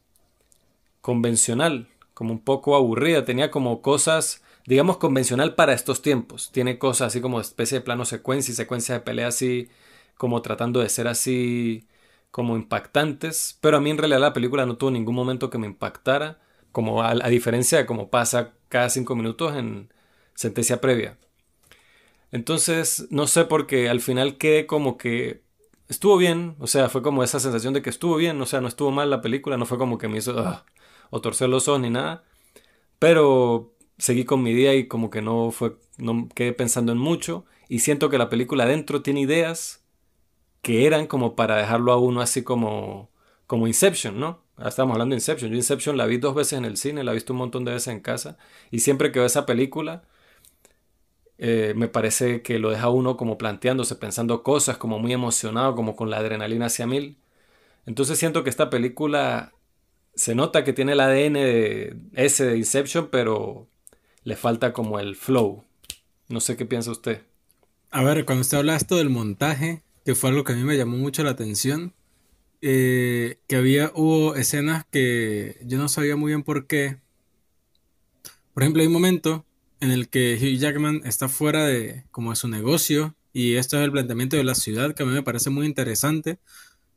convencional, 1.01 1.89
como 2.13 2.31
un 2.31 2.39
poco 2.39 2.75
aburrida, 2.75 3.25
tenía 3.25 3.51
como 3.51 3.81
cosas 3.81 4.43
digamos, 4.65 4.97
convencional 4.97 5.55
para 5.55 5.73
estos 5.73 6.01
tiempos. 6.01 6.51
Tiene 6.51 6.77
cosas 6.79 7.07
así 7.07 7.21
como 7.21 7.39
especie 7.39 7.79
de 7.79 7.85
plano 7.85 8.05
secuencia 8.05 8.51
y 8.51 8.55
secuencia 8.55 8.95
de 8.95 9.01
pelea 9.01 9.27
así, 9.27 9.69
como 10.17 10.41
tratando 10.41 10.79
de 10.79 10.89
ser 10.89 11.07
así, 11.07 11.87
como 12.31 12.55
impactantes. 12.55 13.57
Pero 13.61 13.77
a 13.77 13.81
mí 13.81 13.89
en 13.89 13.97
realidad 13.97 14.21
la 14.21 14.33
película 14.33 14.65
no 14.65 14.77
tuvo 14.77 14.91
ningún 14.91 15.15
momento 15.15 15.49
que 15.49 15.57
me 15.57 15.67
impactara, 15.67 16.39
como 16.71 17.03
a, 17.03 17.13
diferencia 17.29 17.77
de 17.77 17.85
como 17.85 18.09
pasa 18.09 18.53
cada 18.69 18.89
cinco 18.89 19.15
minutos 19.15 19.55
en 19.55 19.93
sentencia 20.35 20.81
previa. 20.81 21.17
Entonces, 22.31 23.07
no 23.11 23.27
sé 23.27 23.45
por 23.45 23.67
qué 23.67 23.89
al 23.89 24.01
final 24.01 24.37
quedé 24.37 24.65
como 24.65 24.97
que 24.97 25.43
estuvo 25.87 26.17
bien, 26.17 26.55
o 26.59 26.67
sea, 26.67 26.89
fue 26.89 27.03
como 27.03 27.23
esa 27.23 27.39
sensación 27.39 27.73
de 27.73 27.81
que 27.83 27.91
estuvo 27.91 28.15
bien, 28.15 28.41
o 28.41 28.45
sea, 28.47 28.61
no 28.61 28.67
estuvo 28.67 28.91
mal 28.91 29.09
la 29.09 29.21
película, 29.21 29.57
no 29.57 29.65
fue 29.67 29.77
como 29.77 29.97
que 29.99 30.07
me 30.07 30.17
hizo 30.17 30.37
ah, 30.39 30.65
o 31.11 31.21
torcer 31.21 31.49
los 31.49 31.67
ojos 31.67 31.81
ni 31.81 31.91
nada, 31.91 32.23
pero 32.99 33.72
seguí 34.03 34.25
con 34.25 34.43
mi 34.43 34.53
día 34.53 34.73
y 34.75 34.87
como 34.89 35.09
que 35.09 35.21
no 35.21 35.51
fue, 35.51 35.77
no 35.97 36.27
quedé 36.35 36.51
pensando 36.51 36.91
en 36.91 36.97
mucho 36.97 37.45
y 37.69 37.79
siento 37.79 38.09
que 38.09 38.17
la 38.17 38.29
película 38.29 38.65
adentro 38.65 39.01
tiene 39.01 39.21
ideas 39.21 39.81
que 40.61 40.85
eran 40.85 41.07
como 41.07 41.37
para 41.37 41.55
dejarlo 41.55 41.93
a 41.93 41.97
uno 41.97 42.19
así 42.19 42.43
como, 42.43 43.09
como 43.47 43.65
Inception, 43.65 44.19
¿no? 44.19 44.43
Ahora 44.57 44.69
estamos 44.69 44.93
hablando 44.93 45.13
de 45.13 45.17
Inception. 45.19 45.51
Yo 45.51 45.55
Inception 45.55 45.95
la 45.95 46.05
vi 46.05 46.17
dos 46.17 46.35
veces 46.35 46.59
en 46.59 46.65
el 46.65 46.75
cine, 46.75 47.05
la 47.05 47.11
he 47.11 47.13
visto 47.13 47.31
un 47.31 47.39
montón 47.39 47.63
de 47.63 47.71
veces 47.71 47.93
en 47.93 48.01
casa 48.01 48.37
y 48.71 48.79
siempre 48.79 49.13
que 49.13 49.19
veo 49.19 49.25
esa 49.25 49.45
película 49.45 50.03
eh, 51.37 51.73
me 51.75 51.87
parece 51.87 52.41
que 52.41 52.59
lo 52.59 52.71
deja 52.71 52.89
uno 52.89 53.15
como 53.15 53.37
planteándose, 53.37 53.95
pensando 53.95 54.43
cosas, 54.43 54.77
como 54.77 54.99
muy 54.99 55.13
emocionado, 55.13 55.75
como 55.75 55.95
con 55.95 56.09
la 56.09 56.17
adrenalina 56.17 56.65
hacia 56.65 56.87
mil. 56.87 57.17
Entonces 57.85 58.19
siento 58.19 58.43
que 58.43 58.49
esta 58.49 58.69
película 58.69 59.53
se 60.15 60.35
nota 60.35 60.65
que 60.65 60.73
tiene 60.73 60.93
el 60.93 60.99
ADN 60.99 61.33
de 61.35 61.97
ese 62.13 62.45
de 62.47 62.57
Inception, 62.57 63.09
pero 63.09 63.69
le 64.23 64.35
falta 64.35 64.73
como 64.73 64.99
el 64.99 65.15
flow. 65.15 65.63
No 66.29 66.39
sé 66.39 66.55
qué 66.55 66.65
piensa 66.65 66.91
usted. 66.91 67.21
A 67.91 68.03
ver, 68.03 68.25
cuando 68.25 68.41
usted 68.41 68.57
habla 68.57 68.75
esto 68.75 68.95
del 68.95 69.09
montaje, 69.09 69.83
que 70.05 70.15
fue 70.15 70.29
algo 70.29 70.43
que 70.43 70.53
a 70.53 70.55
mí 70.55 70.63
me 70.63 70.77
llamó 70.77 70.97
mucho 70.97 71.23
la 71.23 71.31
atención, 71.31 71.93
eh, 72.61 73.39
que 73.47 73.55
había, 73.55 73.91
hubo 73.93 74.35
escenas 74.35 74.85
que 74.89 75.57
yo 75.65 75.77
no 75.77 75.89
sabía 75.89 76.15
muy 76.15 76.31
bien 76.31 76.43
por 76.43 76.65
qué. 76.65 76.97
Por 78.53 78.63
ejemplo, 78.63 78.81
hay 78.81 78.87
un 78.87 78.93
momento 78.93 79.45
en 79.79 79.91
el 79.91 80.09
que 80.09 80.37
Hugh 80.41 80.57
Jackman 80.59 81.01
está 81.03 81.27
fuera 81.27 81.65
de 81.65 82.05
como 82.11 82.29
de 82.29 82.37
su 82.37 82.47
negocio 82.47 83.15
y 83.33 83.55
esto 83.55 83.77
es 83.77 83.83
el 83.83 83.91
planteamiento 83.91 84.37
de 84.37 84.43
la 84.45 84.55
ciudad 84.55 84.95
que 84.95 85.03
a 85.03 85.05
mí 85.05 85.11
me 85.11 85.23
parece 85.23 85.49
muy 85.49 85.65
interesante, 85.65 86.39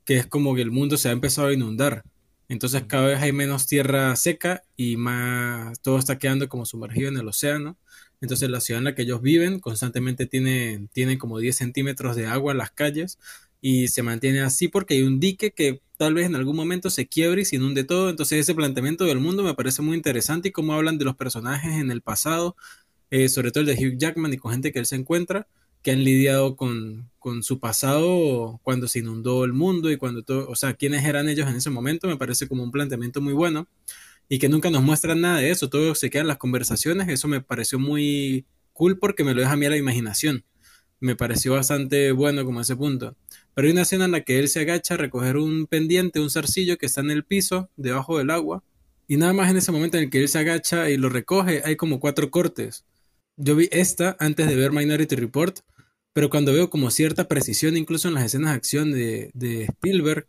que 0.05 0.19
es 0.19 0.27
como 0.27 0.55
que 0.55 0.63
el 0.63 0.71
mundo 0.71 0.97
se 0.97 1.09
ha 1.09 1.13
empezado 1.13 1.49
a 1.49 1.53
inundar. 1.53 2.05
Entonces 2.49 2.85
cada 2.87 3.09
vez 3.09 3.21
hay 3.21 3.33
menos 3.33 3.67
tierra 3.67 4.15
seca 4.17 4.63
y 4.77 4.97
más 4.97 5.81
todo 5.81 5.99
está 5.99 6.19
quedando 6.19 6.49
como 6.49 6.65
sumergido 6.67 7.09
en 7.09 7.17
el 7.17 7.29
océano. 7.29 7.77
Entonces 8.21 8.49
la 8.51 8.61
ciudad 8.61 8.79
en 8.79 8.85
la 8.85 8.95
que 8.95 9.03
ellos 9.03 9.21
viven 9.21 9.61
constantemente 9.61 10.27
tiene, 10.27 10.89
tiene 10.93 11.19
como 11.19 11.39
10 11.39 11.57
centímetros 11.57 12.17
de 12.17 12.27
agua 12.27 12.53
en 12.53 12.59
las 12.59 12.71
calles 12.71 13.19
y 13.61 13.89
se 13.89 14.03
mantiene 14.03 14.41
así 14.41 14.69
porque 14.69 14.95
hay 14.95 15.03
un 15.03 15.19
dique 15.21 15.51
que 15.53 15.81
tal 15.97 16.15
vez 16.15 16.27
en 16.27 16.35
algún 16.37 16.57
momento 16.57 16.91
se 16.91 17.09
quiebre 17.09 17.43
y 17.43 17.45
se 17.45 17.57
inunde 17.57 17.85
todo. 17.85 18.11
Entonces 18.11 18.41
ese 18.41 18.55
planteamiento 18.55 19.05
del 19.05 19.21
mundo 19.21 19.43
me 19.43 19.55
parece 19.55 19.83
muy 19.83 19.97
interesante 19.97 20.49
y 20.49 20.53
cómo 20.53 20.75
hablan 20.75 20.99
de 20.99 21.05
los 21.05 21.17
personajes 21.17 21.73
en 21.75 21.91
el 21.91 22.03
pasado, 22.03 22.57
eh, 23.11 23.29
sobre 23.29 23.51
todo 23.51 23.63
el 23.63 23.67
de 23.67 23.87
Hugh 23.87 23.99
Jackman 23.99 24.33
y 24.33 24.37
con 24.37 24.53
gente 24.53 24.73
que 24.73 24.79
él 24.79 24.87
se 24.87 24.97
encuentra, 24.97 25.49
que 25.87 25.93
han 25.93 26.03
lidiado 26.03 26.57
con, 26.57 27.09
con 27.21 27.45
su 27.45 27.61
pasado 27.61 28.59
cuando 28.65 28.89
se 28.89 28.99
inundó 28.99 29.45
el 29.45 29.53
mundo 29.53 29.89
y 29.93 29.97
cuando 29.97 30.25
todo, 30.25 30.49
o 30.49 30.57
sea, 30.57 30.75
quiénes 30.75 31.05
eran 31.05 31.29
ellos 31.29 31.49
en 31.49 31.55
ese 31.55 31.71
momento, 31.71 32.09
me 32.09 32.17
parece 32.17 32.49
como 32.49 32.65
un 32.65 32.73
planteamiento 32.73 33.21
muy 33.21 33.35
bueno 33.35 33.69
y 34.29 34.41
que 34.41 34.49
nunca 34.49 34.69
nos 34.69 34.83
muestran 34.83 35.21
nada 35.21 35.39
de 35.39 35.53
eso, 35.53 35.71
todo 35.71 35.95
se 35.95 36.11
queda 36.11 36.23
en 36.23 36.27
las 36.27 36.39
conversaciones, 36.39 37.07
eso 37.09 37.29
me 37.29 37.41
pareció 37.41 37.79
muy 37.79 38.47
cool 38.73 38.99
porque 38.99 39.23
me 39.23 39.33
lo 39.33 39.43
deja 39.43 39.53
a 39.53 39.57
mí 39.57 39.65
a 39.65 39.71
la 39.71 39.77
imaginación 39.77 40.45
me 40.99 41.15
pareció 41.15 41.53
bastante 41.53 42.11
bueno 42.11 42.45
como 42.45 42.61
ese 42.63 42.75
punto. 42.75 43.17
Pero 43.55 43.67
hay 43.67 43.73
una 43.73 43.83
escena 43.83 44.07
en 44.07 44.11
la 44.11 44.23
que 44.23 44.41
él 44.41 44.49
se 44.49 44.59
agacha 44.61 44.95
a 44.95 44.97
recoger 44.97 45.37
un 45.37 45.69
pendiente, 45.69 46.19
un 46.19 46.31
zarcillo 46.31 46.79
que 46.79 46.87
está 46.87 47.01
en 47.01 47.13
el 47.13 47.25
piso, 47.25 47.71
debajo 47.77 48.19
del 48.19 48.31
agua, 48.31 48.65
y 49.07 49.19
nada 49.19 49.33
más 49.33 49.51
en 49.51 49.59
ese 49.59 49.71
momento 49.71 49.99
en 49.99 50.05
el 50.05 50.11
que 50.11 50.23
él 50.23 50.29
se 50.29 50.41
agacha 50.41 50.91
y 50.91 50.97
lo 50.97 51.09
recoge, 51.09 51.63
hay 51.65 51.77
como 51.77 52.01
cuatro 52.01 52.31
cortes. 52.33 52.85
Yo 53.37 53.55
vi 53.55 53.69
esta 53.71 54.17
antes 54.19 54.49
de 54.49 54.57
ver 54.57 54.73
Minority 54.73 55.15
Report, 55.15 55.61
pero 56.17 56.31
cuando 56.31 56.55
veo 56.55 56.71
como 56.71 56.91
cierta 56.91 57.29
precisión, 57.29 57.77
incluso 57.77 58.09
en 58.09 58.15
las 58.15 58.25
escenas 58.25 58.53
de 58.53 58.57
acción 58.57 58.91
de, 58.91 59.67
Spielberg, 59.69 60.27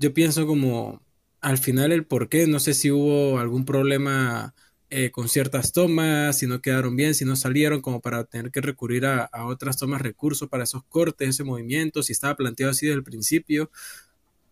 yo 0.00 0.12
pienso 0.12 0.48
como 0.48 1.00
al 1.40 1.58
final 1.58 1.92
el 1.92 2.04
por 2.04 2.28
qué, 2.28 2.48
no 2.48 2.58
sé 2.58 2.74
si 2.74 2.90
hubo 2.90 3.38
algún 3.38 3.64
problema 3.64 4.52
eh, 4.90 5.12
con 5.12 5.28
ciertas 5.28 5.72
tomas, 5.72 6.38
si 6.38 6.48
no 6.48 6.60
quedaron 6.60 6.96
bien, 6.96 7.14
si 7.14 7.24
no 7.24 7.36
salieron, 7.36 7.82
como 7.82 8.00
para 8.00 8.24
tener 8.24 8.50
que 8.50 8.62
recurrir 8.62 9.06
a, 9.06 9.30
otras 9.46 9.76
tomas 9.76 10.02
recursos 10.02 10.48
para 10.48 10.64
esos 10.64 10.82
cortes, 10.88 11.28
ese 11.28 11.44
movimiento, 11.44 12.02
si 12.02 12.12
estaba 12.12 12.34
planteado 12.34 12.72
así 12.72 12.86
desde 12.86 12.96
el 12.98 13.04
principio. 13.04 13.70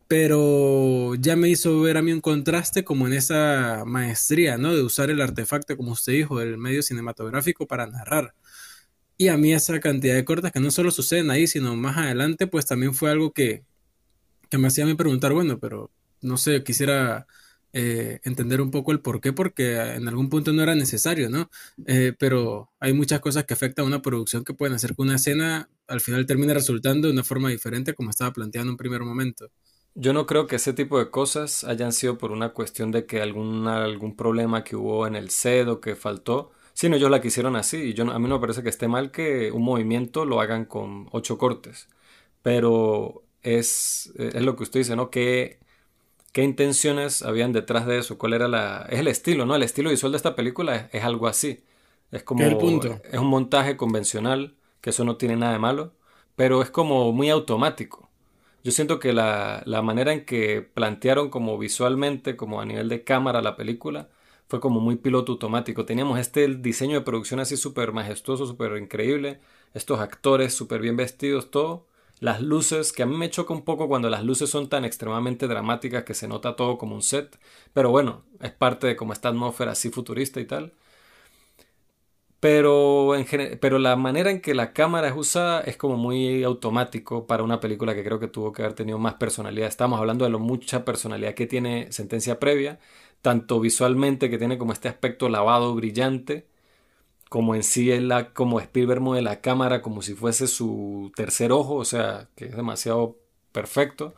Pero 0.06 1.16
ya 1.16 1.34
me 1.34 1.48
hizo 1.48 1.80
ver 1.80 1.96
a 1.96 2.02
mí 2.02 2.12
un 2.12 2.20
contraste 2.20 2.84
como 2.84 3.08
en 3.08 3.14
esa 3.14 3.82
maestría, 3.86 4.56
¿no? 4.56 4.72
De 4.76 4.82
usar 4.84 5.10
el 5.10 5.20
artefacto, 5.20 5.76
como 5.76 5.92
usted 5.92 6.12
dijo, 6.12 6.38
del 6.38 6.58
medio 6.58 6.82
cinematográfico 6.82 7.66
para 7.66 7.88
narrar. 7.88 8.34
Y 9.20 9.28
a 9.28 9.36
mí 9.36 9.52
esa 9.52 9.78
cantidad 9.80 10.14
de 10.14 10.24
cortes 10.24 10.50
que 10.50 10.60
no 10.60 10.70
solo 10.70 10.90
suceden 10.90 11.30
ahí, 11.30 11.46
sino 11.46 11.76
más 11.76 11.98
adelante, 11.98 12.46
pues 12.46 12.64
también 12.64 12.94
fue 12.94 13.10
algo 13.10 13.34
que, 13.34 13.66
que 14.48 14.56
me 14.56 14.68
hacía 14.68 14.84
a 14.84 14.86
mí 14.86 14.94
preguntar, 14.94 15.34
bueno, 15.34 15.58
pero 15.60 15.90
no 16.22 16.38
sé, 16.38 16.64
quisiera 16.64 17.26
eh, 17.74 18.20
entender 18.24 18.62
un 18.62 18.70
poco 18.70 18.92
el 18.92 19.00
por 19.00 19.20
qué, 19.20 19.34
porque 19.34 19.74
en 19.78 20.08
algún 20.08 20.30
punto 20.30 20.54
no 20.54 20.62
era 20.62 20.74
necesario, 20.74 21.28
¿no? 21.28 21.50
Eh, 21.86 22.14
pero 22.18 22.70
hay 22.80 22.94
muchas 22.94 23.20
cosas 23.20 23.44
que 23.44 23.52
afectan 23.52 23.84
a 23.84 23.88
una 23.88 24.00
producción 24.00 24.42
que 24.42 24.54
pueden 24.54 24.74
hacer 24.74 24.96
que 24.96 25.02
una 25.02 25.16
escena 25.16 25.68
al 25.86 26.00
final 26.00 26.24
termine 26.24 26.54
resultando 26.54 27.08
de 27.08 27.12
una 27.12 27.22
forma 27.22 27.50
diferente 27.50 27.92
como 27.92 28.08
estaba 28.08 28.32
planteando 28.32 28.70
en 28.70 28.72
un 28.72 28.78
primer 28.78 29.02
momento. 29.02 29.50
Yo 29.94 30.14
no 30.14 30.24
creo 30.24 30.46
que 30.46 30.56
ese 30.56 30.72
tipo 30.72 30.98
de 30.98 31.10
cosas 31.10 31.64
hayan 31.64 31.92
sido 31.92 32.16
por 32.16 32.32
una 32.32 32.54
cuestión 32.54 32.90
de 32.90 33.04
que 33.04 33.20
algún, 33.20 33.68
algún 33.68 34.16
problema 34.16 34.64
que 34.64 34.76
hubo 34.76 35.06
en 35.06 35.14
el 35.14 35.28
set 35.28 35.68
o 35.68 35.78
que 35.78 35.94
faltó, 35.94 36.52
sino 36.72 36.96
ellos 36.96 37.10
la 37.10 37.20
quisieron 37.20 37.56
así. 37.56 37.76
Y 37.78 37.94
yo, 37.94 38.10
a 38.10 38.18
mí 38.18 38.28
no 38.28 38.36
me 38.36 38.40
parece 38.40 38.62
que 38.62 38.68
esté 38.68 38.88
mal 38.88 39.10
que 39.10 39.50
un 39.52 39.62
movimiento 39.62 40.24
lo 40.24 40.40
hagan 40.40 40.64
con 40.64 41.08
ocho 41.12 41.38
cortes. 41.38 41.88
Pero 42.42 43.22
es, 43.42 44.12
es 44.16 44.42
lo 44.42 44.56
que 44.56 44.62
usted 44.62 44.80
dice, 44.80 44.96
¿no? 44.96 45.10
Que 45.10 45.58
qué 46.32 46.42
intenciones 46.42 47.22
habían 47.22 47.52
detrás 47.52 47.86
de 47.86 47.98
eso, 47.98 48.18
cuál 48.18 48.34
era 48.34 48.48
la... 48.48 48.86
Es 48.90 49.00
el 49.00 49.08
estilo, 49.08 49.46
¿no? 49.46 49.56
El 49.56 49.62
estilo 49.62 49.90
visual 49.90 50.12
de 50.12 50.16
esta 50.16 50.36
película 50.36 50.88
es, 50.92 51.04
algo 51.04 51.26
así. 51.26 51.64
Es 52.10 52.22
como... 52.22 52.44
El 52.44 52.56
punto? 52.56 53.00
Es 53.10 53.18
un 53.18 53.26
montaje 53.26 53.76
convencional, 53.76 54.54
que 54.80 54.90
eso 54.90 55.04
no 55.04 55.16
tiene 55.16 55.36
nada 55.36 55.52
de 55.52 55.58
malo, 55.58 55.92
pero 56.36 56.62
es 56.62 56.70
como 56.70 57.12
muy 57.12 57.30
automático. 57.30 58.08
Yo 58.62 58.72
siento 58.72 58.98
que 58.98 59.12
la, 59.12 59.62
la 59.64 59.82
manera 59.82 60.12
en 60.12 60.24
que 60.24 60.62
plantearon 60.62 61.30
como 61.30 61.58
visualmente, 61.58 62.36
como 62.36 62.60
a 62.60 62.66
nivel 62.66 62.88
de 62.88 63.04
cámara 63.04 63.42
la 63.42 63.56
película, 63.56 64.08
fue 64.50 64.60
como 64.60 64.80
muy 64.80 64.96
piloto 64.96 65.32
automático. 65.32 65.86
Teníamos 65.86 66.18
este 66.18 66.46
diseño 66.48 66.98
de 66.98 67.04
producción 67.04 67.38
así 67.38 67.56
súper 67.56 67.92
majestuoso, 67.92 68.46
súper 68.46 68.76
increíble, 68.78 69.40
estos 69.74 70.00
actores 70.00 70.52
súper 70.54 70.80
bien 70.80 70.96
vestidos, 70.96 71.52
todo 71.52 71.86
las 72.18 72.42
luces, 72.42 72.92
que 72.92 73.02
a 73.02 73.06
mí 73.06 73.16
me 73.16 73.30
choca 73.30 73.54
un 73.54 73.64
poco 73.64 73.88
cuando 73.88 74.10
las 74.10 74.24
luces 74.24 74.50
son 74.50 74.68
tan 74.68 74.84
extremadamente 74.84 75.46
dramáticas 75.48 76.04
que 76.04 76.14
se 76.14 76.28
nota 76.28 76.54
todo 76.56 76.76
como 76.78 76.94
un 76.94 77.02
set, 77.02 77.38
pero 77.72 77.90
bueno, 77.90 78.24
es 78.40 78.50
parte 78.52 78.88
de 78.88 78.96
como 78.96 79.12
esta 79.14 79.30
atmósfera 79.30 79.72
así 79.72 79.88
futurista 79.90 80.40
y 80.40 80.44
tal. 80.44 80.74
Pero, 82.40 83.16
en 83.16 83.58
pero 83.60 83.78
la 83.78 83.96
manera 83.96 84.30
en 84.30 84.40
que 84.40 84.54
la 84.54 84.72
cámara 84.72 85.08
es 85.08 85.14
usada 85.14 85.60
es 85.60 85.76
como 85.76 85.96
muy 85.98 86.42
automático 86.42 87.26
para 87.26 87.42
una 87.42 87.60
película 87.60 87.94
que 87.94 88.02
creo 88.02 88.18
que 88.18 88.28
tuvo 88.28 88.52
que 88.52 88.62
haber 88.62 88.74
tenido 88.74 88.98
más 88.98 89.14
personalidad. 89.14 89.68
Estamos 89.68 90.00
hablando 90.00 90.24
de 90.24 90.30
lo 90.30 90.38
mucha 90.38 90.84
personalidad 90.86 91.34
que 91.34 91.46
tiene 91.46 91.92
Sentencia 91.92 92.40
Previa, 92.40 92.78
tanto 93.20 93.60
visualmente 93.60 94.30
que 94.30 94.38
tiene 94.38 94.56
como 94.56 94.72
este 94.72 94.88
aspecto 94.88 95.28
lavado, 95.28 95.74
brillante, 95.74 96.46
como 97.28 97.54
en 97.54 97.62
sí 97.62 97.98
la, 98.00 98.32
como 98.32 98.60
Spielberg 98.60 99.02
de 99.14 99.22
la 99.22 99.40
cámara 99.40 99.82
como 99.82 100.02
si 100.02 100.14
fuese 100.14 100.46
su 100.48 101.12
tercer 101.14 101.52
ojo, 101.52 101.76
o 101.76 101.84
sea, 101.84 102.28
que 102.36 102.46
es 102.46 102.56
demasiado 102.56 103.18
perfecto. 103.52 104.14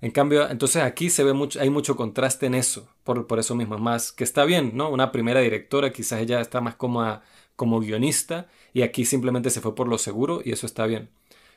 En 0.00 0.10
cambio, 0.10 0.48
entonces 0.50 0.82
aquí 0.82 1.10
se 1.10 1.24
ve 1.24 1.32
mucho, 1.32 1.60
hay 1.60 1.70
mucho 1.70 1.96
contraste 1.96 2.46
en 2.46 2.54
eso, 2.54 2.88
por, 3.04 3.26
por 3.26 3.38
eso 3.38 3.54
mismo, 3.54 3.74
es 3.76 3.80
más, 3.80 4.12
que 4.12 4.24
está 4.24 4.44
bien, 4.44 4.72
¿no? 4.74 4.90
Una 4.90 5.12
primera 5.12 5.40
directora, 5.40 5.92
quizás 5.92 6.20
ella 6.20 6.40
está 6.40 6.60
más 6.60 6.76
como, 6.76 7.02
como 7.56 7.80
guionista, 7.80 8.48
y 8.72 8.82
aquí 8.82 9.04
simplemente 9.04 9.50
se 9.50 9.60
fue 9.60 9.74
por 9.74 9.88
lo 9.88 9.98
seguro, 9.98 10.40
y 10.44 10.52
eso 10.52 10.66
está 10.66 10.86
bien. 10.86 11.08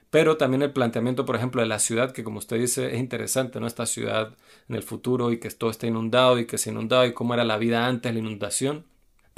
Pero 0.10 0.38
también 0.38 0.64
el 0.64 0.74
planteamiento, 0.74 1.26
por 1.26 1.36
ejemplo, 1.36 1.62
de 1.62 1.68
la 1.68 1.80
ciudad, 1.80 2.12
que 2.12 2.24
como 2.24 2.40
usted 2.40 2.60
dice, 2.60 2.94
es 2.94 3.00
interesante, 3.00 3.60
¿no? 3.60 3.68
Esta 3.68 3.86
ciudad 3.86 4.36
en 4.68 4.76
el 4.76 4.84
futuro 4.84 5.32
y 5.32 5.40
que 5.40 5.50
todo 5.52 5.70
está 5.70 5.88
inundado 5.88 6.40
y 6.40 6.48
que 6.48 6.58
se 6.58 6.72
inundaba 6.72 7.06
y 7.06 7.14
cómo 7.14 7.34
era 7.36 7.44
la 7.44 7.58
vida 7.58 7.86
antes 7.88 8.10
de 8.10 8.14
la 8.14 8.20
inundación 8.20 8.86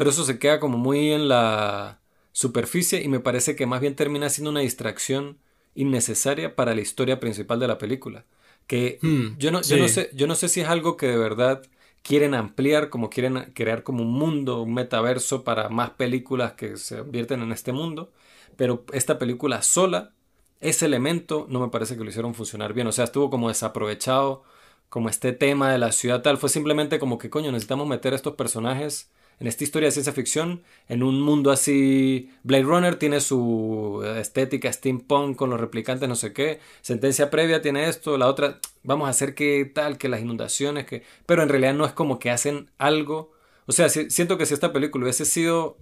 pero 0.02 0.10
eso 0.10 0.24
se 0.24 0.40
queda 0.40 0.60
como 0.60 0.80
muy 0.80 1.12
en 1.12 1.28
la 1.28 2.00
superficie 2.32 3.04
y 3.04 3.08
me 3.08 3.20
parece 3.20 3.56
que 3.56 3.68
más 3.68 3.82
bien 3.82 3.96
termina 3.96 4.30
siendo 4.30 4.50
una 4.50 4.62
distracción 4.62 5.38
innecesaria 5.76 6.56
para 6.56 6.74
la 6.74 6.82
historia 6.82 7.20
principal 7.20 7.60
de 7.60 7.68
la 7.68 7.78
película. 7.78 8.26
Que 8.66 8.98
hmm, 9.00 9.38
yo, 9.38 9.52
no, 9.52 9.60
no 9.60 9.88
sé, 9.88 10.10
yo 10.16 10.26
no 10.26 10.34
sé 10.34 10.50
si 10.50 10.62
es 10.62 10.68
algo 10.68 10.98
que 10.98 11.06
de 11.06 11.18
verdad 11.18 11.62
quieren 12.04 12.34
ampliar, 12.34 12.90
como 12.90 13.10
quieren 13.10 13.52
crear 13.54 13.84
como 13.84 14.04
un 14.04 14.12
mundo, 14.12 14.62
un 14.64 14.74
metaverso 14.74 15.44
para 15.44 15.70
más 15.70 15.92
películas 15.92 16.54
que 16.54 16.78
se 16.78 17.00
convierten 17.00 17.42
en 17.42 17.52
este 17.52 17.72
mundo, 17.72 18.12
pero 18.56 18.86
esta 18.94 19.20
película 19.20 19.62
sola, 19.62 20.14
ese 20.60 20.86
elemento 20.86 21.48
no 21.50 21.60
me 21.60 21.70
parece 21.70 21.98
que 21.98 22.04
lo 22.04 22.10
hicieron 22.10 22.34
funcionar 22.36 22.74
bien, 22.74 22.88
o 22.88 22.92
sea, 22.92 23.06
estuvo 23.06 23.30
como 23.30 23.50
desaprovechado, 23.50 24.44
como 24.90 25.10
este 25.10 25.32
tema 25.32 25.72
de 25.72 25.78
la 25.78 25.92
ciudad 25.92 26.22
tal, 26.22 26.38
fue 26.38 26.50
simplemente 26.50 27.00
como 27.00 27.18
que 27.18 27.30
coño, 27.30 27.52
necesitamos 27.52 27.88
meter 27.88 28.14
estos 28.14 28.36
personajes 28.36 29.10
en 29.42 29.48
esta 29.48 29.64
historia 29.64 29.88
de 29.88 29.92
ciencia 29.92 30.14
ficción, 30.14 30.62
en 30.88 31.02
un 31.02 31.20
mundo 31.20 31.50
así, 31.50 32.30
Blade 32.44 32.62
Runner 32.62 32.96
tiene 32.98 33.20
su 33.22 34.04
estética 34.18 34.72
steampunk 34.72 35.36
con 35.36 35.50
los 35.50 35.60
replicantes, 35.60 36.08
no 36.08 36.16
sé 36.16 36.32
qué, 36.32 36.60
sentencia 36.82 37.32
previa 37.32 37.60
tiene 37.60 37.90
esto, 37.90 38.20
la 38.20 38.28
otra, 38.28 38.60
vamos 38.84 39.08
a 39.08 39.10
hacer 39.10 39.34
que 39.34 39.66
tal, 39.66 39.98
que 39.98 40.10
las 40.10 40.22
inundaciones, 40.22 40.86
que... 40.86 41.02
Pero 41.26 41.42
en 41.42 41.50
realidad 41.50 41.74
no 41.74 41.86
es 41.86 41.92
como 41.92 42.20
que 42.20 42.30
hacen 42.30 42.70
algo, 42.78 43.32
o 43.66 43.72
sea, 43.72 43.90
siento 43.90 44.38
que 44.38 44.46
si 44.46 44.54
esta 44.54 44.72
película 44.72 45.06
hubiese 45.06 45.26
sido 45.26 45.80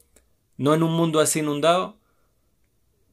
no 0.55 0.74
en 0.74 0.82
un 0.82 0.93
mundo 0.93 1.20
así 1.20 1.39
inundado, 1.39 1.97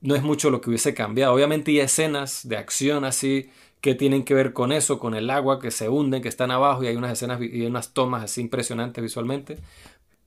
no 0.01 0.15
es 0.15 0.23
mucho 0.23 0.51
lo 0.51 0.61
que 0.61 0.71
hubiese 0.71 0.95
cambiado. 0.95 1.35
Obviamente 1.35 1.73
hay 1.73 1.81
escenas 1.81 2.49
de 2.49 2.57
acción 2.57 3.05
así 3.05 3.51
que 3.81 3.95
tienen 3.95 4.25
que 4.25 4.35
ver 4.35 4.53
con 4.53 4.73
eso, 4.73 4.99
con 4.99 5.15
el 5.15 5.31
agua 5.31 5.61
que 5.61 5.71
se 5.71 5.89
hunde, 5.89 6.21
que 6.21 6.29
están 6.29 6.51
abajo 6.51 6.83
y 6.83 6.89
hay 6.89 6.97
unas 6.97 7.13
escenas 7.13 7.41
y 7.41 7.63
unas 7.67 7.93
tomas 7.93 8.25
así 8.25 8.41
impresionantes 8.41 9.03
visualmente, 9.03 9.59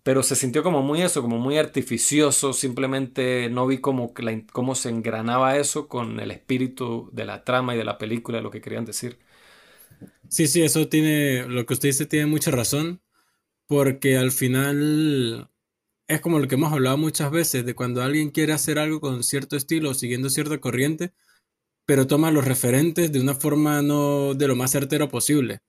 pero 0.03 0.23
se 0.23 0.35
sintió 0.35 0.63
como 0.63 0.81
muy 0.81 1.01
eso, 1.01 1.21
como 1.21 1.37
muy 1.39 1.57
artificioso, 1.57 2.53
simplemente 2.53 3.49
no 3.49 3.67
vi 3.67 3.79
como 3.79 4.13
cómo 4.51 4.75
se 4.75 4.89
engranaba 4.89 5.57
eso 5.57 5.87
con 5.87 6.19
el 6.19 6.31
espíritu 6.31 7.09
de 7.13 7.25
la 7.25 7.43
trama 7.43 7.75
y 7.75 7.77
de 7.77 7.85
la 7.85 7.97
película, 7.97 8.41
lo 8.41 8.51
que 8.51 8.61
querían 8.61 8.85
decir. 8.85 9.19
Sí, 10.29 10.47
sí, 10.47 10.61
eso 10.61 10.87
tiene, 10.89 11.45
lo 11.47 11.65
que 11.65 11.73
usted 11.73 11.89
dice 11.89 12.05
tiene 12.05 12.27
mucha 12.27 12.51
razón, 12.51 13.01
porque 13.67 14.17
al 14.17 14.31
final 14.31 15.49
es 16.07 16.21
como 16.21 16.39
lo 16.39 16.47
que 16.47 16.55
hemos 16.55 16.73
hablado 16.73 16.97
muchas 16.97 17.31
veces, 17.31 17.65
de 17.65 17.75
cuando 17.75 18.03
alguien 18.03 18.31
quiere 18.31 18.53
hacer 18.53 18.79
algo 18.79 19.01
con 19.01 19.23
cierto 19.23 19.57
estilo, 19.57 19.93
siguiendo 19.95 20.29
cierta 20.29 20.59
corriente, 20.59 21.13
pero 21.85 22.07
toma 22.07 22.31
los 22.31 22.45
referentes 22.45 23.11
de 23.11 23.21
una 23.21 23.35
forma 23.35 23.81
no 23.81 24.35
de 24.35 24.47
lo 24.47 24.55
más 24.55 24.71
certero 24.71 25.09
posible 25.09 25.61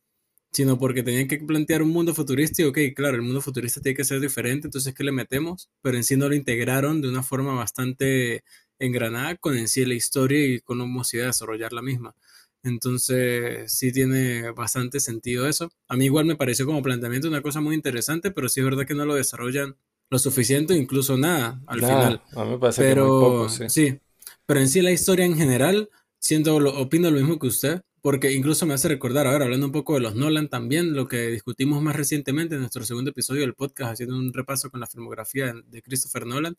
sino 0.53 0.79
porque 0.79 1.03
tenían 1.03 1.29
que 1.29 1.39
plantear 1.39 1.83
un 1.83 1.91
mundo 1.91 2.15
futurista 2.15 2.63
y, 2.63 2.65
ok, 2.65 2.79
claro, 2.95 3.17
el 3.17 3.23
mundo 3.23 3.41
futurista 3.41 3.81
tiene 3.81 3.97
que 3.97 4.05
ser 4.05 4.21
diferente, 4.21 4.67
entonces, 4.67 4.95
¿qué 4.95 5.05
le 5.05 5.13
metemos? 5.13 5.71
Pero 5.83 5.97
en 5.97 6.05
sí 6.05 6.17
no 6.17 6.29
lo 6.29 6.35
integraron 6.35 7.01
de 7.01 7.09
una 7.09 7.23
forma 7.23 7.55
bastante 7.55 8.43
engranada 8.79 9.37
con 9.37 9.57
en 9.57 9.69
sí 9.69 9.85
la 9.85 9.95
historia 9.95 10.45
y 10.45 10.61
con 10.61 10.79
cómo 10.79 11.05
se 11.05 11.19
iba 11.19 11.25
a 11.25 11.29
desarrollar 11.29 11.73
la 11.73 11.83
misma. 11.83 12.15
Entonces, 12.63 13.73
sí 13.73 13.93
tiene 13.93 14.51
bastante 14.51 15.01
sentido 15.01 15.49
eso. 15.49 15.71
A 15.89 15.97
mí 15.97 16.07
igual 16.07 16.27
me 16.27 16.37
pareció 16.37 16.67
como 16.67 16.83
planteamiento 16.83 17.29
una 17.29 17.43
cosa 17.43 17.61
muy 17.61 17.75
interesante, 17.75 18.31
pero 18.31 18.49
sí 18.49 18.61
es 18.61 18.67
verdad 18.67 18.87
que 18.87 18.95
no 18.95 19.07
lo 19.07 19.15
desarrollan 19.15 19.77
lo 20.11 20.19
suficiente, 20.19 20.75
incluso 20.75 21.17
nada 21.17 21.63
al 21.67 21.81
final. 21.81 22.23
A 22.35 22.45
mí 22.45 22.51
me 22.51 22.59
parece 22.59 22.83
pero, 22.83 23.05
que 23.05 23.11
muy 23.11 23.21
poco, 23.21 23.49
sí. 23.49 23.65
sí. 23.69 24.01
Pero 24.45 24.61
en 24.61 24.69
sí 24.69 24.83
la 24.83 24.91
historia 24.91 25.25
en 25.25 25.37
general, 25.37 25.89
siento, 26.19 26.59
lo, 26.59 26.79
opino 26.81 27.11
lo 27.11 27.19
mismo 27.19 27.39
que 27.39 27.47
usted 27.47 27.83
porque 28.03 28.33
incluso 28.33 28.67
me 28.67 28.75
hace 28.75 28.89
recordar, 28.89 29.27
ahora 29.27 29.45
hablando 29.45 29.67
un 29.67 29.73
poco 29.73 29.95
de 29.95 30.01
los 30.01 30.15
Nolan 30.15 30.49
también, 30.49 30.95
lo 30.95 31.09
que 31.09 31.29
discutimos 31.29 31.83
más 31.83 31.97
recientemente 31.97 32.55
en 32.55 32.63
nuestro 32.63 32.85
segundo 32.85 33.11
episodio 33.11 33.43
del 33.43 33.55
podcast, 33.55 33.93
haciendo 33.93 34.17
un 34.17 34.33
repaso 34.33 34.71
con 34.71 34.81
la 34.81 34.87
filmografía 34.87 35.55
de 35.67 35.83
Christopher 35.83 36.27
Nolan, 36.27 36.57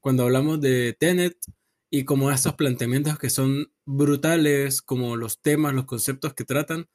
cuando 0.00 0.24
hablamos 0.24 0.60
de 0.60 0.96
Tenet 0.98 1.36
y 1.90 2.04
como 2.04 2.30
estos 2.30 2.54
planteamientos 2.54 3.18
que 3.18 3.30
son 3.30 3.72
brutales, 3.84 4.82
como 4.82 5.16
los 5.16 5.40
temas, 5.40 5.74
los 5.74 5.86
conceptos 5.86 6.34
que 6.34 6.44
tratan, 6.44 6.88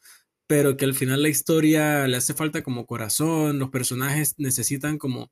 pero 0.47 0.77
que 0.77 0.85
al 0.85 0.95
final 0.95 1.21
la 1.23 1.29
historia 1.29 2.07
le 2.07 2.17
hace 2.17 2.33
falta 2.33 2.63
como 2.63 2.85
corazón, 2.85 3.59
los 3.59 3.69
personajes 3.69 4.35
necesitan 4.37 4.97
como 4.97 5.31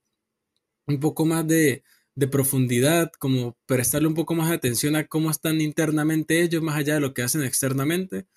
un 0.88 1.00
poco 1.00 1.26
más 1.26 1.48
de, 1.48 1.84
de 2.16 2.28
profundidad, 2.28 3.12
como 3.20 3.58
prestarle 3.66 4.08
un 4.08 4.16
poco 4.16 4.36
más 4.36 4.50
de 4.50 4.56
atención 4.56 4.96
a 4.96 5.08
cómo 5.08 5.32
están 5.32 5.62
internamente 5.62 6.42
ellos, 6.42 6.64
más 6.64 6.76
allá 6.76 6.96
de 6.96 7.02
lo 7.02 7.14
que 7.14 7.24
hacen 7.24 7.44
externamente 7.44 8.28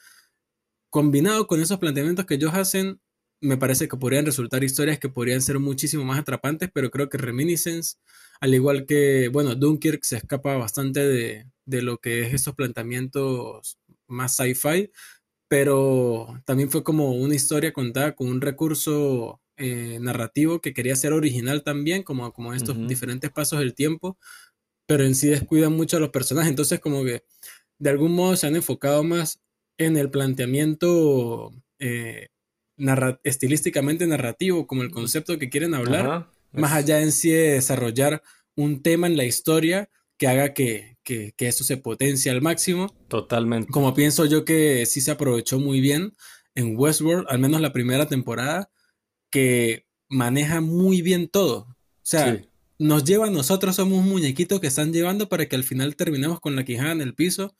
combinado 0.90 1.46
con 1.46 1.60
esos 1.60 1.78
planteamientos 1.78 2.26
que 2.26 2.34
ellos 2.34 2.52
hacen, 2.54 3.00
me 3.40 3.56
parece 3.56 3.88
que 3.88 3.96
podrían 3.96 4.26
resultar 4.26 4.62
historias 4.62 4.98
que 4.98 5.08
podrían 5.08 5.40
ser 5.40 5.58
muchísimo 5.58 6.04
más 6.04 6.18
atrapantes, 6.18 6.70
pero 6.72 6.90
creo 6.90 7.08
que 7.08 7.18
Reminiscence, 7.18 7.96
al 8.40 8.54
igual 8.54 8.86
que, 8.86 9.28
bueno, 9.28 9.54
Dunkirk 9.54 10.04
se 10.04 10.18
escapa 10.18 10.56
bastante 10.56 11.00
de, 11.00 11.82
lo 11.82 11.98
que 11.98 12.22
es 12.22 12.34
esos 12.34 12.54
planteamientos 12.54 13.78
más 14.08 14.36
sci-fi, 14.36 14.90
pero 15.48 16.40
también 16.44 16.70
fue 16.70 16.84
como 16.84 17.12
una 17.12 17.34
historia 17.34 17.72
contada 17.72 18.14
con 18.14 18.28
un 18.28 18.40
recurso 18.40 19.40
eh, 19.56 19.98
narrativo 20.00 20.60
que 20.60 20.74
quería 20.74 20.96
ser 20.96 21.12
original 21.12 21.62
también, 21.62 22.02
como, 22.02 22.32
como 22.32 22.52
estos 22.52 22.76
diferentes 22.88 23.30
pasos 23.30 23.60
del 23.60 23.74
tiempo, 23.74 24.18
pero 24.86 25.04
en 25.04 25.14
sí 25.14 25.28
descuidan 25.28 25.72
mucho 25.72 25.96
a 25.96 26.00
los 26.00 26.10
personajes, 26.10 26.50
entonces 26.50 26.80
como 26.80 27.04
que 27.04 27.24
de 27.78 27.90
algún 27.90 28.12
modo 28.12 28.36
se 28.36 28.46
han 28.46 28.56
enfocado 28.56 29.02
más 29.04 29.40
en 29.80 29.96
el 29.96 30.10
planteamiento 30.10 31.52
eh, 31.78 32.28
estilísticamente 33.24 34.06
narrativo, 34.06 34.66
como 34.66 34.82
el 34.82 34.90
concepto 34.90 35.38
que 35.38 35.48
quieren 35.48 35.74
hablar, 35.74 36.28
más 36.52 36.72
allá 36.72 37.00
en 37.00 37.12
sí 37.12 37.30
de 37.30 37.52
desarrollar 37.52 38.22
un 38.56 38.82
tema 38.82 39.06
en 39.06 39.16
la 39.16 39.24
historia 39.24 39.88
que 40.18 40.28
haga 40.28 40.52
que, 40.52 40.98
que, 41.02 41.32
eso 41.38 41.64
se 41.64 41.78
potencie 41.78 42.30
al 42.30 42.42
máximo. 42.42 42.94
Totalmente. 43.08 43.72
Como 43.72 43.94
pienso 43.94 44.26
yo 44.26 44.44
que 44.44 44.84
sí 44.84 45.00
se 45.00 45.12
aprovechó 45.12 45.58
muy 45.58 45.80
bien 45.80 46.14
en 46.54 46.76
Westworld, 46.76 47.26
al 47.30 47.38
menos 47.38 47.62
la 47.62 47.72
primera 47.72 48.06
temporada, 48.06 48.70
que 49.30 49.86
maneja 50.10 50.60
muy 50.60 51.00
bien 51.00 51.28
todo. 51.28 51.68
O 51.68 51.76
sea, 52.02 52.42
nos 52.78 53.04
lleva, 53.04 53.30
nosotros 53.30 53.76
somos 53.76 53.98
un 53.98 54.10
muñequito 54.10 54.60
que 54.60 54.66
están 54.66 54.92
llevando 54.92 55.30
para 55.30 55.48
que 55.48 55.56
al 55.56 55.64
final 55.64 55.96
terminemos 55.96 56.38
con 56.38 56.54
la 56.54 56.64
quijada 56.64 56.92
en 56.92 57.00
el 57.00 57.14
piso. 57.14 57.56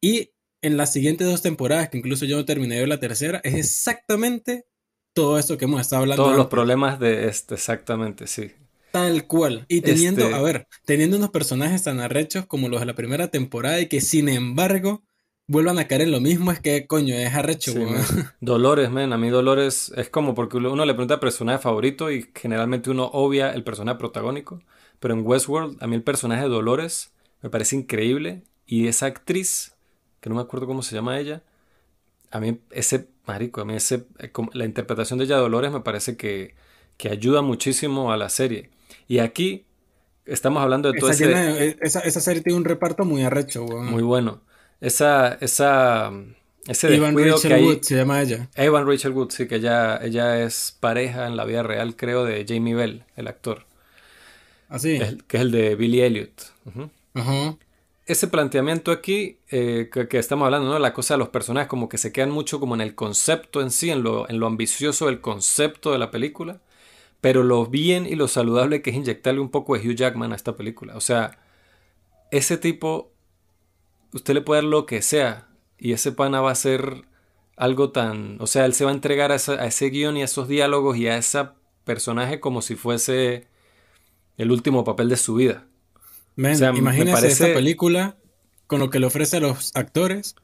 Y 0.00 0.31
en 0.62 0.76
las 0.76 0.92
siguientes 0.92 1.26
dos 1.26 1.42
temporadas, 1.42 1.90
que 1.90 1.98
incluso 1.98 2.24
yo 2.24 2.36
no 2.36 2.44
terminé 2.44 2.76
de 2.76 2.86
la 2.86 3.00
tercera, 3.00 3.40
es 3.44 3.54
exactamente 3.54 4.64
todo 5.12 5.38
esto 5.38 5.58
que 5.58 5.66
hemos 5.66 5.80
estado 5.80 6.02
hablando. 6.02 6.24
Todos 6.24 6.36
los 6.36 6.46
problemas 6.46 6.98
de 6.98 7.28
este, 7.28 7.54
exactamente, 7.54 8.26
sí. 8.26 8.52
Tal 8.92 9.26
cual. 9.26 9.64
Y 9.68 9.80
teniendo, 9.80 10.24
este 10.24 10.34
a 10.34 10.40
ver, 10.40 10.66
teniendo 10.84 11.16
unos 11.16 11.30
personajes 11.30 11.82
tan 11.82 12.00
arrechos 12.00 12.46
como 12.46 12.68
los 12.68 12.80
de 12.80 12.86
la 12.86 12.94
primera 12.94 13.28
temporada 13.28 13.80
y 13.80 13.88
que 13.88 14.00
sin 14.00 14.28
embargo 14.28 15.02
vuelvan 15.48 15.78
a 15.78 15.88
caer 15.88 16.02
en 16.02 16.12
lo 16.12 16.20
mismo, 16.20 16.52
es 16.52 16.60
que 16.60 16.86
coño, 16.86 17.14
es 17.14 17.34
arrecho. 17.34 17.74
Dolores, 18.40 18.90
men, 18.90 19.12
a 19.12 19.18
mí 19.18 19.30
Dolores 19.30 19.92
es 19.96 20.08
como 20.08 20.34
porque 20.34 20.58
uno 20.58 20.84
le 20.84 20.94
pregunta 20.94 21.20
personaje 21.20 21.58
favorito 21.58 22.10
y 22.10 22.30
generalmente 22.34 22.90
uno 22.90 23.06
obvia 23.12 23.52
el 23.52 23.64
personaje 23.64 23.98
protagónico, 23.98 24.62
pero 25.00 25.14
en 25.14 25.26
Westworld 25.26 25.82
a 25.82 25.86
mí 25.86 25.96
el 25.96 26.02
personaje 26.02 26.42
de 26.42 26.48
Dolores 26.48 27.12
me 27.40 27.50
parece 27.50 27.76
increíble 27.76 28.44
y 28.66 28.88
esa 28.88 29.06
actriz 29.06 29.74
que 30.22 30.30
no 30.30 30.36
me 30.36 30.40
acuerdo 30.40 30.66
cómo 30.68 30.82
se 30.82 30.94
llama 30.94 31.18
ella. 31.18 31.42
A 32.30 32.38
mí 32.38 32.60
ese, 32.70 33.08
marico, 33.26 33.60
a 33.60 33.64
mí 33.64 33.74
ese, 33.74 34.06
eh, 34.20 34.30
la 34.54 34.64
interpretación 34.64 35.18
de 35.18 35.26
ella 35.26 35.36
Dolores 35.36 35.72
me 35.72 35.80
parece 35.80 36.16
que, 36.16 36.54
que 36.96 37.08
ayuda 37.08 37.42
muchísimo 37.42 38.12
a 38.12 38.16
la 38.16 38.28
serie. 38.28 38.70
Y 39.08 39.18
aquí 39.18 39.66
estamos 40.24 40.62
hablando 40.62 40.92
de 40.92 41.00
todo 41.00 41.10
ese... 41.10 41.30
Eh, 41.30 41.76
esa, 41.80 42.00
esa, 42.00 42.20
serie 42.20 42.40
tiene 42.40 42.56
un 42.56 42.64
reparto 42.64 43.04
muy 43.04 43.24
arrecho, 43.24 43.66
Muy 43.66 44.04
bueno. 44.04 44.42
Esa, 44.80 45.34
esa, 45.40 46.12
ese 46.68 46.94
Evan 46.94 47.18
Rachel 47.18 47.64
Wood 47.64 47.82
se 47.82 47.96
llama 47.96 48.22
ella. 48.22 48.48
Evan 48.54 48.86
Rachel 48.86 49.10
Wood, 49.10 49.30
sí, 49.30 49.48
que 49.48 49.56
ella, 49.56 49.96
ella 50.04 50.40
es 50.40 50.76
pareja 50.78 51.26
en 51.26 51.36
la 51.36 51.44
vida 51.44 51.64
real, 51.64 51.96
creo, 51.96 52.24
de 52.24 52.46
Jamie 52.48 52.76
Bell, 52.76 53.04
el 53.16 53.26
actor. 53.26 53.66
Así. 54.68 55.00
¿Ah, 55.02 55.14
que 55.26 55.36
es 55.36 55.42
el 55.42 55.50
de 55.50 55.74
Billy 55.74 56.00
Elliot. 56.00 56.52
Ajá 57.14 57.56
ese 58.06 58.26
planteamiento 58.28 58.90
aquí 58.90 59.38
eh, 59.50 59.88
que, 59.92 60.18
estamos 60.18 60.46
hablando, 60.46 60.68
¿no? 60.68 60.78
La 60.78 60.92
cosa 60.92 61.14
de 61.14 61.18
los 61.18 61.28
personajes 61.28 61.68
como 61.68 61.88
que 61.88 61.98
se 61.98 62.12
quedan 62.12 62.30
mucho 62.30 62.58
como 62.60 62.74
en 62.74 62.80
el 62.80 62.94
concepto 62.94 63.60
en 63.60 63.70
sí, 63.70 63.90
en 63.90 64.02
lo, 64.02 64.28
en 64.28 64.40
lo 64.40 64.46
ambicioso 64.46 65.06
del 65.06 65.20
concepto 65.20 65.92
de 65.92 65.98
la 65.98 66.10
película, 66.10 66.60
pero 67.20 67.44
lo 67.44 67.66
bien 67.66 68.06
y 68.06 68.16
lo 68.16 68.28
saludable 68.28 68.82
que 68.82 68.90
es 68.90 68.96
inyectarle 68.96 69.40
un 69.40 69.50
poco 69.50 69.76
de 69.76 69.88
Hugh 69.88 69.94
Jackman 69.94 70.32
a 70.32 70.36
esta 70.36 70.56
película. 70.56 70.96
O 70.96 71.00
sea, 71.00 71.38
ese 72.32 72.58
tipo, 72.58 73.12
usted 74.12 74.34
le 74.34 74.42
puede 74.42 74.62
dar 74.62 74.70
lo 74.70 74.86
que 74.86 75.02
sea 75.02 75.48
y 75.78 75.92
ese 75.92 76.12
pana 76.12 76.40
va 76.40 76.50
a 76.52 76.56
ser 76.56 77.06
algo 77.56 77.92
tan... 77.92 78.38
O 78.40 78.46
sea, 78.48 78.66
él 78.66 78.74
se 78.74 78.84
va 78.84 78.90
a 78.90 78.94
entregar 78.94 79.32
a, 79.32 79.36
a 79.36 79.66
ese 79.66 79.90
guion 79.90 80.16
y 80.16 80.22
a 80.22 80.24
esos 80.26 80.48
diálogos 80.48 80.96
y 80.96 81.08
a 81.08 81.16
ese 81.18 81.48
personaje 81.84 82.40
como 82.40 82.62
si 82.62 82.74
fuese 82.76 83.46
el 84.38 84.50
último 84.50 84.84
papel 84.84 85.08
de 85.08 85.16
su 85.16 85.34
vida. 85.34 85.66
Men, 86.36 86.76
imagínese 86.76 87.28
esta 87.28 87.46
película 87.46 88.16
con 88.66 88.80
lo 88.80 88.90
que 88.90 88.98
le 88.98 89.06
ofrece 89.06 89.36
a 89.36 89.40
los 89.40 89.70
actores, 89.74 90.34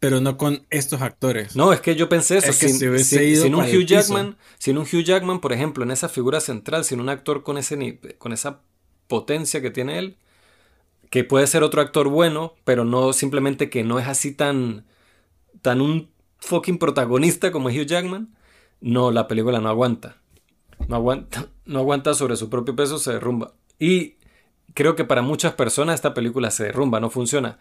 pero 0.00 0.20
no 0.20 0.36
con 0.36 0.66
estos 0.70 1.02
actores. 1.02 1.56
No, 1.56 1.72
es 1.72 1.80
que 1.80 1.94
yo 1.94 2.08
pensé 2.08 2.38
eso. 2.38 2.52
sin, 2.52 3.54
un 3.54 3.62
Hugh 3.62 3.84
Jackman, 3.84 4.36
sin 4.58 4.78
un 4.78 4.84
Hugh 4.84 5.02
Jackman, 5.02 5.40
por 5.40 5.52
ejemplo, 5.52 5.84
en 5.84 5.90
esa 5.90 6.08
figura 6.08 6.40
central, 6.40 6.84
sin 6.84 7.00
un 7.00 7.08
actor 7.08 7.42
con, 7.42 7.58
ese, 7.58 8.00
con 8.18 8.32
esa 8.32 8.60
potencia 9.06 9.60
que 9.60 9.70
tiene 9.70 9.98
él, 9.98 10.16
que 11.10 11.24
puede 11.24 11.46
ser 11.46 11.62
otro 11.62 11.80
actor 11.80 12.08
bueno, 12.08 12.54
pero 12.64 12.84
no 12.84 13.12
simplemente 13.12 13.68
que 13.68 13.84
no 13.84 13.98
es 13.98 14.06
así 14.06 14.32
tan, 14.32 14.86
tan 15.60 15.80
un 15.80 16.10
fucking 16.38 16.78
protagonista 16.78 17.50
como 17.50 17.68
Hugh 17.68 17.86
Jackman, 17.86 18.34
no, 18.80 19.10
la 19.10 19.28
película 19.28 19.60
no 19.60 19.68
aguanta. 19.68 20.16
No 20.88 20.96
aguanta, 20.96 21.48
no 21.66 21.80
aguanta 21.80 22.14
sobre 22.14 22.36
su 22.36 22.48
propio 22.48 22.74
peso, 22.74 22.98
se 22.98 23.12
derrumba. 23.12 23.54
Y 23.78 24.14
creo 24.74 24.96
que 24.96 25.04
para 25.04 25.22
muchas 25.22 25.54
personas 25.54 25.96
esta 25.96 26.14
película 26.14 26.50
se 26.50 26.64
derrumba, 26.64 27.00
no 27.00 27.10
funciona. 27.10 27.58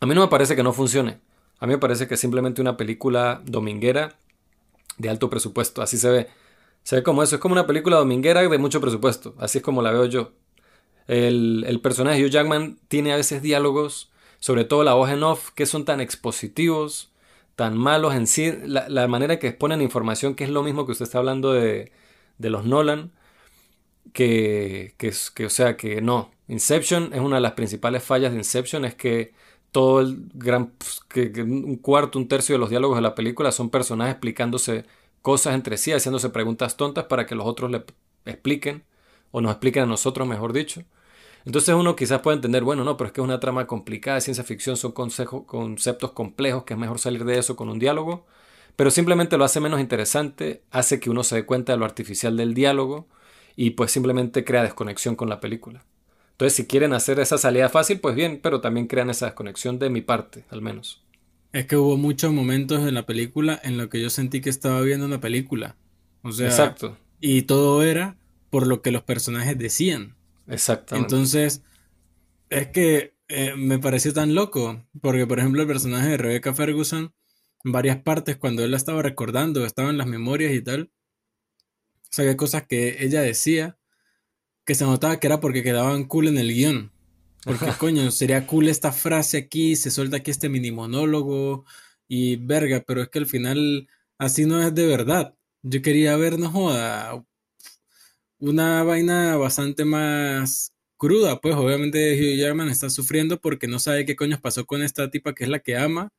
A 0.00 0.06
mí 0.06 0.14
no 0.14 0.22
me 0.22 0.28
parece 0.28 0.56
que 0.56 0.62
no 0.62 0.72
funcione. 0.72 1.20
A 1.58 1.66
mí 1.66 1.74
me 1.74 1.78
parece 1.78 2.08
que 2.08 2.14
es 2.14 2.20
simplemente 2.20 2.60
una 2.60 2.76
película 2.76 3.42
dominguera 3.44 4.16
de 4.96 5.10
alto 5.10 5.28
presupuesto. 5.28 5.82
Así 5.82 5.98
se 5.98 6.10
ve. 6.10 6.28
Se 6.82 6.96
ve 6.96 7.02
como 7.02 7.22
eso. 7.22 7.36
Es 7.36 7.40
como 7.40 7.52
una 7.52 7.66
película 7.66 7.96
dominguera 7.96 8.40
de 8.40 8.58
mucho 8.58 8.80
presupuesto. 8.80 9.34
Así 9.38 9.58
es 9.58 9.64
como 9.64 9.82
la 9.82 9.92
veo 9.92 10.06
yo. 10.06 10.32
El, 11.06 11.80
personaje 11.82 12.18
de 12.18 12.26
Hugh 12.26 12.30
Jackman 12.30 12.78
tiene 12.88 13.12
a 13.12 13.16
veces 13.16 13.42
diálogos, 13.42 14.10
sobre 14.38 14.64
todo 14.64 14.84
la 14.84 14.94
voz 14.94 15.10
en 15.10 15.22
off, 15.22 15.50
que 15.50 15.66
son 15.66 15.84
tan 15.84 16.00
expositivos, 16.00 17.10
tan 17.56 17.76
malos 17.76 18.14
en 18.14 18.26
sí. 18.26 18.54
La, 18.64 19.08
manera 19.08 19.38
que 19.38 19.48
exponen 19.48 19.82
información, 19.82 20.34
que 20.34 20.44
es 20.44 20.50
lo 20.50 20.62
mismo 20.62 20.86
que 20.86 20.92
usted 20.92 21.04
está 21.04 21.18
hablando 21.18 21.52
de, 21.52 21.92
de 22.38 22.50
los 22.50 22.64
Nolan 22.64 23.10
que, 24.12 24.94
que, 24.98 25.46
o 25.46 25.50
sea, 25.50 25.76
que 25.76 26.00
no. 26.00 26.30
Inception 26.48 27.12
es 27.12 27.20
una 27.20 27.36
de 27.36 27.42
las 27.42 27.52
principales 27.52 28.02
fallas 28.02 28.32
de 28.32 28.38
Inception, 28.38 28.84
es 28.84 28.94
que 28.94 29.32
todo 29.72 30.00
el 30.00 30.28
gran, 30.34 30.70
pues, 30.70 31.00
que, 31.08 31.42
un 31.42 31.76
cuarto, 31.76 32.18
un 32.18 32.28
tercio 32.28 32.54
de 32.54 32.58
los 32.58 32.70
diálogos 32.70 32.96
de 32.96 33.02
la 33.02 33.14
película 33.14 33.52
son 33.52 33.70
personajes 33.70 34.12
explicándose 34.12 34.84
cosas 35.22 35.54
entre 35.54 35.76
sí, 35.76 35.92
haciéndose 35.92 36.30
preguntas 36.30 36.76
tontas 36.76 37.04
para 37.04 37.26
que 37.26 37.34
los 37.34 37.46
otros 37.46 37.70
le 37.70 37.84
expliquen 38.24 38.84
o 39.30 39.40
nos 39.40 39.52
expliquen 39.52 39.84
a 39.84 39.86
nosotros, 39.86 40.26
mejor 40.26 40.52
dicho. 40.52 40.82
Entonces 41.44 41.74
uno 41.74 41.96
quizás 41.96 42.20
puede 42.20 42.36
entender, 42.36 42.64
bueno, 42.64 42.84
no, 42.84 42.96
pero 42.96 43.08
es 43.08 43.12
que 43.12 43.20
es 43.20 43.24
una 43.24 43.40
trama 43.40 43.66
complicada 43.66 44.16
de 44.16 44.20
ciencia 44.22 44.44
ficción, 44.44 44.76
son 44.76 44.92
conceptos 44.92 46.12
complejos, 46.12 46.64
que 46.64 46.74
es 46.74 46.80
mejor 46.80 46.98
salir 46.98 47.24
de 47.24 47.38
eso 47.38 47.56
con 47.56 47.70
un 47.70 47.78
diálogo, 47.78 48.26
pero 48.76 48.90
simplemente 48.90 49.38
lo 49.38 49.44
hace 49.44 49.60
menos 49.60 49.80
interesante, 49.80 50.62
hace 50.70 51.00
que 51.00 51.10
uno 51.10 51.24
se 51.24 51.36
dé 51.36 51.46
cuenta 51.46 51.72
de 51.72 51.78
lo 51.78 51.84
artificial 51.84 52.36
del 52.36 52.54
diálogo 52.54 53.08
y 53.62 53.72
pues 53.72 53.90
simplemente 53.92 54.42
crea 54.42 54.62
desconexión 54.62 55.16
con 55.16 55.28
la 55.28 55.38
película. 55.38 55.84
Entonces 56.30 56.54
si 56.54 56.66
quieren 56.66 56.94
hacer 56.94 57.20
esa 57.20 57.36
salida 57.36 57.68
fácil, 57.68 58.00
pues 58.00 58.14
bien, 58.14 58.40
pero 58.42 58.62
también 58.62 58.86
crean 58.86 59.10
esa 59.10 59.26
desconexión 59.26 59.78
de 59.78 59.90
mi 59.90 60.00
parte, 60.00 60.46
al 60.48 60.62
menos. 60.62 61.04
Es 61.52 61.66
que 61.66 61.76
hubo 61.76 61.98
muchos 61.98 62.32
momentos 62.32 62.88
en 62.88 62.94
la 62.94 63.04
película 63.04 63.60
en 63.62 63.76
los 63.76 63.88
que 63.88 64.00
yo 64.00 64.08
sentí 64.08 64.40
que 64.40 64.48
estaba 64.48 64.80
viendo 64.80 65.04
una 65.04 65.20
película. 65.20 65.76
O 66.22 66.32
sea, 66.32 66.46
Exacto. 66.46 66.96
y 67.20 67.42
todo 67.42 67.82
era 67.82 68.16
por 68.48 68.66
lo 68.66 68.80
que 68.80 68.92
los 68.92 69.02
personajes 69.02 69.58
decían. 69.58 70.16
Exactamente. 70.48 71.14
Entonces, 71.14 71.62
es 72.48 72.68
que 72.68 73.14
eh, 73.28 73.52
me 73.58 73.78
pareció 73.78 74.14
tan 74.14 74.34
loco, 74.34 74.86
porque 75.02 75.26
por 75.26 75.38
ejemplo 75.38 75.60
el 75.60 75.68
personaje 75.68 76.08
de 76.08 76.16
Rebecca 76.16 76.54
Ferguson, 76.54 77.12
en 77.64 77.72
varias 77.72 77.98
partes 77.98 78.38
cuando 78.38 78.64
él 78.64 78.70
la 78.70 78.78
estaba 78.78 79.02
recordando, 79.02 79.66
estaba 79.66 79.90
en 79.90 79.98
las 79.98 80.06
memorias 80.06 80.54
y 80.54 80.62
tal, 80.62 80.90
o 82.10 82.12
sea, 82.12 82.24
que 82.24 82.36
cosas 82.36 82.66
que 82.66 83.04
ella 83.04 83.22
decía 83.22 83.78
que 84.64 84.74
se 84.74 84.84
notaba 84.84 85.20
que 85.20 85.26
era 85.28 85.40
porque 85.40 85.62
quedaban 85.62 86.04
cool 86.04 86.28
en 86.28 86.38
el 86.38 86.52
guion. 86.52 86.92
Porque 87.44 87.66
coño, 87.78 88.10
sería 88.10 88.46
cool 88.46 88.68
esta 88.68 88.92
frase 88.92 89.38
aquí, 89.38 89.76
se 89.76 89.90
suelta 89.90 90.18
aquí 90.18 90.30
este 90.30 90.48
mini 90.48 90.72
monólogo 90.72 91.64
y 92.08 92.36
verga, 92.36 92.82
pero 92.86 93.02
es 93.02 93.08
que 93.08 93.20
al 93.20 93.26
final 93.26 93.88
así 94.18 94.44
no 94.46 94.60
es 94.62 94.74
de 94.74 94.86
verdad. 94.86 95.34
Yo 95.62 95.82
quería 95.82 96.16
ver, 96.16 96.38
no 96.38 96.50
joda, 96.50 97.24
una 98.38 98.82
vaina 98.82 99.36
bastante 99.36 99.84
más 99.84 100.74
cruda, 100.96 101.40
pues 101.40 101.54
obviamente 101.54 102.14
Hugh 102.14 102.38
Jackman 102.38 102.68
está 102.68 102.90
sufriendo 102.90 103.40
porque 103.40 103.68
no 103.68 103.78
sabe 103.78 104.04
qué 104.04 104.16
coño 104.16 104.40
pasó 104.40 104.66
con 104.66 104.82
esta 104.82 105.10
tipa 105.10 105.34
que 105.34 105.44
es 105.44 105.50
la 105.50 105.60
que 105.60 105.76
ama 105.76 106.10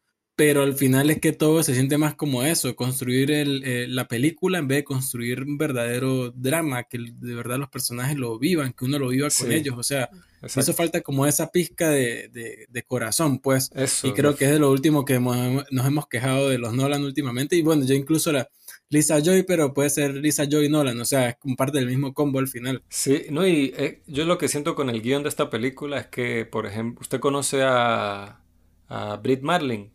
pero 0.42 0.64
al 0.64 0.74
final 0.74 1.12
es 1.12 1.20
que 1.20 1.34
todo 1.34 1.62
se 1.62 1.76
siente 1.76 2.00
más 2.00 2.16
como 2.16 2.42
eso, 2.42 2.76
construir 2.76 3.30
el, 3.30 3.64
eh, 3.64 3.86
la 3.88 4.08
película 4.08 4.58
en 4.58 4.68
vez 4.68 4.80
de 4.80 4.84
construir 4.84 5.44
un 5.44 5.56
verdadero 5.56 6.32
drama, 6.32 6.86
que 6.86 6.98
de 6.98 7.36
verdad 7.36 7.60
los 7.60 7.70
personajes 7.70 8.18
lo 8.18 8.40
vivan, 8.40 8.74
que 8.74 8.86
uno 8.86 8.98
lo 8.98 9.10
viva 9.10 9.28
con 9.38 9.52
ellos, 9.52 9.76
o 9.78 9.84
sea, 9.84 10.10
eso 10.42 10.74
falta 10.74 11.02
como 11.02 11.28
esa 11.28 11.52
pizca 11.52 11.92
de, 11.92 12.68
de, 12.68 12.84
corazón, 12.88 13.38
pues, 13.38 13.70
y 14.02 14.14
creo 14.14 14.36
que 14.36 14.46
es 14.46 14.52
de 14.52 14.58
lo 14.58 14.72
último 14.72 15.06
que 15.06 15.20
nos 15.20 15.86
hemos 15.86 16.08
quejado 16.08 16.50
de 16.50 16.58
los 16.58 16.74
Nolan 16.74 17.04
últimamente, 17.04 17.56
y 17.56 17.62
bueno, 17.62 17.86
yo 17.86 17.94
incluso 17.94 18.32
la 18.32 18.50
Lisa 18.90 19.20
Joy, 19.20 19.44
pero 19.44 19.76
puede 19.76 19.92
ser 19.92 20.16
Lisa 20.16 20.46
Joy 20.50 20.70
Nolan, 20.70 21.00
o 21.00 21.06
sea, 21.06 21.30
es 21.30 21.36
parte 21.56 21.78
del 21.78 21.88
mismo 21.88 22.16
combo 22.16 22.40
al 22.40 22.48
final. 22.48 22.82
Sí, 22.90 23.26
no, 23.30 23.46
y 23.46 23.76
eh, 23.78 24.02
yo 24.08 24.26
lo 24.26 24.40
que 24.40 24.48
siento 24.48 24.74
con 24.74 24.90
el 24.90 25.04
guion 25.04 25.22
de 25.22 25.30
esta 25.30 25.52
película 25.52 26.00
es 26.00 26.08
que, 26.08 26.46
por 26.46 26.66
ejemplo, 26.66 27.02
usted 27.02 27.20
conoce 27.20 27.62
a, 27.62 28.42
a 28.88 29.18
Britt 29.18 29.44
Marling, 29.44 29.90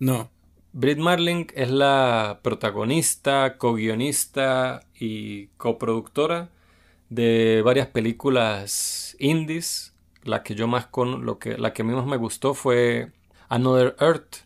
no. 0.00 0.30
Britt 0.72 0.98
Marling 0.98 1.46
es 1.54 1.70
la 1.70 2.40
protagonista, 2.42 3.56
co-guionista 3.58 4.86
y 4.98 5.46
coproductora 5.56 6.50
de 7.08 7.62
varias 7.64 7.88
películas 7.88 9.16
indies. 9.18 9.94
La 10.22 10.42
que 10.42 10.54
yo 10.54 10.68
más 10.68 10.86
con 10.86 11.24
lo 11.24 11.38
que 11.38 11.56
la 11.56 11.72
que 11.72 11.82
a 11.82 11.84
mí 11.84 11.92
más 11.92 12.06
me 12.06 12.18
gustó 12.18 12.54
fue 12.54 13.10
Another 13.48 13.96
Earth 14.00 14.44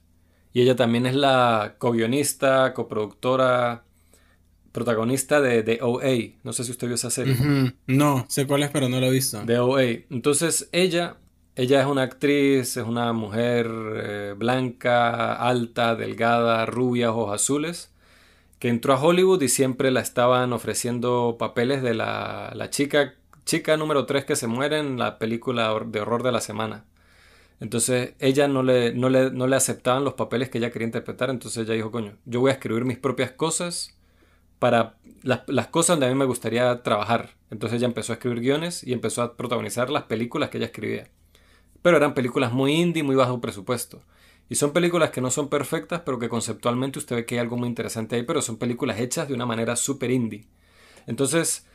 y 0.52 0.62
ella 0.62 0.76
también 0.76 1.04
es 1.04 1.14
la 1.14 1.74
co-guionista, 1.78 2.72
coproductora, 2.74 3.84
protagonista 4.70 5.40
de, 5.40 5.62
The 5.62 5.80
OA. 5.82 6.38
No 6.44 6.52
sé 6.52 6.64
si 6.64 6.70
usted 6.70 6.86
vio 6.86 6.94
esa 6.94 7.10
serie. 7.10 7.36
No, 7.86 8.24
sé 8.28 8.46
cuál 8.46 8.62
es, 8.62 8.70
pero 8.70 8.88
no 8.88 9.00
lo 9.00 9.06
he 9.06 9.10
visto. 9.10 9.42
The 9.44 9.58
OA. 9.58 9.82
Entonces 10.10 10.68
ella 10.72 11.16
ella 11.56 11.80
es 11.80 11.86
una 11.86 12.02
actriz, 12.02 12.76
es 12.76 12.84
una 12.84 13.12
mujer 13.12 13.68
eh, 13.96 14.34
blanca, 14.36 15.34
alta, 15.34 15.94
delgada, 15.94 16.66
rubia, 16.66 17.12
ojos 17.12 17.32
azules, 17.32 17.92
que 18.58 18.68
entró 18.68 18.94
a 18.94 19.02
Hollywood 19.02 19.42
y 19.42 19.48
siempre 19.48 19.90
la 19.92 20.00
estaban 20.00 20.52
ofreciendo 20.52 21.36
papeles 21.38 21.82
de 21.82 21.94
la, 21.94 22.68
chica, 22.70 23.14
chica 23.44 23.76
número 23.76 24.06
3 24.06 24.24
que 24.24 24.36
se 24.36 24.48
muere 24.48 24.78
en 24.78 24.98
la 24.98 25.18
película 25.18 25.72
de 25.86 26.00
horror 26.00 26.22
de 26.24 26.32
la 26.32 26.40
semana. 26.40 26.84
Entonces 27.60 28.14
ella 28.18 28.48
no 28.48 28.62
le, 28.64 28.92
no 28.92 29.08
le, 29.08 29.30
no 29.30 29.46
le 29.46 29.56
aceptaban 29.56 30.04
los 30.04 30.14
papeles 30.14 30.50
que 30.50 30.58
ella 30.58 30.72
quería 30.72 30.86
interpretar, 30.86 31.30
entonces 31.30 31.64
ella 31.64 31.74
dijo, 31.74 31.92
coño, 31.92 32.16
yo 32.24 32.40
voy 32.40 32.50
a 32.50 32.54
escribir 32.54 32.84
mis 32.84 32.98
propias 32.98 33.30
cosas 33.32 33.96
para 34.58 34.96
las, 35.22 35.42
las, 35.46 35.68
cosas 35.68 35.96
donde 35.96 36.06
a 36.06 36.08
mí 36.10 36.16
me 36.16 36.24
gustaría 36.24 36.82
trabajar. 36.82 37.30
Entonces 37.50 37.78
ella 37.78 37.86
empezó 37.86 38.12
a 38.12 38.16
escribir 38.16 38.40
guiones 38.40 38.82
y 38.84 38.92
empezó 38.92 39.22
a 39.22 39.36
protagonizar 39.36 39.90
las 39.90 40.04
películas 40.04 40.50
que 40.50 40.58
ella 40.58 40.66
escribía 40.66 41.08
pero 41.84 41.98
eran 41.98 42.14
películas 42.14 42.50
muy 42.50 42.72
indie, 42.72 43.02
muy 43.02 43.14
bajo 43.14 43.42
presupuesto. 43.42 44.00
Y 44.48 44.54
son 44.54 44.72
películas 44.72 45.10
que 45.10 45.20
no 45.20 45.30
son 45.30 45.50
perfectas, 45.50 46.00
pero 46.00 46.18
que 46.18 46.30
conceptualmente 46.30 46.98
usted 46.98 47.14
ve 47.14 47.26
que 47.26 47.34
hay 47.34 47.40
algo 47.42 47.58
muy 47.58 47.68
interesante 47.68 48.16
ahí, 48.16 48.22
pero 48.22 48.40
son 48.40 48.56
películas 48.56 48.98
hechas 49.00 49.28
de 49.28 49.34
una 49.34 49.44
manera 49.44 49.76
súper 49.76 50.10
indie. 50.10 50.48
Entonces, 51.06 51.66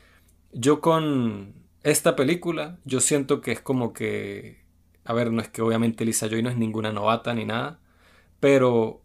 yo 0.52 0.82
con 0.82 1.54
esta 1.84 2.16
película, 2.16 2.80
yo 2.86 3.02
siento 3.02 3.40
que 3.40 3.52
es 3.52 3.62
como 3.62 3.94
que, 3.94 4.64
a 5.06 5.14
ver, 5.14 5.32
no 5.32 5.44
es 5.44 5.50
que 5.50 5.62
obviamente 5.62 6.06
Lisa 6.06 6.28
Joy 6.28 6.42
no 6.42 6.50
es 6.50 6.58
ninguna 6.58 6.92
novata 6.92 7.36
ni 7.36 7.46
nada, 7.46 7.80
pero 8.40 9.04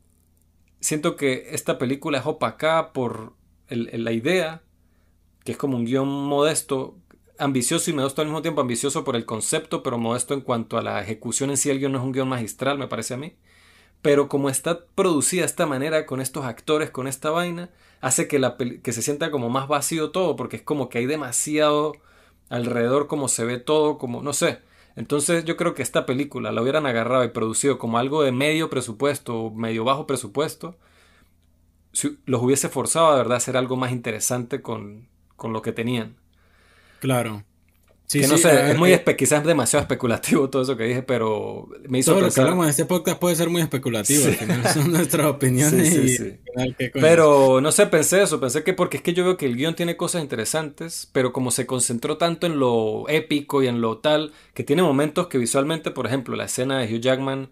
siento 0.80 1.16
que 1.16 1.48
esta 1.50 1.76
película 1.76 2.16
es 2.16 2.24
opacada 2.24 2.94
por 2.94 3.34
la 3.68 4.12
idea, 4.12 4.62
que 5.44 5.52
es 5.52 5.59
como 5.59 5.76
un 5.76 5.84
guion 5.84 6.09
modesto, 6.09 6.96
ambicioso 7.39 7.91
y 7.91 7.95
modesto 7.95 8.22
al 8.22 8.28
mismo 8.28 8.43
tiempo, 8.43 8.61
ambicioso 8.61 9.05
por 9.05 9.16
el 9.16 9.26
concepto, 9.26 9.82
pero 9.82 9.99
modesto 9.99 10.35
en 10.35 10.41
cuanto 10.41 10.78
a 10.78 10.82
la 10.82 11.01
ejecución 11.03 11.51
en 11.51 11.57
sí. 11.57 11.70
El 11.70 11.78
guion 11.78 11.93
no 11.93 11.99
es 11.99 12.05
un 12.05 12.12
guion 12.12 12.28
magistral, 12.28 12.78
me 12.78 12.89
parece 12.89 13.14
a 13.14 13.16
mí. 13.16 13.37
Pero 14.03 14.28
como 14.28 14.51
está 14.51 14.85
producida 14.95 15.43
de 15.43 15.47
esta 15.47 15.66
manera, 15.66 16.07
con 16.07 16.20
estos 16.20 16.45
actores, 16.45 16.91
con 16.91 17.07
esta 17.07 17.30
vaina, 17.30 17.70
hace 18.01 18.28
que, 18.28 18.39
la 18.39 18.57
que 18.57 18.93
se 18.93 19.03
sienta 19.03 19.30
como 19.30 19.49
más 19.49 19.68
vacío 19.68 20.11
todo, 20.11 20.37
porque 20.37 20.57
es 20.57 20.62
como 20.62 20.89
que 20.89 20.99
hay 20.99 21.07
demasiado 21.07 21.95
alrededor, 22.51 23.07
como 23.07 23.28
se 23.28 23.45
ve 23.45 23.59
todo, 23.59 23.99
como 23.99 24.22
no 24.22 24.32
sé. 24.32 24.61
Entonces 24.97 25.45
yo 25.45 25.57
creo 25.57 25.74
que 25.74 25.82
esta 25.82 26.07
película 26.07 26.53
la 26.53 26.62
hubieran 26.62 26.87
agarrado 26.87 27.24
y 27.24 27.28
producido 27.28 27.78
como 27.78 27.99
algo 27.99 28.22
de 28.22 28.32
medio 28.32 28.70
presupuesto, 28.70 29.51
medio 29.51 29.85
bajo 29.85 30.07
presupuesto, 30.07 30.76
si 31.93 32.18
los 32.26 32.43
hubiese 32.43 32.68
forzado 32.68 33.07
a 33.07 33.16
verdad 33.16 33.35
a 33.35 33.37
hacer 33.39 33.57
algo 33.57 33.76
más 33.76 33.93
interesante 33.93 34.62
con, 34.62 35.09
con 35.37 35.53
lo 35.53 35.62
que 35.62 35.72
tenían. 35.72 36.16
Claro. 37.05 37.44
Sí, 38.07 38.22
que 38.22 38.28
no 38.28 38.38
sé, 38.38 38.70
es 38.70 38.78
muy 38.78 38.94
eh, 38.94 39.05
quizás 39.14 39.44
demasiado 39.44 39.82
especulativo 39.82 40.48
todo 40.48 40.62
eso 40.62 40.74
que 40.74 40.84
dije, 40.84 41.02
pero 41.02 41.68
me 41.86 41.98
hizo 41.98 42.12
todo 42.12 42.22
pensar. 42.22 42.48
Lo 42.48 42.57
que 42.57 42.62
en 42.62 42.68
este 42.70 42.86
podcast 42.86 43.18
puede 43.18 43.36
ser 43.36 43.50
muy 43.50 43.61
especulativo, 43.61 44.24
son 44.72 44.90
nuestras 44.90 45.26
opiniones. 45.26 46.22
pero 46.94 47.61
no 47.61 47.72
sé, 47.72 47.88
pensé 47.88 48.22
eso, 48.22 48.40
pensé 48.40 48.64
que 48.64 48.72
porque 48.72 48.96
es 48.96 49.02
que 49.02 49.12
yo 49.12 49.22
veo 49.22 49.36
que 49.36 49.44
el 49.44 49.55
guion 49.55 49.74
tiene 49.74 49.98
cosas 49.98 50.22
interesantes, 50.22 51.11
pero 51.12 51.34
como 51.34 51.50
se 51.50 51.66
concentró 51.66 52.16
tanto 52.16 52.46
en 52.46 52.59
lo 52.59 53.05
épico 53.11 53.62
y 53.62 53.66
en 53.66 53.82
lo 53.82 53.98
tal, 53.98 54.32
que 54.55 54.64
tiene 54.64 54.82
momentos 54.82 55.26
que 55.26 55.36
visualmente, 55.36 55.90
por 55.90 56.07
ejemplo, 56.07 56.36
la 56.36 56.46
escena 56.46 56.78
de 56.78 56.86
Hugh 56.86 57.02
Jackman, 57.02 57.50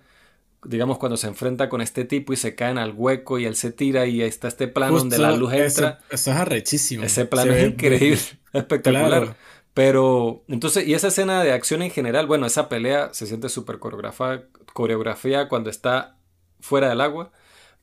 digamos 0.65 0.99
cuando 0.99 1.17
se 1.17 1.27
enfrenta 1.27 1.69
con 1.69 1.81
este 1.81 2.05
tipo 2.05 2.33
y 2.33 2.37
se 2.37 2.55
caen 2.55 2.79
al 2.79 2.93
hueco 2.95 3.39
y 3.39 3.47
él 3.47 3.57
se 3.57 3.73
tira 3.73 4.07
y 4.07 4.23
ahí 4.23 4.29
está 4.29 4.49
este 4.49 4.69
plano 4.69 4.99
donde 4.99 5.19
la 5.19 5.33
luz 5.33 5.53
entra. 5.53 6.01
Eso, 6.11 6.31
es 6.31 6.37
arrechísimo. 6.37 7.05
Ese 7.05 7.25
plano 7.27 7.53
es 7.53 7.69
increíble. 7.69 8.21
Espectacular. 8.53 9.37
Pero, 9.75 10.45
entonces, 10.49 10.87
y 10.87 10.95
esa 10.95 11.09
escena 11.09 11.43
de 11.43 11.53
acción 11.53 11.81
en 11.83 11.91
general, 11.91 12.27
bueno, 12.27 12.47
esa 12.47 12.69
pelea 12.69 13.15
se 13.15 13.27
siente 13.27 13.49
súper 13.49 13.79
coreografía 13.79 15.49
cuando 15.49 15.71
está 15.71 16.19
fuera 16.61 16.91
del 16.91 17.01
agua, 17.01 17.33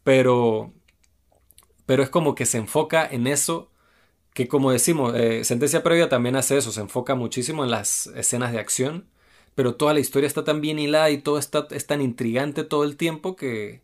pero, 0.04 0.72
pero 1.88 2.04
es 2.04 2.10
como 2.10 2.36
que 2.36 2.46
se 2.46 2.60
enfoca 2.60 3.08
en 3.10 3.26
eso, 3.26 3.72
que 4.34 4.48
como 4.48 4.72
decimos, 4.72 5.16
eh, 5.16 5.44
Sentencia 5.44 5.82
Previa 5.82 6.10
también 6.10 6.36
hace 6.36 6.58
eso, 6.58 6.72
se 6.72 6.82
enfoca 6.82 7.16
muchísimo 7.16 7.64
en 7.64 7.72
las 7.72 8.08
escenas 8.08 8.52
de 8.52 8.60
acción, 8.60 9.10
pero 9.60 9.76
toda 9.76 9.94
la 9.94 10.00
historia 10.00 10.26
está 10.26 10.46
tan 10.46 10.62
bien 10.62 10.80
hilada 10.80 11.10
y 11.10 11.18
todo 11.18 11.38
está, 11.38 11.68
es 11.72 11.86
tan 11.86 12.00
intrigante 12.02 12.64
todo 12.64 12.86
el 12.86 12.96
tiempo 12.96 13.36
que, 13.36 13.84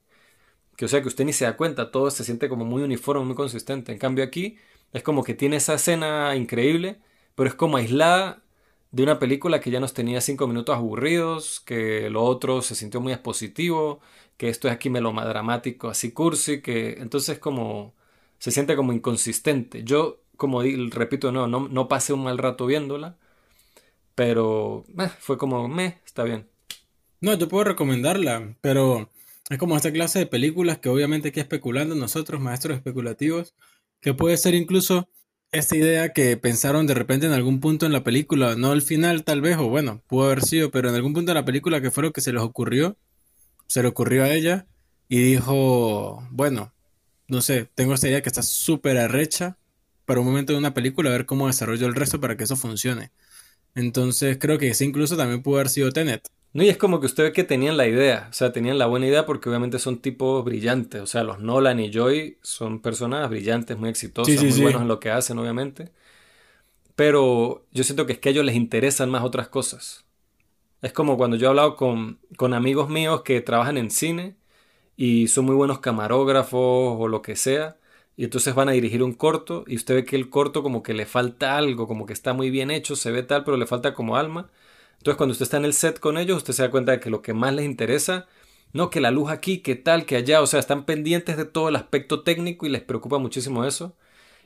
que, 0.78 0.86
o 0.86 0.88
sea, 0.88 1.01
que 1.01 1.09
usted 1.09 1.26
ni 1.26 1.34
se 1.34 1.45
da 1.45 1.57
cuenta, 1.57 1.91
todo 1.91 2.11
se 2.11 2.23
siente 2.23 2.49
como 2.49 2.63
muy 2.65 2.82
uniforme, 2.84 3.26
muy 3.26 3.36
consistente. 3.36 3.91
En 3.91 3.97
cambio 3.99 4.23
aquí 4.23 4.57
es 4.93 5.03
como 5.03 5.23
que 5.26 5.34
tiene 5.34 5.57
esa 5.57 5.73
escena 5.76 6.36
increíble, 6.38 7.01
pero 7.36 7.49
es 7.49 7.55
como 7.55 7.78
aislada 7.78 8.43
de 8.91 9.03
una 9.03 9.19
película 9.19 9.59
que 9.61 9.71
ya 9.71 9.82
nos 9.82 9.93
tenía 9.93 10.21
cinco 10.21 10.47
minutos 10.47 10.78
aburridos, 10.78 11.59
que 11.61 12.09
lo 12.09 12.23
otro 12.23 12.61
se 12.61 12.76
sintió 12.76 13.01
muy 13.01 13.11
expositivo, 13.13 13.99
que 14.38 14.49
esto 14.49 14.69
es 14.69 14.73
aquí 14.73 14.89
melodramático, 14.89 15.89
así 15.89 16.13
cursi, 16.13 16.61
que 16.61 16.93
entonces 17.01 17.38
como 17.39 17.93
se 18.39 18.51
siente 18.51 18.78
como 18.78 18.93
inconsistente. 18.93 19.84
Yo, 19.84 20.21
como 20.38 20.61
repito, 20.91 21.34
no, 21.34 21.47
no, 21.47 21.67
no 21.67 21.88
pasé 21.89 22.13
un 22.13 22.23
mal 22.23 22.38
rato 22.38 22.65
viéndola, 22.65 23.17
pero 24.16 24.86
eh, 24.97 25.09
fue 25.20 25.38
como, 25.38 25.68
me, 25.68 25.99
está 26.05 26.24
bien. 26.24 26.49
No, 27.22 27.34
yo 27.36 27.47
puedo 27.47 27.66
recomendarla, 27.66 28.55
pero 28.61 29.11
es 29.49 29.57
como 29.57 29.76
esta 29.76 29.91
clase 29.91 30.20
de 30.20 30.26
películas 30.26 30.80
que 30.80 30.89
obviamente 30.89 31.30
aquí 31.30 31.39
especulando 31.39 31.95
nosotros, 31.95 32.41
maestros 32.41 32.78
especulativos, 32.78 33.53
que 34.01 34.13
puede 34.13 34.38
ser 34.38 34.55
incluso 34.55 35.09
esta 35.51 35.76
idea 35.76 36.13
que 36.13 36.36
pensaron 36.38 36.88
de 36.88 36.93
repente 36.93 37.26
en 37.26 37.32
algún 37.32 37.59
punto 37.59 37.86
en 37.86 37.93
la 37.93 38.03
película, 38.03 38.55
no 38.55 38.72
al 38.72 38.82
final 38.82 39.24
tal 39.24 39.41
vez, 39.41 39.57
o 39.57 39.70
bueno, 39.70 40.01
pudo 40.07 40.26
haber 40.26 40.43
sido, 40.43 40.72
pero 40.72 40.89
en 40.89 40.95
algún 40.95 41.13
punto 41.13 41.32
de 41.32 41.36
la 41.39 41.45
película 41.45 41.82
que 41.82 41.91
fue 41.91 42.03
lo 42.03 42.11
que 42.11 42.22
se 42.22 42.34
les 42.34 42.41
ocurrió, 42.41 42.97
se 43.68 43.82
le 43.82 43.88
ocurrió 43.88 44.24
a 44.24 44.32
ella 44.32 44.68
y 45.07 45.20
dijo, 45.22 46.28
bueno, 46.32 46.74
no 47.28 47.41
sé, 47.41 47.70
tengo 47.76 47.93
esta 47.93 48.07
idea 48.07 48.22
que 48.22 48.30
está 48.30 48.43
súper 48.43 48.97
arrecha 48.97 49.57
para 50.05 50.20
un 50.20 50.26
momento 50.26 50.53
de 50.53 50.59
una 50.59 50.74
película, 50.74 51.09
a 51.09 51.13
ver 51.13 51.26
cómo 51.26 51.47
desarrollo 51.47 51.88
el 51.88 51.95
resto 51.95 52.20
para 52.20 52.38
que 52.38 52.43
eso 52.43 52.55
funcione. 52.55 53.11
Entonces 53.76 54.38
creo 54.39 54.57
que 54.57 54.69
ese 54.69 54.86
incluso 54.86 55.17
también 55.17 55.43
pudo 55.43 55.57
haber 55.57 55.69
sido 55.69 55.91
Tenet. 55.91 56.28
No, 56.53 56.63
y 56.63 56.69
es 56.69 56.78
como 56.78 57.01
que 57.01 57.05
usted 57.07 57.23
ve 57.23 57.34
que 57.34 57.43
tenían 57.43 57.76
la 57.76 57.86
idea, 57.88 58.28
o 58.30 58.34
sea, 58.34 58.53
tenían 58.53 58.78
la 58.78 58.86
buena 58.86 59.07
idea 59.07 59.26
porque 59.26 59.49
obviamente 59.49 59.78
son 59.78 60.01
tipos 60.01 60.43
brillantes, 60.45 61.01
o 61.01 61.05
sea, 61.07 61.23
los 61.26 61.39
Nolan 61.39 61.82
y 61.82 61.91
Joy 61.91 62.38
son 62.41 62.82
personas 62.82 63.30
brillantes, 63.30 63.78
muy 63.78 63.89
exitosas, 63.89 64.47
muy 64.47 64.59
buenos 64.61 64.82
en 64.82 64.88
lo 64.88 64.99
que 65.01 65.11
hacen, 65.11 65.38
obviamente. 65.38 65.91
Pero 66.95 67.65
yo 67.71 67.84
siento 67.84 68.05
que 68.05 68.13
es 68.13 68.19
que 68.19 68.30
a 68.30 68.32
ellos 68.32 68.45
les 68.45 68.55
interesan 68.55 69.09
más 69.09 69.23
otras 69.23 69.47
cosas. 69.49 70.05
Es 70.82 70.93
como 70.93 71.17
cuando 71.17 71.38
yo 71.38 71.47
he 71.47 71.49
hablado 71.49 71.76
con, 71.78 72.19
con 72.38 72.53
amigos 72.53 72.89
míos 72.89 73.23
que 73.23 73.41
trabajan 73.41 73.78
en 73.78 73.91
cine 73.91 74.38
y 74.97 75.28
son 75.30 75.45
muy 75.45 75.55
buenos 75.55 75.80
camarógrafos 75.80 76.97
o 76.99 77.07
lo 77.09 77.21
que 77.21 77.36
sea, 77.38 77.78
y 78.18 78.24
entonces 78.24 78.55
van 78.55 78.70
a 78.70 78.74
dirigir 78.74 79.03
un 79.03 79.13
corto 79.13 79.66
y 79.68 79.76
usted 79.76 79.95
ve 79.95 80.05
que 80.05 80.16
el 80.16 80.30
corto 80.30 80.63
como 80.63 80.84
que 80.84 80.93
le 80.93 81.05
falta 81.05 81.57
algo, 81.57 81.88
como 81.88 82.05
que 82.05 82.13
está 82.13 82.34
muy 82.34 82.49
bien 82.49 82.72
hecho, 82.72 82.95
se 82.95 83.11
ve 83.11 83.24
tal, 83.24 83.43
pero 83.43 83.57
le 83.57 83.68
falta 83.68 83.93
como 83.93 84.16
alma. 84.18 84.49
Entonces 84.97 85.18
cuando 85.18 85.34
usted 85.34 85.43
está 85.43 85.57
en 85.57 85.66
el 85.66 85.74
set 85.74 85.99
con 85.99 86.18
ellos, 86.18 86.38
usted 86.38 86.53
se 86.53 86.63
da 86.63 86.72
cuenta 86.72 86.93
de 86.93 86.99
que 86.99 87.09
lo 87.09 87.22
que 87.22 87.34
más 87.34 87.53
les 87.53 87.66
interesa, 87.66 88.28
no 88.74 88.89
que 88.89 89.01
la 89.01 89.11
luz 89.11 89.30
aquí, 89.30 89.59
que 89.59 89.76
tal, 89.76 90.05
que 90.05 90.16
allá, 90.16 90.41
o 90.41 90.47
sea, 90.47 90.59
están 90.59 90.86
pendientes 90.86 91.38
de 91.38 91.45
todo 91.45 91.70
el 91.70 91.76
aspecto 91.76 92.24
técnico 92.24 92.66
y 92.66 92.70
les 92.70 92.82
preocupa 92.82 93.18
muchísimo 93.20 93.66
eso. 93.66 93.95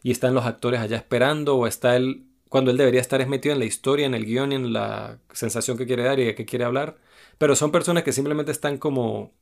Y 0.04 0.12
están 0.12 0.34
los 0.34 0.46
actores 0.46 0.80
allá 0.82 0.98
esperando 0.98 1.58
o 1.58 1.68
está 1.68 1.96
él, 1.96 2.26
cuando 2.50 2.72
él 2.72 2.78
debería 2.78 3.02
estar 3.02 3.22
es 3.22 3.28
metido 3.28 3.54
en 3.54 3.60
la 3.60 3.66
historia, 3.66 4.06
en 4.06 4.16
el 4.16 4.26
guion 4.26 4.52
y 4.52 4.56
en 4.56 4.74
la 4.74 5.20
sensación 5.34 5.78
que 5.78 5.86
quiere 5.86 6.04
dar 6.04 6.20
y 6.20 6.26
de 6.26 6.36
qué 6.36 6.46
quiere 6.46 6.66
hablar. 6.66 6.98
Pero 7.38 7.56
son 7.56 7.72
personas 7.72 8.04
que 8.04 8.14
simplemente 8.14 8.52
están 8.52 8.78
como 8.78 9.34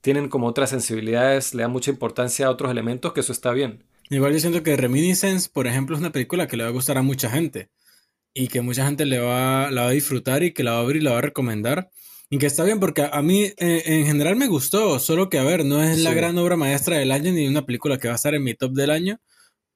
tienen 0.00 0.28
como 0.28 0.46
otras 0.46 0.70
sensibilidades, 0.70 1.54
le 1.54 1.62
dan 1.62 1.72
mucha 1.72 1.90
importancia 1.90 2.46
a 2.46 2.50
otros 2.50 2.70
elementos, 2.70 3.12
que 3.12 3.20
eso 3.20 3.32
está 3.32 3.52
bien. 3.52 3.84
Igual 4.08 4.32
yo 4.32 4.40
siento 4.40 4.62
que 4.62 4.76
Reminiscence, 4.76 5.48
por 5.52 5.66
ejemplo, 5.66 5.94
es 5.94 6.00
una 6.00 6.10
película 6.10 6.48
que 6.48 6.56
le 6.56 6.64
va 6.64 6.70
a 6.70 6.72
gustar 6.72 6.98
a 6.98 7.02
mucha 7.02 7.30
gente 7.30 7.70
y 8.34 8.48
que 8.48 8.60
mucha 8.60 8.84
gente 8.86 9.04
le 9.06 9.18
va, 9.20 9.70
la 9.70 9.82
va 9.82 9.88
a 9.88 9.92
disfrutar 9.92 10.42
y 10.42 10.52
que 10.52 10.64
la 10.64 10.72
va 10.72 10.78
a 10.78 10.80
abrir 10.82 11.02
y 11.02 11.04
la 11.04 11.12
va 11.12 11.18
a 11.18 11.22
recomendar. 11.22 11.90
Y 12.28 12.38
que 12.38 12.46
está 12.46 12.64
bien 12.64 12.80
porque 12.80 13.08
a 13.10 13.22
mí 13.22 13.42
eh, 13.42 13.82
en 13.86 14.06
general 14.06 14.36
me 14.36 14.46
gustó, 14.46 14.98
solo 15.00 15.28
que 15.28 15.38
a 15.38 15.44
ver, 15.44 15.64
no 15.64 15.82
es 15.82 15.98
la 15.98 16.14
gran 16.14 16.38
obra 16.38 16.56
maestra 16.56 16.96
del 16.96 17.10
año 17.10 17.32
ni 17.32 17.48
una 17.48 17.66
película 17.66 17.98
que 17.98 18.08
va 18.08 18.14
a 18.14 18.16
estar 18.16 18.34
en 18.34 18.44
mi 18.44 18.54
top 18.54 18.72
del 18.72 18.90
año 18.90 19.20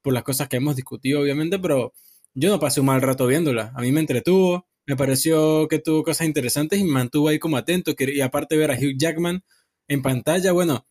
por 0.02 0.12
las 0.12 0.22
cosas 0.22 0.48
que 0.48 0.56
hemos 0.56 0.76
discutido 0.76 1.20
obviamente, 1.20 1.58
pero 1.58 1.92
yo 2.34 2.50
no 2.50 2.60
pasé 2.60 2.80
un 2.80 2.86
mal 2.86 3.02
rato 3.02 3.26
viéndola. 3.26 3.72
A 3.74 3.80
mí 3.80 3.90
me 3.92 4.00
entretuvo, 4.00 4.66
me 4.86 4.96
pareció 4.96 5.66
que 5.68 5.78
tuvo 5.78 6.02
cosas 6.02 6.26
interesantes 6.26 6.78
y 6.78 6.84
me 6.84 6.92
mantuvo 6.92 7.28
ahí 7.28 7.38
como 7.38 7.56
atento. 7.56 7.94
Y 7.98 8.20
aparte 8.20 8.56
ver 8.56 8.70
a 8.70 8.74
Hugh 8.74 8.96
Jackman 8.98 9.42
en 9.88 10.02
pantalla, 10.02 10.52
bueno, 10.52 10.84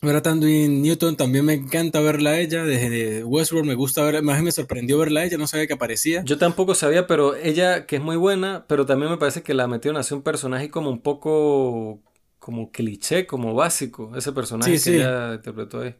Ahora 0.00 0.22
en 0.24 0.80
Newton 0.80 1.16
también 1.16 1.44
me 1.44 1.54
encanta 1.54 2.00
verla 2.00 2.30
a 2.30 2.38
ella, 2.38 2.64
desde 2.64 3.24
Westworld 3.24 3.66
me 3.66 3.74
gusta 3.74 4.04
ver, 4.04 4.22
más 4.22 4.40
me 4.44 4.52
sorprendió 4.52 4.96
verla 4.96 5.20
a 5.20 5.24
ella, 5.24 5.38
no 5.38 5.48
sabía 5.48 5.66
que 5.66 5.72
aparecía. 5.72 6.22
Yo 6.24 6.38
tampoco 6.38 6.76
sabía, 6.76 7.08
pero 7.08 7.34
ella 7.34 7.84
que 7.84 7.96
es 7.96 8.02
muy 8.02 8.14
buena, 8.14 8.64
pero 8.68 8.86
también 8.86 9.10
me 9.10 9.16
parece 9.16 9.42
que 9.42 9.54
la 9.54 9.66
metieron 9.66 9.98
así 9.98 10.14
un 10.14 10.22
personaje 10.22 10.70
como 10.70 10.88
un 10.90 11.02
poco 11.02 12.00
como 12.38 12.70
cliché, 12.70 13.26
como 13.26 13.54
básico, 13.54 14.12
ese 14.16 14.30
personaje 14.30 14.80
que 14.80 14.96
ella 14.96 15.34
interpretó 15.34 15.80
ahí. 15.80 15.96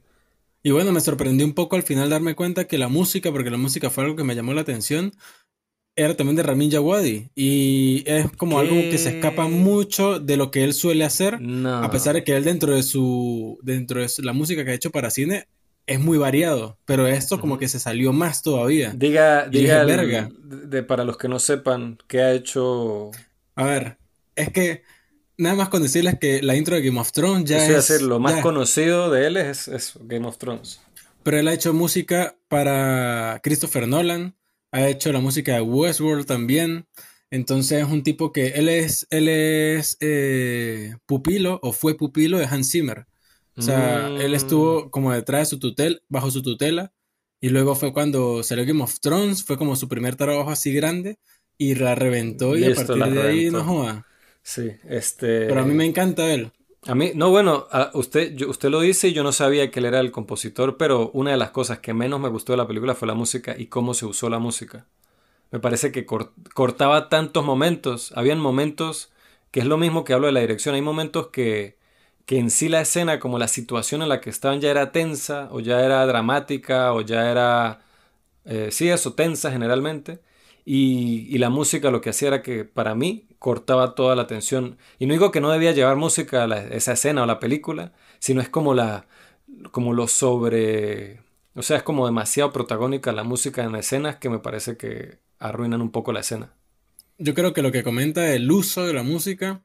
Y 0.63 0.71
bueno, 0.71 0.93
me 0.93 1.01
sorprendió 1.01 1.45
un 1.45 1.55
poco 1.55 1.75
al 1.75 1.83
final 1.83 2.09
darme 2.09 2.37
cuenta 2.37 2.67
que 2.67 2.79
la 2.79 2.89
música, 2.89 3.33
porque 3.33 3.51
la 3.51 3.59
música 3.59 3.91
fue 3.91 4.05
algo 4.05 4.17
que 4.17 4.25
me 4.25 4.37
llamó 4.37 4.55
la 4.55 4.61
atención, 4.61 5.13
era 5.99 6.15
también 6.17 6.37
de 6.37 6.45
Ramin 6.45 6.71
Djawadi 6.71 7.29
y 7.35 8.05
es 8.07 8.31
como 8.37 8.61
algo 8.61 8.75
que 8.75 8.99
se 8.99 9.17
escapa 9.17 9.49
mucho 9.49 10.21
de 10.21 10.37
lo 10.37 10.53
que 10.53 10.63
él 10.63 10.73
suele 10.73 11.05
hacer, 11.05 11.41
a 11.67 11.91
pesar 11.91 12.15
de 12.15 12.23
que 12.23 12.37
él 12.37 12.45
dentro 12.45 12.75
de 12.75 12.85
su 12.85 13.59
dentro 13.63 14.01
de 14.01 14.09
la 14.19 14.33
música 14.33 14.65
que 14.65 14.71
ha 14.71 14.75
hecho 14.75 14.93
para 14.93 15.11
cine 15.11 15.49
es 15.89 15.99
muy 15.99 16.19
variado, 16.19 16.79
pero 16.85 17.09
esto 17.09 17.41
como 17.41 17.59
que 17.59 17.67
se 17.67 17.81
salió 17.81 18.13
más 18.13 18.43
todavía. 18.43 18.93
Diga, 18.95 19.49
diga 19.49 19.85
de, 19.85 20.83
para 20.83 21.03
los 21.03 21.17
que 21.17 21.29
no 21.29 21.39
sepan 21.41 21.99
qué 22.07 22.21
ha 22.21 22.33
hecho. 22.33 23.11
A 23.57 23.65
ver, 23.65 23.97
es 24.37 24.53
que 24.53 24.83
nada 25.37 25.57
más 25.57 25.71
con 25.71 25.83
decirles 25.83 26.19
que 26.21 26.43
la 26.43 26.55
intro 26.55 26.77
de 26.77 26.83
Game 26.83 27.01
of 27.01 27.11
Thrones 27.11 27.49
ya 27.49 27.67
es. 27.67 27.89
Decir, 27.89 28.07
lo 28.07 28.21
más 28.21 28.43
conocido 28.43 29.11
de 29.11 29.27
él 29.27 29.37
es, 29.39 29.67
es 29.67 29.95
Game 30.03 30.29
of 30.29 30.37
Thrones. 30.37 30.81
Pero 31.23 31.41
él 31.41 31.49
ha 31.49 31.55
hecho 31.55 31.73
música 31.73 32.37
para 32.49 33.41
Christopher 33.43 33.89
Nolan, 33.89 34.37
ha 34.73 34.89
hecho 34.89 35.13
la 35.13 35.21
música 35.21 35.55
de 35.55 35.61
Westworld 35.61 36.27
también. 36.27 36.87
Entonces 37.31 37.83
es 37.83 37.89
un 37.91 38.03
tipo 38.03 38.33
que 38.33 38.49
él 38.49 38.69
es, 38.69 39.07
él 39.11 39.29
es 39.29 39.97
eh, 40.01 40.97
pupilo 41.07 41.61
o 41.63 41.73
fue 41.73 41.97
pupilo 41.97 42.39
de 42.39 42.47
Hans 42.47 42.71
Zimmer. 42.71 43.07
O 43.57 43.63
sea, 43.63 44.07
él 44.07 44.35
estuvo 44.35 44.85
mm. 44.85 44.91
como 44.91 45.13
detrás 45.13 45.41
de 45.41 45.47
su 45.47 45.59
tutela, 45.59 45.99
bajo 46.09 46.31
su 46.31 46.43
tutela. 46.43 46.93
Y 47.41 47.51
luego 47.51 47.75
fue 47.75 47.93
cuando 47.93 48.43
salió 48.43 48.65
Game 48.65 48.83
of 48.83 49.01
Thrones, 49.01 49.45
fue 49.45 49.59
como 49.59 49.77
su 49.77 49.89
primer 49.89 50.17
trabajo 50.17 50.51
así 50.51 50.73
grande. 50.73 51.19
Y 51.57 51.75
la 51.75 51.97
reventó 51.97 52.57
y 52.57 52.65
a 52.65 52.75
partir 52.75 53.05
de 53.05 53.23
ahí 53.23 53.51
no 53.51 53.65
joda. 53.65 54.07
Sí, 54.43 54.71
este. 54.89 55.47
Pero 55.47 55.61
a 55.61 55.65
mí 55.65 55.75
me 55.75 55.85
encanta 55.85 56.33
él. 56.33 56.53
A 56.89 56.95
mí, 56.95 57.13
no, 57.15 57.29
bueno, 57.29 57.67
usted, 57.93 58.41
usted 58.47 58.71
lo 58.71 58.81
dice 58.81 59.09
y 59.09 59.13
yo 59.13 59.23
no 59.23 59.31
sabía 59.33 59.71
que 59.71 59.79
él 59.79 59.85
era 59.85 60.01
el 60.01 60.11
compositor, 60.11 60.79
pero 60.79 61.11
una 61.13 61.33
de 61.33 61.37
las 61.37 61.51
cosas 61.51 61.81
que 61.81 61.93
menos 61.93 62.19
me 62.19 62.31
gustó 62.31 62.55
de 62.55 62.57
la 62.57 62.67
película 62.67 62.95
fue 62.95 63.07
la 63.07 63.13
música 63.13 63.55
y 63.59 63.67
cómo 63.67 63.93
se 63.93 64.07
usó 64.07 64.31
la 64.31 64.39
música. 64.39 64.87
Me 65.51 65.61
parece 65.61 65.93
que 65.93 66.07
cortaba 66.07 67.11
tantos 67.11 67.45
momentos. 67.45 68.13
Habían 68.17 68.41
momentos, 68.41 69.13
que 69.51 69.61
es 69.61 69.67
lo 69.67 69.77
mismo 69.77 70.05
que 70.05 70.15
hablo 70.15 70.29
de 70.29 70.33
la 70.33 70.41
dirección, 70.41 70.77
hay 70.77 70.81
momentos 70.81 71.29
que, 71.29 71.77
que 72.25 72.39
en 72.39 72.51
sí 72.51 72.71
la 72.71 72.81
escena, 72.81 73.21
como 73.21 73.39
la 73.39 73.49
situación 73.49 74.01
en 74.03 74.09
la 74.09 74.23
que 74.23 74.31
estaban 74.31 74.63
ya 74.63 74.71
era 74.71 74.91
tensa, 74.91 75.49
o 75.53 75.61
ya 75.61 75.85
era 75.85 76.07
dramática, 76.07 76.95
o 76.95 77.03
ya 77.03 77.31
era, 77.31 77.83
eh, 78.47 78.71
sí, 78.73 78.89
eso, 78.89 79.15
tensa 79.15 79.53
generalmente. 79.53 80.21
Y, 80.65 81.27
y, 81.31 81.39
la 81.39 81.51
música 81.51 81.91
lo 81.91 82.01
que 82.01 82.11
hacía 82.11 82.29
era 82.29 82.43
que 82.43 82.65
para 82.65 82.95
mí 82.95 83.28
cortaba 83.39 83.95
toda 83.95 84.17
la 84.17 84.23
atención. 84.23 84.79
Y 84.99 85.07
no 85.07 85.15
digo 85.15 85.31
que 85.31 85.41
no 85.41 85.51
debía 85.51 85.73
llevar 85.73 85.97
música 85.97 86.45
a 86.45 86.59
esa 86.69 86.93
escena 86.93 87.23
o 87.23 87.27
la 87.27 87.41
película, 87.41 87.93
sino 88.19 88.41
es 88.41 88.49
como 88.49 88.75
la 88.75 89.07
como 89.73 89.95
lo 89.95 90.09
sobre 90.09 91.21
o 91.59 91.63
sea, 91.63 91.79
es 91.79 91.83
como 91.83 92.07
demasiado 92.07 92.53
protagónica 92.53 93.11
la 93.11 93.25
música 93.25 93.65
en 93.65 93.75
escenas 93.75 94.17
que 94.17 94.31
me 94.31 94.39
parece 94.39 94.77
que 94.77 95.19
arruinan 95.41 95.83
un 95.83 95.91
poco 95.91 96.13
la 96.13 96.21
escena. 96.21 96.55
Yo 97.19 97.35
creo 97.35 97.53
que 97.53 97.63
lo 97.63 97.73
que 97.73 97.83
comenta 97.83 98.33
el 98.33 98.49
uso 98.49 98.87
de 98.87 98.93
la 98.93 99.03
música 99.03 99.65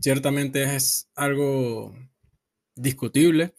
ciertamente 0.00 0.74
es 0.74 1.10
algo 1.14 1.94
discutible, 2.74 3.54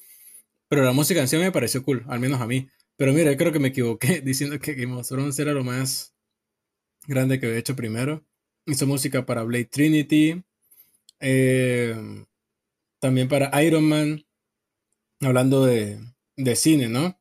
pero 0.67 0.83
la 0.83 0.91
música 0.91 1.21
en 1.21 1.27
sí 1.27 1.37
me 1.37 1.51
pareció 1.51 1.83
cool, 1.83 2.03
al 2.07 2.19
menos 2.19 2.41
a 2.41 2.47
mí. 2.47 2.67
Pero 2.95 3.13
mira, 3.13 3.37
creo 3.37 3.51
que 3.51 3.59
me 3.59 3.67
equivoqué 3.67 4.21
diciendo 4.25 4.57
que 4.59 4.73
Game 4.73 4.95
of 4.95 5.07
Thrones 5.07 5.37
era 5.37 5.53
lo 5.53 5.63
más 5.63 6.15
grande 7.05 7.39
que 7.39 7.45
había 7.45 7.59
hecho 7.59 7.75
primero. 7.75 8.25
Hizo 8.67 8.85
música 8.85 9.25
para 9.25 9.43
Blade 9.43 9.65
Trinity. 9.65 10.43
Eh, 11.19 11.95
también 12.99 13.27
para 13.27 13.63
Iron 13.63 13.85
Man. 13.85 14.23
Hablando 15.21 15.65
de, 15.65 15.99
cine, 16.55 16.89
¿no? 16.89 17.19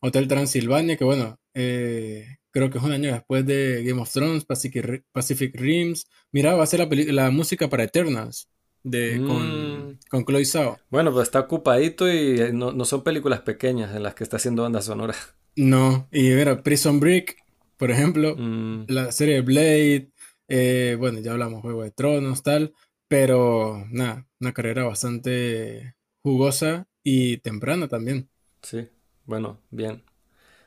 Hotel 0.00 0.28
Transilvania, 0.28 0.96
que 0.96 1.04
bueno, 1.04 1.38
eh, 1.52 2.38
creo 2.50 2.70
que 2.70 2.78
es 2.78 2.84
un 2.84 2.92
año 2.92 3.12
después 3.12 3.44
de 3.44 3.82
Game 3.84 4.00
of 4.00 4.10
Thrones, 4.10 4.44
Pacific, 4.44 5.04
Pacific 5.12 5.54
Rims. 5.54 6.06
Mira, 6.30 6.54
va 6.54 6.62
a 6.62 6.66
ser 6.66 6.88
la, 6.88 7.30
música 7.30 7.68
para 7.68 7.84
Eternals. 7.84 8.48
De, 8.82 9.16
con, 9.16 9.88
mm. 9.88 9.98
con 10.10 10.24
Chloe 10.24 10.44
Zhao. 10.44 10.78
Bueno, 10.90 11.10
pues 11.12 11.28
está 11.28 11.40
ocupadito 11.40 12.06
y 12.06 12.40
eh, 12.40 12.52
no, 12.52 12.84
son 12.84 13.02
películas 13.02 13.40
pequeñas 13.40 13.96
en 13.96 14.02
las 14.02 14.14
que 14.14 14.24
está 14.24 14.36
haciendo 14.36 14.62
banda 14.62 14.82
sonora. 14.82 15.14
No, 15.56 16.08
y 16.12 16.30
mira, 16.30 16.62
Prison 16.62 17.00
Break, 17.00 17.36
por 17.76 17.90
ejemplo, 17.90 18.36
mm. 18.36 18.84
la 18.88 19.10
serie 19.10 19.40
Blade, 19.40 20.10
eh, 20.48 20.96
bueno, 20.98 21.20
ya 21.20 21.32
hablamos 21.32 21.62
Juego 21.62 21.82
de 21.82 21.90
Tronos, 21.90 22.42
tal, 22.42 22.74
pero 23.08 23.84
nada, 23.90 24.26
una 24.40 24.52
carrera 24.52 24.84
bastante 24.84 25.96
jugosa 26.22 26.88
y 27.02 27.38
temprana 27.38 27.88
también. 27.88 28.30
Sí, 28.62 28.88
bueno, 29.26 29.60
bien. 29.70 30.04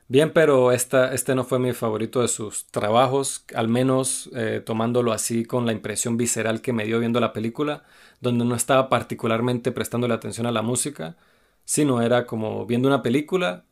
Bien, 0.09 0.32
pero 0.34 0.71
esta, 0.71 1.13
este 1.13 1.36
no 1.36 1.43
fue 1.43 1.59
mi 1.59 1.73
favorito 1.73 2.21
de 2.21 2.30
sus 2.30 2.67
trabajos, 2.67 3.43
al 3.53 3.67
menos 3.67 4.30
eh, 4.34 4.61
tomándolo 4.65 5.11
así 5.11 5.43
con 5.45 5.65
la 5.65 5.73
impresión 5.73 6.15
visceral 6.15 6.61
que 6.61 6.71
me 6.71 6.86
dio 6.86 6.99
viendo 6.99 7.19
la 7.19 7.34
película, 7.34 7.84
donde 8.21 8.45
no 8.45 8.55
estaba 8.55 8.88
particularmente 8.89 9.71
prestándole 9.73 10.13
atención 10.13 10.47
a 10.47 10.51
la 10.51 10.61
música, 10.61 11.17
sino 11.65 12.01
era 12.01 12.25
como 12.25 12.65
viendo 12.65 12.88
una 12.88 13.01
película 13.03 13.65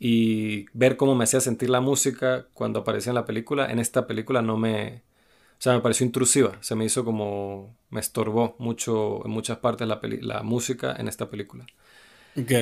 y 0.00 0.66
ver 0.72 0.96
cómo 0.96 1.14
me 1.14 1.24
hacía 1.24 1.40
sentir 1.40 1.70
la 1.70 1.80
música 1.80 2.48
cuando 2.52 2.80
aparecía 2.80 3.10
en 3.10 3.14
la 3.16 3.24
película. 3.24 3.70
En 3.70 3.78
esta 3.78 4.06
película 4.08 4.42
no 4.42 4.56
me, 4.56 5.02
o 5.58 5.62
sea, 5.62 5.74
me 5.74 5.80
pareció 5.80 6.06
intrusiva, 6.06 6.58
se 6.60 6.74
me 6.74 6.84
hizo 6.84 7.04
como, 7.04 7.76
me 7.90 8.00
estorbó 8.00 8.56
mucho 8.58 9.24
en 9.24 9.30
muchas 9.30 9.58
partes 9.58 9.88
la, 9.88 10.00
la 10.20 10.42
música 10.42 10.94
en 10.98 11.08
esta 11.08 11.30
película. 11.30 11.66
Ok. 12.36 12.52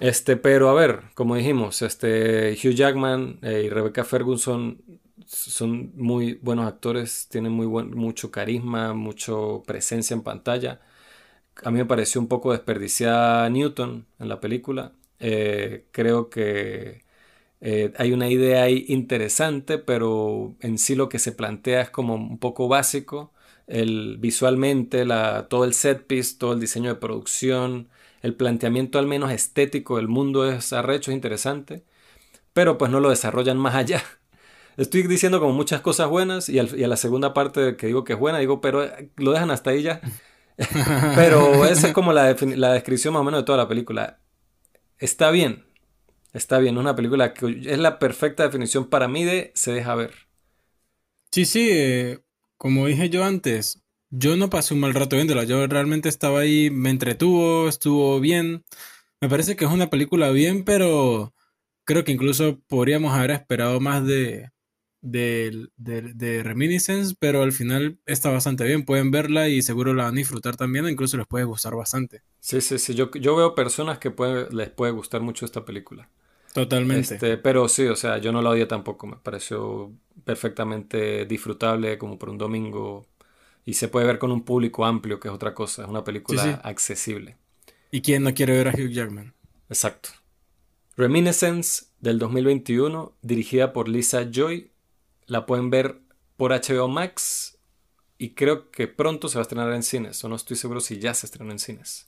Este, 0.00 0.36
pero 0.36 0.68
a 0.68 0.74
ver, 0.74 1.04
como 1.14 1.36
dijimos, 1.36 1.80
este, 1.82 2.52
Hugh 2.52 2.74
Jackman 2.74 3.38
eh, 3.42 3.62
y 3.66 3.68
Rebecca 3.70 4.04
Ferguson 4.04 4.82
son 5.26 5.92
muy 5.96 6.34
buenos 6.42 6.66
actores, 6.66 7.28
tienen 7.30 7.52
muy 7.52 7.66
buen, 7.66 7.90
mucho 7.96 8.30
carisma, 8.30 8.92
mucha 8.92 9.32
presencia 9.66 10.14
en 10.14 10.22
pantalla. 10.22 10.80
A 11.64 11.70
mí 11.70 11.78
me 11.78 11.86
pareció 11.86 12.20
un 12.20 12.28
poco 12.28 12.52
desperdiciada 12.52 13.48
Newton 13.50 14.06
en 14.18 14.28
la 14.28 14.40
película. 14.40 14.92
Eh, 15.18 15.86
creo 15.92 16.28
que 16.30 17.02
eh, 17.60 17.92
hay 17.96 18.12
una 18.12 18.28
idea 18.28 18.64
ahí 18.64 18.84
interesante, 18.88 19.78
pero 19.78 20.56
en 20.60 20.78
sí 20.78 20.94
lo 20.94 21.08
que 21.08 21.18
se 21.18 21.32
plantea 21.32 21.82
es 21.82 21.90
como 21.90 22.14
un 22.14 22.38
poco 22.38 22.68
básico. 22.68 23.32
El, 23.66 24.18
visualmente, 24.18 25.04
todo 25.48 25.64
el 25.64 25.74
set 25.74 26.06
piece, 26.06 26.36
todo 26.38 26.52
el 26.52 26.60
diseño 26.60 26.90
de 26.90 27.00
producción, 27.00 27.88
el 28.22 28.34
planteamiento 28.34 28.98
al 28.98 29.06
menos 29.06 29.32
estético 29.32 29.96
del 29.96 30.08
mundo 30.08 30.50
es 30.50 30.72
arrecho, 30.72 31.10
es 31.10 31.16
interesante, 31.16 31.84
pero 32.52 32.78
pues 32.78 32.90
no 32.90 33.00
lo 33.00 33.10
desarrollan 33.10 33.58
más 33.58 33.74
allá. 33.74 34.02
Estoy 34.76 35.04
diciendo 35.04 35.40
como 35.40 35.52
muchas 35.52 35.80
cosas 35.80 36.08
buenas 36.08 36.48
y, 36.48 36.58
a 36.58 36.64
la 36.88 36.96
segunda 36.96 37.34
parte 37.34 37.76
que 37.76 37.86
digo 37.88 38.04
que 38.04 38.14
es 38.14 38.18
buena, 38.18 38.38
digo, 38.38 38.60
pero 38.60 38.84
eh, 38.84 39.10
lo 39.16 39.32
dejan 39.32 39.50
hasta 39.50 39.70
ahí 39.70 39.82
ya. 39.82 40.00
pero 41.16 41.66
esa 41.66 41.88
es 41.88 41.92
como 41.94 42.12
la, 42.12 42.34
la 42.56 42.72
descripción 42.72 43.14
más 43.14 43.20
o 43.22 43.24
menos 43.24 43.40
de 43.40 43.44
toda 43.44 43.58
la 43.58 43.68
película. 43.68 44.20
Está 44.98 45.30
bien, 45.30 45.65
está 46.36 46.58
bien, 46.58 46.78
una 46.78 46.94
película 46.94 47.34
que 47.34 47.60
es 47.64 47.78
la 47.78 47.98
perfecta 47.98 48.44
definición 48.44 48.88
para 48.88 49.08
mí 49.08 49.24
de 49.24 49.52
se 49.54 49.72
deja 49.72 49.94
ver. 49.94 50.14
Sí, 51.32 51.44
sí, 51.44 51.68
eh, 51.70 52.20
como 52.56 52.86
dije 52.86 53.10
yo 53.10 53.24
antes, 53.24 53.82
yo 54.10 54.36
no 54.36 54.50
pasé 54.50 54.74
un 54.74 54.80
mal 54.80 54.94
rato 54.94 55.16
viéndola, 55.16 55.44
yo 55.44 55.66
realmente 55.66 56.08
estaba 56.08 56.40
ahí, 56.40 56.70
me 56.70 56.90
entretuvo, 56.90 57.68
estuvo 57.68 58.20
bien. 58.20 58.64
Me 59.20 59.28
parece 59.28 59.56
que 59.56 59.64
es 59.64 59.70
una 59.70 59.90
película 59.90 60.30
bien, 60.30 60.64
pero 60.64 61.34
creo 61.84 62.04
que 62.04 62.12
incluso 62.12 62.60
podríamos 62.68 63.14
haber 63.14 63.30
esperado 63.30 63.80
más 63.80 64.06
de, 64.06 64.50
de, 65.00 65.68
de, 65.76 66.42
Reminiscence, 66.42 67.14
pero 67.18 67.42
al 67.42 67.52
final 67.52 67.98
está 68.06 68.30
bastante 68.30 68.64
bien. 68.64 68.84
Pueden 68.84 69.10
verla 69.10 69.48
y 69.48 69.62
seguro 69.62 69.94
la 69.94 70.04
van 70.04 70.14
a 70.14 70.18
disfrutar 70.18 70.56
también, 70.56 70.88
incluso 70.88 71.16
les 71.16 71.26
puede 71.26 71.44
gustar 71.44 71.74
bastante. 71.74 72.22
Sí, 72.40 72.60
sí, 72.60 72.78
sí. 72.78 72.94
Yo, 72.94 73.10
yo 73.12 73.36
veo 73.36 73.54
personas 73.54 73.98
que 73.98 74.12
les 74.50 74.70
puede 74.70 74.92
gustar 74.92 75.22
mucho 75.22 75.44
esta 75.44 75.64
película. 75.64 76.10
Totalmente. 76.56 77.16
Este, 77.16 77.36
pero 77.36 77.68
sí, 77.68 77.86
o 77.86 77.96
sea, 77.96 78.16
yo 78.16 78.32
no 78.32 78.40
la 78.40 78.48
odié 78.48 78.64
tampoco. 78.64 79.06
Me 79.06 79.16
pareció 79.16 79.92
perfectamente 80.24 81.26
disfrutable 81.26 81.98
como 81.98 82.18
por 82.18 82.30
un 82.30 82.38
domingo. 82.38 83.06
Y 83.66 83.74
se 83.74 83.88
puede 83.88 84.06
ver 84.06 84.18
con 84.18 84.32
un 84.32 84.42
público 84.42 84.86
amplio, 84.86 85.20
que 85.20 85.28
es 85.28 85.34
otra 85.34 85.52
cosa. 85.52 85.82
Es 85.82 85.88
una 85.88 86.02
película 86.02 86.42
accesible. 86.64 87.36
¿Y 87.90 88.00
quién 88.00 88.22
no 88.22 88.32
quiere 88.32 88.54
ver 88.56 88.68
a 88.68 88.70
Hugh 88.70 88.90
Jackman? 88.90 89.34
Exacto. 89.68 90.08
Reminiscence 90.96 91.88
del 92.00 92.18
2021, 92.18 93.18
dirigida 93.20 93.74
por 93.74 93.88
Lisa 93.88 94.30
Joy. 94.30 94.70
La 95.26 95.44
pueden 95.44 95.68
ver 95.68 96.00
por 96.38 96.52
HBO 96.52 96.88
Max. 96.88 97.58
Y 98.16 98.30
creo 98.30 98.70
que 98.70 98.88
pronto 98.88 99.28
se 99.28 99.34
va 99.36 99.40
a 99.40 99.42
estrenar 99.42 99.70
en 99.74 99.82
cines. 99.82 100.24
O 100.24 100.30
no 100.30 100.36
estoy 100.36 100.56
seguro 100.56 100.80
si 100.80 101.00
ya 101.00 101.12
se 101.12 101.26
estrenó 101.26 101.52
en 101.52 101.58
cines. 101.58 102.05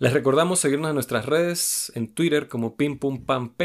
Les 0.00 0.14
recordamos 0.14 0.60
seguirnos 0.60 0.88
en 0.88 0.94
nuestras 0.94 1.26
redes, 1.26 1.92
en 1.94 2.08
Twitter 2.14 2.48
como 2.48 2.74
pimpumpamp. 2.74 3.60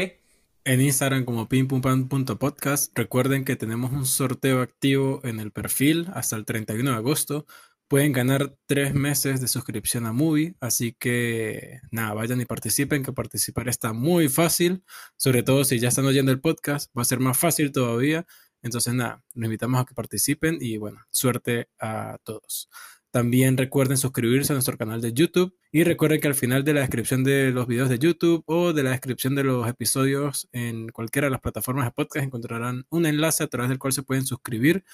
En 0.66 0.82
Instagram 0.82 1.24
como 1.24 1.48
pimpumpan.podcast. 1.48 2.92
Recuerden 2.94 3.46
que 3.46 3.56
tenemos 3.56 3.90
un 3.90 4.04
sorteo 4.04 4.60
activo 4.60 5.22
en 5.24 5.40
el 5.40 5.50
perfil 5.50 6.08
hasta 6.12 6.36
el 6.36 6.44
31 6.44 6.90
de 6.90 6.96
agosto. 6.98 7.46
Pueden 7.88 8.12
ganar 8.12 8.54
tres 8.66 8.92
meses 8.92 9.40
de 9.40 9.48
suscripción 9.48 10.04
a 10.04 10.12
Movie, 10.12 10.56
así 10.60 10.92
que 10.92 11.80
nada, 11.90 12.12
vayan 12.12 12.42
y 12.42 12.44
participen, 12.44 13.02
que 13.02 13.14
participar 13.14 13.70
está 13.70 13.94
muy 13.94 14.28
fácil, 14.28 14.84
sobre 15.16 15.42
todo 15.42 15.64
si 15.64 15.78
ya 15.78 15.88
están 15.88 16.04
oyendo 16.04 16.32
el 16.32 16.40
podcast, 16.42 16.94
va 16.94 17.00
a 17.00 17.06
ser 17.06 17.18
más 17.18 17.38
fácil 17.38 17.72
todavía. 17.72 18.26
Entonces 18.60 18.92
nada, 18.92 19.24
los 19.32 19.46
invitamos 19.46 19.80
a 19.80 19.86
que 19.86 19.94
participen 19.94 20.58
y 20.60 20.76
bueno, 20.76 21.00
suerte 21.08 21.70
a 21.80 22.18
todos. 22.24 22.68
También 23.16 23.56
recuerden 23.56 23.96
suscribirse 23.96 24.52
a 24.52 24.56
nuestro 24.56 24.76
canal 24.76 25.00
de 25.00 25.14
YouTube 25.14 25.56
y 25.72 25.84
recuerden 25.84 26.20
que 26.20 26.28
al 26.28 26.34
final 26.34 26.64
de 26.64 26.74
la 26.74 26.80
descripción 26.80 27.24
de 27.24 27.50
los 27.50 27.66
videos 27.66 27.88
de 27.88 27.98
YouTube 27.98 28.44
o 28.44 28.74
de 28.74 28.82
la 28.82 28.90
descripción 28.90 29.34
de 29.34 29.42
los 29.42 29.66
episodios 29.66 30.50
en 30.52 30.90
cualquiera 30.90 31.28
de 31.28 31.30
las 31.30 31.40
plataformas 31.40 31.86
de 31.86 31.92
podcast 31.92 32.26
encontrarán 32.26 32.84
un 32.90 33.06
enlace 33.06 33.42
a 33.42 33.46
través 33.46 33.70
del 33.70 33.78
cual 33.78 33.94
se 33.94 34.02
pueden 34.02 34.26
suscribir 34.26 34.84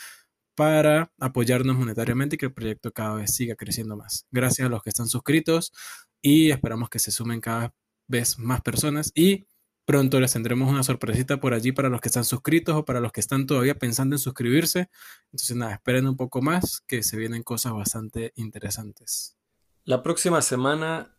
para 0.54 1.12
apoyarnos 1.18 1.76
monetariamente 1.76 2.36
y 2.36 2.38
que 2.38 2.46
el 2.46 2.52
proyecto 2.52 2.92
cada 2.92 3.16
vez 3.16 3.34
siga 3.34 3.56
creciendo 3.56 3.96
más. 3.96 4.24
Gracias 4.30 4.66
a 4.66 4.70
los 4.70 4.84
que 4.84 4.90
están 4.90 5.08
suscritos 5.08 5.72
y 6.20 6.52
esperamos 6.52 6.90
que 6.90 7.00
se 7.00 7.10
sumen 7.10 7.40
cada 7.40 7.74
vez 8.06 8.38
más 8.38 8.60
personas 8.60 9.10
y 9.16 9.46
Pronto 9.84 10.20
les 10.20 10.32
tendremos 10.32 10.70
una 10.70 10.84
sorpresita 10.84 11.40
por 11.40 11.54
allí 11.54 11.72
para 11.72 11.88
los 11.88 12.00
que 12.00 12.08
están 12.08 12.24
suscritos 12.24 12.76
o 12.76 12.84
para 12.84 13.00
los 13.00 13.10
que 13.10 13.20
están 13.20 13.46
todavía 13.46 13.74
pensando 13.74 14.14
en 14.14 14.20
suscribirse. 14.20 14.88
Entonces 15.26 15.56
nada, 15.56 15.72
esperen 15.72 16.06
un 16.06 16.16
poco 16.16 16.40
más 16.40 16.80
que 16.86 17.02
se 17.02 17.16
vienen 17.16 17.42
cosas 17.42 17.72
bastante 17.72 18.32
interesantes. 18.36 19.36
La 19.84 20.04
próxima 20.04 20.40
semana, 20.40 21.16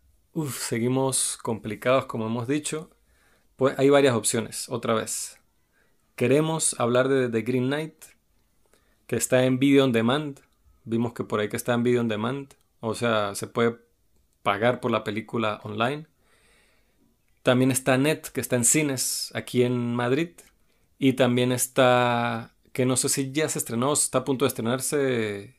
seguimos 0.52 1.38
complicados 1.42 2.06
como 2.06 2.28
hemos 2.28 2.48
dicho. 2.48 2.90
Pues 3.58 3.78
hay 3.78 3.90
varias 3.90 4.16
opciones, 4.16 4.70
otra 4.70 4.94
vez. 4.94 5.38
Queremos 6.16 6.80
hablar 6.80 7.10
de 7.10 7.28
The 7.28 7.42
Green 7.42 7.68
Knight, 7.68 8.06
que 9.08 9.18
está 9.18 9.44
en 9.46 9.60
Video 9.60 9.84
on 9.84 9.92
Demand. 9.92 10.40
Vimos 10.86 11.14
que 11.14 11.26
por 11.26 11.42
ahí 11.42 11.50
que 11.50 11.58
está 11.58 11.74
en 11.74 11.84
Video 11.84 12.00
on 12.00 12.08
Demand. 12.08 12.54
O 12.80 12.96
sea, 12.96 13.36
se 13.36 13.48
puede 13.48 13.78
pagar 14.42 14.80
por 14.80 14.92
la 14.92 15.04
película 15.04 15.60
online. 15.64 16.08
También 17.44 17.72
está 17.72 17.98
Net, 17.98 18.28
que 18.28 18.42
está 18.42 18.56
en 18.56 18.66
cines 18.66 19.32
aquí 19.36 19.64
en 19.64 19.94
Madrid. 19.94 20.30
Y 20.98 21.14
también 21.14 21.52
está, 21.52 22.56
que 22.72 22.86
no 22.86 22.96
sé 22.96 23.10
si 23.10 23.32
ya 23.32 23.50
se 23.50 23.60
estrenó, 23.60 23.94
está 23.94 24.20
a 24.20 24.24
punto 24.24 24.46
de 24.46 24.48
estrenarse 24.48 25.56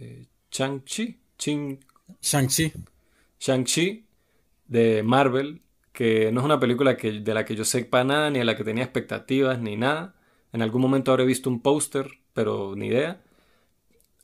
eh, 0.00 0.26
Shang-Chi. 0.50 1.20
Shang-Chi. 1.38 2.72
Shang-Chi 3.38 4.06
de 4.68 5.02
Marvel, 5.02 5.60
que 5.92 6.32
no 6.32 6.40
es 6.40 6.44
una 6.46 6.58
película 6.58 6.96
que, 6.96 7.12
de 7.20 7.34
la 7.34 7.44
que 7.44 7.54
yo 7.54 7.64
sepa 7.66 8.02
nada, 8.04 8.30
ni 8.30 8.38
a 8.38 8.44
la 8.44 8.56
que 8.56 8.64
tenía 8.64 8.84
expectativas, 8.84 9.60
ni 9.60 9.76
nada. 9.76 10.14
En 10.52 10.62
algún 10.62 10.80
momento 10.80 11.12
habré 11.12 11.26
visto 11.26 11.50
un 11.50 11.60
póster, 11.60 12.10
pero 12.32 12.74
ni 12.74 12.86
idea. 12.86 13.20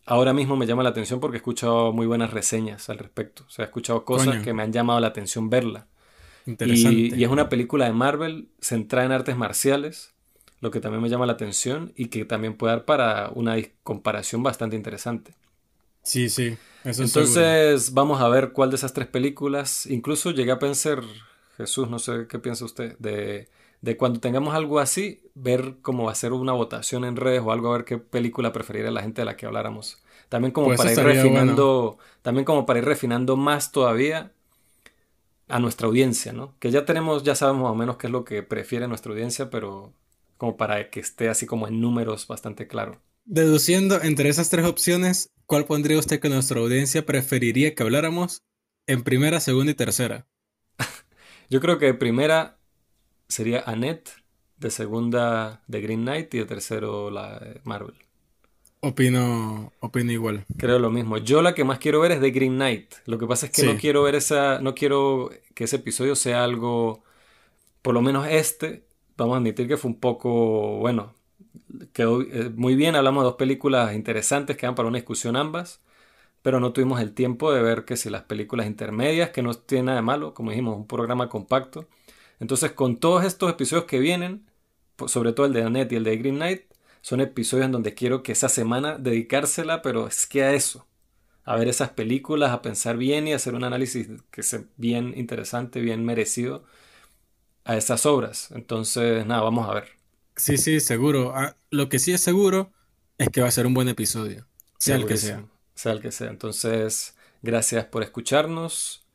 Ahora 0.06 0.32
mismo 0.32 0.56
me 0.56 0.66
llama 0.66 0.82
la 0.82 0.88
atención 0.88 1.20
porque 1.20 1.36
he 1.36 1.40
escuchado 1.40 1.92
muy 1.92 2.06
buenas 2.06 2.30
reseñas 2.30 2.88
al 2.88 2.98
respecto. 2.98 3.44
O 3.46 3.50
sea, 3.50 3.66
he 3.66 3.66
escuchado 3.66 4.06
cosas 4.06 4.42
que 4.42 4.54
me 4.54 4.62
han 4.62 4.72
llamado 4.72 5.00
la 5.00 5.08
atención 5.08 5.50
verla. 5.50 5.86
Y, 6.60 7.22
es 7.22 7.30
una 7.30 7.48
película 7.48 7.84
de 7.84 7.92
Marvel 7.92 8.48
centrada 8.60 9.06
en 9.06 9.12
artes 9.12 9.36
marciales, 9.36 10.14
lo 10.60 10.70
que 10.70 10.80
también 10.80 11.02
me 11.02 11.08
llama 11.08 11.26
la 11.26 11.34
atención 11.34 11.92
y 11.94 12.06
que 12.06 12.24
también 12.24 12.54
puede 12.56 12.74
dar 12.74 12.84
para 12.84 13.30
una 13.34 13.56
comparación 13.82 14.42
bastante 14.42 14.76
interesante. 14.76 15.34
Sí, 16.02 16.30
sí. 16.30 16.56
Eso 16.84 17.02
Entonces 17.02 17.92
vamos 17.92 18.20
a 18.20 18.28
ver 18.28 18.52
cuál 18.52 18.70
de 18.70 18.76
esas 18.76 18.94
tres 18.94 19.08
películas, 19.08 19.86
incluso 19.86 20.30
llegué 20.30 20.52
a 20.52 20.58
pensar, 20.58 21.02
Jesús, 21.56 21.90
no 21.90 21.98
sé 21.98 22.26
qué 22.28 22.38
piensa 22.38 22.64
usted, 22.64 22.96
de, 22.98 23.48
de 23.82 23.96
cuando 23.96 24.20
tengamos 24.20 24.54
algo 24.54 24.78
así, 24.78 25.22
ver 25.34 25.76
cómo 25.82 26.08
hacer 26.08 26.32
una 26.32 26.52
votación 26.52 27.04
en 27.04 27.16
redes 27.16 27.42
o 27.44 27.52
algo, 27.52 27.68
a 27.68 27.76
ver 27.76 27.84
qué 27.84 27.98
película 27.98 28.52
preferiría 28.52 28.90
la 28.90 29.02
gente 29.02 29.20
de 29.20 29.26
la 29.26 29.36
que 29.36 29.44
habláramos. 29.44 30.02
También 30.28 30.52
como 30.52 30.68
pues 30.68 30.78
para 30.78 30.92
ir 30.92 30.98
refinando, 30.98 31.98
también 32.22 32.44
como 32.44 32.64
para 32.64 32.78
ir 32.78 32.84
refinando 32.84 33.36
más 33.36 33.72
todavía 33.72 34.32
a 35.48 35.58
nuestra 35.58 35.86
audiencia, 35.86 36.32
¿no? 36.32 36.54
Que 36.58 36.70
ya 36.70 36.84
tenemos, 36.84 37.22
ya 37.24 37.34
sabemos 37.34 37.62
más 37.62 37.72
o 37.72 37.74
menos 37.74 37.96
qué 37.96 38.06
es 38.06 38.12
lo 38.12 38.24
que 38.24 38.42
prefiere 38.42 38.88
nuestra 38.88 39.12
audiencia, 39.12 39.50
pero 39.50 39.92
como 40.36 40.56
para 40.56 40.90
que 40.90 41.00
esté 41.00 41.28
así 41.28 41.46
como 41.46 41.66
en 41.66 41.80
números 41.80 42.26
bastante 42.26 42.68
claro. 42.68 43.00
Deduciendo 43.24 44.00
entre 44.02 44.28
esas 44.28 44.48
tres 44.50 44.64
opciones, 44.64 45.30
¿cuál 45.46 45.66
pondría 45.66 45.98
usted 45.98 46.20
que 46.20 46.28
nuestra 46.28 46.60
audiencia 46.60 47.04
preferiría 47.04 47.74
que 47.74 47.82
habláramos 47.82 48.42
en 48.86 49.02
primera, 49.02 49.40
segunda 49.40 49.72
y 49.72 49.74
tercera? 49.74 50.26
Yo 51.50 51.60
creo 51.60 51.78
que 51.78 51.86
de 51.86 51.94
primera 51.94 52.58
sería 53.28 53.62
Annette, 53.66 54.10
de 54.56 54.70
segunda 54.70 55.62
de 55.66 55.80
Green 55.80 56.02
Knight 56.02 56.32
y 56.34 56.38
de 56.38 56.46
tercero 56.46 57.10
la 57.10 57.60
Marvel. 57.64 57.94
Opino, 58.80 59.72
opino 59.80 60.12
igual. 60.12 60.44
Creo 60.56 60.78
lo 60.78 60.90
mismo. 60.90 61.18
Yo 61.18 61.42
la 61.42 61.54
que 61.54 61.64
más 61.64 61.78
quiero 61.78 62.00
ver 62.00 62.12
es 62.12 62.20
de 62.20 62.30
Green 62.30 62.54
Knight. 62.54 62.94
Lo 63.06 63.18
que 63.18 63.26
pasa 63.26 63.46
es 63.46 63.52
que 63.52 63.64
no 63.64 63.76
quiero 63.76 64.02
ver 64.04 64.14
esa, 64.14 64.60
no 64.60 64.74
quiero 64.74 65.30
que 65.54 65.64
ese 65.64 65.76
episodio 65.76 66.14
sea 66.14 66.44
algo, 66.44 67.02
por 67.82 67.94
lo 67.94 68.02
menos 68.02 68.28
este, 68.28 68.84
vamos 69.16 69.34
a 69.34 69.38
admitir 69.38 69.66
que 69.66 69.76
fue 69.76 69.90
un 69.90 69.98
poco, 69.98 70.78
bueno, 70.78 71.14
quedó 71.92 72.22
eh, 72.22 72.50
muy 72.54 72.76
bien. 72.76 72.94
Hablamos 72.94 73.22
de 73.24 73.30
dos 73.30 73.36
películas 73.36 73.94
interesantes 73.94 74.56
que 74.56 74.66
dan 74.66 74.76
para 74.76 74.88
una 74.88 74.98
discusión 74.98 75.36
ambas, 75.36 75.80
pero 76.42 76.60
no 76.60 76.72
tuvimos 76.72 77.00
el 77.00 77.14
tiempo 77.14 77.52
de 77.52 77.62
ver 77.62 77.84
que 77.84 77.96
si 77.96 78.10
las 78.10 78.22
películas 78.22 78.66
intermedias, 78.66 79.30
que 79.30 79.42
no 79.42 79.54
tiene 79.54 79.84
nada 79.84 79.96
de 79.96 80.02
malo, 80.02 80.34
como 80.34 80.50
dijimos, 80.50 80.76
un 80.76 80.86
programa 80.86 81.28
compacto. 81.28 81.88
Entonces, 82.40 82.72
con 82.72 82.98
todos 82.98 83.24
estos 83.24 83.50
episodios 83.50 83.86
que 83.86 83.98
vienen, 83.98 84.46
sobre 85.06 85.32
todo 85.32 85.46
el 85.46 85.52
de 85.52 85.62
Annette 85.64 85.92
y 85.92 85.96
el 85.96 86.04
de 86.04 86.16
Green 86.16 86.36
Knight, 86.36 86.62
son 87.08 87.22
episodios 87.22 87.64
en 87.64 87.72
donde 87.72 87.94
quiero 87.94 88.22
que 88.22 88.32
esa 88.32 88.50
semana 88.50 88.98
dedicársela, 88.98 89.80
pero 89.80 90.08
es 90.08 90.26
que 90.26 90.42
a 90.42 90.52
eso, 90.52 90.86
a 91.42 91.56
ver 91.56 91.66
esas 91.66 91.88
películas, 91.88 92.50
a 92.50 92.60
pensar 92.60 92.98
bien 92.98 93.26
y 93.26 93.32
hacer 93.32 93.54
un 93.54 93.64
análisis 93.64 94.08
que 94.30 94.42
sea 94.42 94.64
bien 94.76 95.14
interesante, 95.16 95.80
bien 95.80 96.04
merecido 96.04 96.66
a 97.64 97.78
esas 97.78 98.04
obras. 98.04 98.50
Entonces, 98.50 99.24
nada, 99.24 99.40
vamos 99.40 99.70
a 99.70 99.72
ver. 99.72 99.88
Sí, 100.36 100.58
sí, 100.58 100.80
seguro. 100.80 101.32
Ah, 101.34 101.56
lo 101.70 101.88
que 101.88 101.98
sí 101.98 102.12
es 102.12 102.20
seguro 102.20 102.74
es 103.16 103.30
que 103.30 103.40
va 103.40 103.48
a 103.48 103.52
ser 103.52 103.66
un 103.66 103.72
buen 103.72 103.88
episodio, 103.88 104.46
sea 104.78 104.96
el 104.96 105.06
que 105.06 105.16
sea. 105.16 105.46
Sea 105.74 105.92
el 105.92 106.02
que 106.02 106.12
sea. 106.12 106.28
Entonces, 106.28 107.16
gracias 107.40 107.86
por 107.86 108.02
escucharnos 108.02 109.06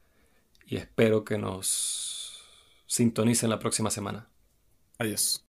y 0.66 0.78
espero 0.78 1.24
que 1.24 1.38
nos 1.38 2.42
sintonicen 2.88 3.52
la 3.52 3.60
próxima 3.60 3.92
semana. 3.92 4.28
Adiós. 4.98 5.42